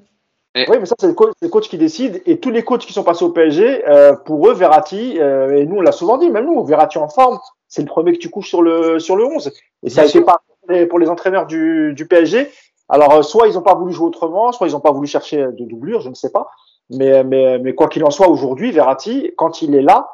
Oui, 0.56 0.64
mais 0.68 0.86
ça, 0.86 0.96
c'est 0.98 1.06
le, 1.06 1.48
coach, 1.48 1.68
qui 1.68 1.78
décide. 1.78 2.22
Et 2.26 2.40
tous 2.40 2.50
les 2.50 2.64
coachs 2.64 2.84
qui 2.84 2.92
sont 2.92 3.04
passés 3.04 3.24
au 3.24 3.30
PSG, 3.30 3.88
euh, 3.88 4.14
pour 4.14 4.48
eux, 4.48 4.52
Verratti, 4.52 5.18
euh, 5.20 5.56
et 5.56 5.64
nous, 5.64 5.76
on 5.76 5.80
l'a 5.80 5.92
souvent 5.92 6.18
dit, 6.18 6.28
même 6.28 6.46
nous, 6.46 6.64
Verratti 6.64 6.98
en 6.98 7.08
forme, 7.08 7.38
c'est 7.68 7.82
le 7.82 7.86
premier 7.86 8.12
que 8.12 8.18
tu 8.18 8.30
couches 8.30 8.48
sur 8.48 8.62
le, 8.62 8.98
sur 8.98 9.14
le 9.14 9.24
11. 9.24 9.52
Et 9.84 9.90
ça 9.90 10.02
a 10.02 10.06
été 10.06 10.20
pas 10.22 10.40
pour 10.88 10.98
les 10.98 11.08
entraîneurs 11.08 11.46
du, 11.46 11.94
du 11.94 12.06
PSG. 12.06 12.50
Alors, 12.88 13.14
euh, 13.14 13.22
soit 13.22 13.46
ils 13.46 13.54
n'ont 13.54 13.62
pas 13.62 13.74
voulu 13.74 13.92
jouer 13.92 14.06
autrement, 14.06 14.50
soit 14.50 14.66
ils 14.66 14.72
n'ont 14.72 14.80
pas 14.80 14.90
voulu 14.90 15.06
chercher 15.06 15.38
de 15.38 15.64
doublure, 15.64 16.00
je 16.00 16.08
ne 16.08 16.14
sais 16.14 16.30
pas. 16.30 16.50
Mais, 16.90 17.22
mais, 17.22 17.60
mais 17.60 17.74
quoi 17.74 17.88
qu'il 17.88 18.04
en 18.04 18.10
soit, 18.10 18.28
aujourd'hui, 18.28 18.72
Verratti, 18.72 19.32
quand 19.36 19.62
il 19.62 19.76
est 19.76 19.82
là, 19.82 20.08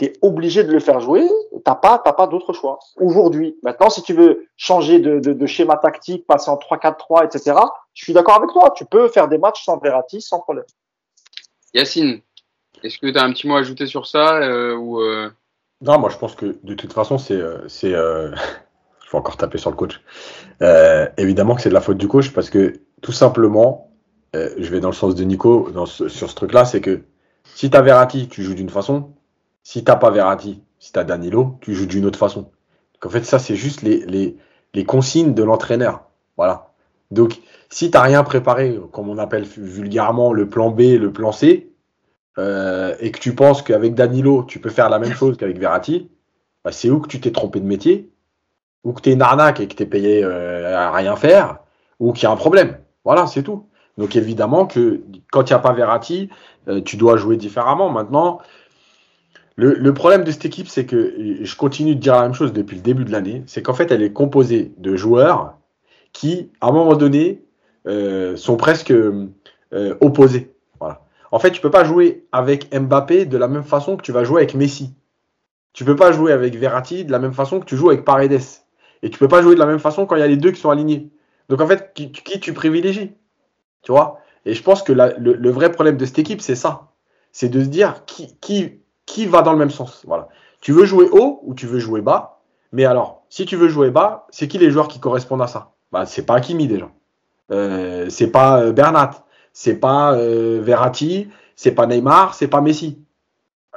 tu 0.00 0.06
es 0.06 0.12
obligé 0.22 0.64
de 0.64 0.72
le 0.72 0.80
faire 0.80 1.00
jouer. 1.00 1.28
T'as 1.64 1.74
pas, 1.74 2.00
t'as 2.02 2.14
pas 2.14 2.26
d'autre 2.26 2.52
choix. 2.52 2.78
Aujourd'hui. 2.96 3.56
Maintenant, 3.62 3.90
si 3.90 4.02
tu 4.02 4.14
veux 4.14 4.46
changer 4.56 4.98
de, 4.98 5.20
de, 5.20 5.32
de 5.32 5.46
schéma 5.46 5.76
tactique, 5.76 6.26
passer 6.26 6.50
en 6.50 6.56
3-4-3, 6.56 7.26
etc., 7.26 7.56
je 7.92 8.04
suis 8.04 8.12
d'accord 8.12 8.36
avec 8.36 8.50
toi. 8.50 8.72
Tu 8.74 8.86
peux 8.86 9.08
faire 9.08 9.28
des 9.28 9.38
matchs 9.38 9.64
sans 9.64 9.78
Verratti, 9.78 10.22
sans 10.22 10.40
problème. 10.40 10.64
Yacine, 11.74 12.20
est-ce 12.82 12.98
que 12.98 13.06
tu 13.08 13.18
as 13.18 13.22
un 13.22 13.32
petit 13.32 13.46
mot 13.46 13.56
à 13.56 13.60
ajouter 13.60 13.86
sur 13.86 14.06
ça 14.06 14.38
euh, 14.38 14.74
ou 14.74 15.00
euh... 15.00 15.28
Non, 15.82 15.98
moi 15.98 16.10
je 16.10 16.18
pense 16.18 16.34
que 16.34 16.56
de 16.62 16.74
toute 16.74 16.92
façon, 16.92 17.18
c'est. 17.18 17.34
Euh, 17.34 17.68
c'est 17.68 17.94
euh, 17.94 18.34
je 19.04 19.10
vais 19.12 19.18
encore 19.18 19.36
taper 19.36 19.58
sur 19.58 19.70
le 19.70 19.76
coach. 19.76 20.00
Euh, 20.62 21.08
évidemment 21.16 21.54
que 21.54 21.62
c'est 21.62 21.68
de 21.68 21.74
la 21.74 21.80
faute 21.80 21.98
du 21.98 22.08
coach 22.08 22.32
parce 22.32 22.48
que 22.50 22.80
tout 23.02 23.12
simplement, 23.12 23.90
euh, 24.36 24.50
je 24.58 24.70
vais 24.70 24.80
dans 24.80 24.90
le 24.90 24.94
sens 24.94 25.14
de 25.14 25.24
Nico 25.24 25.70
dans 25.72 25.86
ce, 25.86 26.08
sur 26.08 26.30
ce 26.30 26.34
truc-là, 26.34 26.64
c'est 26.64 26.80
que 26.80 27.02
si 27.44 27.70
tu 27.70 27.76
as 27.76 27.82
Verratti, 27.82 28.28
tu 28.28 28.42
joues 28.42 28.54
d'une 28.54 28.70
façon. 28.70 29.12
Si 29.62 29.84
t'as 29.84 29.96
pas 29.96 30.10
Verratti, 30.10 30.62
si 30.78 30.92
tu 30.92 30.98
as 30.98 31.04
Danilo, 31.04 31.58
tu 31.60 31.74
joues 31.74 31.86
d'une 31.86 32.06
autre 32.06 32.18
façon. 32.18 32.50
Donc 32.94 33.06
en 33.06 33.08
fait, 33.10 33.24
ça, 33.24 33.38
c'est 33.38 33.56
juste 33.56 33.82
les, 33.82 34.36
consignes 34.86 35.34
de 35.34 35.42
l'entraîneur. 35.42 36.04
Voilà. 36.36 36.72
Donc, 37.10 37.40
si 37.68 37.90
tu 37.90 37.98
rien 37.98 38.22
préparé, 38.24 38.78
comme 38.92 39.08
on 39.08 39.18
appelle 39.18 39.44
vulgairement 39.44 40.32
le 40.32 40.48
plan 40.48 40.70
B, 40.70 40.80
le 40.98 41.12
plan 41.12 41.32
C, 41.32 41.72
euh, 42.38 42.94
et 43.00 43.10
que 43.10 43.18
tu 43.18 43.34
penses 43.34 43.62
qu'avec 43.62 43.94
Danilo, 43.94 44.44
tu 44.44 44.60
peux 44.60 44.70
faire 44.70 44.88
la 44.88 44.98
même 44.98 45.12
chose 45.12 45.36
qu'avec 45.36 45.58
Verratti, 45.58 46.08
bah, 46.64 46.72
c'est 46.72 46.90
où 46.90 47.00
que 47.00 47.08
tu 47.08 47.20
t'es 47.20 47.32
trompé 47.32 47.60
de 47.60 47.66
métier, 47.66 48.10
ou 48.84 48.92
que 48.92 49.02
tu 49.02 49.10
es 49.10 49.12
une 49.12 49.22
arnaque 49.22 49.60
et 49.60 49.68
que 49.68 49.74
tu 49.74 49.82
es 49.82 49.86
payé 49.86 50.24
euh, 50.24 50.76
à 50.76 50.92
rien 50.92 51.16
faire, 51.16 51.58
ou 51.98 52.12
qu'il 52.12 52.24
y 52.24 52.26
a 52.26 52.30
un 52.30 52.36
problème? 52.36 52.78
Voilà, 53.04 53.26
c'est 53.26 53.42
tout. 53.42 53.66
Donc 53.98 54.16
évidemment 54.16 54.66
que 54.66 55.02
quand 55.30 55.42
il 55.42 55.52
n'y 55.52 55.56
a 55.56 55.58
pas 55.58 55.72
Verratti, 55.72 56.30
euh, 56.68 56.80
tu 56.80 56.96
dois 56.96 57.16
jouer 57.16 57.36
différemment. 57.36 57.90
Maintenant, 57.90 58.40
le, 59.60 59.94
problème 59.94 60.24
de 60.24 60.30
cette 60.30 60.44
équipe, 60.44 60.68
c'est 60.68 60.86
que, 60.86 61.14
je 61.42 61.56
continue 61.56 61.94
de 61.94 62.00
dire 62.00 62.14
la 62.14 62.22
même 62.22 62.34
chose 62.34 62.52
depuis 62.52 62.76
le 62.76 62.82
début 62.82 63.04
de 63.04 63.12
l'année, 63.12 63.42
c'est 63.46 63.62
qu'en 63.62 63.74
fait, 63.74 63.90
elle 63.90 64.02
est 64.02 64.12
composée 64.12 64.72
de 64.78 64.96
joueurs 64.96 65.58
qui, 66.12 66.50
à 66.60 66.68
un 66.68 66.72
moment 66.72 66.94
donné, 66.94 67.42
euh, 67.86 68.36
sont 68.36 68.56
presque 68.56 68.90
euh, 68.90 69.28
opposés. 70.00 70.52
En 71.32 71.38
fait, 71.38 71.52
tu 71.52 71.60
peux 71.60 71.70
pas 71.70 71.84
jouer 71.84 72.26
avec 72.32 72.74
Mbappé 72.74 73.24
de 73.24 73.38
la 73.38 73.48
même 73.48 73.62
façon 73.62 73.96
que 73.96 74.02
tu 74.02 74.12
vas 74.12 74.24
jouer 74.24 74.42
avec 74.42 74.54
Messi. 74.54 74.94
Tu 75.72 75.84
peux 75.84 75.94
pas 75.94 76.10
jouer 76.10 76.32
avec 76.32 76.56
Verratti 76.56 77.04
de 77.04 77.12
la 77.12 77.20
même 77.20 77.32
façon 77.32 77.60
que 77.60 77.64
tu 77.64 77.76
joues 77.76 77.90
avec 77.90 78.04
Paredes. 78.04 78.40
Et 79.02 79.10
tu 79.10 79.18
peux 79.18 79.28
pas 79.28 79.40
jouer 79.40 79.54
de 79.54 79.60
la 79.60 79.66
même 79.66 79.78
façon 79.78 80.06
quand 80.06 80.16
il 80.16 80.20
y 80.20 80.24
a 80.24 80.26
les 80.26 80.36
deux 80.36 80.50
qui 80.50 80.60
sont 80.60 80.70
alignés. 80.70 81.08
Donc 81.48 81.60
en 81.60 81.66
fait, 81.66 81.92
qui, 81.94 82.10
tu 82.10 82.52
privilégies? 82.52 83.12
Tu 83.82 83.92
vois? 83.92 84.20
Et 84.44 84.54
je 84.54 84.62
pense 84.62 84.82
que 84.82 84.92
le, 84.92 85.50
vrai 85.50 85.70
problème 85.70 85.96
de 85.96 86.04
cette 86.04 86.18
équipe, 86.18 86.40
c'est 86.40 86.56
ça. 86.56 86.88
C'est 87.32 87.48
de 87.48 87.62
se 87.62 87.68
dire 87.68 88.04
qui, 88.06 88.79
qui 89.10 89.26
va 89.26 89.42
dans 89.42 89.52
le 89.52 89.58
même 89.58 89.70
sens. 89.70 90.02
Voilà. 90.06 90.28
Tu 90.60 90.72
veux 90.72 90.84
jouer 90.84 91.08
haut 91.10 91.40
ou 91.44 91.54
tu 91.54 91.66
veux 91.66 91.78
jouer 91.78 92.00
bas 92.00 92.40
Mais 92.72 92.84
alors, 92.84 93.22
si 93.28 93.44
tu 93.44 93.56
veux 93.56 93.68
jouer 93.68 93.90
bas, 93.90 94.26
c'est 94.30 94.48
qui 94.48 94.58
les 94.58 94.70
joueurs 94.70 94.88
qui 94.88 95.00
correspondent 95.00 95.42
à 95.42 95.46
ça? 95.46 95.72
Bah, 95.92 96.06
C'est 96.06 96.24
pas 96.24 96.34
Hakimi 96.34 96.68
déjà. 96.68 96.88
Euh, 97.50 98.06
c'est 98.08 98.28
pas 98.28 98.62
euh, 98.62 98.72
Bernat. 98.72 99.24
C'est 99.52 99.76
pas 99.76 100.14
euh, 100.14 100.60
Verratti. 100.62 101.28
C'est 101.56 101.72
pas 101.72 101.86
Neymar. 101.86 102.34
C'est 102.34 102.48
pas 102.48 102.60
Messi. 102.60 103.02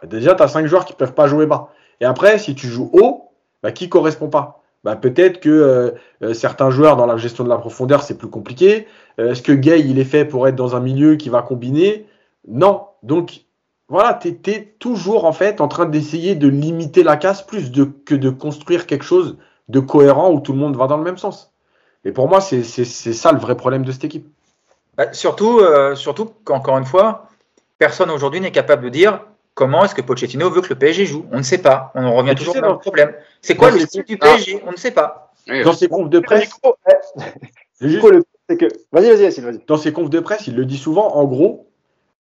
Déjà, 0.03 0.35
tu 0.35 0.43
as 0.43 0.47
cinq 0.47 0.67
joueurs 0.67 0.85
qui 0.85 0.93
peuvent 0.93 1.13
pas 1.13 1.27
jouer 1.27 1.45
bas. 1.45 1.69
Et 1.99 2.05
après, 2.05 2.37
si 2.37 2.53
tu 2.53 2.67
joues 2.67 2.91
haut, 2.93 3.29
bah, 3.63 3.71
qui 3.71 3.89
correspond 3.89 4.29
pas? 4.29 4.61
Bah, 4.83 4.95
peut-être 4.97 5.39
que 5.39 5.49
euh, 5.49 5.91
euh, 6.21 6.33
certains 6.33 6.69
joueurs 6.69 6.97
dans 6.97 7.05
la 7.05 7.17
gestion 7.17 7.43
de 7.43 7.49
la 7.49 7.57
profondeur, 7.57 8.03
c'est 8.03 8.17
plus 8.17 8.27
compliqué. 8.27 8.87
Est-ce 9.17 9.41
que 9.41 9.53
Gay, 9.53 9.79
il 9.79 9.97
est 9.99 10.05
fait 10.05 10.25
pour 10.25 10.47
être 10.47 10.55
dans 10.55 10.75
un 10.75 10.79
milieu 10.79 11.15
qui 11.15 11.29
va 11.29 11.41
combiner? 11.41 12.05
Non. 12.47 12.87
Donc, 13.01 13.45
voilà, 13.89 14.13
tu 14.13 14.37
es, 14.45 14.75
toujours 14.79 15.25
en 15.25 15.33
fait 15.33 15.61
en 15.61 15.67
train 15.67 15.85
d'essayer 15.85 16.35
de 16.35 16.47
limiter 16.47 17.03
la 17.03 17.17
casse 17.17 17.41
plus 17.41 17.71
de, 17.71 17.83
que 17.83 18.15
de 18.15 18.29
construire 18.29 18.87
quelque 18.87 19.05
chose 19.05 19.37
de 19.69 19.79
cohérent 19.79 20.31
où 20.31 20.39
tout 20.39 20.53
le 20.53 20.59
monde 20.59 20.75
va 20.75 20.87
dans 20.87 20.97
le 20.97 21.03
même 21.03 21.17
sens. 21.17 21.53
Et 22.05 22.11
pour 22.11 22.27
moi, 22.27 22.41
c'est 22.41 22.63
ça 22.63 23.31
le 23.31 23.39
vrai 23.39 23.55
problème 23.55 23.83
de 23.83 23.91
cette 23.91 24.03
équipe. 24.03 24.27
Bah, 24.97 25.11
surtout, 25.13 25.59
euh, 25.59 25.95
surtout 25.95 26.31
qu'encore 26.43 26.77
une 26.77 26.85
fois, 26.85 27.29
personne 27.77 28.11
aujourd'hui 28.11 28.41
n'est 28.41 28.51
capable 28.51 28.83
de 28.83 28.89
dire 28.89 29.25
Comment 29.55 29.85
est-ce 29.85 29.93
que 29.93 30.01
Pochettino 30.01 30.49
veut 30.49 30.61
que 30.61 30.69
le 30.69 30.75
PSG 30.75 31.05
joue 31.05 31.25
On 31.31 31.37
ne 31.37 31.43
sait 31.43 31.59
pas. 31.59 31.91
On 31.93 32.03
en 32.05 32.15
revient 32.15 32.33
toujours 32.35 32.55
dans 32.55 32.73
le 32.73 32.79
problème. 32.79 33.13
C'est 33.41 33.55
quoi 33.55 33.69
le 33.69 33.79
style 33.79 34.03
du 34.03 34.17
PSG 34.17 34.63
On 34.65 34.71
ne 34.71 34.77
sait 34.77 34.91
pas. 34.91 35.31
Dans 35.63 35.73
ses 35.73 35.87
confs 35.87 36.09
de 36.09 36.19
presse. 36.19 36.49
Vas-y, 37.79 37.97
vas-y, 38.91 39.41
vas-y. 39.41 39.61
Dans 39.67 39.77
ses 39.77 39.93
confs 39.93 40.09
de 40.09 40.19
presse, 40.19 40.47
il 40.47 40.55
le 40.55 40.65
dit 40.65 40.77
souvent. 40.77 41.15
En 41.15 41.25
gros, 41.25 41.69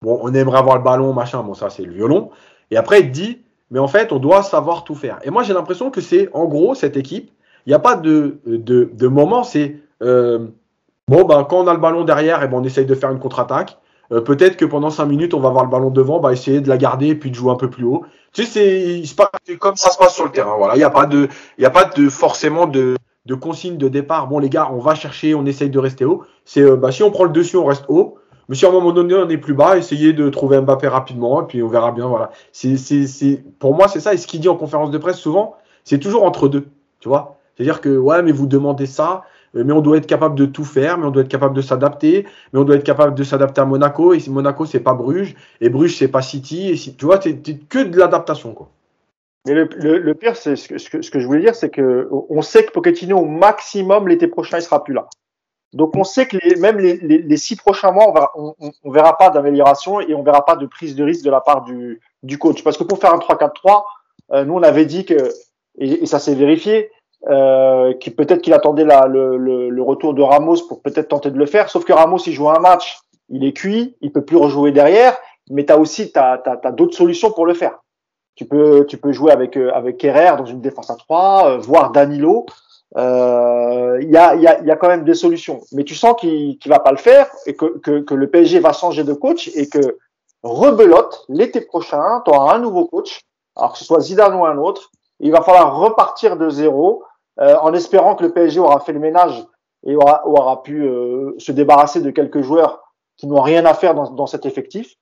bon, 0.02 0.20
on 0.22 0.34
aimerait 0.34 0.60
avoir 0.60 0.78
le 0.78 0.84
ballon, 0.84 1.14
machin. 1.14 1.44
Bon, 1.44 1.54
ça, 1.54 1.70
c'est 1.70 1.84
le 1.84 1.94
violon. 1.94 2.30
Et 2.72 2.78
après, 2.78 3.02
il 3.02 3.12
dit, 3.12 3.42
mais 3.72 3.80
en 3.80 3.88
fait, 3.88 4.12
on 4.12 4.20
doit 4.20 4.44
savoir 4.44 4.84
tout 4.84 4.96
faire. 4.96 5.20
Et 5.24 5.30
moi, 5.30 5.44
j'ai 5.44 5.54
l'impression 5.54 5.92
que 5.92 6.02
c'est, 6.02 6.30
en 6.34 6.46
gros, 6.46 6.76
cette 6.76 6.98
équipe. 6.98 7.32
Il 7.66 7.70
n'y 7.70 7.76
a 7.76 7.80
pas 7.80 7.96
de, 7.96 8.40
de, 8.46 8.90
de 8.92 9.08
moment. 9.08 9.44
C'est 9.44 9.78
euh, 10.02 10.48
bon, 11.08 11.26
ben, 11.26 11.44
quand 11.44 11.60
on 11.60 11.68
a 11.68 11.74
le 11.74 11.80
ballon 11.80 12.04
derrière, 12.04 12.42
et 12.44 12.48
ben, 12.48 12.58
on 12.58 12.64
essaye 12.64 12.86
de 12.86 12.96
faire 12.96 13.12
une 13.12 13.20
contre-attaque. 13.20 13.78
Euh, 14.12 14.22
peut-être 14.22 14.58
que 14.58 14.66
pendant 14.66 14.90
5 14.90 15.06
minutes, 15.06 15.34
on 15.36 15.40
va 15.40 15.50
avoir 15.50 15.66
le 15.66 15.70
ballon 15.70 15.92
devant, 15.92 16.20
va 16.20 16.34
essayer 16.34 16.62
de 16.62 16.70
la 16.70 16.78
garder 16.78 17.14
puis 17.14 17.30
de 17.30 17.36
jouer 17.36 17.52
un 17.52 17.56
peu 17.56 17.70
plus 17.70 17.84
haut. 17.86 18.06
Tu 18.34 18.44
sais, 18.44 19.04
c'est 19.46 19.58
comme 19.58 19.76
ça 19.76 19.92
se 19.92 19.98
passe 19.98 20.16
sur 20.16 20.26
le 20.26 20.32
terrain. 20.32 20.56
Voilà, 20.58 20.76
il 20.76 20.80
n'y 20.80 20.84
a 20.84 20.90
pas 20.90 21.06
de, 21.06 21.28
il 21.58 21.66
a 21.66 21.70
pas 21.70 21.86
de 21.86 22.10
forcément 22.10 22.66
de, 22.66 22.96
de 23.26 23.36
consigne 23.36 23.78
de 23.78 23.88
départ. 23.88 24.28
Bon 24.28 24.40
les 24.40 24.50
gars, 24.50 24.70
on 24.72 24.80
va 24.80 24.96
chercher, 24.96 25.36
on 25.36 25.46
essaye 25.46 25.70
de 25.70 25.80
rester 25.80 26.06
haut. 26.06 26.24
C'est, 26.46 26.76
bah, 26.78 26.92
si 26.92 27.04
on 27.04 27.12
prend 27.12 27.26
le 27.26 27.32
dessus, 27.32 27.58
on 27.58 27.66
reste 27.66 27.86
haut. 27.88 28.19
Mais 28.50 28.56
si 28.56 28.66
à 28.66 28.70
un 28.70 28.72
moment 28.72 28.92
donné 28.92 29.14
on 29.16 29.30
est 29.30 29.38
plus 29.38 29.54
bas, 29.54 29.78
essayez 29.78 30.12
de 30.12 30.28
trouver 30.30 30.60
Mbappé 30.60 30.88
rapidement 30.88 31.44
et 31.44 31.46
puis 31.46 31.64
on 31.64 31.68
verra 31.68 31.92
bien. 31.92 32.08
Voilà. 32.08 32.32
C'est, 32.52 32.76
pour 33.60 33.76
moi 33.76 33.88
c'est 33.88 34.00
ça. 34.00 34.14
Et 34.14 34.18
ce 34.18 34.28
qu'il 34.28 34.42
dit 34.42 34.50
en 34.50 34.58
conférence 34.58 34.92
de 34.92 34.98
presse 34.98 35.20
souvent, 35.20 35.56
c'est 35.84 36.00
toujours 36.00 36.24
entre 36.24 36.48
deux. 36.48 36.66
Tu 37.00 37.08
vois. 37.08 37.38
C'est-à-dire 37.56 37.80
que 37.80 37.96
ouais, 37.96 38.22
mais 38.24 38.32
vous 38.32 38.48
demandez 38.48 38.88
ça, 38.88 39.24
euh, 39.56 39.64
mais 39.64 39.74
on 39.74 39.82
doit 39.82 39.98
être 39.98 40.08
capable 40.08 40.36
de 40.36 40.46
tout 40.46 40.66
faire, 40.66 40.98
mais 40.98 41.06
on 41.06 41.12
doit 41.12 41.22
être 41.24 41.30
capable 41.30 41.56
de 41.56 41.62
s'adapter, 41.62 42.26
mais 42.52 42.60
on 42.60 42.64
doit 42.64 42.76
être 42.76 42.84
capable 42.84 43.16
de 43.16 43.24
s'adapter 43.24 43.62
à 43.62 43.66
Monaco, 43.66 44.14
et 44.14 44.20
Monaco 44.30 44.66
c'est 44.66 44.80
pas 44.80 44.94
Bruges, 44.94 45.36
et 45.62 45.70
Bruges 45.70 45.98
c'est 45.98 46.08
pas 46.08 46.22
City, 46.22 46.70
et 46.70 46.76
si, 46.76 46.96
tu 46.96 47.06
vois, 47.06 47.20
c'est 47.22 47.38
que 47.68 47.84
de 47.84 47.98
l'adaptation 47.98 48.54
quoi. 48.54 48.70
Mais 49.48 49.54
le, 49.54 49.70
le, 49.78 50.00
le 50.00 50.14
pire, 50.16 50.36
c'est 50.36 50.56
ce 50.56 50.68
que, 50.68 50.78
ce, 50.78 50.90
que, 50.90 51.02
ce 51.02 51.12
que 51.12 51.20
je 51.20 51.26
voulais 51.26 51.40
dire, 51.42 51.56
c'est 51.56 51.70
que 51.70 52.10
on 52.12 52.42
sait 52.42 52.66
que 52.66 52.72
Pochettino 52.72 53.18
au 53.20 53.26
maximum 53.26 54.08
l'été 54.08 54.28
prochain 54.28 54.58
il 54.58 54.62
sera 54.62 54.84
plus 54.84 54.94
là. 54.94 55.08
Donc 55.74 55.96
on 55.96 56.04
sait 56.04 56.28
que 56.28 56.38
les, 56.42 56.56
même 56.56 56.80
les, 56.80 56.98
les, 56.98 57.20
les, 57.20 57.38
six 57.38 57.56
prochains 57.56 57.92
mois, 57.92 58.32
on, 58.36 58.56
on 58.84 58.92
verra 58.92 59.18
pas 59.18 59.30
d'amélioration 59.30 60.02
et 60.02 60.14
on 60.16 60.24
verra 60.24 60.46
pas 60.46 60.56
de 60.56 60.66
prise 60.66 60.96
de 60.96 61.04
risque 61.04 61.24
de 61.24 61.30
la 61.30 61.42
part 61.42 61.64
du, 61.64 62.02
du 62.24 62.38
coach. 62.38 62.64
Parce 62.64 62.78
que 62.78 62.84
pour 62.84 63.00
faire 63.00 63.14
un 63.14 63.20
3-4-3, 63.20 63.84
euh, 64.32 64.46
nous 64.46 64.56
on 64.56 64.64
avait 64.64 64.86
dit 64.86 65.06
que, 65.06 65.32
et, 65.78 66.04
et 66.04 66.06
ça 66.06 66.20
s'est 66.20 66.36
vérifié, 66.36 66.90
euh, 67.28 67.94
qui 67.96 68.12
peut-être 68.12 68.42
qu'il 68.42 68.54
attendait 68.54 68.86
la, 68.86 69.06
le, 69.06 69.38
le, 69.38 69.70
le, 69.70 69.84
retour 69.84 70.14
de 70.14 70.22
Ramos 70.22 70.68
pour 70.68 70.82
peut-être 70.82 71.10
tenter 71.10 71.32
de 71.32 71.38
le 71.38 71.46
faire. 71.46 71.70
Sauf 71.70 71.84
que 71.84 71.94
Ramos, 71.94 72.20
il 72.26 72.34
joue 72.34 72.50
un 72.50 72.60
match, 72.60 73.00
il 73.28 73.44
est 73.44 73.54
cuit, 73.54 73.98
il 74.02 74.12
peut 74.12 74.24
plus 74.24 74.38
rejouer 74.38 74.72
derrière, 74.72 75.18
mais 75.50 75.66
tu 75.66 75.74
as 75.74 75.78
aussi 75.78 76.12
t'as, 76.12 76.38
t'as, 76.38 76.58
t'as 76.58 76.72
d'autres 76.72 76.96
solutions 76.96 77.32
pour 77.32 77.46
le 77.46 77.54
faire. 77.54 77.80
Tu 78.36 78.46
peux, 78.46 78.86
tu 78.88 78.98
peux 78.98 79.12
jouer 79.12 79.34
avec, 79.34 79.58
euh, 79.58 79.70
avec 79.74 79.98
Kerrer 79.98 80.38
dans 80.38 80.46
une 80.46 80.62
défense 80.62 80.90
à 80.90 80.96
3, 80.96 81.50
euh, 81.50 81.58
voire 81.58 81.92
Danilo. 81.92 82.46
Euh, 82.98 84.00
il 84.02 84.10
y, 84.10 84.18
a, 84.18 84.36
y, 84.36 84.48
a, 84.48 84.62
y, 84.62 84.72
a, 84.72 84.76
quand 84.76 84.88
même 84.88 85.04
des 85.04 85.14
solutions. 85.14 85.62
Mais 85.74 85.84
tu 85.84 85.96
sens 85.96 86.16
qu'il 86.20 86.58
ne 86.64 86.70
va 86.70 86.80
pas 86.80 86.92
le 86.92 86.98
faire 86.98 87.30
et 87.46 87.56
que, 87.56 87.78
que, 87.80 88.00
que, 88.00 88.14
le 88.14 88.30
PSG 88.30 88.60
va 88.60 88.74
changer 88.74 89.04
de 89.04 89.14
coach 89.14 89.50
et 89.54 89.68
que 89.68 89.98
rebelote 90.42 91.26
l'été 91.30 91.62
prochain, 91.62 92.22
tu 92.26 92.32
auras 92.32 92.56
un 92.56 92.60
nouveau 92.60 92.86
coach, 92.86 93.22
alors 93.56 93.74
que 93.74 93.80
ce 93.80 93.86
soit 93.86 94.00
Zidane 94.00 94.34
ou 94.36 94.46
un 94.46 94.58
autre, 94.58 94.90
il 95.20 95.32
va 95.32 95.42
falloir 95.42 95.78
repartir 95.78 96.38
de 96.38 96.50
zéro 96.50 97.04
euh, 97.40 97.56
en 97.62 97.74
espérant 97.74 98.16
que 98.16 98.24
le 98.24 98.34
PSG 98.34 98.60
aura 98.60 98.80
fait 98.80 98.94
le 98.94 99.00
ménage 99.00 99.46
et 99.86 99.96
aura, 99.96 100.28
aura 100.28 100.64
pu 100.64 100.84
euh, 100.84 101.36
se 101.38 101.52
débarrasser 101.52 102.02
de 102.02 102.10
quelques 102.10 102.42
joueurs 102.42 102.82
qui 103.18 103.28
n'ont 103.28 103.42
rien 103.42 103.66
à 103.66 103.74
faire 103.74 103.94
dans, 103.94 104.10
dans 104.10 104.28
cet 104.28 104.46
effectif. 104.46 104.96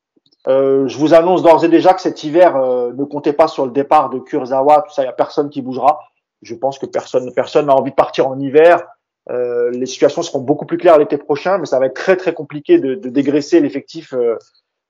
Euh, 0.47 0.87
je 0.87 0.97
vous 0.97 1.13
annonce 1.13 1.43
d'ores 1.43 1.65
et 1.65 1.67
déjà 1.67 1.93
que 1.93 2.01
cet 2.01 2.23
hiver, 2.23 2.55
euh, 2.55 2.93
ne 2.93 3.03
comptez 3.03 3.33
pas 3.33 3.47
sur 3.47 3.65
le 3.65 3.71
départ 3.71 4.09
de 4.09 4.19
Kurzawa, 4.19 4.83
tout 4.83 4.93
ça, 4.93 5.01
il 5.01 5.05
n'y 5.05 5.09
a 5.09 5.13
personne 5.13 5.49
qui 5.49 5.61
bougera. 5.61 5.99
Je 6.47 6.55
pense 6.55 6.79
que 6.79 6.85
personne 6.85 7.31
personne 7.33 7.65
n'a 7.67 7.75
envie 7.75 7.91
de 7.91 7.95
partir 7.95 8.27
en 8.27 8.39
hiver. 8.39 8.81
Euh, 9.29 9.69
les 9.71 9.85
situations 9.85 10.21
seront 10.21 10.39
beaucoup 10.39 10.65
plus 10.65 10.77
claires 10.77 10.97
l'été 10.97 11.17
prochain, 11.17 11.57
mais 11.57 11.65
ça 11.65 11.79
va 11.79 11.87
être 11.87 11.95
très 11.95 12.15
très 12.15 12.33
compliqué 12.33 12.79
de, 12.79 12.95
de 12.95 13.09
dégraisser 13.09 13.59
l'effectif 13.59 14.13
euh, 14.13 14.37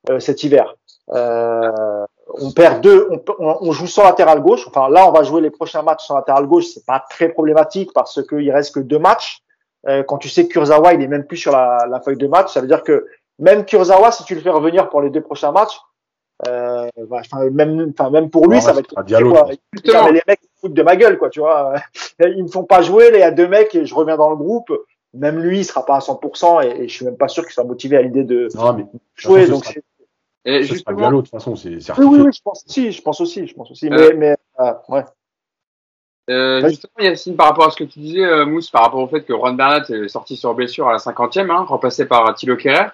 euh, 0.09 0.19
cet 0.19 0.43
hiver. 0.43 0.75
on 1.07 2.51
perd 2.55 2.81
deux, 2.81 3.07
on, 3.09 3.57
on, 3.61 3.71
joue 3.71 3.87
sans 3.87 4.03
latéral 4.03 4.41
gauche. 4.41 4.67
Enfin 4.67 4.89
là, 4.89 5.09
on 5.09 5.11
va 5.11 5.23
jouer 5.23 5.41
les 5.41 5.49
prochains 5.49 5.81
matchs 5.81 6.05
sans 6.05 6.15
latéral 6.15 6.45
gauche. 6.45 6.65
C'est 6.65 6.85
pas 6.85 7.03
très 7.09 7.29
problématique 7.29 7.91
parce 7.93 8.21
qu'il 8.27 8.51
reste 8.51 8.75
que 8.75 8.79
deux 8.79 8.99
matchs. 8.99 9.41
quand 10.07 10.19
tu 10.19 10.29
sais 10.29 10.47
que 10.47 10.53
Kurzawa, 10.53 10.93
il 10.93 11.01
est 11.01 11.07
même 11.07 11.25
plus 11.25 11.37
sur 11.37 11.51
la, 11.51 11.87
la 11.89 11.99
feuille 11.99 12.17
de 12.17 12.27
match, 12.27 12.53
ça 12.53 12.61
veut 12.61 12.67
dire 12.67 12.83
que 12.83 13.07
même 13.39 13.65
Kurzawa, 13.65 14.11
si 14.11 14.23
tu 14.25 14.35
le 14.35 14.41
fais 14.41 14.49
revenir 14.49 14.89
pour 14.89 15.01
les 15.01 15.09
deux 15.09 15.21
prochains 15.21 15.51
matchs, 15.51 15.79
euh, 16.45 16.87
bah, 17.09 17.21
même, 17.51 17.93
enfin, 17.97 18.11
même 18.11 18.29
pour 18.29 18.47
lui, 18.47 18.61
ça 18.61 18.73
va 18.73 18.81
être 18.81 18.93
quoi. 18.93 19.03
les 20.11 20.21
mecs 20.27 20.39
foutent 20.61 20.73
de 20.73 20.83
ma 20.83 20.95
gueule, 20.95 21.17
quoi, 21.17 21.29
tu 21.29 21.39
vois. 21.39 21.75
Ils 22.19 22.43
me 22.43 22.47
font 22.47 22.63
pas 22.63 22.81
jouer, 22.81 23.09
il 23.13 23.19
y 23.19 23.23
a 23.23 23.31
deux 23.31 23.47
mecs 23.47 23.73
et 23.73 23.85
je 23.85 23.95
reviens 23.95 24.17
dans 24.17 24.29
le 24.29 24.35
groupe. 24.35 24.71
Même 25.13 25.39
lui, 25.39 25.59
il 25.59 25.65
sera 25.65 25.85
pas 25.85 25.95
à 25.95 25.99
100% 25.99 26.63
et, 26.63 26.83
et 26.83 26.87
je 26.87 26.93
suis 26.93 27.05
même 27.05 27.17
pas 27.17 27.27
sûr 27.27 27.43
qu'il 27.43 27.53
soit 27.53 27.63
motivé 27.63 27.97
à 27.97 28.01
l'idée 28.01 28.23
de 28.23 28.49
non, 28.55 28.73
mais, 28.73 28.85
jouer. 29.15 29.41
Façon, 29.41 29.53
donc, 29.53 29.65
sera... 29.65 29.79
et 30.45 30.63
justement... 30.63 30.97
Diallo, 30.97 31.17
de 31.17 31.21
toute 31.23 31.31
façon, 31.31 31.55
c'est 31.55 31.69
oui, 31.69 32.05
oui, 32.05 32.19
oui, 32.19 32.31
je 32.31 32.41
pense 32.43 32.63
aussi, 32.67 32.91
je 32.91 33.01
pense 33.01 33.21
aussi, 33.21 33.47
je 33.47 33.55
pense 33.55 33.71
aussi. 33.71 33.87
Euh... 33.87 34.11
Mais, 34.11 34.13
mais 34.13 34.37
euh, 34.59 34.73
ouais. 34.89 35.05
Euh, 36.29 36.67
justement, 36.67 36.93
Yacine, 36.99 37.35
par 37.35 37.47
rapport 37.47 37.67
à 37.67 37.71
ce 37.71 37.77
que 37.77 37.85
tu 37.85 37.99
disais, 37.99 38.45
Mousse, 38.45 38.69
par 38.69 38.83
rapport 38.83 38.99
au 38.99 39.07
fait 39.07 39.21
que 39.21 39.33
Ron 39.33 39.53
Bernat 39.53 39.85
est 39.89 40.09
sorti 40.09 40.35
sur 40.35 40.53
blessure 40.53 40.87
à 40.87 40.91
la 40.91 40.97
50e, 40.97 41.49
hein, 41.49 41.63
remplacé 41.63 42.05
par 42.05 42.35
Thilo 42.35 42.57
Kerrer. 42.57 42.89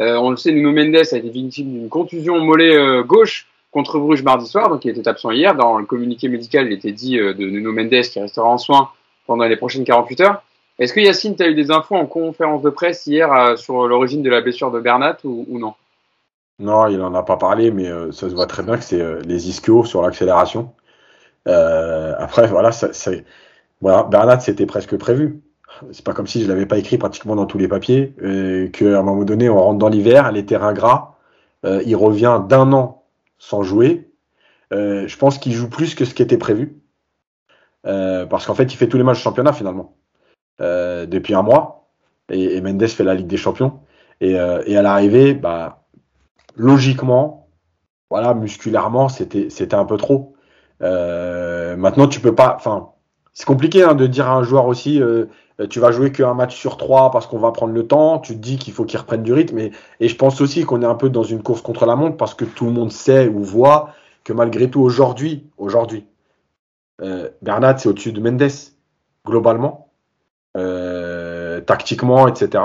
Euh, 0.00 0.16
on 0.16 0.30
le 0.30 0.36
sait, 0.36 0.52
Nuno 0.52 0.72
Mendes 0.72 0.96
a 0.96 1.16
été 1.16 1.28
victime 1.30 1.72
d'une 1.72 1.88
contusion 1.88 2.38
mollet 2.38 2.76
euh, 2.76 3.02
gauche 3.02 3.46
contre 3.70 3.98
Bruges 3.98 4.22
mardi 4.22 4.46
soir, 4.46 4.68
donc 4.68 4.84
il 4.84 4.90
était 4.90 5.08
absent 5.08 5.30
hier. 5.30 5.54
Dans 5.54 5.78
le 5.78 5.86
communiqué 5.86 6.28
médical, 6.28 6.66
il 6.66 6.72
était 6.72 6.92
dit 6.92 7.18
euh, 7.18 7.34
de 7.34 7.44
Nuno 7.46 7.72
Mendes 7.72 8.02
qui 8.02 8.20
restera 8.20 8.46
en 8.46 8.58
soins 8.58 8.90
pendant 9.26 9.44
les 9.44 9.56
prochaines 9.56 9.84
48 9.84 10.20
heures. 10.20 10.42
Est-ce 10.78 10.92
que 10.92 11.00
Yacine, 11.00 11.36
tu 11.36 11.42
as 11.42 11.48
eu 11.48 11.54
des 11.54 11.70
infos 11.70 11.96
en 11.96 12.06
conférence 12.06 12.62
de 12.62 12.70
presse 12.70 13.06
hier 13.06 13.32
euh, 13.32 13.56
sur 13.56 13.86
l'origine 13.86 14.22
de 14.22 14.30
la 14.30 14.42
blessure 14.42 14.70
de 14.70 14.80
Bernat 14.80 15.16
ou, 15.24 15.46
ou, 15.48 15.58
non? 15.58 15.74
Non, 16.58 16.86
il 16.88 16.98
n'en 16.98 17.14
a 17.14 17.22
pas 17.22 17.36
parlé, 17.36 17.70
mais 17.70 17.88
euh, 17.88 18.12
ça 18.12 18.28
se 18.28 18.34
voit 18.34 18.46
très 18.46 18.62
bien 18.62 18.76
que 18.76 18.84
c'est 18.84 19.00
euh, 19.00 19.20
les 19.24 19.48
ischios 19.48 19.84
sur 19.84 20.02
l'accélération. 20.02 20.72
après, 21.46 22.46
voilà, 22.48 22.72
ça, 22.72 23.10
voilà, 23.80 24.02
Bernat, 24.04 24.40
c'était 24.40 24.66
presque 24.66 24.96
prévu 24.96 25.40
c'est 25.92 26.04
pas 26.04 26.12
comme 26.12 26.26
si 26.26 26.42
je 26.42 26.48
l'avais 26.48 26.66
pas 26.66 26.78
écrit 26.78 26.98
pratiquement 26.98 27.36
dans 27.36 27.46
tous 27.46 27.58
les 27.58 27.68
papiers, 27.68 28.14
qu'à 28.72 28.98
un 28.98 29.02
moment 29.02 29.24
donné, 29.24 29.48
on 29.48 29.60
rentre 29.60 29.78
dans 29.78 29.88
l'hiver, 29.88 30.32
les 30.32 30.46
terrains 30.46 30.72
gras, 30.72 31.16
euh, 31.66 31.82
il 31.84 31.96
revient 31.96 32.40
d'un 32.48 32.72
an 32.72 33.04
sans 33.38 33.62
jouer. 33.62 34.10
Euh, 34.72 35.06
je 35.06 35.16
pense 35.16 35.38
qu'il 35.38 35.52
joue 35.52 35.68
plus 35.68 35.94
que 35.94 36.04
ce 36.04 36.14
qui 36.14 36.22
était 36.22 36.38
prévu. 36.38 36.80
Euh, 37.86 38.26
parce 38.26 38.46
qu'en 38.46 38.54
fait, 38.54 38.72
il 38.72 38.76
fait 38.76 38.88
tous 38.88 38.96
les 38.96 39.04
matchs 39.04 39.18
de 39.18 39.22
championnat 39.22 39.52
finalement. 39.52 39.96
Depuis 40.58 41.34
un 41.34 41.42
mois. 41.42 41.88
Et, 42.30 42.60
Mendes 42.60 42.86
fait 42.86 43.04
la 43.04 43.14
Ligue 43.14 43.26
des 43.26 43.36
Champions. 43.36 43.80
Et, 44.20 44.38
à 44.38 44.82
l'arrivée, 44.82 45.34
bah, 45.34 45.84
logiquement, 46.56 47.48
voilà, 48.08 48.32
musculairement, 48.32 49.08
c'était, 49.08 49.74
un 49.74 49.84
peu 49.84 49.96
trop. 49.98 50.34
maintenant, 50.80 52.08
tu 52.08 52.20
peux 52.20 52.34
pas. 52.34 52.54
Enfin, 52.56 52.90
c'est 53.34 53.44
compliqué 53.44 53.82
hein, 53.82 53.94
de 53.94 54.06
dire 54.06 54.28
à 54.30 54.36
un 54.36 54.42
joueur 54.42 54.66
aussi 54.66 55.00
tu 55.70 55.80
vas 55.80 55.90
jouer 55.90 56.12
qu'un 56.12 56.34
match 56.34 56.54
sur 56.54 56.76
trois 56.76 57.10
parce 57.10 57.26
qu'on 57.26 57.38
va 57.38 57.50
prendre 57.52 57.72
le 57.72 57.86
temps, 57.86 58.18
tu 58.18 58.34
te 58.34 58.38
dis 58.38 58.58
qu'il 58.58 58.74
faut 58.74 58.84
qu'il 58.84 58.98
reprenne 58.98 59.22
du 59.22 59.32
rythme. 59.32 59.58
Et, 59.58 59.72
je 60.00 60.16
pense 60.16 60.40
aussi 60.40 60.64
qu'on 60.64 60.82
est 60.82 60.86
un 60.86 60.94
peu 60.94 61.08
dans 61.08 61.22
une 61.22 61.42
course 61.42 61.62
contre 61.62 61.86
la 61.86 61.96
montre 61.96 62.16
parce 62.16 62.34
que 62.34 62.44
tout 62.44 62.66
le 62.66 62.72
monde 62.72 62.92
sait 62.92 63.28
ou 63.28 63.42
voit 63.42 63.90
que 64.24 64.32
malgré 64.32 64.68
tout 64.68 64.80
aujourd'hui, 64.80 65.46
aujourd'hui, 65.56 66.06
euh, 67.02 67.28
Bernat 67.42 67.78
c'est 67.78 67.88
au-dessus 67.88 68.12
de 68.12 68.20
Mendes, 68.20 68.50
globalement, 69.24 69.88
euh, 70.56 71.60
tactiquement, 71.60 72.28
etc. 72.28 72.62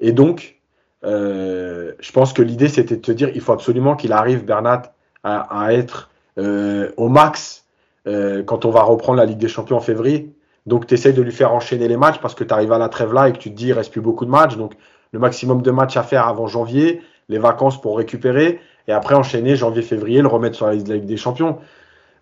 Et 0.00 0.12
donc, 0.12 0.60
euh, 1.04 1.92
je 1.98 2.12
pense 2.12 2.32
que 2.32 2.42
l'idée 2.42 2.68
c'était 2.68 2.96
de 2.96 3.00
te 3.00 3.12
dire 3.12 3.30
il 3.34 3.40
faut 3.40 3.52
absolument 3.52 3.96
qu'il 3.96 4.12
arrive, 4.12 4.44
Bernat, 4.44 4.94
à, 5.22 5.72
être 5.74 6.10
euh, 6.38 6.90
au 6.96 7.08
max 7.08 7.64
euh, 8.06 8.42
quand 8.42 8.64
on 8.64 8.70
va 8.70 8.82
reprendre 8.82 9.18
la 9.18 9.26
Ligue 9.26 9.38
des 9.38 9.48
Champions 9.48 9.76
en 9.76 9.80
février 9.80 10.32
donc, 10.70 10.86
tu 10.86 10.94
essaies 10.94 11.12
de 11.12 11.20
lui 11.20 11.32
faire 11.32 11.52
enchaîner 11.52 11.88
les 11.88 11.96
matchs 11.96 12.20
parce 12.22 12.36
que 12.36 12.44
tu 12.44 12.54
arrives 12.54 12.70
à 12.70 12.78
la 12.78 12.88
trêve 12.88 13.12
là 13.12 13.28
et 13.28 13.32
que 13.32 13.38
tu 13.38 13.50
te 13.50 13.56
dis, 13.56 13.66
il 13.66 13.72
reste 13.72 13.90
plus 13.90 14.00
beaucoup 14.00 14.24
de 14.24 14.30
matchs. 14.30 14.56
Donc, 14.56 14.74
le 15.10 15.18
maximum 15.18 15.62
de 15.62 15.70
matchs 15.72 15.96
à 15.96 16.04
faire 16.04 16.28
avant 16.28 16.46
janvier, 16.46 17.02
les 17.28 17.38
vacances 17.38 17.80
pour 17.80 17.98
récupérer 17.98 18.60
et 18.86 18.92
après 18.92 19.16
enchaîner 19.16 19.56
janvier-février, 19.56 20.22
le 20.22 20.28
remettre 20.28 20.54
sur 20.54 20.68
la 20.68 20.74
Ligue 20.74 21.06
des 21.06 21.16
Champions. 21.16 21.58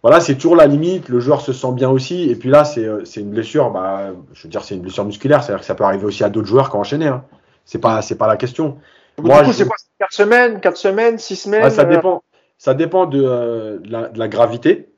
Voilà, 0.03 0.20
c'est 0.20 0.34
toujours 0.36 0.57
la 0.57 0.66
limite. 0.66 1.11
Le 1.11 1.20
joueur 1.20 1.42
se 1.42 1.53
sent 1.53 1.72
bien 1.72 1.90
aussi. 1.90 2.30
Et 2.30 2.36
puis 2.36 2.49
là, 2.49 2.64
c'est 2.64 2.86
euh, 2.86 3.05
une 3.16 3.28
blessure, 3.28 3.70
bah, 3.70 4.12
je 4.32 4.44
veux 4.44 4.49
dire, 4.49 4.64
c'est 4.64 4.76
une 4.76 4.80
blessure 4.80 5.05
musculaire. 5.05 5.42
C'est-à-dire 5.42 5.61
que 5.61 5.66
ça 5.66 5.74
peut 5.74 5.84
arriver 5.84 6.07
aussi 6.07 6.24
à 6.24 6.30
d'autres 6.30 6.49
joueurs 6.49 6.70
qui 6.70 6.76
ont 6.76 6.80
enchaîné. 6.80 7.09
Hein. 7.09 7.24
C'est 7.66 7.80
pas, 7.80 8.01
c'est 8.01 8.16
pas 8.16 8.28
la 8.28 8.38
question. 8.38 8.78
Moi, 9.18 9.40
du 9.40 9.44
coup, 9.44 9.53
je... 9.53 9.57
c'est 9.59 9.66
quoi? 9.66 9.76
4 9.99 10.12
semaines, 10.12 10.61
4 10.61 10.76
semaines, 10.78 11.18
6 11.18 11.36
semaines 11.36 11.64
ouais, 11.64 11.70
Ça 11.70 11.82
euh? 11.82 11.84
dépend, 11.84 12.22
ça 12.57 12.72
dépend 12.72 13.05
de, 13.05 13.22
euh, 13.22 13.78
de, 13.80 13.92
la, 13.92 14.09
de 14.09 14.18
la 14.18 14.28
gravité. 14.28 14.88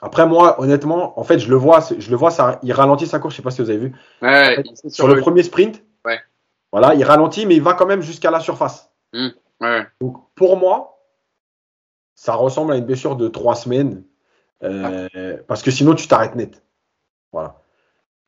Après, 0.00 0.26
moi, 0.26 0.60
honnêtement, 0.60 1.18
en 1.18 1.24
fait, 1.24 1.38
je 1.38 1.50
le 1.50 1.56
vois, 1.56 1.80
je 1.96 2.10
le 2.10 2.16
vois, 2.16 2.30
ça, 2.30 2.58
il 2.62 2.72
ralentit 2.72 3.06
sa 3.06 3.18
course. 3.18 3.34
Je 3.34 3.36
sais 3.38 3.42
pas 3.42 3.50
si 3.50 3.60
vous 3.62 3.70
avez 3.70 3.78
vu. 3.78 3.92
Ouais, 4.22 4.58
en 4.58 4.62
fait, 4.62 4.90
sur 4.90 5.06
le, 5.06 5.14
le, 5.14 5.20
premier 5.20 5.42
sprint, 5.42 5.82
ouais. 6.04 6.20
voilà, 6.70 6.94
il 6.94 7.04
ralentit, 7.04 7.46
mais 7.46 7.56
il 7.56 7.62
va 7.62 7.74
quand 7.74 7.86
même 7.86 8.02
jusqu'à 8.02 8.30
la 8.30 8.40
surface. 8.40 8.90
Mmh, 9.12 9.28
ouais. 9.60 9.86
Donc, 10.00 10.16
pour 10.34 10.56
moi, 10.56 10.98
ça 12.14 12.34
ressemble 12.34 12.72
à 12.72 12.76
une 12.76 12.84
blessure 12.84 13.16
de 13.16 13.28
trois 13.28 13.54
semaines, 13.54 14.04
euh, 14.62 15.08
ah. 15.14 15.42
parce 15.46 15.62
que 15.62 15.70
sinon, 15.70 15.94
tu 15.94 16.06
t'arrêtes 16.06 16.36
net. 16.36 16.62
Voilà. 17.32 17.60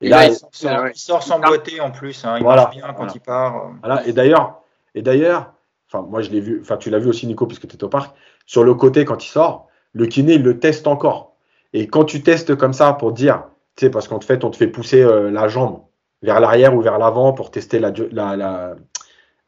Et, 0.00 0.06
Et 0.06 0.08
là, 0.10 0.26
là, 0.26 0.26
il, 0.26 0.34
sort, 0.34 0.88
il 0.88 0.98
sort 0.98 1.22
sans 1.22 1.38
boiter 1.38 1.80
en 1.80 1.90
plus. 1.90 2.24
Hein, 2.24 2.36
il 2.38 2.42
voilà, 2.42 2.62
marche 2.62 2.76
bien 2.76 2.86
quand 2.88 2.96
voilà. 2.96 3.12
il 3.14 3.20
part. 3.20 3.70
Voilà. 3.80 4.06
Et 4.06 4.12
d'ailleurs, 4.12 4.60
et 4.94 5.02
d'ailleurs, 5.02 5.52
enfin, 5.88 6.04
moi, 6.06 6.22
je 6.22 6.30
l'ai 6.30 6.40
vu. 6.40 6.60
Enfin, 6.60 6.76
tu 6.76 6.90
l'as 6.90 6.98
vu 6.98 7.08
aussi, 7.08 7.26
Nico, 7.26 7.46
puisque 7.46 7.68
tu 7.68 7.74
étais 7.74 7.84
au 7.84 7.88
parc. 7.88 8.14
Sur 8.46 8.64
le 8.64 8.74
côté, 8.74 9.04
quand 9.04 9.24
il 9.24 9.28
sort, 9.28 9.68
le 9.92 10.06
kiné, 10.06 10.34
il 10.34 10.42
le 10.42 10.58
teste 10.58 10.86
encore. 10.86 11.33
Et 11.74 11.88
quand 11.88 12.04
tu 12.04 12.22
testes 12.22 12.54
comme 12.54 12.72
ça 12.72 12.92
pour 12.94 13.12
dire, 13.12 13.42
tu 13.76 13.84
sais, 13.84 13.90
parce 13.90 14.08
qu'en 14.08 14.20
fait, 14.20 14.44
on 14.44 14.50
te 14.50 14.56
fait 14.56 14.68
pousser 14.68 15.02
euh, 15.02 15.30
la 15.30 15.48
jambe 15.48 15.80
vers 16.22 16.40
l'arrière 16.40 16.74
ou 16.74 16.80
vers 16.80 16.98
l'avant 16.98 17.32
pour 17.32 17.50
tester 17.50 17.80
la, 17.80 17.92
la, 18.12 18.36
la, 18.36 18.76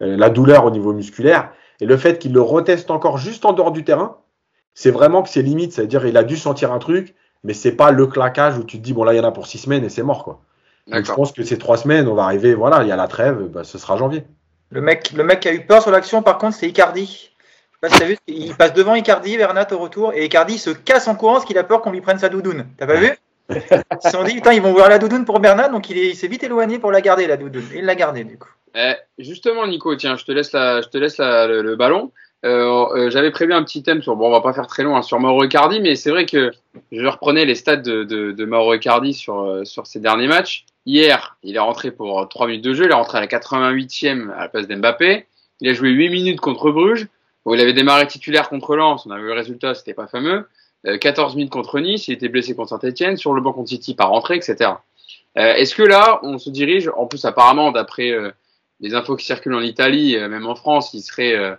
euh, 0.03 0.17
la, 0.17 0.29
douleur 0.29 0.65
au 0.65 0.71
niveau 0.71 0.93
musculaire. 0.93 1.53
Et 1.81 1.87
le 1.87 1.97
fait 1.97 2.19
qu'il 2.19 2.33
le 2.33 2.43
reteste 2.43 2.91
encore 2.91 3.17
juste 3.17 3.45
en 3.45 3.53
dehors 3.53 3.71
du 3.71 3.85
terrain, 3.85 4.19
c'est 4.75 4.91
vraiment 4.91 5.23
que 5.23 5.29
c'est 5.29 5.41
limite. 5.41 5.73
C'est-à-dire, 5.73 6.05
il 6.05 6.17
a 6.17 6.25
dû 6.25 6.37
sentir 6.37 6.73
un 6.73 6.81
truc, 6.81 7.15
mais 7.45 7.55
c'est 7.55 7.73
pas 7.73 7.93
le 7.93 8.07
claquage 8.09 8.59
où 8.59 8.65
tu 8.65 8.79
te 8.79 8.83
dis, 8.83 8.93
bon, 8.93 9.05
là, 9.05 9.15
il 9.15 9.17
y 9.17 9.21
en 9.21 9.25
a 9.25 9.33
pour 9.33 9.47
six 9.47 9.59
semaines 9.59 9.85
et 9.85 9.89
c'est 9.89 10.03
mort, 10.03 10.25
quoi. 10.25 10.43
Donc, 10.89 11.05
je 11.05 11.13
pense 11.13 11.33
que 11.33 11.43
ces 11.43 11.59
trois 11.59 11.77
semaines, 11.77 12.07
on 12.07 12.15
va 12.15 12.25
arriver, 12.25 12.55
voilà, 12.55 12.83
il 12.83 12.89
y 12.89 12.93
a 12.93 12.97
la 12.97 13.09
trêve, 13.09 13.49
bah, 13.49 13.65
ce 13.65 13.79
sera 13.79 13.97
janvier. 13.97 14.25
Le 14.71 14.81
mec, 14.81 15.13
le 15.13 15.25
mec 15.25 15.41
qui 15.41 15.49
a 15.49 15.55
eu 15.55 15.65
peur 15.65 15.83
sur 15.83 15.91
l'action, 15.91 16.23
par 16.23 16.39
contre, 16.39 16.57
c'est 16.57 16.69
Icardi. 16.69 17.31
Je 17.89 17.95
sais 17.95 17.99
pas 17.99 18.07
si 18.07 18.13
vu, 18.13 18.19
il 18.27 18.55
passe 18.55 18.75
devant 18.75 18.95
Icardi, 18.95 19.37
Bernat 19.37 19.69
au 19.73 19.79
retour, 19.79 20.13
et 20.15 20.25
Icardi 20.25 20.59
se 20.59 20.71
casse 20.71 21.09
en 21.09 21.15
courant 21.15 21.35
parce 21.35 21.45
qu'il 21.45 21.59
a 21.59 21.65
peur 21.65 21.83
qu'on 21.83 21.93
lui 21.93 22.01
prenne 22.01 22.19
sa 22.19 22.29
doudoune. 22.29 22.67
T'as 22.79 22.87
pas 22.87 22.97
vu 22.97 23.13
Ils 23.51 23.63
se 24.03 24.11
sont 24.11 24.25
dit, 24.25 24.35
putain, 24.35 24.53
ils 24.53 24.63
vont 24.63 24.73
voir 24.73 24.89
la 24.89 24.99
doudoune 24.99 25.25
pour 25.25 25.39
Bernat, 25.39 25.69
donc 25.69 25.89
il 25.91 26.17
s'est 26.17 26.27
vite 26.29 26.43
éloigné 26.43 26.79
pour 26.79 26.91
la 26.91 27.01
garder, 27.01 27.27
la 27.27 27.37
doudoune. 27.37 27.65
Et 27.75 27.79
il 27.79 27.85
l'a 27.85 27.95
gardée, 27.95 28.25
du 28.25 28.39
coup. 28.39 28.49
Eh, 28.75 28.95
justement, 29.19 29.67
Nico, 29.67 29.95
tiens, 29.97 30.17
je 30.17 30.25
te 30.25 30.33
laisse, 30.33 30.53
la, 30.53 30.83
je 30.83 30.89
te 30.89 30.99
laisse 30.99 31.19
la, 31.19 31.47
le, 31.47 31.63
le, 31.63 31.77
ballon. 31.77 32.13
Euh, 32.45 32.87
euh, 32.95 33.11
J'avais 33.11 33.31
prévu 33.31 33.55
un 33.55 33.63
petit 33.63 33.83
thème 33.83 34.03
sur, 34.03 34.17
bon, 34.17 34.29
on 34.29 34.31
va 34.31 34.41
pas 34.41 34.53
faire 34.53 34.67
très 34.67 34.83
long 34.83 34.97
hein, 34.97 35.03
sur 35.03 35.19
Mauro 35.19 35.45
Icardi, 35.45 35.81
mais 35.81 35.97
c'est 35.97 36.11
vrai 36.11 36.27
que 36.27 36.51
je 36.93 37.07
reprenais 37.07 37.45
les 37.45 37.55
stats 37.55 37.77
de, 37.77 38.05
de, 38.05 38.33
de 38.33 38.45
Mauro 38.45 38.75
Icardi 38.75 39.15
sur, 39.15 39.41
euh, 39.41 39.65
sur 39.65 39.87
ses 39.87 40.01
derniers 40.01 40.27
matchs. 40.29 40.67
Hier, 40.85 41.37
il 41.43 41.57
est 41.57 41.61
rentré 41.61 41.91
pour 41.91 42.29
3 42.29 42.47
minutes 42.49 42.65
de 42.65 42.75
jeu, 42.75 42.85
il 42.85 42.91
est 42.91 42.95
rentré 42.95 43.19
à 43.19 43.21
la 43.21 43.27
88e 43.27 44.31
à 44.33 44.43
la 44.43 44.49
place 44.49 44.69
d'Mbappé. 44.69 45.27
Il 45.61 45.71
a 45.71 45.73
joué 45.73 45.89
8 45.89 46.11
minutes 46.11 46.41
contre 46.41 46.71
Bruges. 46.71 47.09
Bon, 47.47 47.55
il 47.55 47.61
avait 47.61 47.73
démarré 47.73 48.09
titulaire 48.09 48.49
contre 48.49 48.75
Lens, 48.75 49.07
on 49.07 49.11
a 49.13 49.19
vu 49.19 49.27
le 49.27 49.33
résultat, 49.33 49.73
c'était 49.75 49.95
pas 49.95 50.09
fameux. 50.09 50.49
Euh, 50.85 50.99
14 50.99 51.37
minutes 51.37 51.53
contre 51.53 51.79
Nice, 51.79 52.09
il 52.09 52.15
était 52.15 52.29
blessé 52.29 52.57
contre 52.57 52.71
Saint-Etienne, 52.71 53.17
sur 53.17 53.35
le 53.35 53.41
banc 53.41 53.53
contre 53.53 53.69
City, 53.69 53.95
pas 53.95 54.07
rentré, 54.07 54.35
etc. 54.35 54.73
Euh, 55.39 55.55
Est-ce 55.55 55.77
que 55.77 55.85
là, 55.85 56.19
on 56.25 56.39
se 56.39 56.51
dirige, 56.51 56.91
en 56.97 57.07
plus 57.07 57.25
apparemment, 57.25 57.71
d'après 57.71 58.11
euh, 58.11 58.33
les 58.81 58.95
infos 58.95 59.15
qui 59.15 59.25
circulent 59.25 59.55
en 59.55 59.63
Italie, 59.63 60.17
euh, 60.17 60.29
même 60.29 60.45
en 60.45 60.57
France, 60.57 60.93
il 60.93 61.03
serait 61.03 61.57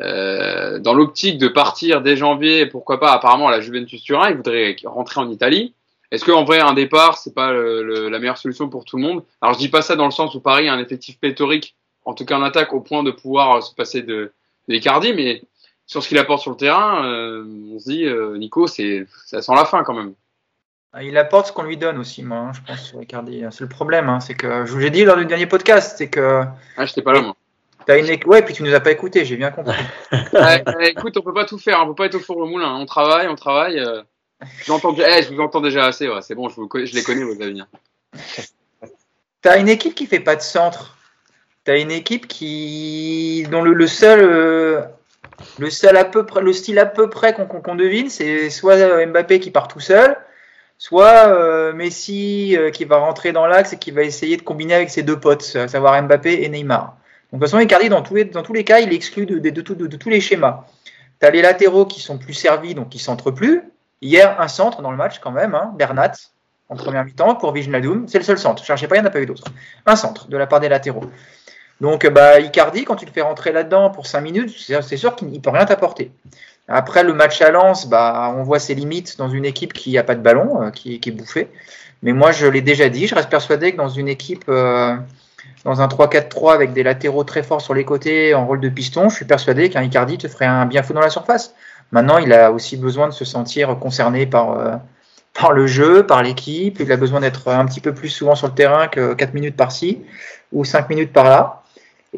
euh, 0.00 0.78
dans 0.78 0.94
l'optique 0.94 1.36
de 1.36 1.48
partir 1.48 2.00
dès 2.00 2.16
janvier, 2.16 2.64
pourquoi 2.64 2.98
pas, 2.98 3.12
apparemment 3.12 3.48
à 3.48 3.50
la 3.50 3.60
Juventus 3.60 4.02
Turin, 4.02 4.30
il 4.30 4.36
voudrait 4.36 4.74
rentrer 4.86 5.20
en 5.20 5.30
Italie. 5.30 5.74
Est-ce 6.12 6.24
qu'en 6.24 6.44
vrai, 6.44 6.60
un 6.60 6.72
départ, 6.72 7.18
c'est 7.18 7.34
pas 7.34 7.52
la 7.52 8.18
meilleure 8.18 8.38
solution 8.38 8.70
pour 8.70 8.86
tout 8.86 8.96
le 8.96 9.02
monde? 9.02 9.22
Alors, 9.42 9.52
je 9.52 9.58
dis 9.58 9.68
pas 9.68 9.82
ça 9.82 9.96
dans 9.96 10.06
le 10.06 10.12
sens 10.12 10.34
où 10.34 10.40
Paris 10.40 10.66
a 10.68 10.72
un 10.72 10.78
effectif 10.78 11.18
pléthorique, 11.18 11.74
en 12.06 12.14
tout 12.14 12.24
cas 12.24 12.38
en 12.38 12.42
attaque, 12.42 12.72
au 12.72 12.80
point 12.80 13.02
de 13.02 13.10
pouvoir 13.10 13.56
euh, 13.56 13.60
se 13.60 13.74
passer 13.74 14.00
de 14.00 14.32
Icardi, 14.74 15.12
mais 15.14 15.42
sur 15.86 16.02
ce 16.02 16.08
qu'il 16.08 16.18
apporte 16.18 16.42
sur 16.42 16.50
le 16.50 16.56
terrain, 16.56 17.04
euh, 17.06 17.44
on 17.74 17.78
se 17.78 17.84
dit, 17.90 18.04
euh, 18.04 18.36
Nico, 18.38 18.66
c'est 18.66 19.06
ça 19.26 19.40
sent 19.42 19.52
la 19.54 19.64
fin 19.64 19.84
quand 19.84 19.94
même. 19.94 20.14
Ah, 20.92 21.02
Il 21.02 21.16
apporte 21.18 21.48
ce 21.48 21.52
qu'on 21.52 21.62
lui 21.62 21.76
donne 21.76 21.98
aussi, 21.98 22.22
moi, 22.22 22.38
hein, 22.38 22.52
je 22.54 22.60
pense, 22.66 22.82
sur 22.82 23.02
Icardi. 23.02 23.44
C'est 23.50 23.60
le 23.60 23.68
problème, 23.68 24.08
hein, 24.08 24.20
c'est 24.20 24.34
que 24.34 24.64
je 24.66 24.72
vous 24.72 24.78
l'ai 24.78 24.90
dit 24.90 25.04
lors 25.04 25.16
du 25.16 25.26
dernier 25.26 25.46
podcast, 25.46 25.96
c'est 25.98 26.08
que 26.08 26.42
Ah, 26.76 26.86
j'étais 26.86 27.02
pas 27.02 27.12
là, 27.12 27.20
moi. 27.20 27.36
t'as 27.86 27.98
une 27.98 28.06
ouais, 28.26 28.42
puis 28.42 28.54
tu 28.54 28.62
nous 28.62 28.74
as 28.74 28.80
pas 28.80 28.90
écouté, 28.92 29.24
j'ai 29.24 29.36
bien 29.36 29.50
compris. 29.50 29.76
Écoute, 30.82 31.16
on 31.18 31.22
peut 31.22 31.34
pas 31.34 31.44
tout 31.44 31.58
faire, 31.58 31.80
on 31.82 31.88
peut 31.88 31.94
pas 31.94 32.06
être 32.06 32.14
au 32.14 32.20
four 32.20 32.38
au 32.38 32.46
moulin. 32.46 32.74
On 32.76 32.86
travaille, 32.86 33.28
on 33.28 33.34
travaille. 33.36 33.78
euh. 33.78 34.02
J'entends, 34.64 34.94
eh, 34.98 35.22
je 35.22 35.32
vous 35.32 35.40
entends 35.40 35.60
déjà 35.60 35.86
assez. 35.86 36.08
Ouais, 36.08 36.20
c'est 36.22 36.34
bon, 36.34 36.48
je, 36.48 36.56
vous 36.56 36.66
connais- 36.68 36.86
je 36.86 36.94
les 36.94 37.02
connais 37.02 37.24
vos 37.24 37.40
avenirs. 37.40 37.66
T'as 39.42 39.58
une 39.60 39.68
équipe 39.68 39.94
qui 39.94 40.06
fait 40.06 40.20
pas 40.20 40.36
de 40.36 40.42
centre. 40.42 40.95
T'as 41.66 41.78
une 41.78 41.90
équipe 41.90 42.28
qui 42.28 43.44
dont 43.50 43.60
le, 43.60 43.74
le 43.74 43.86
seul 43.88 44.20
euh, 44.22 44.82
le 45.58 45.68
seul 45.68 45.96
à 45.96 46.04
peu 46.04 46.24
près 46.24 46.40
le 46.40 46.52
style 46.52 46.78
à 46.78 46.86
peu 46.86 47.10
près 47.10 47.34
qu'on 47.34 47.46
qu'on 47.46 47.74
devine, 47.74 48.08
c'est 48.08 48.50
soit 48.50 48.76
euh, 48.76 49.04
Mbappé 49.04 49.40
qui 49.40 49.50
part 49.50 49.66
tout 49.66 49.80
seul, 49.80 50.16
soit 50.78 51.26
euh, 51.26 51.72
Messi 51.72 52.56
euh, 52.56 52.70
qui 52.70 52.84
va 52.84 52.98
rentrer 52.98 53.32
dans 53.32 53.46
l'axe 53.46 53.72
et 53.72 53.78
qui 53.78 53.90
va 53.90 54.02
essayer 54.02 54.36
de 54.36 54.42
combiner 54.42 54.74
avec 54.74 54.90
ses 54.90 55.02
deux 55.02 55.18
potes, 55.18 55.56
à 55.56 55.66
savoir 55.66 56.00
Mbappé 56.00 56.44
et 56.44 56.48
Neymar. 56.48 56.96
Donc, 57.32 57.40
de 57.40 57.46
toute 57.46 57.50
façon, 57.50 57.58
Icardi, 57.58 57.88
dans 57.88 58.02
tous 58.02 58.14
les, 58.14 58.24
dans 58.26 58.44
tous 58.44 58.52
les 58.52 58.62
cas, 58.62 58.78
il 58.78 58.92
est 58.92 58.94
exclu 58.94 59.26
de, 59.26 59.40
de, 59.40 59.50
de, 59.50 59.86
de- 59.86 59.96
tous 59.96 60.08
les 60.08 60.20
schémas. 60.20 60.64
Tu 61.20 61.26
as 61.26 61.30
les 61.30 61.42
latéraux 61.42 61.84
qui 61.86 62.00
sont 62.00 62.16
plus 62.18 62.34
servis, 62.34 62.74
donc 62.76 62.90
qui 62.90 63.00
centrent 63.00 63.32
plus. 63.32 63.62
Hier, 64.00 64.40
un 64.40 64.46
centre 64.46 64.80
dans 64.82 64.92
le 64.92 64.96
match 64.96 65.18
quand 65.18 65.32
même, 65.32 65.56
hein, 65.56 65.72
Bernat, 65.76 66.12
en 66.68 66.76
première 66.76 67.04
mi-temps 67.04 67.34
pour 67.34 67.52
Wijnaldum. 67.52 68.06
C'est 68.06 68.18
le 68.18 68.24
seul 68.24 68.38
centre. 68.38 68.64
Cherchez 68.64 68.86
pas, 68.86 68.94
il 68.94 69.00
n'y 69.00 69.04
en 69.04 69.08
a 69.08 69.10
pas 69.10 69.20
eu 69.20 69.26
d'autres. 69.26 69.48
Un 69.86 69.96
centre 69.96 70.28
de 70.28 70.36
la 70.36 70.46
part 70.46 70.60
des 70.60 70.68
latéraux. 70.68 71.10
Donc, 71.80 72.06
bah, 72.06 72.40
Icardi, 72.40 72.84
quand 72.84 72.96
tu 72.96 73.04
le 73.04 73.12
fais 73.12 73.20
rentrer 73.20 73.52
là-dedans 73.52 73.90
pour 73.90 74.06
5 74.06 74.20
minutes, 74.20 74.54
c'est 74.58 74.96
sûr 74.96 75.14
qu'il 75.14 75.30
ne 75.30 75.38
peut 75.38 75.50
rien 75.50 75.66
t'apporter. 75.66 76.10
Après 76.68 77.04
le 77.04 77.12
match 77.12 77.40
à 77.42 77.50
Lens, 77.50 77.86
bah, 77.86 78.34
on 78.36 78.42
voit 78.42 78.58
ses 78.58 78.74
limites 78.74 79.18
dans 79.18 79.28
une 79.28 79.44
équipe 79.44 79.72
qui 79.72 79.92
n'a 79.92 80.02
pas 80.02 80.14
de 80.14 80.20
ballon, 80.20 80.62
euh, 80.62 80.70
qui, 80.70 80.94
est 80.94 81.10
bouffée. 81.10 81.48
Mais 82.02 82.12
moi, 82.12 82.32
je 82.32 82.46
l'ai 82.46 82.60
déjà 82.60 82.88
dit, 82.88 83.06
je 83.06 83.14
reste 83.14 83.30
persuadé 83.30 83.72
que 83.72 83.76
dans 83.76 83.88
une 83.88 84.08
équipe, 84.08 84.44
euh, 84.48 84.96
dans 85.64 85.80
un 85.80 85.86
3-4-3 85.86 86.54
avec 86.54 86.72
des 86.72 86.82
latéraux 86.82 87.24
très 87.24 87.42
forts 87.42 87.60
sur 87.60 87.74
les 87.74 87.84
côtés 87.84 88.34
en 88.34 88.46
rôle 88.46 88.60
de 88.60 88.68
piston, 88.68 89.08
je 89.08 89.16
suis 89.16 89.24
persuadé 89.24 89.70
qu'un 89.70 89.82
Icardi 89.82 90.18
te 90.18 90.28
ferait 90.28 90.46
un 90.46 90.66
bien 90.66 90.82
fou 90.82 90.92
dans 90.92 91.00
la 91.00 91.10
surface. 91.10 91.54
Maintenant, 91.92 92.18
il 92.18 92.32
a 92.32 92.50
aussi 92.50 92.76
besoin 92.76 93.06
de 93.06 93.12
se 93.12 93.24
sentir 93.24 93.78
concerné 93.78 94.26
par, 94.26 94.58
euh, 94.58 94.74
par 95.34 95.52
le 95.52 95.68
jeu, 95.68 96.04
par 96.04 96.22
l'équipe. 96.22 96.80
Il 96.80 96.90
a 96.90 96.96
besoin 96.96 97.20
d'être 97.20 97.48
un 97.48 97.64
petit 97.64 97.80
peu 97.80 97.94
plus 97.94 98.08
souvent 98.08 98.34
sur 98.34 98.48
le 98.48 98.54
terrain 98.54 98.88
que 98.88 99.14
4 99.14 99.34
minutes 99.34 99.56
par-ci 99.56 100.02
ou 100.52 100.64
5 100.64 100.88
minutes 100.88 101.12
par-là. 101.12 101.62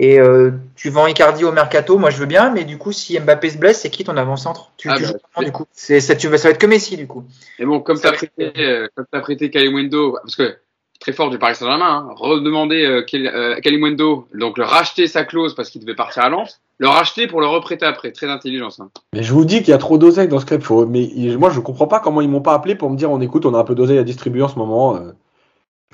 Et 0.01 0.21
euh, 0.21 0.53
tu 0.77 0.91
vends 0.91 1.09
Icardi 1.09 1.45
au 1.45 1.51
mercato, 1.51 1.99
moi 1.99 2.11
je 2.11 2.19
veux 2.19 2.27
bien, 2.27 2.51
mais 2.51 2.65
du 2.65 2.79
coup, 2.79 2.93
si 2.93 3.19
Mbappé 3.19 3.51
se 3.51 3.59
blesse, 3.59 3.81
c'est 3.81 3.91
qui 3.91 4.05
ton 4.05 4.17
avant-centre? 4.17 4.71
Tu, 4.77 4.89
Ah 4.89 4.95
tu 4.97 5.03
bah, 5.03 5.09
joues 5.09 5.15
comment, 5.35 5.45
du 5.47 5.53
coup? 5.53 5.65
C'est, 5.73 6.01
ça, 6.01 6.15
tu 6.15 6.29
ça 6.29 6.37
va 6.37 6.51
être 6.51 6.59
que 6.59 6.67
Messi 6.67 6.97
du 6.97 7.09
coup. 7.09 7.25
Et 7.59 7.67
bon, 7.67 7.81
comme 7.81 7.97
être- 7.97 8.13
prêté, 8.15 8.53
euh, 8.59 8.87
prêté 9.21 9.51
Kalimundo, 9.51 10.13
parce 10.23 10.37
que 10.37 10.57
très 11.01 11.13
fort 11.13 11.31
du 11.31 11.39
Paris 11.39 11.57
Saint-Germain, 11.57 12.07
hein, 12.11 12.15
redemander 12.17 12.85
euh, 12.85 13.05
euh, 13.15 13.57
Kalimundo, 13.61 14.29
donc 14.35 14.57
le 14.57 14.65
racheter 14.65 15.09
sa 15.09 15.25
clause 15.25 15.55
parce 15.57 15.71
qu'il 15.71 15.81
devait 15.81 15.97
partir 15.97 16.23
à 16.23 16.29
Lens, 16.29 16.61
le 16.79 16.89
racheter 16.89 17.27
pour 17.27 17.41
le 17.41 17.49
reprêter 17.49 17.85
après, 17.85 18.13
très 18.13 18.29
intelligent 18.29 18.71
ça. 18.71 18.85
Mais 19.13 19.25
je 19.25 19.33
vous 19.33 19.45
dis 19.45 19.59
qu'il 19.59 19.69
y 19.71 19.73
a 19.73 19.79
trop 19.79 19.99
d'oseille 19.99 20.29
dans 20.29 20.39
ce 20.39 20.47
club. 20.47 20.63
Faut- 20.63 20.87
Mais 20.87 21.11
moi, 21.39 21.51
je 21.51 21.59
comprends 21.59 21.89
pas 21.89 21.99
comment 21.99 22.21
ils 22.21 22.29
m'ont 22.29 22.41
pas 22.41 22.55
appelé 22.55 22.77
pour 22.77 22.89
me 22.89 22.97
dire 22.97 23.11
on 23.11 23.21
écoute, 23.21 23.47
on 23.47 23.55
a 23.55 23.59
un 23.59 23.65
peu 23.65 23.75
d'oseille 23.75 23.99
à 23.99 24.05
distribuer 24.05 24.43
en 24.43 24.49
ce 24.49 24.59
moment. 24.61 24.97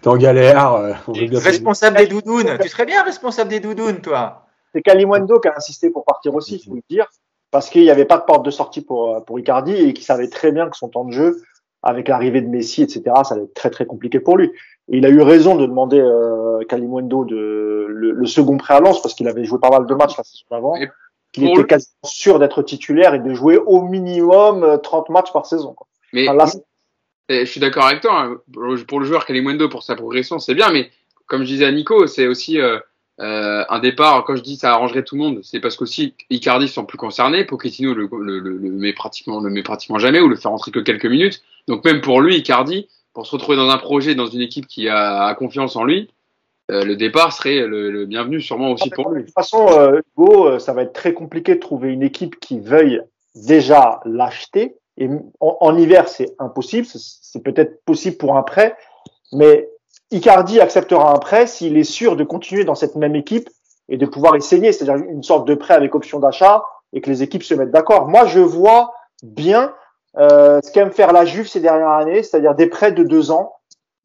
Euh, 0.06 0.10
T'es 0.10 0.16
en 0.16 0.16
galère. 0.16 0.72
euh, 0.74 0.92
on 1.08 1.12
veut 1.12 1.26
bien. 1.26 1.38
Responsable 1.40 1.96
des 1.96 2.06
doudounes, 2.06 2.58
tu 2.60 2.68
serais 2.68 2.86
bien 2.86 3.02
responsable 3.02 3.50
des 3.50 3.60
doudounes, 3.60 4.00
toi. 4.00 4.46
C'est 4.74 4.82
Kalimundo 4.82 5.38
qui 5.40 5.48
a 5.48 5.54
insisté 5.56 5.90
pour 5.90 6.04
partir 6.04 6.34
aussi, 6.34 6.56
il 6.56 6.64
faut 6.68 6.74
le 6.74 6.82
dire, 6.90 7.06
parce 7.50 7.70
qu'il 7.70 7.82
n'y 7.82 7.90
avait 7.90 8.04
pas 8.04 8.18
de 8.18 8.24
porte 8.24 8.44
de 8.44 8.50
sortie 8.50 8.80
pour, 8.80 9.14
euh, 9.16 9.20
pour 9.20 9.38
Icardi 9.38 9.72
et 9.74 9.92
qu'il 9.92 10.04
savait 10.04 10.28
très 10.28 10.50
bien 10.52 10.68
que 10.68 10.76
son 10.76 10.88
temps 10.88 11.04
de 11.04 11.12
jeu, 11.12 11.40
avec 11.82 12.08
l'arrivée 12.08 12.40
de 12.40 12.48
Messi, 12.48 12.82
etc., 12.82 13.02
ça 13.24 13.34
allait 13.34 13.44
être 13.44 13.54
très 13.54 13.70
très 13.70 13.86
compliqué 13.86 14.18
pour 14.18 14.36
lui. 14.36 14.46
Et 14.88 14.98
il 14.98 15.06
a 15.06 15.10
eu 15.10 15.20
raison 15.22 15.54
de 15.54 15.64
demander 15.66 16.00
euh, 16.00 16.60
Kalimundo 16.68 17.24
de, 17.24 17.86
le, 17.88 18.10
le 18.12 18.26
second 18.26 18.56
prêt 18.56 18.74
à 18.74 18.80
Lens 18.80 19.00
parce 19.02 19.14
qu'il 19.14 19.28
avait 19.28 19.44
joué 19.44 19.58
pas 19.60 19.70
mal 19.70 19.86
de 19.86 19.94
matchs 19.94 20.16
la 20.16 20.24
saison 20.24 20.44
avant. 20.50 20.74
Pour 21.46 21.52
était 21.60 21.64
quasiment 21.66 21.90
sûr 22.04 22.38
d'être 22.38 22.62
titulaire 22.62 23.14
et 23.14 23.18
de 23.18 23.32
jouer 23.34 23.58
au 23.58 23.82
minimum 23.82 24.62
euh, 24.64 24.76
30 24.78 25.08
matchs 25.10 25.32
par 25.32 25.46
saison. 25.46 25.72
quoi. 25.74 25.86
Mais 26.12 26.28
Enfin, 26.28 26.36
là, 26.36 26.46
c'est- 26.46 26.64
Et 27.28 27.46
je 27.46 27.50
suis 27.50 27.60
d'accord 27.60 27.84
avec 27.86 28.00
toi. 28.02 28.20
hein. 28.22 28.36
Pour 28.86 29.00
le- 29.00 29.06
joueur 29.06 29.24
Kalimundo, 29.26 29.68
pour 29.68 29.82
sa 29.82 29.94
progression, 29.94 30.38
c'est 30.38 30.54
bien. 30.54 30.70
Mais 30.70 30.90
comme 31.26 31.42
je 31.42 31.46
disais 31.48 31.64
à 31.64 31.72
Nico, 31.72 32.06
c'est 32.06 32.26
aussi 32.26 32.60
euh, 32.60 32.78
euh, 33.20 33.64
un 33.68 33.78
départ. 33.78 34.24
Quand 34.24 34.36
je 34.36 34.42
dis 34.42 34.56
ça 34.56 34.72
arrangerait 34.72 35.04
tout 35.04 35.14
le 35.16 35.22
monde, 35.22 35.40
c'est 35.42 35.60
parce 35.60 35.76
qu'aussi 35.76 36.14
Icardi 36.30 36.68
sont 36.68 36.84
plus 36.84 36.98
concernés. 36.98 37.44
Pochettino 37.44 37.94
le, 37.94 38.08
le, 38.20 38.38
le, 38.40 38.56
le 38.58 38.70
met 38.70 38.92
pratiquement, 38.92 39.40
le 39.40 39.48
met 39.50 39.62
pratiquement 39.62 39.98
jamais 39.98 40.20
ou 40.20 40.28
le 40.28 40.36
fait 40.36 40.48
rentrer 40.48 40.70
que 40.70 40.80
quelques 40.80 41.06
minutes. 41.06 41.42
Donc 41.66 41.84
même 41.84 42.02
pour 42.02 42.20
lui, 42.20 42.36
Icardi, 42.36 42.88
pour 43.14 43.26
se 43.26 43.32
retrouver 43.32 43.56
dans 43.56 43.70
un 43.70 43.78
projet, 43.78 44.14
dans 44.14 44.26
une 44.26 44.42
équipe 44.42 44.66
qui 44.66 44.88
a, 44.88 45.34
confiance 45.34 45.76
en 45.76 45.84
lui, 45.84 46.10
euh, 46.70 46.84
le 46.84 46.96
départ 46.96 47.32
serait 47.32 47.66
le, 47.66 47.90
le 47.90 48.04
bienvenu 48.06 48.40
sûrement 48.42 48.70
aussi 48.72 48.90
pour 48.90 49.10
De 49.10 49.16
lui. 49.16 49.24
toute 49.24 49.34
façon, 49.34 49.66
euh, 49.78 50.00
Hugo, 50.18 50.46
euh, 50.48 50.58
ça 50.58 50.72
va 50.74 50.82
être 50.82 50.92
très 50.92 51.14
compliqué 51.14 51.54
de 51.54 51.60
trouver 51.60 51.90
une 51.90 52.02
équipe 52.02 52.38
qui 52.40 52.58
veuille 52.60 53.00
déjà 53.34 54.00
l'acheter. 54.04 54.74
Et 54.98 55.08
en, 55.40 55.56
en 55.60 55.76
hiver, 55.76 56.08
c'est 56.08 56.34
impossible. 56.38 56.86
C'est- 56.86 57.42
peut-être 57.42 57.84
possible 57.84 58.16
pour 58.16 58.36
un 58.36 58.42
prêt, 58.42 58.76
mais 59.32 59.68
Icardi 60.10 60.60
acceptera 60.60 61.12
un 61.12 61.18
prêt 61.18 61.46
s'il 61.46 61.76
est 61.76 61.84
sûr 61.84 62.16
de 62.16 62.24
continuer 62.24 62.64
dans 62.64 62.76
cette 62.76 62.94
même 62.94 63.16
équipe 63.16 63.48
et 63.88 63.96
de 63.96 64.06
pouvoir 64.06 64.36
essayer, 64.36 64.72
c'est-à-dire 64.72 65.04
une 65.08 65.22
sorte 65.22 65.46
de 65.46 65.54
prêt 65.54 65.74
avec 65.74 65.94
option 65.94 66.20
d'achat 66.20 66.62
et 66.92 67.00
que 67.00 67.10
les 67.10 67.22
équipes 67.22 67.42
se 67.42 67.54
mettent 67.54 67.72
d'accord. 67.72 68.06
Moi, 68.08 68.24
je 68.26 68.38
vois 68.40 68.94
bien 69.22 69.74
euh, 70.16 70.60
ce 70.62 70.70
qu'aime 70.70 70.92
faire 70.92 71.12
la 71.12 71.24
Juve 71.24 71.48
ces 71.48 71.60
dernières 71.60 71.90
années, 71.90 72.22
c'est-à-dire 72.22 72.54
des 72.54 72.68
prêts 72.68 72.92
de 72.92 73.02
deux 73.02 73.32
ans, 73.32 73.52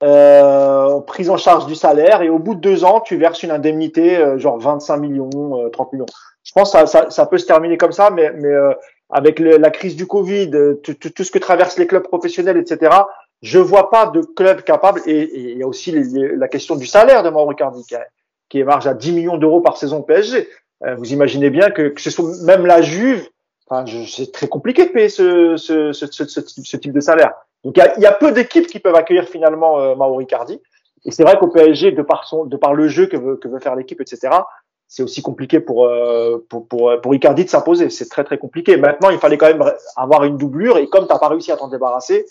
euh, 0.02 1.00
prise 1.02 1.30
en 1.30 1.38
charge 1.38 1.68
du 1.68 1.76
salaire, 1.76 2.22
et 2.24 2.30
au 2.30 2.40
bout 2.40 2.56
de 2.56 2.62
deux 2.62 2.84
ans, 2.84 3.00
tu 3.02 3.18
verses 3.18 3.44
une 3.44 3.52
indemnité, 3.52 4.18
euh, 4.18 4.38
genre 4.40 4.58
25 4.58 4.98
millions, 4.98 5.30
euh, 5.62 5.70
30 5.70 5.94
millions. 5.94 6.06
Je 6.44 6.52
pense 6.54 6.72
que 6.72 6.80
ça, 6.80 6.88
ça, 6.88 7.10
ça 7.12 7.26
peut 7.28 7.38
se 7.38 7.46
terminer 7.46 7.78
comme 7.78 7.92
ça, 7.92 8.10
mais, 8.10 8.32
mais 8.34 8.48
euh, 8.48 8.74
avec 9.10 9.40
le- 9.40 9.58
la 9.58 9.70
crise 9.72 9.96
du 9.96 10.06
Covid, 10.08 10.52
euh, 10.54 10.76
tout, 10.84 10.94
tout- 10.94 11.10
tout 11.10 11.24
ce 11.24 11.32
que 11.32 11.40
traversent 11.40 11.78
les 11.78 11.88
clubs 11.88 12.04
professionnels, 12.04 12.58
etc., 12.58 12.96
je 13.42 13.58
vois 13.60 13.90
pas 13.90 14.08
de 14.08 14.22
club 14.22 14.62
capable. 14.64 15.02
Et 15.06 15.52
il 15.52 15.58
y 15.58 15.64
a 15.64 15.68
aussi 15.68 15.92
les- 15.92 16.04
les- 16.04 16.36
la 16.36 16.48
question 16.48 16.76
du 16.76 16.86
salaire 16.86 17.24
de 17.24 17.30
Mauro 17.30 17.52
Icardi, 17.52 17.84
qui, 17.86 17.96
qui 18.50 18.60
émarge 18.60 18.88
à 18.88 18.94
10 18.94 19.12
millions 19.14 19.38
d'euros 19.38 19.62
par 19.62 19.78
saison 19.78 20.02
PSG. 20.02 20.48
Euh, 20.86 20.96
vous 20.96 21.12
imaginez 21.14 21.50
bien 21.50 21.72
que, 21.72 21.90
que 21.90 22.02
ce 22.02 22.10
soit 22.10 22.26
même 22.46 22.66
la 22.66 22.82
Juve, 22.82 23.28
enfin, 23.70 23.86
c'est 24.08 24.32
très 24.32 24.48
compliqué 24.48 24.86
de 24.86 24.92
payer 24.92 25.10
ce, 25.10 25.56
ce, 25.58 25.92
ce, 25.94 26.06
ce, 26.06 26.78
type- 26.78 26.94
de 26.94 27.00
salaire. 27.00 27.34
Donc 27.64 27.76
il 27.78 27.80
y 27.80 27.84
a, 27.84 28.00
y 28.00 28.06
a 28.06 28.12
peu 28.14 28.32
d'équipes 28.32 28.68
qui 28.68 28.80
peuvent 28.80 28.96
accueillir 28.96 29.26
finalement 29.28 29.80
euh, 29.80 29.96
Mauro. 29.96 30.22
Et 30.22 31.12
c'est 31.12 31.24
vrai 31.24 31.38
qu'au 31.38 31.48
PSG, 31.48 31.92
de 31.92 32.02
par 32.02 32.26
son, 32.28 32.46
de 32.46 32.58
par 32.58 32.74
le 32.74 32.88
jeu 32.88 33.08
que 33.08 33.18
veut, 33.18 33.36
que 33.38 33.48
veut 33.48 33.60
faire 33.60 33.76
l'équipe, 33.76 34.00
etc., 34.02 34.30
c'est 34.90 35.04
aussi 35.04 35.22
compliqué 35.22 35.60
pour, 35.60 35.86
euh, 35.86 36.44
pour, 36.50 36.68
pour, 36.68 36.92
pour 37.02 37.14
Icardi 37.14 37.46
de 37.46 37.50
s'imposer. 37.50 37.92
C'est 37.92 38.10
très 38.10 38.24
très 38.24 38.40
compliqué. 38.40 38.76
Maintenant, 38.76 39.12
il 39.12 39.20
fallait 39.20 39.38
quand 39.38 39.46
même 39.46 39.64
avoir 39.96 40.24
une 40.24 40.36
doublure. 40.36 40.78
Et 40.78 40.90
comme 40.90 41.08
t'as 41.08 41.20
pas 41.20 41.28
réussi 41.28 41.52
à 41.52 41.58
t'en 41.58 41.68
débarrasser 41.68 42.26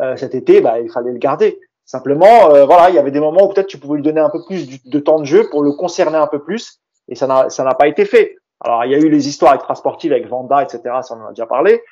euh, 0.00 0.16
cet 0.16 0.36
été, 0.36 0.60
bah, 0.60 0.78
il 0.78 0.90
fallait 0.90 1.10
le 1.10 1.18
garder. 1.18 1.58
Simplement, 1.84 2.54
euh, 2.54 2.66
voilà, 2.66 2.88
il 2.88 2.94
y 2.94 2.98
avait 2.98 3.10
des 3.10 3.18
moments 3.18 3.44
où 3.44 3.48
peut-être 3.48 3.66
tu 3.66 3.78
pouvais 3.78 3.96
lui 3.96 4.04
donner 4.04 4.20
un 4.20 4.30
peu 4.30 4.38
plus 4.46 4.80
de 4.84 4.98
temps 5.00 5.18
de 5.18 5.24
jeu 5.24 5.48
pour 5.50 5.64
le 5.64 5.72
concerner 5.72 6.16
un 6.16 6.28
peu 6.28 6.38
plus. 6.38 6.78
Et 7.08 7.16
ça 7.16 7.26
n'a 7.26 7.50
ça 7.50 7.64
n'a 7.64 7.74
pas 7.74 7.88
été 7.88 8.04
fait. 8.04 8.36
Alors, 8.60 8.84
il 8.84 8.92
y 8.92 8.94
a 8.94 8.98
eu 8.98 9.10
les 9.10 9.28
histoires 9.28 9.54
extrasportives 9.54 10.12
avec 10.12 10.28
Vanda, 10.28 10.62
etc. 10.62 10.80
Ça, 11.02 11.16
on 11.16 11.24
en 11.24 11.26
a 11.26 11.30
déjà 11.30 11.46
parlé. 11.46 11.82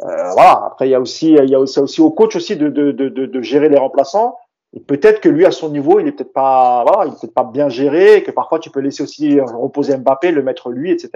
Euh, 0.00 0.30
voilà. 0.32 0.62
Après, 0.64 0.88
il 0.88 0.92
y 0.92 0.94
a 0.94 1.00
aussi, 1.00 1.32
il 1.32 1.50
y 1.50 1.54
a 1.54 1.60
aussi, 1.60 1.78
aussi 1.78 2.00
au 2.00 2.10
coach 2.10 2.36
aussi 2.36 2.56
de, 2.56 2.70
de, 2.70 2.90
de, 2.90 3.08
de 3.08 3.42
gérer 3.42 3.68
les 3.68 3.78
remplaçants. 3.78 4.34
Et 4.74 4.80
peut-être 4.80 5.20
que 5.20 5.28
lui, 5.28 5.46
à 5.46 5.50
son 5.50 5.70
niveau, 5.70 5.98
il 5.98 6.08
est 6.08 6.12
peut-être 6.12 6.32
pas, 6.32 6.84
voilà, 6.86 7.06
il 7.06 7.14
est 7.14 7.20
peut-être 7.20 7.34
pas 7.34 7.44
bien 7.44 7.68
géré, 7.68 8.16
et 8.16 8.22
que 8.22 8.30
parfois 8.30 8.58
tu 8.58 8.70
peux 8.70 8.80
laisser 8.80 9.02
aussi 9.02 9.40
reposer 9.40 9.96
Mbappé, 9.96 10.30
le 10.30 10.42
mettre 10.42 10.70
lui, 10.70 10.90
etc. 10.90 11.10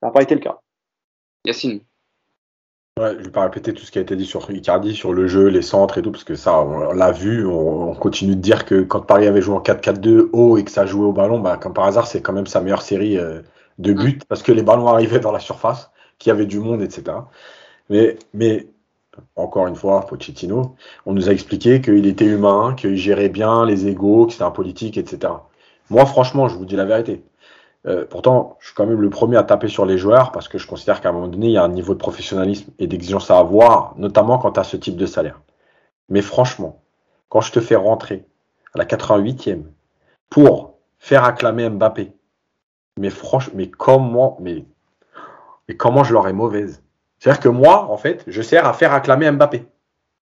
Ça 0.00 0.06
n'a 0.06 0.10
pas 0.10 0.22
été 0.22 0.34
le 0.34 0.40
cas. 0.40 0.60
Yacine. 1.44 1.80
Ouais, 2.98 3.14
je 3.18 3.24
vais 3.24 3.30
pas 3.30 3.42
répéter 3.42 3.74
tout 3.74 3.84
ce 3.84 3.92
qui 3.92 3.98
a 3.98 4.00
été 4.00 4.16
dit 4.16 4.24
sur 4.24 4.50
Icardi, 4.50 4.94
sur 4.94 5.12
le 5.12 5.26
jeu, 5.26 5.48
les 5.48 5.60
centres 5.60 5.98
et 5.98 6.02
tout, 6.02 6.10
parce 6.10 6.24
que 6.24 6.34
ça, 6.34 6.62
on 6.62 6.94
l'a 6.94 7.12
vu. 7.12 7.46
On, 7.46 7.90
on 7.90 7.94
continue 7.94 8.34
de 8.34 8.40
dire 8.40 8.64
que 8.64 8.80
quand 8.80 9.02
Paris 9.02 9.26
avait 9.26 9.42
joué 9.42 9.54
en 9.54 9.60
4-4-2 9.60 10.30
haut 10.32 10.56
et 10.56 10.64
que 10.64 10.70
ça 10.70 10.86
jouait 10.86 11.04
au 11.04 11.12
ballon, 11.12 11.38
bah, 11.38 11.58
comme 11.58 11.74
par 11.74 11.84
hasard, 11.84 12.06
c'est 12.06 12.22
quand 12.22 12.32
même 12.32 12.46
sa 12.46 12.62
meilleure 12.62 12.80
série 12.80 13.18
euh, 13.18 13.42
de 13.78 13.92
buts, 13.92 14.18
parce 14.26 14.42
que 14.42 14.50
les 14.50 14.62
ballons 14.62 14.88
arrivaient 14.88 15.20
dans 15.20 15.32
la 15.32 15.40
surface, 15.40 15.90
qu'il 16.18 16.30
y 16.30 16.32
avait 16.32 16.46
du 16.46 16.58
monde, 16.58 16.80
etc. 16.80 17.18
Mais, 17.90 18.16
mais 18.32 18.66
encore 19.36 19.66
une 19.66 19.76
fois, 19.76 20.06
Pochettino, 20.06 20.76
on 21.06 21.12
nous 21.12 21.28
a 21.28 21.32
expliqué 21.32 21.80
qu'il 21.80 22.06
était 22.06 22.24
humain, 22.24 22.74
qu'il 22.76 22.96
gérait 22.96 23.28
bien 23.28 23.64
les 23.66 23.86
égaux, 23.86 24.26
que 24.26 24.32
c'était 24.32 24.44
un 24.44 24.50
politique, 24.50 24.96
etc. 24.98 25.32
Moi, 25.90 26.06
franchement, 26.06 26.48
je 26.48 26.56
vous 26.56 26.64
dis 26.64 26.76
la 26.76 26.84
vérité. 26.84 27.22
Euh, 27.86 28.04
pourtant, 28.04 28.56
je 28.60 28.66
suis 28.66 28.74
quand 28.74 28.86
même 28.86 29.00
le 29.00 29.10
premier 29.10 29.36
à 29.36 29.44
taper 29.44 29.68
sur 29.68 29.86
les 29.86 29.96
joueurs 29.98 30.32
parce 30.32 30.48
que 30.48 30.58
je 30.58 30.66
considère 30.66 31.00
qu'à 31.00 31.10
un 31.10 31.12
moment 31.12 31.28
donné, 31.28 31.46
il 31.46 31.52
y 31.52 31.56
a 31.56 31.62
un 31.62 31.68
niveau 31.68 31.94
de 31.94 31.98
professionnalisme 31.98 32.72
et 32.78 32.86
d'exigence 32.86 33.30
à 33.30 33.38
avoir, 33.38 33.94
notamment 33.96 34.38
quand 34.38 34.52
tu 34.52 34.60
as 34.60 34.64
ce 34.64 34.76
type 34.76 34.96
de 34.96 35.06
salaire. 35.06 35.40
Mais 36.08 36.22
franchement, 36.22 36.82
quand 37.28 37.40
je 37.40 37.52
te 37.52 37.60
fais 37.60 37.76
rentrer 37.76 38.24
à 38.74 38.78
la 38.78 38.84
88e 38.84 39.62
pour 40.30 40.74
faire 40.98 41.24
acclamer 41.24 41.68
Mbappé, 41.70 42.12
mais 42.98 43.10
franchement, 43.10 43.54
mais 43.56 43.70
comment, 43.70 44.36
mais, 44.40 44.64
mais 45.68 45.76
comment 45.76 46.02
je 46.02 46.12
l'aurais 46.12 46.32
mauvaise? 46.32 46.82
C'est-à-dire 47.18 47.40
que 47.40 47.48
moi, 47.48 47.90
en 47.90 47.96
fait, 47.96 48.24
je 48.26 48.42
sers 48.42 48.66
à 48.66 48.72
faire 48.72 48.92
acclamer 48.92 49.30
Mbappé. 49.30 49.66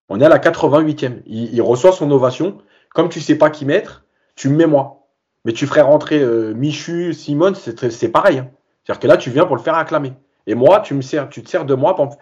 On 0.08 0.20
est 0.20 0.24
à 0.24 0.28
la 0.28 0.38
88e. 0.38 1.22
Il, 1.26 1.54
il 1.54 1.62
reçoit 1.62 1.92
son 1.92 2.10
ovation. 2.10 2.58
Comme 2.90 3.08
tu 3.08 3.20
sais 3.20 3.36
pas 3.36 3.50
qui 3.50 3.64
mettre, 3.64 4.04
tu 4.36 4.48
me 4.48 4.56
mets 4.56 4.66
moi. 4.66 5.06
Mais 5.44 5.52
tu 5.52 5.66
ferais 5.66 5.80
rentrer 5.82 6.20
euh, 6.20 6.54
Michu, 6.54 7.12
Simone, 7.12 7.54
c'est 7.54 8.08
pareil. 8.08 8.38
hein. 8.38 8.50
C'est-à-dire 8.84 9.00
que 9.00 9.06
là, 9.08 9.16
tu 9.16 9.30
viens 9.30 9.46
pour 9.46 9.56
le 9.56 9.62
faire 9.62 9.74
acclamer. 9.74 10.12
Et 10.46 10.54
moi, 10.54 10.80
tu 10.80 10.94
me 10.94 11.02
sers, 11.02 11.28
tu 11.28 11.42
te 11.42 11.48
sers 11.48 11.64
de 11.64 11.74
moi. 11.74 11.96
Pour... 11.96 12.16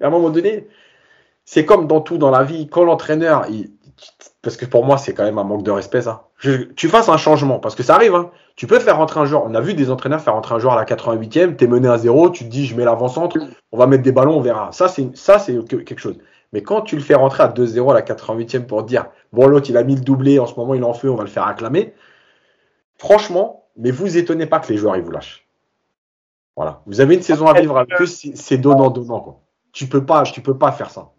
À 0.00 0.06
un 0.06 0.10
moment 0.10 0.30
donné, 0.30 0.68
c'est 1.44 1.64
comme 1.64 1.86
dans 1.86 2.00
tout 2.00 2.18
dans 2.18 2.30
la 2.30 2.44
vie. 2.44 2.68
Quand 2.68 2.84
l'entraîneur, 2.84 3.46
parce 4.42 4.56
que 4.56 4.66
pour 4.66 4.84
moi, 4.84 4.98
c'est 4.98 5.14
quand 5.14 5.24
même 5.24 5.38
un 5.38 5.44
manque 5.44 5.62
de 5.62 5.70
respect, 5.70 6.02
ça. 6.02 6.28
Je- 6.38 6.64
tu 6.72 6.88
fasses 6.88 7.08
un 7.08 7.16
changement, 7.16 7.58
parce 7.58 7.74
que 7.74 7.82
ça 7.82 7.94
arrive. 7.94 8.14
Hein. 8.14 8.30
Tu 8.56 8.66
peux 8.66 8.78
faire 8.78 8.96
rentrer 8.96 9.20
un 9.20 9.24
joueur. 9.24 9.44
On 9.44 9.54
a 9.54 9.60
vu 9.60 9.74
des 9.74 9.90
entraîneurs 9.90 10.20
faire 10.20 10.34
rentrer 10.34 10.54
un 10.54 10.58
joueur 10.58 10.74
à 10.74 10.76
la 10.76 10.84
88e. 10.84 11.56
T'es 11.56 11.66
mené 11.66 11.88
à 11.88 11.98
zéro, 11.98 12.30
tu 12.30 12.44
te 12.44 12.48
dis, 12.48 12.66
je 12.66 12.74
mets 12.76 12.84
l'avant-centre, 12.84 13.38
on 13.72 13.78
va 13.78 13.86
mettre 13.86 14.02
des 14.02 14.12
ballons, 14.12 14.36
on 14.36 14.40
verra. 14.40 14.72
Ça, 14.72 14.88
c'est 14.88 15.16
ça, 15.16 15.38
c'est 15.38 15.54
que- 15.66 15.76
quelque 15.76 16.00
chose. 16.00 16.18
Mais 16.52 16.62
quand 16.62 16.80
tu 16.80 16.96
le 16.96 17.02
fais 17.02 17.14
rentrer 17.14 17.42
à 17.42 17.48
2-0 17.48 17.90
à 17.90 17.94
la 17.94 18.02
88e 18.02 18.66
pour 18.66 18.82
dire, 18.82 19.06
bon, 19.32 19.46
l'autre, 19.46 19.68
il 19.70 19.76
a 19.76 19.82
mis 19.82 19.94
le 19.94 20.00
doublé, 20.00 20.38
en 20.38 20.46
ce 20.46 20.54
moment, 20.54 20.74
il 20.74 20.80
est 20.82 20.86
en 20.86 20.94
feu, 20.94 21.10
on 21.10 21.14
va 21.16 21.24
le 21.24 21.28
faire 21.28 21.46
acclamer. 21.46 21.92
Franchement, 22.96 23.66
mais 23.76 23.90
vous 23.90 24.16
étonnez 24.16 24.46
pas 24.46 24.58
que 24.58 24.72
les 24.72 24.78
joueurs, 24.78 24.96
ils 24.96 25.02
vous 25.02 25.10
lâchent. 25.10 25.46
Voilà. 26.56 26.82
Vous 26.86 27.00
avez 27.00 27.14
une 27.14 27.22
saison 27.22 27.46
à 27.46 27.60
vivre 27.60 27.76
avec 27.78 28.00
eux, 28.00 28.06
c'est 28.06 28.58
donnant-donnant, 28.58 29.20
quoi. 29.20 29.40
Tu 29.72 29.86
peux 29.86 30.04
pas, 30.04 30.22
tu 30.22 30.40
peux 30.40 30.58
pas 30.58 30.72
faire 30.72 30.90
ça. 30.90 31.10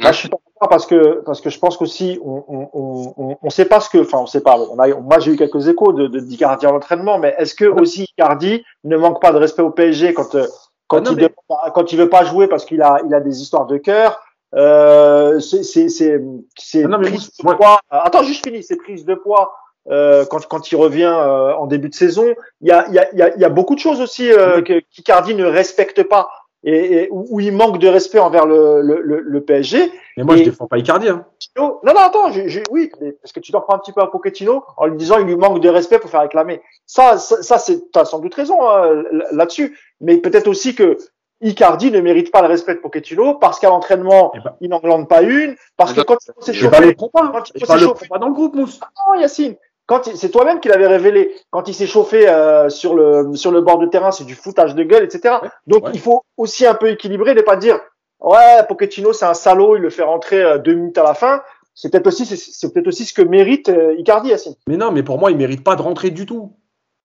Moi, 0.00 0.10
je 0.10 0.18
suis 0.18 0.28
pas 0.28 0.36
d'accord 0.36 0.43
parce 0.60 0.86
que 0.86 1.22
parce 1.24 1.40
que 1.40 1.50
je 1.50 1.58
pense 1.58 1.76
qu'aussi 1.76 2.18
on 2.24 2.44
on 2.48 2.68
on 3.16 3.36
on, 3.42 3.50
sait 3.50 3.64
pas 3.64 3.80
ce 3.80 3.90
que 3.90 3.98
enfin 3.98 4.18
on 4.18 4.26
sait 4.26 4.40
pas. 4.40 4.58
On 4.58 4.78
a 4.78 4.88
moi 5.00 5.18
j'ai 5.18 5.32
eu 5.32 5.36
quelques 5.36 5.68
échos 5.68 5.92
de 5.92 6.06
de 6.06 6.20
d'Icardi 6.20 6.66
en 6.66 6.76
entraînement, 6.76 7.18
mais 7.18 7.34
est-ce 7.38 7.54
que 7.54 7.64
aussi 7.64 8.04
Icardi 8.16 8.64
ne 8.84 8.96
manque 8.96 9.20
pas 9.20 9.32
de 9.32 9.38
respect 9.38 9.62
au 9.62 9.70
PSG 9.70 10.14
quand 10.14 10.34
euh, 10.34 10.46
quand 10.86 10.98
Ah 10.98 11.00
non, 11.00 11.10
il 11.12 11.16
mais- 11.16 11.70
quand 11.74 11.92
il 11.92 11.98
veut 11.98 12.08
pas 12.08 12.24
jouer 12.24 12.46
parce 12.46 12.64
qu'il 12.64 12.82
a 12.82 13.00
il 13.06 13.14
a 13.14 13.20
des 13.20 13.42
histoires 13.42 13.66
de 13.66 13.76
cœur. 13.78 14.20
Euh, 14.54 15.40
c'est 15.40 15.64
c'est 15.64 15.88
c'est 15.88 16.20
c'est 16.56 16.84
Ah 16.84 16.88
non, 16.88 16.98
mais 16.98 17.08
prise 17.10 17.30
de 17.36 17.42
poids. 17.54 17.80
Attends, 17.90 18.22
juste 18.22 18.46
fini. 18.46 18.62
C'est 18.62 18.76
prise 18.76 19.04
de 19.04 19.14
poids. 19.14 19.52
Euh, 19.90 20.24
quand, 20.24 20.46
quand 20.46 20.72
il 20.72 20.76
revient 20.76 21.12
euh, 21.14 21.52
en 21.56 21.66
début 21.66 21.90
de 21.90 21.94
saison, 21.94 22.34
il 22.62 22.68
y 22.68 22.70
a, 22.70 22.86
il 22.88 22.94
y, 22.94 22.98
a, 22.98 23.12
il 23.12 23.18
y, 23.18 23.22
a, 23.22 23.36
y 23.36 23.44
a 23.44 23.48
beaucoup 23.50 23.74
de 23.74 23.80
choses 23.80 24.00
aussi 24.00 24.32
euh, 24.32 24.62
que 24.62 24.80
qu'Icardi 24.90 25.34
ne 25.34 25.44
respecte 25.44 26.02
pas 26.04 26.30
et, 26.64 27.02
et 27.04 27.08
où, 27.10 27.26
où 27.30 27.40
il 27.40 27.52
manque 27.52 27.78
de 27.78 27.88
respect 27.88 28.18
envers 28.18 28.46
le, 28.46 28.80
le, 28.80 29.00
le, 29.02 29.20
le 29.20 29.40
PSG. 29.42 29.92
Mais 30.16 30.22
moi, 30.24 30.34
Et- 30.34 30.38
je 30.38 30.44
défends 30.44 30.66
pas 30.66 30.78
Icardi. 30.78 31.08
Hein. 31.08 31.24
Pochettino- 31.38 31.78
Non, 31.84 31.92
non, 31.94 32.00
attends, 32.00 32.30
je, 32.32 32.48
je- 32.48 32.60
oui, 32.70 32.90
mais 33.00 33.12
parce 33.12 33.32
que 33.32 33.40
tu 33.40 33.52
t'en 33.52 33.60
prends 33.60 33.74
un 33.74 33.78
petit 33.78 33.92
peu 33.92 34.00
à 34.00 34.06
Pochettino 34.06 34.64
en 34.76 34.86
lui 34.86 34.96
disant 34.96 35.18
il 35.18 35.26
lui 35.26 35.36
manque 35.36 35.60
de 35.60 35.68
respect 35.68 35.98
pour 35.98 36.10
faire 36.10 36.22
réclamer. 36.22 36.62
Ça, 36.86 37.18
ça, 37.18 37.42
ça 37.42 37.58
c'est, 37.58 37.90
t'as 37.92 38.04
sans 38.04 38.18
doute 38.20 38.34
raison 38.34 38.66
hein, 38.68 39.02
là- 39.12 39.26
là-dessus. 39.32 39.78
Mais 40.00 40.16
peut-être 40.18 40.48
aussi 40.48 40.74
que 40.74 40.96
Icardi 41.40 41.90
ne 41.90 42.00
mérite 42.00 42.30
pas 42.32 42.40
le 42.42 42.48
respect 42.48 42.74
de 42.74 42.80
Pochettino 42.80 43.34
parce 43.34 43.58
qu'à 43.58 43.68
l'entraînement, 43.68 44.32
Eh 44.34 44.38
ben- 44.40 44.56
il 44.60 44.70
n'en 44.70 44.78
glande 44.80 45.08
pas 45.08 45.20
une, 45.22 45.56
parce 45.76 45.92
que 45.92 46.00
quand 46.00 46.16
il 46.26 46.32
faut 46.32 46.40
Et 46.40 46.94
pas. 47.10 47.30
Quand 47.32 47.42
il 47.54 47.56
Et 47.56 47.60
faut 47.98 48.06
pas 48.08 48.18
dans 48.18 48.28
le 48.28 48.34
groupe, 48.34 48.54
Mousse. 48.54 48.80
non, 49.12 49.20
Yacine, 49.20 49.56
quand 49.86 50.04
c'est 50.14 50.30
toi-même 50.30 50.60
qui 50.60 50.68
l'avais 50.68 50.86
révélé, 50.86 51.34
quand 51.50 51.68
il 51.68 51.74
s'est 51.74 51.86
chauffé 51.86 52.28
euh, 52.28 52.68
sur 52.70 52.94
le 52.94 53.34
sur 53.34 53.50
le 53.50 53.60
bord 53.60 53.78
de 53.78 53.86
terrain, 53.86 54.10
c'est 54.10 54.24
du 54.24 54.34
foutage 54.34 54.74
de 54.74 54.82
gueule, 54.82 55.04
etc. 55.04 55.36
Ouais, 55.42 55.48
Donc 55.66 55.84
ouais. 55.86 55.90
il 55.94 56.00
faut 56.00 56.22
aussi 56.36 56.66
un 56.66 56.74
peu 56.74 56.88
équilibrer, 56.90 57.34
ne 57.34 57.42
pas 57.42 57.56
dire 57.56 57.80
ouais 58.20 58.64
Pochettino 58.66 59.12
c'est 59.12 59.26
un 59.26 59.34
salaud, 59.34 59.76
il 59.76 59.82
le 59.82 59.90
fait 59.90 60.02
rentrer 60.02 60.42
euh, 60.42 60.58
deux 60.58 60.74
minutes 60.74 60.98
à 60.98 61.02
la 61.02 61.14
fin. 61.14 61.42
C'est 61.74 61.90
peut-être 61.90 62.06
aussi 62.06 62.24
c'est, 62.24 62.72
peut-être 62.72 62.86
aussi 62.86 63.04
ce 63.04 63.12
que 63.12 63.22
mérite 63.22 63.68
euh, 63.68 63.94
Icardi, 63.98 64.28
Yacine. 64.30 64.54
Mais 64.68 64.76
non, 64.76 64.92
mais 64.92 65.02
pour 65.02 65.18
moi, 65.18 65.32
il 65.32 65.36
mérite 65.36 65.64
pas 65.64 65.74
de 65.74 65.82
rentrer 65.82 66.10
du 66.10 66.24
tout. 66.24 66.52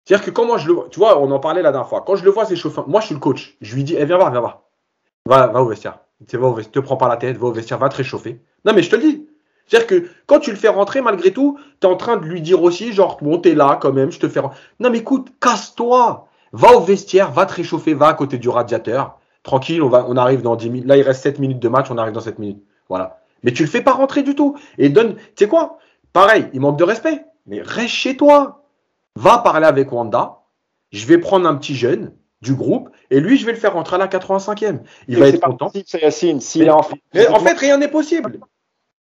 C'est-à-dire 0.04 0.26
que 0.26 0.32
quand 0.32 0.46
moi 0.46 0.58
je 0.58 0.68
le 0.68 0.90
tu 0.90 1.00
vois, 1.00 1.20
on 1.20 1.32
en 1.32 1.40
parlait 1.40 1.62
la 1.62 1.72
dernière 1.72 1.88
fois. 1.88 2.04
Quand 2.06 2.16
je 2.16 2.26
le 2.26 2.32
vois 2.32 2.46
s'échauffer, 2.46 2.82
moi 2.88 3.00
je 3.00 3.08
suis 3.08 3.16
le 3.16 3.22
coach. 3.22 3.58
Je 3.62 3.76
lui 3.76 3.84
dis, 3.84 3.96
eh, 3.98 4.06
viens 4.06 4.18
voir, 4.18 4.32
viens 4.32 4.42
voir. 4.42 4.64
Va, 5.26 5.48
va 5.48 5.62
au 5.62 5.68
vestiaire. 5.68 6.00
Tu 6.20 6.32
sais, 6.32 6.38
va 6.38 6.48
au 6.48 6.54
vestiaire. 6.54 6.74
Te 6.74 6.86
prends 6.86 6.98
pas 6.98 7.08
la 7.08 7.18
tête, 7.18 7.38
va 7.38 7.48
au 7.48 7.52
vestiaire, 7.52 7.78
va 7.78 7.90
te 7.90 7.96
réchauffer. 7.96 8.42
Non, 8.66 8.74
mais 8.74 8.84
je 8.84 8.90
te 8.90 8.96
le 8.96 9.02
dis. 9.02 9.29
C'est-à-dire 9.70 9.88
que 9.88 10.10
quand 10.26 10.40
tu 10.40 10.50
le 10.50 10.58
fais 10.58 10.68
rentrer, 10.68 11.02
malgré 11.02 11.32
tout, 11.32 11.58
tu 11.80 11.88
es 11.88 11.90
en 11.90 11.96
train 11.96 12.18
de 12.18 12.26
lui 12.26 12.42
dire 12.42 12.62
aussi, 12.64 12.92
genre, 12.92 13.18
bon, 13.22 13.38
t'es 13.38 13.54
là 13.54 13.78
quand 13.82 13.94
même, 13.94 14.12
je 14.12 14.20
te 14.20 14.28
fais. 14.28 14.40
ren- 14.40 14.52
Non, 14.80 14.90
mais 14.90 14.98
écoute, 15.00 15.28
casse-toi. 15.40 16.28
Va 16.52 16.74
au 16.76 16.80
vestiaire, 16.82 17.32
va 17.32 17.46
te 17.46 17.54
réchauffer, 17.54 17.94
va 17.94 18.08
à 18.08 18.14
côté 18.16 18.40
du 18.40 18.50
radiateur. 18.50 19.20
Tranquille, 19.44 19.84
on, 19.84 19.90
va, 19.90 20.06
on 20.10 20.18
arrive 20.18 20.42
dans 20.42 20.56
10 20.56 20.70
minutes. 20.72 20.88
Là, 20.88 20.98
il 20.98 21.04
reste 21.04 21.22
7 21.22 21.38
minutes 21.40 21.60
de 21.60 21.70
match, 21.70 21.92
on 21.92 21.98
arrive 22.00 22.14
dans 22.14 22.20
7 22.22 22.40
minutes. 22.40 22.64
Voilà. 22.90 23.20
Mais 23.44 23.54
tu 23.54 23.62
le 23.64 23.70
fais 23.70 23.82
pas 23.82 23.92
rentrer 23.92 24.24
du 24.24 24.34
tout. 24.34 24.58
Et 24.80 24.90
donne, 24.90 25.16
tu 25.16 25.22
sais 25.38 25.48
quoi? 25.48 25.78
Pareil, 26.12 26.48
il 26.54 26.60
manque 26.60 26.78
de 26.80 26.84
respect. 26.84 27.24
Mais 27.46 27.62
reste 27.62 27.90
chez 27.94 28.18
toi. 28.18 28.64
Va 29.16 29.38
parler 29.38 29.68
avec 29.68 29.92
Wanda. 29.92 30.40
Je 30.92 31.06
vais 31.06 31.20
prendre 31.20 31.48
un 31.48 31.54
petit 31.56 31.76
jeune 31.76 32.14
du 32.42 32.56
groupe 32.56 32.90
et 33.12 33.20
lui, 33.20 33.38
je 33.38 33.46
vais 33.46 33.52
le 33.52 33.58
faire 33.60 33.74
rentrer 33.74 33.96
à 33.96 34.00
la 34.00 34.08
85e. 34.08 34.80
Il 35.08 35.20
va 35.20 35.28
être 35.28 35.40
content. 35.42 35.70
possible, 35.70 36.02
Yacine. 36.02 36.42
S'il 36.42 36.62
Mais, 36.64 36.68
est 36.68 36.72
en... 36.72 36.82
mais 37.14 37.28
en 37.28 37.40
fait, 37.40 37.58
rien 37.60 37.78
n'est 37.78 37.88
possible. 37.90 38.40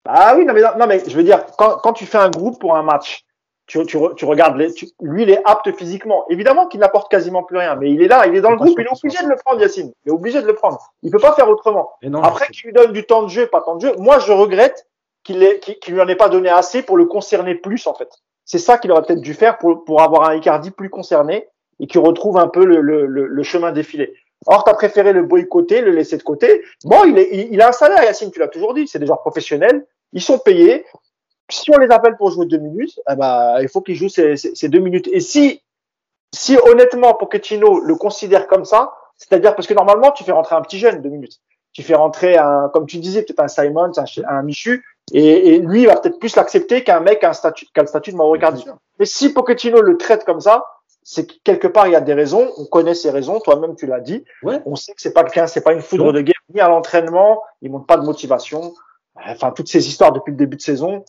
Ah 0.04 0.34
oui, 0.36 0.44
non 0.44 0.52
mais, 0.54 0.62
non, 0.78 0.86
mais 0.86 1.02
je 1.06 1.16
veux 1.16 1.22
dire, 1.22 1.44
quand, 1.58 1.76
quand 1.82 1.92
tu 1.92 2.06
fais 2.06 2.18
un 2.18 2.30
groupe 2.30 2.60
pour 2.60 2.76
un 2.76 2.82
match, 2.82 3.24
tu, 3.66 3.84
tu, 3.86 3.96
tu 4.16 4.24
regardes, 4.24 4.56
les, 4.56 4.72
tu- 4.74 4.88
lui, 5.00 5.22
il 5.22 5.30
est 5.30 5.40
apte 5.44 5.70
physiquement. 5.76 6.24
Évidemment 6.28 6.66
qu'il 6.66 6.80
n'apporte 6.80 7.10
quasiment 7.10 7.42
plus 7.44 7.56
rien, 7.58 7.76
mais 7.76 7.90
il 7.90 8.02
est 8.02 8.08
là, 8.08 8.26
il 8.26 8.34
est 8.34 8.40
dans 8.40 8.50
le 8.50 8.56
groupe, 8.56 8.78
il 8.78 8.84
est 8.86 8.90
obligé 9.04 9.22
de 9.22 9.28
le 9.28 9.36
prendre, 9.36 9.60
Yacine. 9.60 9.92
Il 10.04 10.08
est 10.08 10.12
obligé 10.12 10.42
de 10.42 10.46
le 10.46 10.54
prendre. 10.54 10.80
Il 11.02 11.10
peut 11.10 11.18
pas 11.20 11.32
faire 11.34 11.48
autrement. 11.48 11.90
Non, 12.02 12.20
Après 12.22 12.48
qu'il 12.48 12.66
lui 12.66 12.72
donne 12.72 12.92
du 12.92 13.04
temps 13.04 13.22
de 13.22 13.28
jeu, 13.28 13.46
pas 13.46 13.60
temps 13.60 13.76
de 13.76 13.86
jeu, 13.86 13.94
moi 13.98 14.18
je 14.18 14.32
regrette 14.32 14.86
qu'il 15.22 15.60
qu'il 15.60 15.94
lui 15.94 16.00
en 16.00 16.08
ait 16.08 16.16
pas 16.16 16.28
donné 16.28 16.48
assez 16.48 16.82
pour 16.82 16.96
le 16.96 17.04
concerner 17.06 17.54
plus 17.54 17.86
en 17.86 17.94
fait. 17.94 18.10
C'est 18.44 18.58
ça 18.58 18.76
qu'il 18.78 18.90
aurait 18.90 19.02
peut-être 19.02 19.20
dû 19.20 19.34
faire 19.34 19.56
pour, 19.58 19.84
pour 19.84 20.02
avoir 20.02 20.28
un 20.28 20.34
Icardi 20.34 20.72
plus 20.72 20.90
concerné 20.90 21.48
et 21.78 21.86
qui 21.86 21.98
retrouve 21.98 22.38
un 22.38 22.48
peu 22.48 22.64
le, 22.64 22.80
le, 22.80 23.06
le, 23.06 23.26
le 23.28 23.42
chemin 23.44 23.70
défilé. 23.70 24.12
Or, 24.46 24.64
t'as 24.64 24.74
préféré 24.74 25.12
le 25.12 25.22
boycotter, 25.22 25.80
le 25.80 25.92
laisser 25.92 26.16
de 26.16 26.22
côté. 26.22 26.62
Bon, 26.84 27.04
il, 27.04 27.18
est, 27.18 27.28
il, 27.32 27.54
il 27.54 27.62
a 27.62 27.68
un 27.68 27.72
salaire, 27.72 28.02
Yacine, 28.02 28.30
tu 28.30 28.40
l'as 28.40 28.48
toujours 28.48 28.74
dit, 28.74 28.88
c'est 28.88 28.98
des 28.98 29.06
joueurs 29.06 29.20
professionnels, 29.20 29.86
ils 30.12 30.22
sont 30.22 30.38
payés. 30.38 30.84
Si 31.50 31.70
on 31.70 31.78
les 31.78 31.90
appelle 31.90 32.16
pour 32.16 32.30
jouer 32.30 32.46
deux 32.46 32.58
minutes, 32.58 32.98
eh 33.10 33.14
ben, 33.14 33.58
il 33.60 33.68
faut 33.68 33.82
qu'ils 33.82 33.94
jouent 33.94 34.08
ces, 34.08 34.36
ces, 34.36 34.54
ces 34.54 34.68
deux 34.68 34.78
minutes. 34.78 35.08
Et 35.12 35.20
si, 35.20 35.62
si 36.34 36.56
honnêtement 36.56 37.14
Pochettino 37.14 37.80
le 37.80 37.94
considère 37.94 38.46
comme 38.46 38.64
ça, 38.64 38.94
c'est-à-dire 39.16 39.54
parce 39.54 39.68
que 39.68 39.74
normalement 39.74 40.10
tu 40.12 40.24
fais 40.24 40.32
rentrer 40.32 40.56
un 40.56 40.62
petit 40.62 40.78
jeune 40.78 41.02
deux 41.02 41.10
minutes, 41.10 41.38
tu 41.72 41.82
fais 41.82 41.94
rentrer 41.94 42.36
un, 42.36 42.70
comme 42.72 42.86
tu 42.86 42.98
disais, 42.98 43.22
peut-être 43.22 43.40
un 43.40 43.48
Simons, 43.48 43.92
un, 43.96 44.04
un 44.28 44.42
Michu, 44.42 44.84
et, 45.12 45.54
et 45.54 45.58
lui 45.58 45.82
il 45.82 45.86
va 45.86 45.96
peut-être 45.96 46.18
plus 46.18 46.34
l'accepter 46.36 46.84
qu'un 46.84 47.00
mec 47.00 47.20
qui 47.20 47.26
a, 47.26 47.30
un 47.30 47.32
statut, 47.34 47.66
qui 47.66 47.78
a 47.78 47.82
le 47.82 47.88
statut 47.88 48.12
de 48.12 48.16
Mauro 48.16 48.34
Icardi. 48.34 48.64
Mais 48.98 49.04
si 49.06 49.32
Pochettino 49.32 49.80
le 49.82 49.96
traite 49.98 50.24
comme 50.24 50.40
ça, 50.40 50.64
c'est 51.02 51.26
que 51.26 51.34
quelque 51.44 51.66
part 51.68 51.86
il 51.88 51.92
y 51.92 51.96
a 51.96 52.00
des 52.00 52.14
raisons, 52.14 52.48
on 52.58 52.64
connaît 52.66 52.94
ces 52.94 53.10
raisons, 53.10 53.40
toi-même 53.40 53.74
tu 53.76 53.86
l'as 53.86 54.00
dit, 54.00 54.24
Ouais. 54.42 54.60
on 54.66 54.76
sait 54.76 54.92
que 54.92 55.00
c'est 55.02 55.12
pas 55.12 55.24
c'est 55.46 55.60
pas 55.62 55.72
une 55.72 55.80
foudre 55.82 56.12
de 56.12 56.20
guerre, 56.20 56.40
ni 56.54 56.60
à 56.60 56.68
l'entraînement, 56.68 57.40
il 57.60 57.70
montre 57.70 57.86
pas 57.86 57.96
de 57.96 58.04
motivation, 58.04 58.72
enfin 59.16 59.50
toutes 59.50 59.68
ces 59.68 59.88
histoires 59.88 60.12
depuis 60.12 60.30
le 60.30 60.36
début 60.36 60.56
de 60.56 60.62
saison, 60.62 61.04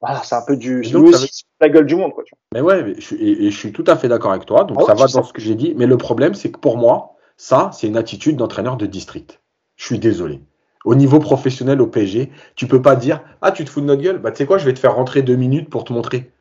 voilà, 0.00 0.20
c'est 0.24 0.34
un 0.34 0.42
peu 0.42 0.56
du, 0.56 0.82
donc, 0.90 1.06
aussi, 1.08 1.44
la 1.60 1.68
gueule 1.68 1.86
du 1.86 1.94
monde 1.94 2.12
quoi. 2.12 2.24
Tu 2.24 2.34
vois. 2.34 2.38
Mais 2.54 2.60
ouais, 2.60 2.82
mais 2.82 2.94
je 2.96 3.00
suis, 3.00 3.16
et, 3.16 3.46
et 3.46 3.50
je 3.52 3.56
suis 3.56 3.72
tout 3.72 3.84
à 3.86 3.96
fait 3.96 4.08
d'accord 4.08 4.32
avec 4.32 4.46
toi. 4.46 4.64
Donc 4.64 4.78
Ah 4.78 4.82
ouais, 4.82 4.86
ça 4.88 4.94
va 4.94 5.02
dans 5.06 5.22
sais. 5.22 5.28
ce 5.28 5.32
que 5.32 5.40
j'ai 5.40 5.54
dit. 5.54 5.74
Mais 5.76 5.86
le 5.86 5.96
problème, 5.96 6.34
c'est 6.34 6.50
que 6.50 6.58
pour 6.58 6.76
moi, 6.76 7.12
ça, 7.36 7.70
c'est 7.72 7.86
une 7.86 7.96
attitude 7.96 8.36
d'entraîneur 8.36 8.76
de 8.76 8.86
district. 8.86 9.40
Je 9.76 9.84
suis 9.86 10.00
désolé. 10.00 10.40
Au 10.84 10.96
niveau 10.96 11.20
professionnel 11.20 11.80
au 11.80 11.86
PSG, 11.86 12.32
tu 12.56 12.66
peux 12.66 12.82
pas 12.82 12.96
dire 12.96 13.22
Ah, 13.42 13.52
tu 13.52 13.64
te 13.64 13.70
fous 13.70 13.80
de 13.80 13.86
notre 13.86 14.02
gueule 14.02 14.18
Bah, 14.18 14.32
tu 14.32 14.38
sais 14.38 14.46
quoi, 14.46 14.58
je 14.58 14.64
vais 14.64 14.74
te 14.74 14.80
faire 14.80 14.96
rentrer 14.96 15.22
deux 15.22 15.36
minutes 15.36 15.70
pour 15.70 15.84
te 15.84 15.92
montrer. 15.92 16.32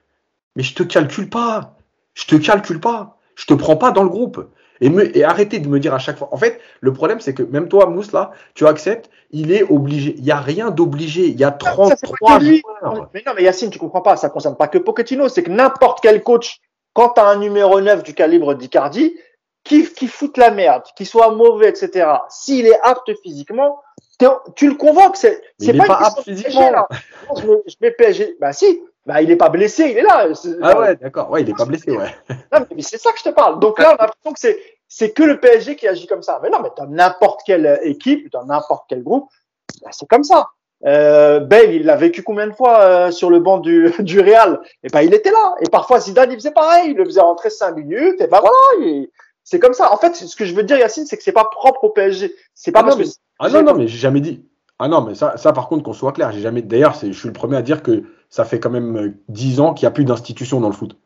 Mais 0.56 0.64
je 0.64 0.74
te 0.74 0.82
calcule 0.82 1.30
pas. 1.30 1.78
Je 2.14 2.26
te 2.26 2.36
calcule 2.36 2.80
pas. 2.80 3.18
Je 3.36 3.46
te 3.46 3.54
prends 3.54 3.76
pas 3.78 3.92
dans 3.92 4.04
le 4.04 4.10
groupe. 4.10 4.48
Et, 4.82 4.90
me, 4.90 5.16
et 5.16 5.24
arrêtez 5.24 5.60
de 5.60 5.68
me 5.68 5.80
dire 5.80 5.94
à 5.94 6.00
chaque 6.00 6.18
fois. 6.18 6.30
En 6.32 6.38
fait, 6.38 6.60
le 6.80 6.92
problème, 6.92 7.20
c'est 7.20 7.36
que 7.36 7.44
même 7.44 7.68
toi, 7.68 7.86
Mousse, 7.86 8.12
là, 8.14 8.32
tu 8.56 8.66
acceptes, 8.66 9.10
il 9.30 9.52
est 9.52 9.64
obligé. 9.64 10.16
Il 10.18 10.24
n'y 10.24 10.32
a 10.32 10.40
rien 10.40 10.72
d'obligé. 10.72 11.28
Il 11.28 11.40
y 11.40 11.44
a 11.44 11.56
Ça, 11.62 11.96
c'est 11.96 12.10
pas 12.10 12.18
33 12.28 12.40
que 12.40 12.44
lui. 12.44 12.62
joueurs. 12.62 13.10
Mais 13.14 13.24
non, 13.26 13.34
mais 13.36 13.44
Yacine, 13.44 13.70
tu 13.70 13.78
comprends 13.78 14.02
pas, 14.02 14.18
ça 14.18 14.30
concerne 14.30 14.58
pas 14.58 14.68
que 14.68 14.80
Pochettino, 14.80 15.30
c'est 15.30 15.44
que 15.44 15.52
n'importe 15.52 16.00
quel 16.02 16.24
coach, 16.24 16.58
quand 16.94 17.10
tu 17.10 17.22
as 17.22 17.28
un 17.28 17.38
numéro 17.38 17.80
9 17.80 18.02
du 18.04 18.14
calibre 18.16 18.56
d'Icardi, 18.56 19.16
qui, 19.64 19.86
qui 19.94 20.08
fout 20.08 20.36
la 20.38 20.50
merde, 20.50 20.84
qui 20.96 21.06
soit 21.06 21.32
mauvais, 21.32 21.70
etc., 21.70 22.08
s'il 22.30 22.66
est 22.66 22.80
apte 22.82 23.12
physiquement, 23.22 23.80
tu 24.56 24.70
le 24.70 24.76
convoques. 24.76 25.16
C'est 25.18 25.42
c'est 25.60 25.74
pas 25.74 25.86
pas 25.86 25.98
question 25.98 26.08
apte 26.18 26.24
physiquement. 26.24 26.60
PSG, 26.62 26.72
là. 26.72 26.88
Non, 27.30 27.36
je, 27.42 27.48
mets, 27.48 27.62
je 27.68 27.96
PSG. 27.96 28.38
Bah 28.40 28.54
si, 28.54 28.82
bah, 29.06 29.22
il 29.22 29.32
est 29.32 29.36
pas 29.36 29.50
blessé, 29.50 29.90
il 29.92 29.98
est 29.98 30.02
là. 30.04 30.28
Ah 30.62 30.80
ouais, 30.80 30.96
d'accord. 30.96 31.30
Ouais, 31.32 31.42
il 31.42 31.50
est 31.50 31.58
pas 31.58 31.66
blessé, 31.66 31.92
ouais. 31.92 32.16
non, 32.54 32.66
mais 32.76 32.82
c'est 32.82 32.98
ça 33.00 33.12
que 33.12 33.20
je 33.20 33.24
te 33.24 33.30
parle. 33.30 33.60
Donc 33.60 33.80
là, 33.80 33.90
on 33.94 33.96
a 33.96 34.06
l'impression 34.06 34.34
que 34.34 34.40
c'est, 34.40 34.60
c'est 34.88 35.12
que 35.12 35.24
le 35.24 35.40
PSG 35.40 35.76
qui 35.76 35.88
agit 35.88 36.08
comme 36.08 36.22
ça. 36.24 36.40
Mais 36.44 36.50
non, 36.50 36.60
mais 36.62 36.70
dans 36.78 36.88
n'importe 36.88 37.42
quelle 37.46 37.80
équipe, 37.84 38.32
dans 38.32 38.46
n'importe 38.46 38.86
quel 38.90 39.04
groupe, 39.04 39.30
bah, 39.82 39.90
c'est 39.92 40.08
comme 40.08 40.24
ça. 40.24 40.48
Euh, 40.84 41.40
Bale, 41.40 41.74
il 41.74 41.86
l'a 41.86 41.96
vécu 41.96 42.24
combien 42.24 42.48
de 42.48 42.54
fois 42.54 42.80
euh, 42.82 43.12
sur 43.12 43.30
le 43.30 43.40
banc 43.40 43.60
du, 43.60 43.92
du 44.00 44.20
Real? 44.20 44.60
Et 44.84 44.90
ben, 44.90 45.02
il 45.02 45.14
était 45.14 45.32
là. 45.32 45.54
Et 45.62 45.70
parfois, 45.70 46.00
Zidane, 46.00 46.32
il 46.32 46.36
faisait 46.36 46.52
pareil. 46.52 46.92
Il 46.92 46.98
le 46.98 47.06
faisait 47.06 47.22
rentrer 47.22 47.50
cinq 47.52 47.76
minutes. 47.76 48.20
Et 48.20 48.28
ben 48.28 48.40
voilà, 48.40 48.56
il- 48.86 49.10
c'est 49.44 49.60
comme 49.60 49.74
ça. 49.74 49.92
En 49.92 49.98
fait, 49.98 50.16
ce 50.16 50.36
que 50.36 50.46
je 50.46 50.54
veux 50.54 50.64
dire, 50.64 50.78
Yacine, 50.78 51.06
c'est 51.06 51.18
que 51.18 51.24
c'est 51.24 51.32
pas 51.32 51.46
propre 51.46 51.84
au 51.84 51.90
PSG. 51.90 52.34
C'est 52.54 52.72
pas 52.72 52.80
Ah 52.82 52.84
parce 52.84 52.96
que 52.96 53.04
Ah 53.42 53.50
non, 53.50 53.64
non, 53.64 53.76
mais 53.76 53.88
j'ai 53.88 53.98
jamais 53.98 54.22
dit. 54.22 54.46
Ah 54.80 54.88
non, 54.88 55.02
mais 55.02 55.16
ça, 55.16 55.38
ça 55.38 55.54
par 55.54 55.68
contre, 55.68 55.84
qu'on 55.84 55.94
soit 55.94 56.12
clair, 56.14 56.32
j'ai 56.32 56.42
jamais. 56.42 56.62
D'ailleurs, 56.62 56.96
c'est- 56.96 57.12
je 57.12 57.20
suis 57.20 57.28
le 57.28 57.34
premier 57.34 57.58
à 57.58 57.62
dire 57.62 57.84
que 57.84 58.04
ça 58.30 58.46
fait 58.46 58.60
quand 58.60 58.70
même 58.70 58.96
euh, 58.98 59.12
10 59.30 59.60
ans 59.60 59.74
qu'il 59.74 59.86
n'y 59.86 59.88
a 59.88 59.92
plus 59.92 60.06
d'institutions 60.06 60.60
dans 60.62 60.68
le 60.70 60.74
foot. 60.74 60.98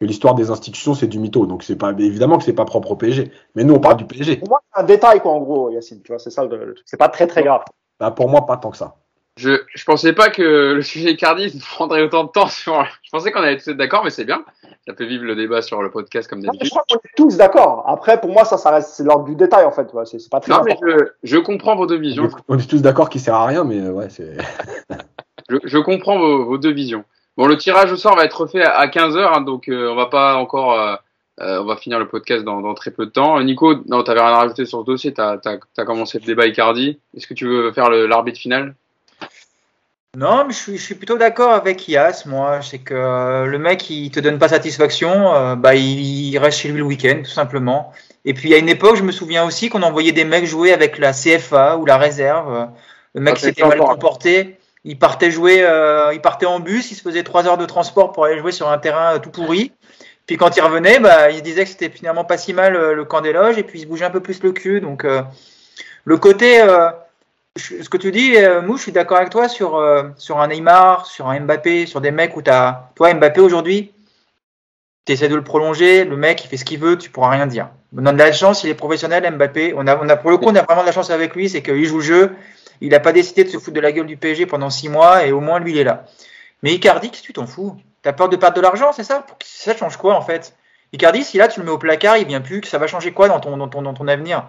Que 0.00 0.06
l'histoire 0.06 0.34
des 0.34 0.50
institutions, 0.50 0.94
c'est 0.94 1.06
du 1.06 1.18
mytho. 1.18 1.46
Donc 1.46 1.62
c'est 1.62 1.76
pas 1.76 1.90
évidemment 1.92 2.38
que 2.38 2.44
c'est 2.44 2.52
pas 2.52 2.64
propre 2.64 2.92
au 2.92 2.96
PSG. 2.96 3.30
Mais 3.54 3.64
nous, 3.64 3.74
on 3.74 3.80
parle 3.80 3.96
du 3.98 4.04
PSG. 4.06 4.36
Pour 4.38 4.48
moi, 4.48 4.60
c'est 4.74 4.80
un 4.82 4.84
détail, 4.84 5.20
quoi, 5.20 5.32
en 5.32 5.40
gros, 5.40 5.70
Yacine. 5.70 6.02
Tu 6.02 6.12
vois, 6.12 6.18
c'est 6.18 6.30
ça 6.30 6.44
le. 6.44 6.74
C'est 6.86 6.96
pas 6.96 7.08
très, 7.08 7.26
très 7.26 7.42
grave. 7.44 7.62
Bah, 8.00 8.10
pour 8.10 8.28
moi, 8.28 8.46
pas 8.46 8.56
tant 8.56 8.70
que 8.70 8.76
ça. 8.76 8.96
Je, 9.38 9.62
je 9.74 9.84
pensais 9.84 10.12
pas 10.12 10.28
que 10.28 10.42
le 10.74 10.82
sujet 10.82 11.12
Icardi 11.12 11.58
prendrait 11.74 12.02
autant 12.02 12.24
de 12.24 12.28
temps 12.30 12.48
sur. 12.48 12.84
Je 13.02 13.10
pensais 13.10 13.32
qu'on 13.32 13.40
allait 13.40 13.56
tous 13.56 13.68
être 13.70 13.76
d'accord, 13.78 14.04
mais 14.04 14.10
c'est 14.10 14.24
bien. 14.26 14.44
Ça 14.86 14.94
fait 14.94 15.06
vivre 15.06 15.24
le 15.24 15.34
débat 15.34 15.62
sur 15.62 15.82
le 15.82 15.90
podcast 15.90 16.28
comme 16.28 16.40
mais 16.40 16.46
je 16.48 16.58
d'habitude. 16.58 16.70
crois 16.70 16.84
qu'on 16.88 16.96
est 16.98 17.16
tous 17.16 17.36
d'accord. 17.38 17.84
Après, 17.86 18.20
pour 18.20 18.30
moi, 18.30 18.44
ça, 18.44 18.58
ça 18.58 18.70
reste, 18.70 18.90
c'est 18.90 19.04
l'ordre 19.04 19.24
du 19.24 19.34
détail, 19.34 19.64
en 19.64 19.70
fait. 19.70 19.88
C'est 20.04 20.18
c'est 20.18 20.30
pas 20.30 20.40
très 20.40 20.52
Non, 20.52 20.62
mais 20.64 20.76
je, 20.82 21.06
je 21.22 21.36
comprends 21.38 21.76
vos 21.76 21.86
deux 21.86 21.98
visions. 21.98 22.28
On 22.48 22.58
est 22.58 22.68
tous 22.68 22.82
d'accord 22.82 23.08
qu'il 23.08 23.20
sert 23.22 23.34
à 23.34 23.46
rien, 23.46 23.64
mais 23.64 23.80
euh, 23.80 23.90
ouais, 23.92 24.08
c'est. 24.10 24.36
Je, 25.50 25.56
je 25.64 25.78
comprends 25.78 26.18
vos, 26.18 26.44
vos 26.46 26.56
deux 26.56 26.70
visions. 26.72 27.04
Bon, 27.36 27.46
le 27.46 27.56
tirage 27.58 27.90
au 27.92 27.96
sort 27.96 28.14
va 28.16 28.24
être 28.24 28.46
fait 28.46 28.62
à 28.62 28.86
15h, 28.86 29.44
donc 29.44 29.68
euh, 29.68 29.90
on 29.90 29.96
va 29.96 30.06
pas 30.06 30.36
encore. 30.36 30.72
euh, 30.78 30.94
euh, 31.40 31.60
on 31.60 31.64
va 31.64 31.76
finir 31.76 31.98
le 31.98 32.06
podcast 32.06 32.44
dans, 32.44 32.60
dans 32.60 32.74
très 32.74 32.90
peu 32.90 33.06
de 33.06 33.10
temps. 33.10 33.40
Nico, 33.42 33.74
non, 33.86 34.02
t'avais 34.02 34.20
rien 34.20 34.30
à 34.32 34.36
rajouter 34.38 34.64
sur 34.66 34.80
ce 34.80 34.84
dossier. 34.86 35.12
T'as 35.12 35.38
as, 35.44 35.84
commencé 35.84 36.18
le 36.20 36.24
débat 36.26 36.46
Icardi. 36.46 37.00
Est-ce 37.16 37.26
que 37.26 37.34
tu 37.34 37.46
veux 37.46 37.72
faire 37.72 37.90
le- 37.90 38.06
l'arbitre 38.06 38.38
final? 38.38 38.74
Non, 40.16 40.44
mais 40.44 40.52
je 40.52 40.58
suis, 40.58 40.76
je 40.76 40.82
suis 40.82 40.94
plutôt 40.94 41.16
d'accord 41.16 41.52
avec 41.52 41.88
Yas, 41.88 42.24
moi. 42.26 42.60
C'est 42.60 42.78
que 42.78 42.94
euh, 42.94 43.46
le 43.46 43.58
mec, 43.58 43.88
il 43.88 44.10
te 44.10 44.20
donne 44.20 44.38
pas 44.38 44.48
satisfaction, 44.48 45.34
euh, 45.34 45.56
bah, 45.56 45.74
il, 45.74 46.00
il 46.00 46.38
reste 46.38 46.58
chez 46.58 46.68
lui 46.68 46.78
le 46.78 46.84
week-end, 46.84 47.22
tout 47.24 47.30
simplement. 47.30 47.92
Et 48.24 48.34
puis, 48.34 48.52
à 48.54 48.58
une 48.58 48.68
époque, 48.68 48.96
je 48.96 49.02
me 49.02 49.12
souviens 49.12 49.44
aussi 49.44 49.70
qu'on 49.70 49.82
envoyait 49.82 50.12
des 50.12 50.24
mecs 50.24 50.44
jouer 50.44 50.72
avec 50.72 50.98
la 50.98 51.12
CFA 51.12 51.78
ou 51.78 51.86
la 51.86 51.96
réserve. 51.96 52.68
Le 53.14 53.20
mec 53.20 53.34
Ah, 53.38 53.40
s'était 53.40 53.66
mal 53.66 53.78
comporté. 53.78 54.58
Il 54.84 54.98
partait 54.98 55.30
jouer, 55.30 55.62
euh, 55.62 56.12
il 56.12 56.20
partait 56.20 56.46
en 56.46 56.58
bus, 56.60 56.90
il 56.90 56.96
se 56.96 57.02
faisait 57.02 57.22
trois 57.22 57.46
heures 57.46 57.58
de 57.58 57.66
transport 57.66 58.12
pour 58.12 58.24
aller 58.24 58.38
jouer 58.38 58.52
sur 58.52 58.68
un 58.68 58.78
terrain 58.78 59.14
euh, 59.14 59.18
tout 59.18 59.30
pourri. 59.30 59.72
Puis 60.26 60.36
quand 60.36 60.56
il 60.56 60.60
revenait, 60.60 60.98
bah, 60.98 61.30
il 61.30 61.38
se 61.38 61.42
disait 61.42 61.64
que 61.64 61.70
c'était 61.70 61.88
finalement 61.88 62.24
pas 62.24 62.36
si 62.36 62.52
mal 62.52 62.74
euh, 62.74 62.92
le 62.92 63.04
camp 63.04 63.20
des 63.20 63.32
loges, 63.32 63.58
et 63.58 63.62
puis 63.62 63.78
il 63.78 63.82
se 63.82 63.86
bougeait 63.86 64.04
un 64.04 64.10
peu 64.10 64.20
plus 64.20 64.42
le 64.42 64.52
cul. 64.52 64.80
Donc, 64.80 65.04
euh, 65.04 65.22
le 66.04 66.16
côté, 66.16 66.60
euh, 66.60 66.90
ce 67.56 67.88
que 67.88 67.96
tu 67.96 68.10
dis, 68.10 68.36
euh, 68.36 68.62
Mou, 68.62 68.76
je 68.76 68.82
suis 68.82 68.92
d'accord 68.92 69.18
avec 69.18 69.30
toi 69.30 69.48
sur, 69.48 69.76
euh, 69.76 70.04
sur 70.16 70.40
un 70.40 70.48
Neymar, 70.48 71.06
sur 71.06 71.28
un 71.28 71.40
Mbappé, 71.40 71.86
sur 71.86 72.00
des 72.00 72.10
mecs 72.10 72.36
où 72.36 72.42
tu. 72.42 72.50
Toi, 72.94 73.14
Mbappé 73.14 73.40
aujourd'hui, 73.40 73.92
tu 75.04 75.12
essaies 75.12 75.28
de 75.28 75.34
le 75.34 75.44
prolonger, 75.44 76.04
le 76.04 76.16
mec 76.16 76.44
il 76.44 76.48
fait 76.48 76.56
ce 76.56 76.64
qu'il 76.64 76.78
veut, 76.78 76.96
tu 76.96 77.10
pourras 77.10 77.30
rien 77.30 77.46
dire. 77.46 77.68
On 77.96 78.06
a 78.06 78.12
de 78.12 78.18
la 78.18 78.32
chance, 78.32 78.64
il 78.64 78.70
est 78.70 78.74
professionnel, 78.74 79.30
Mbappé. 79.34 79.74
On 79.76 79.86
a, 79.86 79.96
on 80.02 80.08
a, 80.08 80.16
pour 80.16 80.30
le 80.30 80.38
coup, 80.38 80.46
on 80.46 80.56
a 80.56 80.62
vraiment 80.62 80.80
de 80.80 80.86
la 80.86 80.92
chance 80.92 81.10
avec 81.10 81.34
lui, 81.34 81.50
c'est 81.50 81.62
qu'il 81.62 81.84
joue 81.84 81.98
le 81.98 82.04
jeu. 82.04 82.32
Il 82.80 82.90
n'a 82.90 83.00
pas 83.00 83.12
décidé 83.12 83.44
de 83.44 83.50
se 83.50 83.58
foutre 83.58 83.74
de 83.74 83.80
la 83.80 83.92
gueule 83.92 84.06
du 84.06 84.16
PSG 84.16 84.46
pendant 84.46 84.70
six 84.70 84.88
mois 84.88 85.26
et 85.26 85.32
au 85.32 85.40
moins 85.40 85.60
lui 85.60 85.72
il 85.72 85.78
est 85.78 85.84
là. 85.84 86.06
Mais 86.62 86.72
Icardi, 86.72 87.10
que 87.10 87.16
tu 87.16 87.32
t'en 87.32 87.46
fous? 87.46 87.76
T'as 88.02 88.12
peur 88.12 88.28
de 88.28 88.36
perdre 88.36 88.56
de 88.56 88.60
l'argent, 88.60 88.92
c'est 88.92 89.04
ça? 89.04 89.24
Ça 89.44 89.76
change 89.76 89.96
quoi 89.98 90.16
en 90.16 90.22
fait? 90.22 90.56
Icardi, 90.92 91.22
si 91.22 91.38
là 91.38 91.48
tu 91.48 91.60
le 91.60 91.66
mets 91.66 91.72
au 91.72 91.78
placard, 91.78 92.16
il 92.16 92.26
vient 92.26 92.40
plus, 92.40 92.62
ça 92.64 92.78
va 92.78 92.86
changer 92.86 93.12
quoi 93.12 93.28
dans 93.28 93.40
ton, 93.40 93.56
dans 93.56 93.68
ton, 93.68 93.82
dans 93.82 93.94
ton 93.94 94.08
avenir? 94.08 94.46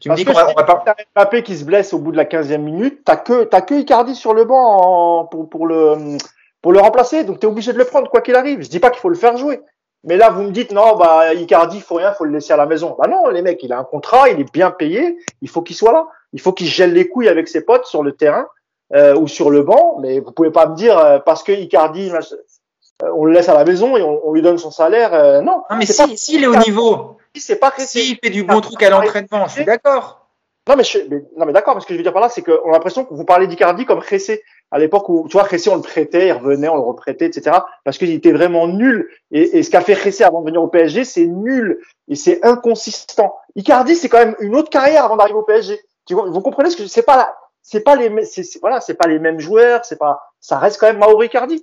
Tu 0.00 0.10
me 0.10 0.14
dis 0.16 0.24
qu'on 0.24 0.32
va, 0.32 0.46
si 0.48 0.54
on 0.56 0.60
va 0.60 0.64
pas. 0.64 0.82
t'as 0.84 0.94
Mbappé 1.14 1.42
qui 1.42 1.56
se 1.56 1.64
blesse 1.64 1.92
au 1.94 1.98
bout 1.98 2.12
de 2.12 2.16
la 2.16 2.24
15e 2.24 2.58
minute, 2.58 3.00
t'as 3.04 3.16
que, 3.16 3.44
t'as 3.44 3.60
que 3.62 3.74
Icardi 3.74 4.14
sur 4.14 4.34
le 4.34 4.44
banc 4.44 4.56
en- 4.82 5.24
pour, 5.26 5.48
pour 5.48 5.66
le, 5.66 6.16
pour 6.62 6.72
le 6.72 6.80
remplacer. 6.80 7.24
Donc, 7.24 7.40
t'es 7.40 7.46
obligé 7.46 7.72
de 7.72 7.78
le 7.78 7.84
prendre, 7.84 8.10
quoi 8.10 8.20
qu'il 8.20 8.34
arrive. 8.36 8.62
Je 8.62 8.68
dis 8.68 8.80
pas 8.80 8.90
qu'il 8.90 9.00
faut 9.00 9.08
le 9.08 9.14
faire 9.14 9.36
jouer. 9.36 9.60
Mais 10.06 10.16
là, 10.18 10.28
vous 10.30 10.42
me 10.42 10.50
dites, 10.50 10.70
non, 10.72 10.96
bah, 10.96 11.32
Icardi, 11.32 11.78
il 11.78 11.82
faut 11.82 11.94
rien, 11.94 12.12
faut 12.12 12.24
le 12.24 12.32
laisser 12.32 12.52
à 12.52 12.58
la 12.58 12.66
maison. 12.66 12.94
Bah 12.98 13.08
non, 13.08 13.28
les 13.28 13.40
mecs, 13.40 13.62
il 13.62 13.72
a 13.72 13.78
un 13.78 13.84
contrat, 13.84 14.28
il 14.28 14.38
est 14.38 14.52
bien 14.52 14.70
payé, 14.70 15.16
il 15.40 15.48
faut 15.48 15.62
qu'il 15.62 15.76
soit 15.76 15.92
là. 15.92 16.06
Il 16.34 16.40
faut 16.42 16.52
qu'il 16.52 16.66
gèle 16.66 16.92
les 16.92 17.08
couilles 17.08 17.28
avec 17.28 17.48
ses 17.48 17.62
potes 17.62 17.86
sur 17.86 18.02
le 18.02 18.12
terrain, 18.12 18.46
euh, 18.94 19.14
ou 19.16 19.28
sur 19.28 19.48
le 19.50 19.62
banc. 19.62 19.96
Mais 20.02 20.20
vous 20.20 20.30
pouvez 20.32 20.50
pas 20.50 20.66
me 20.66 20.74
dire, 20.76 20.98
euh, 20.98 21.18
parce 21.20 21.42
que 21.42 21.52
Icardi, 21.52 22.10
euh, 22.10 23.08
on 23.14 23.24
le 23.24 23.32
laisse 23.32 23.48
à 23.48 23.54
la 23.54 23.64
maison 23.64 23.96
et 23.96 24.02
on, 24.02 24.20
on 24.28 24.32
lui 24.34 24.42
donne 24.42 24.58
son 24.58 24.70
salaire. 24.70 25.14
euh, 25.14 25.40
non. 25.40 25.62
Non, 25.70 25.76
mais 25.78 25.86
C'est 25.86 25.94
si, 26.06 26.18
s'il 26.18 26.44
est 26.44 26.48
au 26.48 26.56
niveau, 26.56 27.16
c'est 27.40 27.56
pas 27.56 27.70
pressé. 27.70 27.98
s'il 28.00 28.18
fait 28.22 28.30
du 28.30 28.44
bon 28.44 28.60
truc 28.60 28.82
à 28.82 28.90
l'entraînement, 28.90 29.46
je 29.48 29.52
suis 29.54 29.64
d'accord. 29.64 30.20
Non 30.66 30.76
mais, 30.76 30.84
je, 30.84 30.98
mais- 31.10 31.22
non 31.36 31.44
mais 31.44 31.52
d'accord, 31.52 31.74
mais 31.74 31.82
ce 31.82 31.86
que 31.86 31.92
je 31.92 31.98
veux 31.98 32.02
dire 32.02 32.12
par 32.14 32.22
là, 32.22 32.30
c'est 32.30 32.40
qu'on 32.42 32.70
a 32.70 32.72
l'impression 32.72 33.04
que 33.04 33.12
vous 33.12 33.24
parlez 33.26 33.46
d'Icardi 33.46 33.84
comme 33.84 33.98
Ressé 33.98 34.42
à 34.70 34.78
l'époque 34.78 35.08
où 35.10 35.26
tu 35.28 35.34
vois 35.34 35.42
Ressé 35.42 35.68
on 35.68 35.76
le 35.76 35.82
prêtait, 35.82 36.28
il 36.28 36.32
revenait, 36.32 36.68
on 36.70 36.74
le 36.76 36.80
reprêtait, 36.80 37.26
etc. 37.26 37.58
Parce 37.84 37.98
qu'il 37.98 38.10
était 38.10 38.32
vraiment 38.32 38.66
nul. 38.66 39.10
Et, 39.30 39.58
et 39.58 39.62
ce 39.62 39.70
qu'a 39.70 39.82
fait 39.82 39.92
Ressé 39.92 40.24
avant 40.24 40.40
de 40.40 40.46
venir 40.46 40.62
au 40.62 40.68
PSG, 40.68 41.04
c'est 41.04 41.26
nul 41.26 41.78
et 42.08 42.16
c'est 42.16 42.42
inconsistant. 42.46 43.36
Icardi, 43.56 43.94
c'est 43.94 44.08
quand 44.08 44.18
même 44.18 44.36
une 44.40 44.56
autre 44.56 44.70
carrière 44.70 45.04
avant 45.04 45.16
d'arriver 45.16 45.38
au 45.38 45.42
PSG. 45.42 45.78
Tu 46.06 46.14
vois, 46.14 46.30
vous 46.30 46.40
comprenez 46.40 46.70
ce 46.70 46.76
que 46.78 46.86
c'est 46.86 47.02
pas 47.02 47.36
c'est 47.60 47.80
pas 47.80 47.94
les 47.96 48.24
c'est- 48.24 48.58
voilà, 48.60 48.80
c'est 48.80 48.94
pas 48.94 49.06
les 49.06 49.18
mêmes 49.18 49.40
joueurs, 49.40 49.84
c'est 49.84 49.98
pas 49.98 50.18
ça 50.40 50.58
reste 50.58 50.80
quand 50.80 50.86
même 50.86 50.98
Mauro 50.98 51.22
Icardi. 51.22 51.62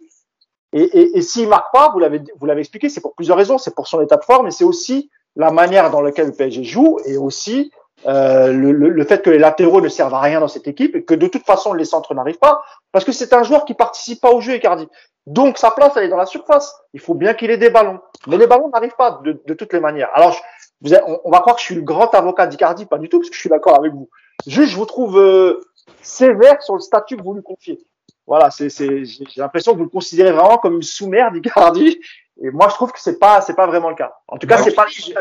Et, 0.73 0.83
et, 0.83 1.17
et 1.17 1.21
s'il 1.23 1.49
marque 1.49 1.73
pas, 1.73 1.89
vous 1.91 1.99
l'avez 1.99 2.21
vous 2.39 2.45
l'avez 2.45 2.61
expliqué, 2.61 2.87
c'est 2.87 3.01
pour 3.01 3.15
plusieurs 3.15 3.37
raisons, 3.37 3.57
c'est 3.57 3.73
pour 3.75 3.87
son 3.87 3.99
état 4.01 4.17
de 4.17 4.23
forme, 4.23 4.45
mais 4.45 4.51
c'est 4.51 4.63
aussi 4.63 5.09
la 5.35 5.51
manière 5.51 5.89
dans 5.91 6.01
laquelle 6.01 6.27
le 6.27 6.33
PSG 6.33 6.63
joue 6.63 6.99
et 7.05 7.17
aussi 7.17 7.71
euh, 8.07 8.51
le, 8.51 8.71
le, 8.71 8.89
le 8.89 9.03
fait 9.05 9.21
que 9.21 9.29
les 9.29 9.37
latéraux 9.37 9.79
ne 9.81 9.87
servent 9.87 10.13
à 10.15 10.19
rien 10.19 10.39
dans 10.39 10.47
cette 10.47 10.67
équipe 10.67 10.95
et 10.95 11.03
que 11.03 11.13
de 11.13 11.27
toute 11.27 11.45
façon 11.45 11.73
les 11.73 11.85
centres 11.85 12.13
n'arrivent 12.15 12.39
pas 12.39 12.63
parce 12.91 13.05
que 13.05 13.11
c'est 13.11 13.31
un 13.33 13.43
joueur 13.43 13.63
qui 13.65 13.73
participe 13.75 14.19
pas 14.21 14.31
au 14.31 14.41
jeu 14.41 14.55
Icardi. 14.55 14.87
Donc 15.27 15.57
sa 15.59 15.69
place 15.71 15.93
elle 15.95 16.05
est 16.05 16.09
dans 16.09 16.17
la 16.17 16.25
surface. 16.25 16.75
Il 16.93 16.99
faut 16.99 17.13
bien 17.13 17.33
qu'il 17.35 17.51
ait 17.51 17.57
des 17.57 17.69
ballons, 17.69 17.99
mais 18.27 18.37
les 18.37 18.47
ballons 18.47 18.69
n'arrivent 18.69 18.95
pas 18.97 19.21
de, 19.23 19.39
de 19.45 19.53
toutes 19.53 19.71
les 19.73 19.79
manières. 19.79 20.09
Alors 20.15 20.31
je- 20.31 20.39
vous 20.83 20.95
on, 21.23 21.29
va 21.29 21.41
croire 21.41 21.55
que 21.55 21.61
je 21.61 21.65
suis 21.67 21.75
le 21.75 21.83
grand 21.83 22.13
avocat 22.15 22.47
d'Icardi, 22.47 22.87
pas 22.87 22.97
du 22.97 23.07
tout 23.07 23.19
parce 23.19 23.29
que 23.29 23.35
je 23.35 23.39
suis 23.39 23.49
d'accord 23.49 23.77
avec 23.77 23.93
vous. 23.93 24.09
Juste 24.47 24.71
je 24.71 24.75
vous 24.77 24.85
trouve 24.87 25.19
euh, 25.19 25.61
sévère 26.01 26.61
sur 26.63 26.73
le 26.73 26.79
statut 26.81 27.17
que 27.17 27.23
vous 27.23 27.35
lui 27.35 27.43
confiez. 27.43 27.79
Voilà, 28.25 28.49
c'est 28.49 28.69
j'ai 28.69 29.25
l'impression 29.37 29.73
que 29.73 29.77
vous 29.77 29.83
le 29.83 29.89
considérez 29.89 30.31
vraiment 30.31 30.57
comme 30.57 30.75
une 30.75 30.81
sous-mère 30.81 31.31
d'Icardi 31.31 31.99
et 32.43 32.49
moi 32.51 32.67
je 32.69 32.75
trouve 32.75 32.91
que 32.91 32.99
c'est 32.99 33.19
pas 33.19 33.41
c'est 33.41 33.55
pas 33.55 33.67
vraiment 33.67 33.89
le 33.89 33.95
cas. 33.95 34.13
En 34.27 34.37
tout 34.37 34.47
cas 34.47 34.57
Moi, 34.57 34.65
c'est 34.65 34.75
pas 34.75 34.85
suite. 34.89 35.15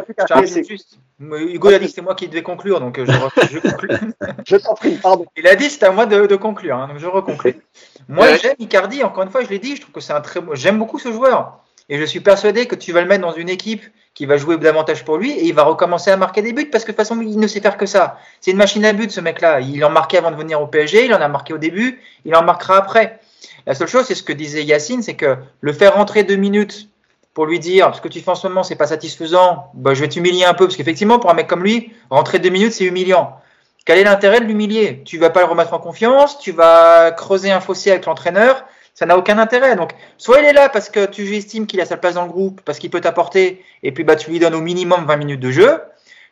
Mais 1.18 1.42
Hugo 1.42 1.68
a 1.68 1.78
dit 1.78 1.84
que 1.84 1.90
c'était 1.90 2.00
moi 2.02 2.14
qui 2.14 2.28
devais 2.28 2.42
conclure, 2.42 2.80
donc 2.80 2.98
euh, 2.98 3.04
je, 3.06 3.46
je 3.52 3.58
conclue. 3.58 3.88
Je 4.46 4.56
t'en 4.56 4.74
prie, 4.74 4.96
pardon. 4.96 5.26
Il 5.36 5.46
a 5.46 5.54
dit 5.54 5.66
que 5.66 5.72
c'était 5.72 5.86
à 5.86 5.92
moi 5.92 6.06
de, 6.06 6.26
de 6.26 6.36
conclure, 6.36 6.76
hein, 6.76 6.88
donc 6.88 6.98
je 6.98 7.06
reconclue. 7.06 7.56
Moi, 8.08 8.26
Ouais. 8.26 8.38
j'aime 8.42 8.54
Icardi, 8.58 9.04
encore 9.04 9.22
une 9.22 9.30
fois, 9.30 9.42
je 9.44 9.48
l'ai 9.48 9.58
dit, 9.58 9.76
je 9.76 9.82
trouve 9.82 9.92
que 9.92 10.00
c'est 10.00 10.12
un 10.14 10.20
très. 10.20 10.40
J'aime 10.54 10.78
beaucoup 10.78 10.98
ce 10.98 11.12
joueur. 11.12 11.58
Et 11.90 11.98
je 11.98 12.04
suis 12.04 12.20
persuadé 12.20 12.66
que 12.66 12.74
tu 12.76 12.92
vas 12.92 13.00
le 13.02 13.08
mettre 13.08 13.22
dans 13.22 13.32
une 13.32 13.48
équipe 13.48 13.82
qui 14.14 14.24
va 14.24 14.36
jouer 14.36 14.56
davantage 14.58 15.04
pour 15.04 15.18
lui 15.18 15.32
et 15.32 15.44
il 15.46 15.54
va 15.54 15.64
recommencer 15.64 16.10
à 16.12 16.16
marquer 16.16 16.40
des 16.40 16.52
buts 16.52 16.66
parce 16.70 16.84
que 16.84 16.92
de 16.92 16.96
toute 16.96 17.04
façon, 17.06 17.20
il 17.20 17.38
ne 17.38 17.46
sait 17.48 17.60
faire 17.60 17.76
que 17.76 17.86
ça. 17.86 18.18
C'est 18.40 18.52
une 18.52 18.56
machine 18.56 18.84
à 18.84 18.92
but, 18.92 19.10
ce 19.10 19.20
mec-là. 19.20 19.60
Il 19.60 19.84
en 19.84 19.90
marquait 19.90 20.18
avant 20.18 20.30
de 20.30 20.36
venir 20.36 20.60
au 20.62 20.68
PSG, 20.68 21.06
il 21.06 21.14
en 21.14 21.20
a 21.20 21.26
marqué 21.28 21.52
au 21.52 21.58
début, 21.58 22.00
il 22.24 22.34
en 22.36 22.42
marquera 22.44 22.76
après. 22.76 23.18
La 23.66 23.74
seule 23.74 23.88
chose, 23.88 24.04
c'est 24.06 24.14
ce 24.14 24.22
que 24.22 24.32
disait 24.32 24.62
Yacine, 24.64 25.02
c'est 25.02 25.14
que 25.16 25.36
le 25.60 25.72
faire 25.72 25.94
rentrer 25.94 26.22
deux 26.22 26.36
minutes 26.36 26.88
pour 27.34 27.46
lui 27.46 27.58
dire 27.58 27.94
ce 27.94 28.00
que 28.00 28.08
tu 28.08 28.20
fais 28.20 28.30
en 28.30 28.34
ce 28.34 28.46
moment, 28.48 28.62
c'est 28.62 28.76
pas 28.76 28.86
satisfaisant, 28.86 29.70
bah, 29.74 29.94
je 29.94 30.00
vais 30.00 30.08
t'humilier 30.08 30.44
un 30.44 30.54
peu 30.54 30.66
parce 30.66 30.76
qu'effectivement, 30.76 31.18
pour 31.18 31.30
un 31.30 31.34
mec 31.34 31.46
comme 31.46 31.62
lui, 31.62 31.92
rentrer 32.10 32.38
deux 32.38 32.50
minutes, 32.50 32.72
c'est 32.72 32.84
humiliant. 32.84 33.36
Quel 33.84 33.98
est 33.98 34.04
l'intérêt 34.04 34.40
de 34.40 34.44
l'humilier? 34.44 35.02
Tu 35.04 35.18
vas 35.18 35.30
pas 35.30 35.40
le 35.40 35.46
remettre 35.46 35.72
en 35.72 35.78
confiance, 35.78 36.38
tu 36.38 36.52
vas 36.52 37.12
creuser 37.12 37.50
un 37.50 37.60
fossé 37.60 37.90
avec 37.90 38.06
l'entraîneur, 38.06 38.64
ça 38.94 39.06
n'a 39.06 39.16
aucun 39.16 39.38
intérêt. 39.38 39.76
Donc, 39.76 39.92
soit 40.18 40.40
il 40.40 40.44
est 40.44 40.52
là 40.52 40.68
parce 40.68 40.90
que 40.90 41.06
tu 41.06 41.36
estimes 41.36 41.66
qu'il 41.66 41.80
a 41.80 41.86
sa 41.86 41.96
place 41.96 42.14
dans 42.14 42.24
le 42.24 42.30
groupe, 42.30 42.60
parce 42.64 42.78
qu'il 42.78 42.90
peut 42.90 43.00
t'apporter, 43.00 43.64
et 43.82 43.92
puis 43.92 44.04
bah, 44.04 44.16
tu 44.16 44.30
lui 44.30 44.38
donnes 44.38 44.54
au 44.54 44.60
minimum 44.60 45.06
20 45.06 45.16
minutes 45.16 45.40
de 45.40 45.50
jeu, 45.50 45.80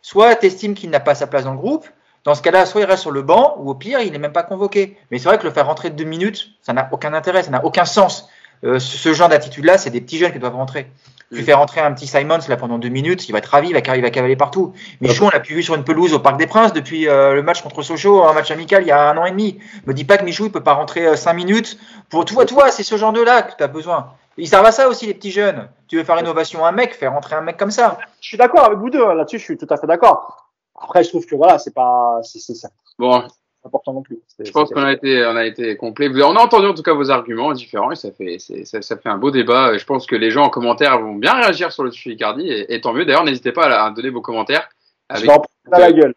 soit 0.03 0.37
tu 0.37 0.47
estimes 0.47 0.75
qu'il 0.75 0.91
n'a 0.91 1.01
pas 1.01 1.15
sa 1.15 1.27
place 1.27 1.45
dans 1.45 1.53
le 1.53 1.59
groupe. 1.59 1.87
Dans 2.25 2.35
ce 2.35 2.43
cas-là, 2.43 2.67
soit 2.67 2.83
il 2.83 2.85
reste 2.85 3.03
sur 3.03 3.11
le 3.11 3.23
banc, 3.23 3.57
ou 3.59 3.71
au 3.71 3.75
pire, 3.75 4.01
il 4.01 4.13
n'est 4.13 4.19
même 4.19 4.33
pas 4.33 4.43
convoqué. 4.43 4.99
Mais 5.11 5.19
c'est 5.19 5.29
vrai 5.29 5.39
que 5.39 5.45
le 5.45 5.53
faire 5.53 5.67
rentrer 5.67 5.89
deux 5.89 6.05
minutes, 6.05 6.51
ça 6.61 6.73
n'a 6.73 6.89
aucun 6.93 7.15
intérêt, 7.15 7.43
ça 7.43 7.51
n'a 7.51 7.65
aucun 7.65 7.87
sens. 7.87 8.29
Euh, 8.65 8.79
ce, 8.79 8.97
ce 8.97 9.13
genre 9.13 9.29
d'attitude-là, 9.29 9.79
c'est 9.79 9.91
des 9.91 10.01
petits 10.01 10.19
jeunes 10.19 10.33
qui 10.33 10.39
doivent 10.39 10.57
rentrer. 10.57 10.91
Tu 11.31 11.43
fais 11.43 11.53
rentrer 11.53 11.83
un 11.83 11.93
petit 11.93 12.07
Simons 12.07 12.39
là 12.49 12.57
pendant 12.57 12.79
deux 12.79 12.89
minutes, 12.89 13.29
il 13.29 13.33
va 13.33 13.39
être 13.39 13.51
ravi, 13.51 13.69
il 13.69 13.75
va, 13.75 13.97
il 13.97 14.01
va 14.01 14.11
cavaler 14.11 14.35
partout. 14.35 14.73
Michou, 15.03 15.27
on 15.27 15.29
l'a 15.29 15.41
plus 15.41 15.57
vu 15.57 15.63
sur 15.63 15.75
une 15.75 15.85
pelouse 15.85 16.15
au 16.15 16.21
Parc 16.21 16.39
des 16.39 16.47
Princes 16.47 16.73
depuis 16.73 17.07
euh, 17.07 17.35
le 17.35 17.43
match 17.43 17.61
contre 17.61 17.83
Sochaux, 17.83 18.25
un 18.25 18.33
match 18.33 18.51
amical 18.51 18.83
il 18.83 18.89
y 18.89 18.93
a 18.93 19.11
un 19.11 19.17
an 19.19 19.27
et 19.27 19.31
demi. 19.31 19.59
Me 19.87 19.93
dis 19.93 20.05
pas 20.05 20.17
que 20.17 20.25
Michou 20.25 20.47
il 20.47 20.51
peut 20.53 20.63
pas 20.63 20.73
rentrer 20.73 21.07
euh, 21.07 21.17
cinq 21.17 21.35
minutes. 21.35 21.79
Pour 22.09 22.25
toi, 22.25 22.47
toi, 22.47 22.71
c'est 22.71 22.83
ce 22.83 22.97
genre 22.97 23.13
de 23.13 23.21
là 23.21 23.43
que 23.43 23.55
tu 23.55 23.63
as 23.63 23.67
besoin. 23.69 24.15
Ils 24.39 24.49
servent 24.49 24.65
à 24.65 24.73
ça 24.73 24.89
aussi 24.89 25.07
les 25.07 25.13
petits 25.13 25.31
jeunes. 25.31 25.69
Tu 25.87 25.99
veux 25.99 26.05
faire 26.05 26.19
innovation 26.19 26.65
à 26.65 26.71
un 26.71 26.73
mec, 26.73 26.95
faire 26.95 27.13
rentrer 27.13 27.37
un 27.37 27.43
mec 27.43 27.59
comme 27.59 27.71
ça. 27.71 27.99
Je 28.23 28.29
suis 28.29 28.39
d'accord 28.39 28.65
avec 28.65 28.79
vous 28.79 28.89
deux 28.89 29.05
hein, 29.05 29.13
là-dessus, 29.13 29.39
je 29.39 29.45
suis 29.45 29.59
tout 29.59 29.67
à 29.69 29.77
fait 29.77 29.87
d'accord. 29.87 30.47
Après, 30.81 31.05
je 31.05 31.11
trouve 31.11 31.27
que 31.27 31.35
voilà, 31.35 31.59
c'est 31.59 31.75
pas, 31.75 32.21
c'est 32.23 32.39
c'est 32.39 32.69
Bon, 32.99 33.23
important 33.69 33.93
non 33.93 34.03
plus. 34.03 34.19
C'est- 34.27 34.45
je 34.45 34.51
pense 34.53 34.71
qu'on 34.71 34.83
a 34.83 34.93
été, 34.93 35.25
on 35.27 35.37
a 35.37 35.45
été 35.47 35.77
complet. 35.77 36.11
On 36.23 36.35
a 36.37 36.41
entendu 36.41 36.67
en 36.67 36.75
tout 36.75 36.83
cas 36.83 36.93
vos 36.95 37.11
arguments 37.11 37.53
différents 37.53 37.93
et 37.93 37.97
ça 37.97 38.11
fait, 38.13 38.37
c'est- 38.39 38.65
ça, 38.65 38.83
ça 38.83 38.97
fait 38.97 39.09
un 39.09 39.19
beau 39.19 39.31
débat. 39.31 39.77
Je 39.79 39.85
pense 39.85 40.07
que 40.07 40.17
les 40.17 40.31
gens 40.31 40.45
en 40.45 40.51
commentaire 40.51 40.99
vont 41.01 41.15
bien 41.15 41.35
réagir 41.35 41.71
sur 41.73 41.85
le 41.85 41.91
sujet 41.91 42.15
Icardi 42.15 42.49
et, 42.51 42.75
et 42.75 42.81
tant 42.81 42.93
mieux. 42.93 43.05
D'ailleurs, 43.05 43.25
n'hésitez 43.25 43.53
pas 43.53 43.67
à, 43.67 43.87
à 43.87 43.91
donner 43.91 44.11
vos 44.11 44.21
commentaires. 44.23 44.69
Je 45.11 45.17
Avec 45.17 45.27
vais 45.27 45.33
en 45.33 45.41
prendre 45.41 45.49
à 45.73 45.79
la 45.79 45.93
gueule. 45.93 46.15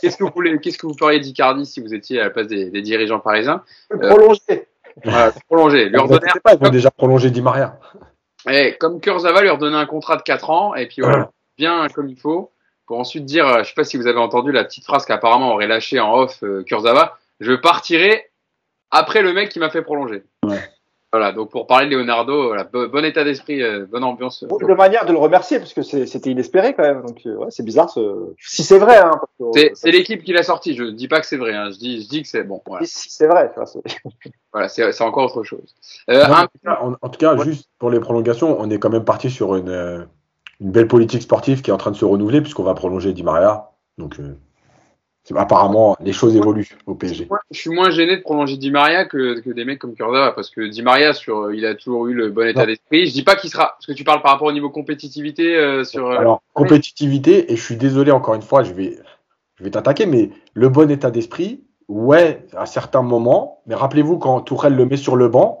qu'est-ce 0.00 0.16
que 0.16 0.24
vous 0.24 0.30
voulez, 0.34 0.58
qu'est-ce 0.60 0.78
que 0.78 0.86
vous 0.86 0.96
feriez 0.98 1.20
d'Icardi 1.20 1.66
si 1.66 1.80
vous 1.80 1.92
étiez 1.94 2.20
à 2.20 2.24
la 2.24 2.30
place 2.30 2.46
des, 2.46 2.70
des 2.70 2.82
dirigeants 2.82 3.20
parisiens? 3.20 3.62
Euh, 3.92 4.08
Prolonger. 4.08 4.66
Voilà, 5.04 5.32
prolonger, 5.48 5.88
lui 5.88 5.96
inquiétez 5.98 6.40
pas, 6.42 6.54
ils 6.54 6.58
vont 6.58 6.68
déjà 6.70 6.90
prolonger 6.90 7.30
Di 7.30 7.40
Maria. 7.40 7.78
eh, 8.48 8.76
comme 8.78 9.00
Kurzawa, 9.00 9.40
lui 9.42 9.48
redonner 9.50 9.76
un 9.76 9.86
contrat 9.86 10.16
de 10.16 10.22
4 10.22 10.50
ans 10.50 10.74
et 10.74 10.86
puis 10.86 11.00
voilà, 11.02 11.30
bien 11.58 11.86
comme 11.94 12.08
il 12.08 12.16
faut 12.18 12.50
pour 12.90 12.98
ensuite 12.98 13.24
dire, 13.24 13.46
euh, 13.46 13.62
je 13.62 13.68
sais 13.68 13.74
pas 13.76 13.84
si 13.84 13.96
vous 13.96 14.08
avez 14.08 14.18
entendu 14.18 14.50
la 14.50 14.64
petite 14.64 14.84
phrase 14.84 15.04
qu'apparemment 15.06 15.52
aurait 15.52 15.68
lâché 15.68 16.00
en 16.00 16.12
off 16.12 16.42
euh, 16.42 16.64
Kurzawa, 16.64 17.16
je 17.38 17.52
partirai 17.52 18.28
après 18.90 19.22
le 19.22 19.32
mec 19.32 19.48
qui 19.48 19.60
m'a 19.60 19.70
fait 19.70 19.82
prolonger. 19.82 20.24
Ouais. 20.44 20.58
Voilà, 21.12 21.30
donc 21.30 21.52
pour 21.52 21.68
parler 21.68 21.88
de 21.88 21.96
Leonardo, 21.96 22.48
voilà, 22.48 22.64
bon 22.64 23.04
état 23.04 23.22
d'esprit, 23.22 23.62
euh, 23.62 23.86
bonne 23.88 24.02
ambiance. 24.02 24.42
De 24.42 24.74
manière 24.74 25.06
de 25.06 25.12
le 25.12 25.18
remercier, 25.18 25.60
parce 25.60 25.72
que 25.72 25.82
c'était 25.82 26.30
inespéré 26.30 26.74
quand 26.74 26.82
même. 26.82 27.02
Donc, 27.06 27.20
euh, 27.26 27.36
ouais, 27.36 27.46
c'est 27.50 27.62
bizarre. 27.64 27.90
Ce... 27.90 28.00
Si 28.40 28.64
c'est 28.64 28.80
vrai, 28.80 28.96
hein, 28.98 29.12
C'est 29.74 29.92
l'équipe 29.92 30.24
qui 30.24 30.32
l'a 30.32 30.42
sorti, 30.42 30.74
je 30.74 30.82
dis 30.82 31.06
pas 31.06 31.20
que 31.20 31.26
c'est 31.26 31.36
vrai, 31.36 31.54
hein. 31.54 31.70
je, 31.72 31.78
dis, 31.78 32.02
je 32.02 32.08
dis 32.08 32.22
que 32.22 32.28
c'est 32.28 32.42
bon. 32.42 32.60
Voilà, 32.66 32.84
Si 32.86 33.08
c'est 33.08 33.28
vrai. 33.28 33.52
voilà 34.52 34.68
c'est 34.68 35.00
encore 35.02 35.26
autre 35.26 35.44
chose. 35.44 35.76
Euh, 36.10 36.26
Non, 36.26 36.34
un- 36.34 36.42
en, 36.42 36.46
tout 36.48 36.58
cas, 36.64 36.78
en- 36.82 36.94
en 37.00 37.08
tout 37.08 37.18
cas, 37.20 37.34
Ouais. 37.36 37.44
juste 37.44 37.68
pour 37.78 37.90
les 37.90 38.00
prolongations, 38.00 38.60
on 38.60 38.68
est 38.68 38.80
quand 38.80 38.90
même 38.90 39.04
parti 39.04 39.30
sur 39.30 39.54
une, 39.54 39.68
euh, 39.68 40.04
une 40.60 40.70
belle 40.70 40.88
politique 40.88 41.22
sportive 41.22 41.62
qui 41.62 41.70
est 41.70 41.72
en 41.72 41.78
train 41.78 41.90
de 41.90 41.96
se 41.96 42.04
renouveler 42.04 42.40
puisqu'on 42.40 42.62
va 42.62 42.74
prolonger 42.74 43.12
Di 43.12 43.22
Maria. 43.22 43.70
Donc, 43.98 44.18
euh, 44.20 44.34
apparemment, 45.34 45.96
les 46.00 46.12
choses 46.12 46.36
évoluent 46.36 46.76
au 46.86 46.94
PSG. 46.94 47.28
Je 47.50 47.58
suis 47.58 47.70
moins 47.70 47.90
gêné 47.90 48.16
de 48.16 48.22
prolonger 48.22 48.56
Di 48.56 48.70
Maria 48.70 49.04
que, 49.04 49.40
que 49.40 49.50
des 49.50 49.64
mecs 49.64 49.78
comme 49.78 49.94
Kurzawa 49.94 50.32
parce 50.32 50.50
que 50.50 50.62
Di 50.68 50.82
Maria 50.82 51.12
sur 51.12 51.52
il 51.52 51.64
a 51.64 51.74
toujours 51.74 52.08
eu 52.08 52.14
le 52.14 52.30
bon 52.30 52.48
état 52.48 52.66
d'esprit. 52.66 53.06
Je 53.06 53.12
dis 53.12 53.22
pas 53.22 53.36
qu'il 53.36 53.50
sera 53.50 53.74
parce 53.76 53.86
que 53.86 53.92
tu 53.92 54.04
parles 54.04 54.22
par 54.22 54.32
rapport 54.32 54.48
au 54.48 54.52
niveau 54.52 54.70
compétitivité 54.70 55.56
euh, 55.56 55.84
sur 55.84 56.06
euh, 56.06 56.18
Alors, 56.18 56.42
compétitivité, 56.52 57.52
et 57.52 57.56
je 57.56 57.62
suis 57.62 57.76
désolé 57.76 58.10
encore 58.10 58.34
une 58.34 58.42
fois, 58.42 58.62
je 58.62 58.72
vais, 58.72 58.98
je 59.56 59.64
vais 59.64 59.70
t'attaquer, 59.70 60.06
mais 60.06 60.30
le 60.54 60.68
bon 60.68 60.90
état 60.90 61.10
d'esprit, 61.10 61.62
ouais, 61.88 62.46
à 62.56 62.66
certains 62.66 63.02
moments, 63.02 63.62
mais 63.66 63.74
rappelez-vous 63.74 64.18
quand 64.18 64.40
Tourelle 64.40 64.74
le 64.74 64.86
met 64.86 64.96
sur 64.96 65.16
le 65.16 65.28
banc, 65.28 65.59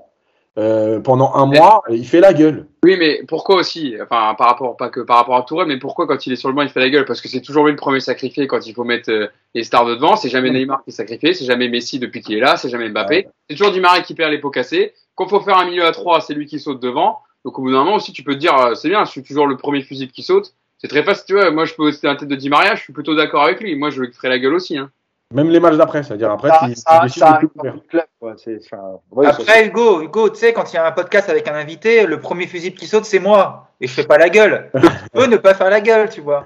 euh, 0.60 1.00
pendant 1.00 1.34
un 1.34 1.46
mois, 1.46 1.82
il 1.88 2.06
fait 2.06 2.20
la 2.20 2.34
gueule. 2.34 2.66
Oui, 2.84 2.96
mais 2.98 3.22
pourquoi 3.26 3.56
aussi? 3.56 3.94
Enfin, 3.94 4.34
par 4.36 4.48
rapport 4.48 4.76
pas 4.76 4.90
que 4.90 5.00
par 5.00 5.16
rapport 5.16 5.36
à 5.36 5.42
Tourelle, 5.42 5.68
mais 5.68 5.78
pourquoi 5.78 6.06
quand 6.06 6.26
il 6.26 6.32
est 6.32 6.36
sur 6.36 6.48
le 6.50 6.54
banc 6.54 6.62
il 6.62 6.68
fait 6.68 6.80
la 6.80 6.90
gueule? 6.90 7.06
Parce 7.06 7.20
que 7.20 7.28
c'est 7.28 7.40
toujours 7.40 7.64
lui 7.64 7.72
le 7.72 7.76
premier 7.76 8.00
sacrifié 8.00 8.46
quand 8.46 8.66
il 8.66 8.74
faut 8.74 8.84
mettre 8.84 9.10
euh, 9.10 9.28
les 9.54 9.64
stars 9.64 9.86
de 9.86 9.94
devant. 9.94 10.16
C'est 10.16 10.28
jamais 10.28 10.50
Neymar 10.50 10.84
qui 10.84 10.90
est 10.90 10.92
sacrifié, 10.92 11.32
c'est 11.32 11.46
jamais 11.46 11.68
Messi 11.68 11.98
depuis 11.98 12.20
qu'il 12.20 12.36
est 12.36 12.40
là, 12.40 12.56
c'est 12.56 12.68
jamais 12.68 12.90
Mbappé. 12.90 13.28
C'est 13.48 13.56
toujours 13.56 13.72
Di 13.72 13.80
Maria 13.80 14.02
qui 14.02 14.14
perd 14.14 14.30
les 14.30 14.38
pots 14.38 14.50
cassés. 14.50 14.92
Quand 15.14 15.28
faut 15.28 15.40
faire 15.40 15.58
un 15.58 15.64
milieu 15.64 15.86
à 15.86 15.92
trois, 15.92 16.20
c'est 16.20 16.34
lui 16.34 16.46
qui 16.46 16.58
saute 16.58 16.80
devant. 16.80 17.20
Donc 17.44 17.58
au 17.58 17.62
bout 17.62 17.72
d'un 17.72 17.84
moment 17.84 17.96
aussi, 17.96 18.12
tu 18.12 18.22
peux 18.22 18.34
te 18.34 18.38
dire, 18.38 18.56
euh, 18.56 18.74
c'est 18.74 18.88
bien, 18.88 19.04
je 19.06 19.10
suis 19.10 19.22
toujours 19.22 19.46
le 19.46 19.56
premier 19.56 19.80
fusible 19.80 20.12
qui 20.12 20.22
saute. 20.22 20.52
C'est 20.78 20.88
très 20.88 21.02
facile, 21.02 21.24
tu 21.26 21.32
vois. 21.34 21.50
Moi, 21.50 21.66
je 21.66 21.74
peux 21.74 21.82
aussi 21.82 22.04
la 22.04 22.16
tête 22.16 22.28
de 22.28 22.36
Di 22.36 22.48
Maria, 22.48 22.74
je 22.74 22.82
suis 22.82 22.92
plutôt 22.92 23.14
d'accord 23.14 23.42
avec 23.42 23.60
lui. 23.60 23.76
Moi, 23.76 23.90
je 23.90 24.00
lui 24.00 24.12
ferai 24.12 24.30
la 24.30 24.38
gueule 24.38 24.54
aussi. 24.54 24.78
Hein. 24.78 24.90
Même 25.32 25.48
les 25.50 25.60
matchs 25.60 25.76
d'après, 25.76 26.02
c'est-à-dire 26.02 26.30
après, 26.32 26.48
Ça, 26.48 26.66
ça, 26.74 27.08
ça 27.08 27.38
de 27.40 27.46
tout 27.46 27.82
club. 27.88 28.04
ouais, 28.20 29.26
Après, 29.26 29.66
Hugo, 29.66 30.02
Hugo, 30.02 30.28
tu 30.30 30.36
sais, 30.36 30.52
quand 30.52 30.72
il 30.72 30.74
y 30.74 30.78
a 30.78 30.86
un 30.86 30.90
podcast 30.92 31.28
avec 31.28 31.46
un 31.46 31.54
invité, 31.54 32.04
le 32.04 32.20
premier 32.20 32.48
fusible 32.48 32.76
qui 32.76 32.86
saute, 32.88 33.04
c'est 33.04 33.20
moi. 33.20 33.68
Et 33.80 33.86
je 33.86 33.92
fais 33.94 34.04
pas 34.06 34.18
la 34.18 34.28
gueule. 34.28 34.70
Je 34.74 35.08
peux 35.12 35.26
ne 35.26 35.36
pas 35.36 35.54
faire 35.54 35.70
la 35.70 35.80
gueule, 35.80 36.10
tu 36.10 36.20
vois. 36.20 36.44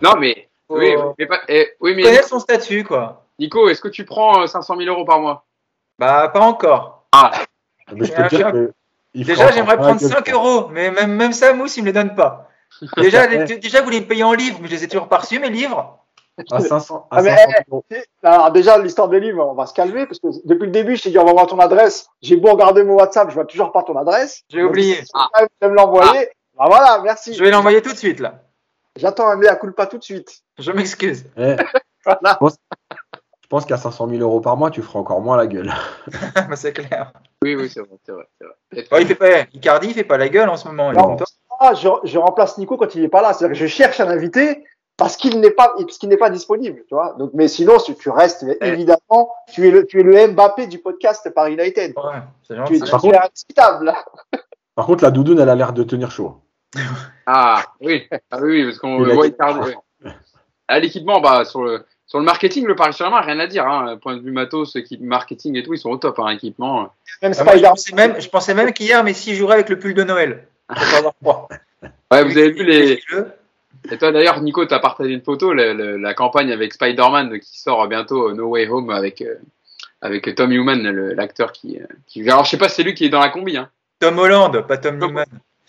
Non, 0.00 0.14
mais 0.18 0.48
Faut 0.66 0.78
oui, 0.78 0.94
mais 1.18 1.26
pas, 1.26 1.40
eh, 1.48 1.72
oui, 1.80 1.94
mais 1.94 2.02
connaître 2.02 2.28
son 2.28 2.38
statut, 2.38 2.84
quoi. 2.84 3.26
Nico, 3.38 3.68
est-ce 3.68 3.80
que 3.82 3.88
tu 3.88 4.04
prends 4.04 4.42
euh, 4.42 4.46
500 4.46 4.76
000 4.78 4.88
euros 4.88 5.04
par 5.04 5.20
mois? 5.20 5.44
Bah, 5.98 6.28
pas 6.32 6.40
encore. 6.40 7.04
Mais 7.94 8.06
je 8.06 8.12
peux 8.14 8.28
dire 8.36 8.46
un- 8.48 8.52
que 8.52 8.72
Déjà, 9.14 9.52
j'aimerais 9.52 9.76
prendre 9.76 10.00
gueule, 10.00 10.10
5 10.10 10.24
quoi. 10.24 10.32
euros, 10.32 10.68
mais 10.72 10.90
même, 10.90 11.12
même 11.12 11.32
ça, 11.34 11.52
Mousse, 11.52 11.76
il 11.76 11.82
me 11.82 11.86
les 11.88 11.92
donne 11.92 12.14
pas. 12.14 12.48
Déjà, 12.96 13.26
déjà, 13.26 13.82
vous 13.82 13.90
les 13.90 14.00
payez 14.00 14.24
en 14.24 14.32
livres, 14.32 14.58
mais 14.62 14.68
je 14.68 14.72
les 14.72 14.84
ai 14.84 14.88
toujours 14.88 15.08
pas 15.08 15.18
reçus, 15.18 15.38
mes 15.38 15.50
livres. 15.50 15.98
À 16.50 16.60
500, 16.60 17.06
à 17.10 17.16
Ah, 17.18 17.22
mais, 17.22 17.36
500 17.36 17.50
euros. 17.70 17.84
Alors 18.22 18.50
déjà, 18.52 18.78
l'histoire 18.78 19.08
des 19.08 19.20
livres, 19.20 19.46
on 19.46 19.54
va 19.54 19.66
se 19.66 19.74
calmer 19.74 20.06
parce 20.06 20.18
que 20.18 20.28
depuis 20.46 20.64
le 20.66 20.70
début, 20.72 20.96
je 20.96 21.02
t'ai 21.02 21.10
dit 21.10 21.18
envoie-moi 21.18 21.46
ton 21.46 21.58
adresse. 21.58 22.06
J'ai 22.22 22.36
beau 22.36 22.52
regarder 22.52 22.82
mon 22.84 22.94
WhatsApp, 22.94 23.28
je 23.28 23.34
vois 23.34 23.44
toujours 23.44 23.70
pas 23.72 23.82
ton 23.82 23.96
adresse. 23.96 24.42
J'ai 24.48 24.62
oublié. 24.62 24.94
Si 24.96 25.02
tu 25.12 25.46
peux 25.60 25.68
me 25.68 25.74
l'envoyer. 25.74 26.28
Bah 26.56 26.64
voilà, 26.68 27.00
merci. 27.02 27.34
Je 27.34 27.42
vais 27.44 27.50
l'envoyer 27.50 27.82
tout 27.82 27.92
de 27.92 27.98
suite, 27.98 28.20
là. 28.20 28.42
J'attends 28.96 29.28
un 29.28 29.36
mea 29.36 29.56
culpa 29.56 29.86
tout 29.86 29.98
de 29.98 30.02
suite. 30.04 30.42
Je 30.58 30.70
m'excuse. 30.72 31.24
Eh, 31.36 31.56
Voilà. 32.04 32.38
je 32.42 33.48
pense 33.48 33.64
qu'à 33.64 33.76
500 33.76 34.08
000 34.08 34.20
euros 34.22 34.40
par 34.40 34.56
mois, 34.56 34.70
tu 34.70 34.82
feras 34.82 34.98
encore 34.98 35.20
moins 35.20 35.36
la 35.36 35.46
gueule. 35.46 35.72
Bah, 36.34 36.56
c'est 36.56 36.72
clair. 36.72 37.12
Oui, 37.42 37.54
oui, 37.54 37.70
c'est 37.70 37.80
vrai, 37.80 37.96
c'est 38.04 38.12
vrai, 38.12 38.86
Bon, 38.90 38.96
il 38.98 39.06
fait 39.06 39.14
pas, 39.14 39.26
Icardi, 39.52 39.88
il 39.88 39.94
fait 39.94 40.04
pas 40.04 40.16
la 40.18 40.28
gueule 40.28 40.48
en 40.48 40.56
ce 40.56 40.66
moment. 40.66 40.90
il 40.92 40.98
est 40.98 41.00
Non. 41.00 41.08
content. 41.08 41.24
Ah, 41.60 41.74
je, 41.74 41.88
je 42.04 42.18
remplace 42.18 42.58
Nico 42.58 42.76
quand 42.76 42.94
il 42.94 43.04
est 43.04 43.08
pas 43.08 43.22
là. 43.22 43.32
C'est-à-dire 43.32 43.54
que 43.56 43.60
je 43.60 43.66
cherche 43.68 44.00
un 44.00 44.08
invité 44.08 44.64
parce 45.02 45.16
qu'il 45.16 45.40
n'est 45.40 45.50
pas, 45.50 45.74
parce 45.76 45.98
qu'il 45.98 46.08
n'est 46.08 46.16
pas 46.16 46.30
disponible, 46.30 46.84
tu 46.86 46.94
vois. 46.94 47.16
Donc, 47.18 47.32
mais 47.34 47.48
sinon, 47.48 47.80
si 47.80 47.96
tu 47.96 48.08
restes 48.08 48.46
évidemment, 48.60 49.32
tu 49.52 49.66
es 49.66 49.70
le, 49.72 49.84
tu 49.84 49.98
es 49.98 50.04
le 50.04 50.28
Mbappé 50.28 50.68
du 50.68 50.78
podcast 50.78 51.28
par 51.34 51.48
United. 51.48 51.92
Ouais, 51.96 52.20
c'est 52.46 52.54
Tu 52.66 52.76
es, 52.76 52.80
tu 52.80 52.88
Par 52.88 53.04
es 53.04 53.18
indiscutable. 53.18 53.92
Par 54.76 54.86
contre, 54.86 55.02
la 55.02 55.10
doudoune, 55.10 55.40
elle 55.40 55.48
a 55.48 55.56
l'air 55.56 55.72
de 55.72 55.82
tenir 55.82 56.10
chaud. 56.10 56.40
Ah 57.24 57.62
oui, 57.80 58.08
ah, 58.32 58.38
oui, 58.40 58.50
oui, 58.50 58.64
parce 58.64 58.78
qu'on 58.78 58.98
voit. 58.98 59.26
À 60.66 60.80
l'équipement, 60.80 61.20
bah 61.20 61.44
sur 61.44 61.62
le 61.62 61.84
sur 62.06 62.18
le 62.18 62.24
marketing, 62.24 62.66
le 62.66 62.74
Paris 62.74 62.94
Saint-Germain, 62.94 63.20
rien 63.20 63.38
à 63.38 63.46
dire. 63.46 63.64
Hein. 63.64 63.96
Point 64.02 64.16
de 64.16 64.22
vue 64.22 64.32
matos, 64.32 64.74
équipe 64.74 65.00
marketing 65.00 65.56
et 65.56 65.62
tout, 65.62 65.72
ils 65.72 65.78
sont 65.78 65.90
au 65.90 65.98
top. 65.98 66.18
Hein, 66.18 66.30
équipement. 66.30 66.92
Même 67.22 67.32
Ah, 67.38 67.44
moi, 67.44 67.56
je, 67.56 67.62
pensais 67.62 67.94
même, 67.94 68.20
je 68.20 68.28
pensais 68.28 68.54
même 68.54 68.72
qu'hier, 68.72 69.04
Messi 69.04 69.36
jouerait 69.36 69.54
avec 69.54 69.68
le 69.68 69.78
pull 69.78 69.94
de 69.94 70.02
Noël. 70.02 70.48
Pour 70.66 70.76
pas 70.76 70.98
avoir 70.98 71.14
froid. 71.22 71.48
Ouais, 72.10 72.24
vous 72.24 72.36
avez 72.36 72.50
vu 72.50 72.64
les. 72.64 73.00
Et 73.90 73.98
toi 73.98 74.12
d'ailleurs, 74.12 74.40
Nico, 74.40 74.64
t'as 74.64 74.78
partagé 74.78 75.10
une 75.12 75.22
photo, 75.22 75.52
le- 75.52 75.72
le- 75.72 75.96
la 75.96 76.14
campagne 76.14 76.52
avec 76.52 76.72
Spider-Man 76.72 77.38
qui 77.40 77.58
sort 77.60 77.86
bientôt 77.88 78.28
euh, 78.30 78.34
No 78.34 78.46
Way 78.48 78.68
Home 78.68 78.90
avec 78.90 79.20
euh, 79.22 79.34
avec 80.00 80.34
Tom 80.34 80.52
Human, 80.52 80.80
le- 80.82 81.14
l'acteur 81.14 81.52
qui, 81.52 81.78
euh, 81.80 81.86
qui. 82.06 82.28
Alors 82.30 82.44
je 82.44 82.50
sais 82.50 82.58
pas, 82.58 82.68
si 82.68 82.76
c'est 82.76 82.82
lui 82.84 82.94
qui 82.94 83.04
est 83.04 83.08
dans 83.10 83.20
la 83.20 83.28
combi. 83.28 83.56
Hein. 83.56 83.68
Tom 83.98 84.18
Holland, 84.18 84.66
pas 84.66 84.76
Tom 84.78 84.98
Newman. 84.98 85.26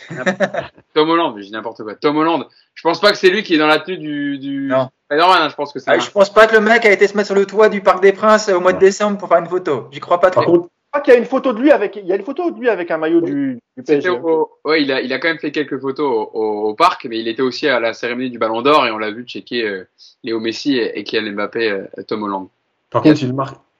Tom 0.94 1.10
Holland, 1.10 1.38
dis 1.40 1.52
n'importe 1.52 1.84
quoi. 1.84 1.95
Tom 1.95 2.18
Holland. 2.18 2.45
Je 2.76 2.81
pense 2.84 2.99
pas 2.99 3.11
que 3.11 3.18
c'est 3.18 3.30
lui 3.30 3.44
qui 3.44 3.56
est 3.56 3.57
dans 3.57 3.68
la 3.68 3.80
tenue 3.80 3.98
du, 3.98 4.38
du 4.40 4.68
Non. 4.68 4.90
Spider-Man. 5.06 5.41
hein, 5.44 5.49
je 5.49 5.56
pense 5.56 5.72
que 5.72 5.80
c'est. 5.80 5.91
Ah, 5.91 5.99
je 5.99 6.10
pense 6.10 6.31
pas 6.31 6.48
que 6.48 6.53
le 6.56 6.61
mec 6.61 6.85
a 6.85 6.91
été 6.91 7.07
se 7.07 7.15
mettre 7.15 7.27
sur 7.27 7.35
le 7.35 7.45
toit 7.45 7.69
du 7.69 7.81
Parc 7.81 8.02
des 8.02 8.11
Princes 8.14 8.49
au 8.49 8.60
mois 8.60 8.73
de 8.73 8.80
décembre 8.80 9.18
pour 9.18 9.27
faire 9.30 9.38
une 9.40 9.48
photo. 9.48 9.88
J'y 9.91 9.99
crois 9.99 10.19
pas 10.19 10.30
Par 10.31 10.44
très. 10.44 10.52
contre, 10.52 10.69
Je 10.72 10.73
crois 10.94 11.02
qu'il 11.02 11.14
y 11.14 11.18
a 11.18 11.20
une 11.20 11.26
photo 11.26 11.53
de 11.53 11.60
lui 11.61 11.72
avec, 11.72 11.95
il 11.95 12.06
y 12.06 12.11
a 12.14 12.15
une 12.15 12.24
photo 12.24 12.52
de 12.52 12.60
lui 12.60 12.70
avec 12.70 12.91
un 12.91 12.98
maillot 12.98 13.22
du, 13.22 13.60
du 13.78 13.84
PSG. 13.84 14.10
au- 14.10 14.49
ouais, 14.65 14.82
il 14.84 14.91
a, 14.91 15.02
il 15.02 15.11
a 15.11 15.20
quand 15.20 15.28
même 15.28 15.40
fait 15.40 15.52
quelques 15.52 15.80
photos 15.80 16.06
au, 16.06 16.30
au- 16.40 16.70
au 16.70 16.74
parc, 16.76 17.06
mais 17.10 17.20
il 17.20 17.28
était 17.28 17.41
aussi 17.41 17.68
à 17.68 17.80
la 17.80 17.94
cérémonie 17.94 18.30
du 18.30 18.38
Ballon 18.38 18.61
d'Or 18.61 18.86
et 18.86 18.91
on 18.91 18.98
l'a 18.98 19.11
vu 19.11 19.24
checker 19.26 19.64
euh, 19.68 19.88
Léo 20.24 20.40
Messi 20.40 20.78
et, 20.78 20.99
et 20.99 21.03
Kylian 21.03 21.34
Mbappé, 21.34 21.70
euh, 21.72 21.86
Tom 22.07 22.24
Holland. 22.24 22.48
par 22.90 23.02
contre, 23.02 23.22
il 23.24 23.34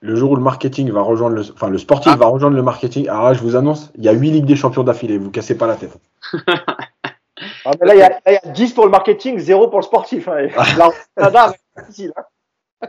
le 0.06 0.16
jour 0.16 0.32
où 0.32 0.36
le 0.36 0.42
marketing 0.42 0.92
va 0.92 1.00
rejoindre 1.02 1.36
le, 1.38 1.44
enfin, 1.54 1.70
le 1.70 1.78
sportif 1.78 2.12
Ah. 2.14 2.18
va 2.18 2.26
rejoindre 2.26 2.58
le 2.58 2.62
marketing, 2.64 3.08
alors 3.08 3.24
là, 3.24 3.34
je 3.34 3.40
vous 3.42 3.56
annonce, 3.56 3.90
il 3.98 4.04
y 4.04 4.10
a 4.10 4.12
8 4.12 4.32
Ligues 4.32 4.46
des 4.46 4.58
Champions 4.58 4.84
d'affilée, 4.84 5.18
vous 5.18 5.32
cassez 5.32 5.58
pas 5.58 5.68
la 5.68 5.76
tête. 5.76 5.98
Ah, 7.66 7.72
mais 7.82 7.88
là, 7.88 7.96
il 7.96 8.00
y, 8.00 8.02
a, 8.04 8.10
là, 8.10 8.20
il 8.28 8.34
y 8.34 8.50
a 8.50 8.52
10 8.54 8.74
pour 8.74 8.86
le 8.86 8.92
marketing, 8.92 9.38
0 9.40 9.68
pour 9.68 9.80
le 9.80 9.84
sportif. 9.84 10.28
Hein. 10.30 10.48
Là, 10.78 10.90
Canada, 11.18 11.54
c'est 11.76 11.82
difficile. 11.82 12.14
hein. 12.16 12.88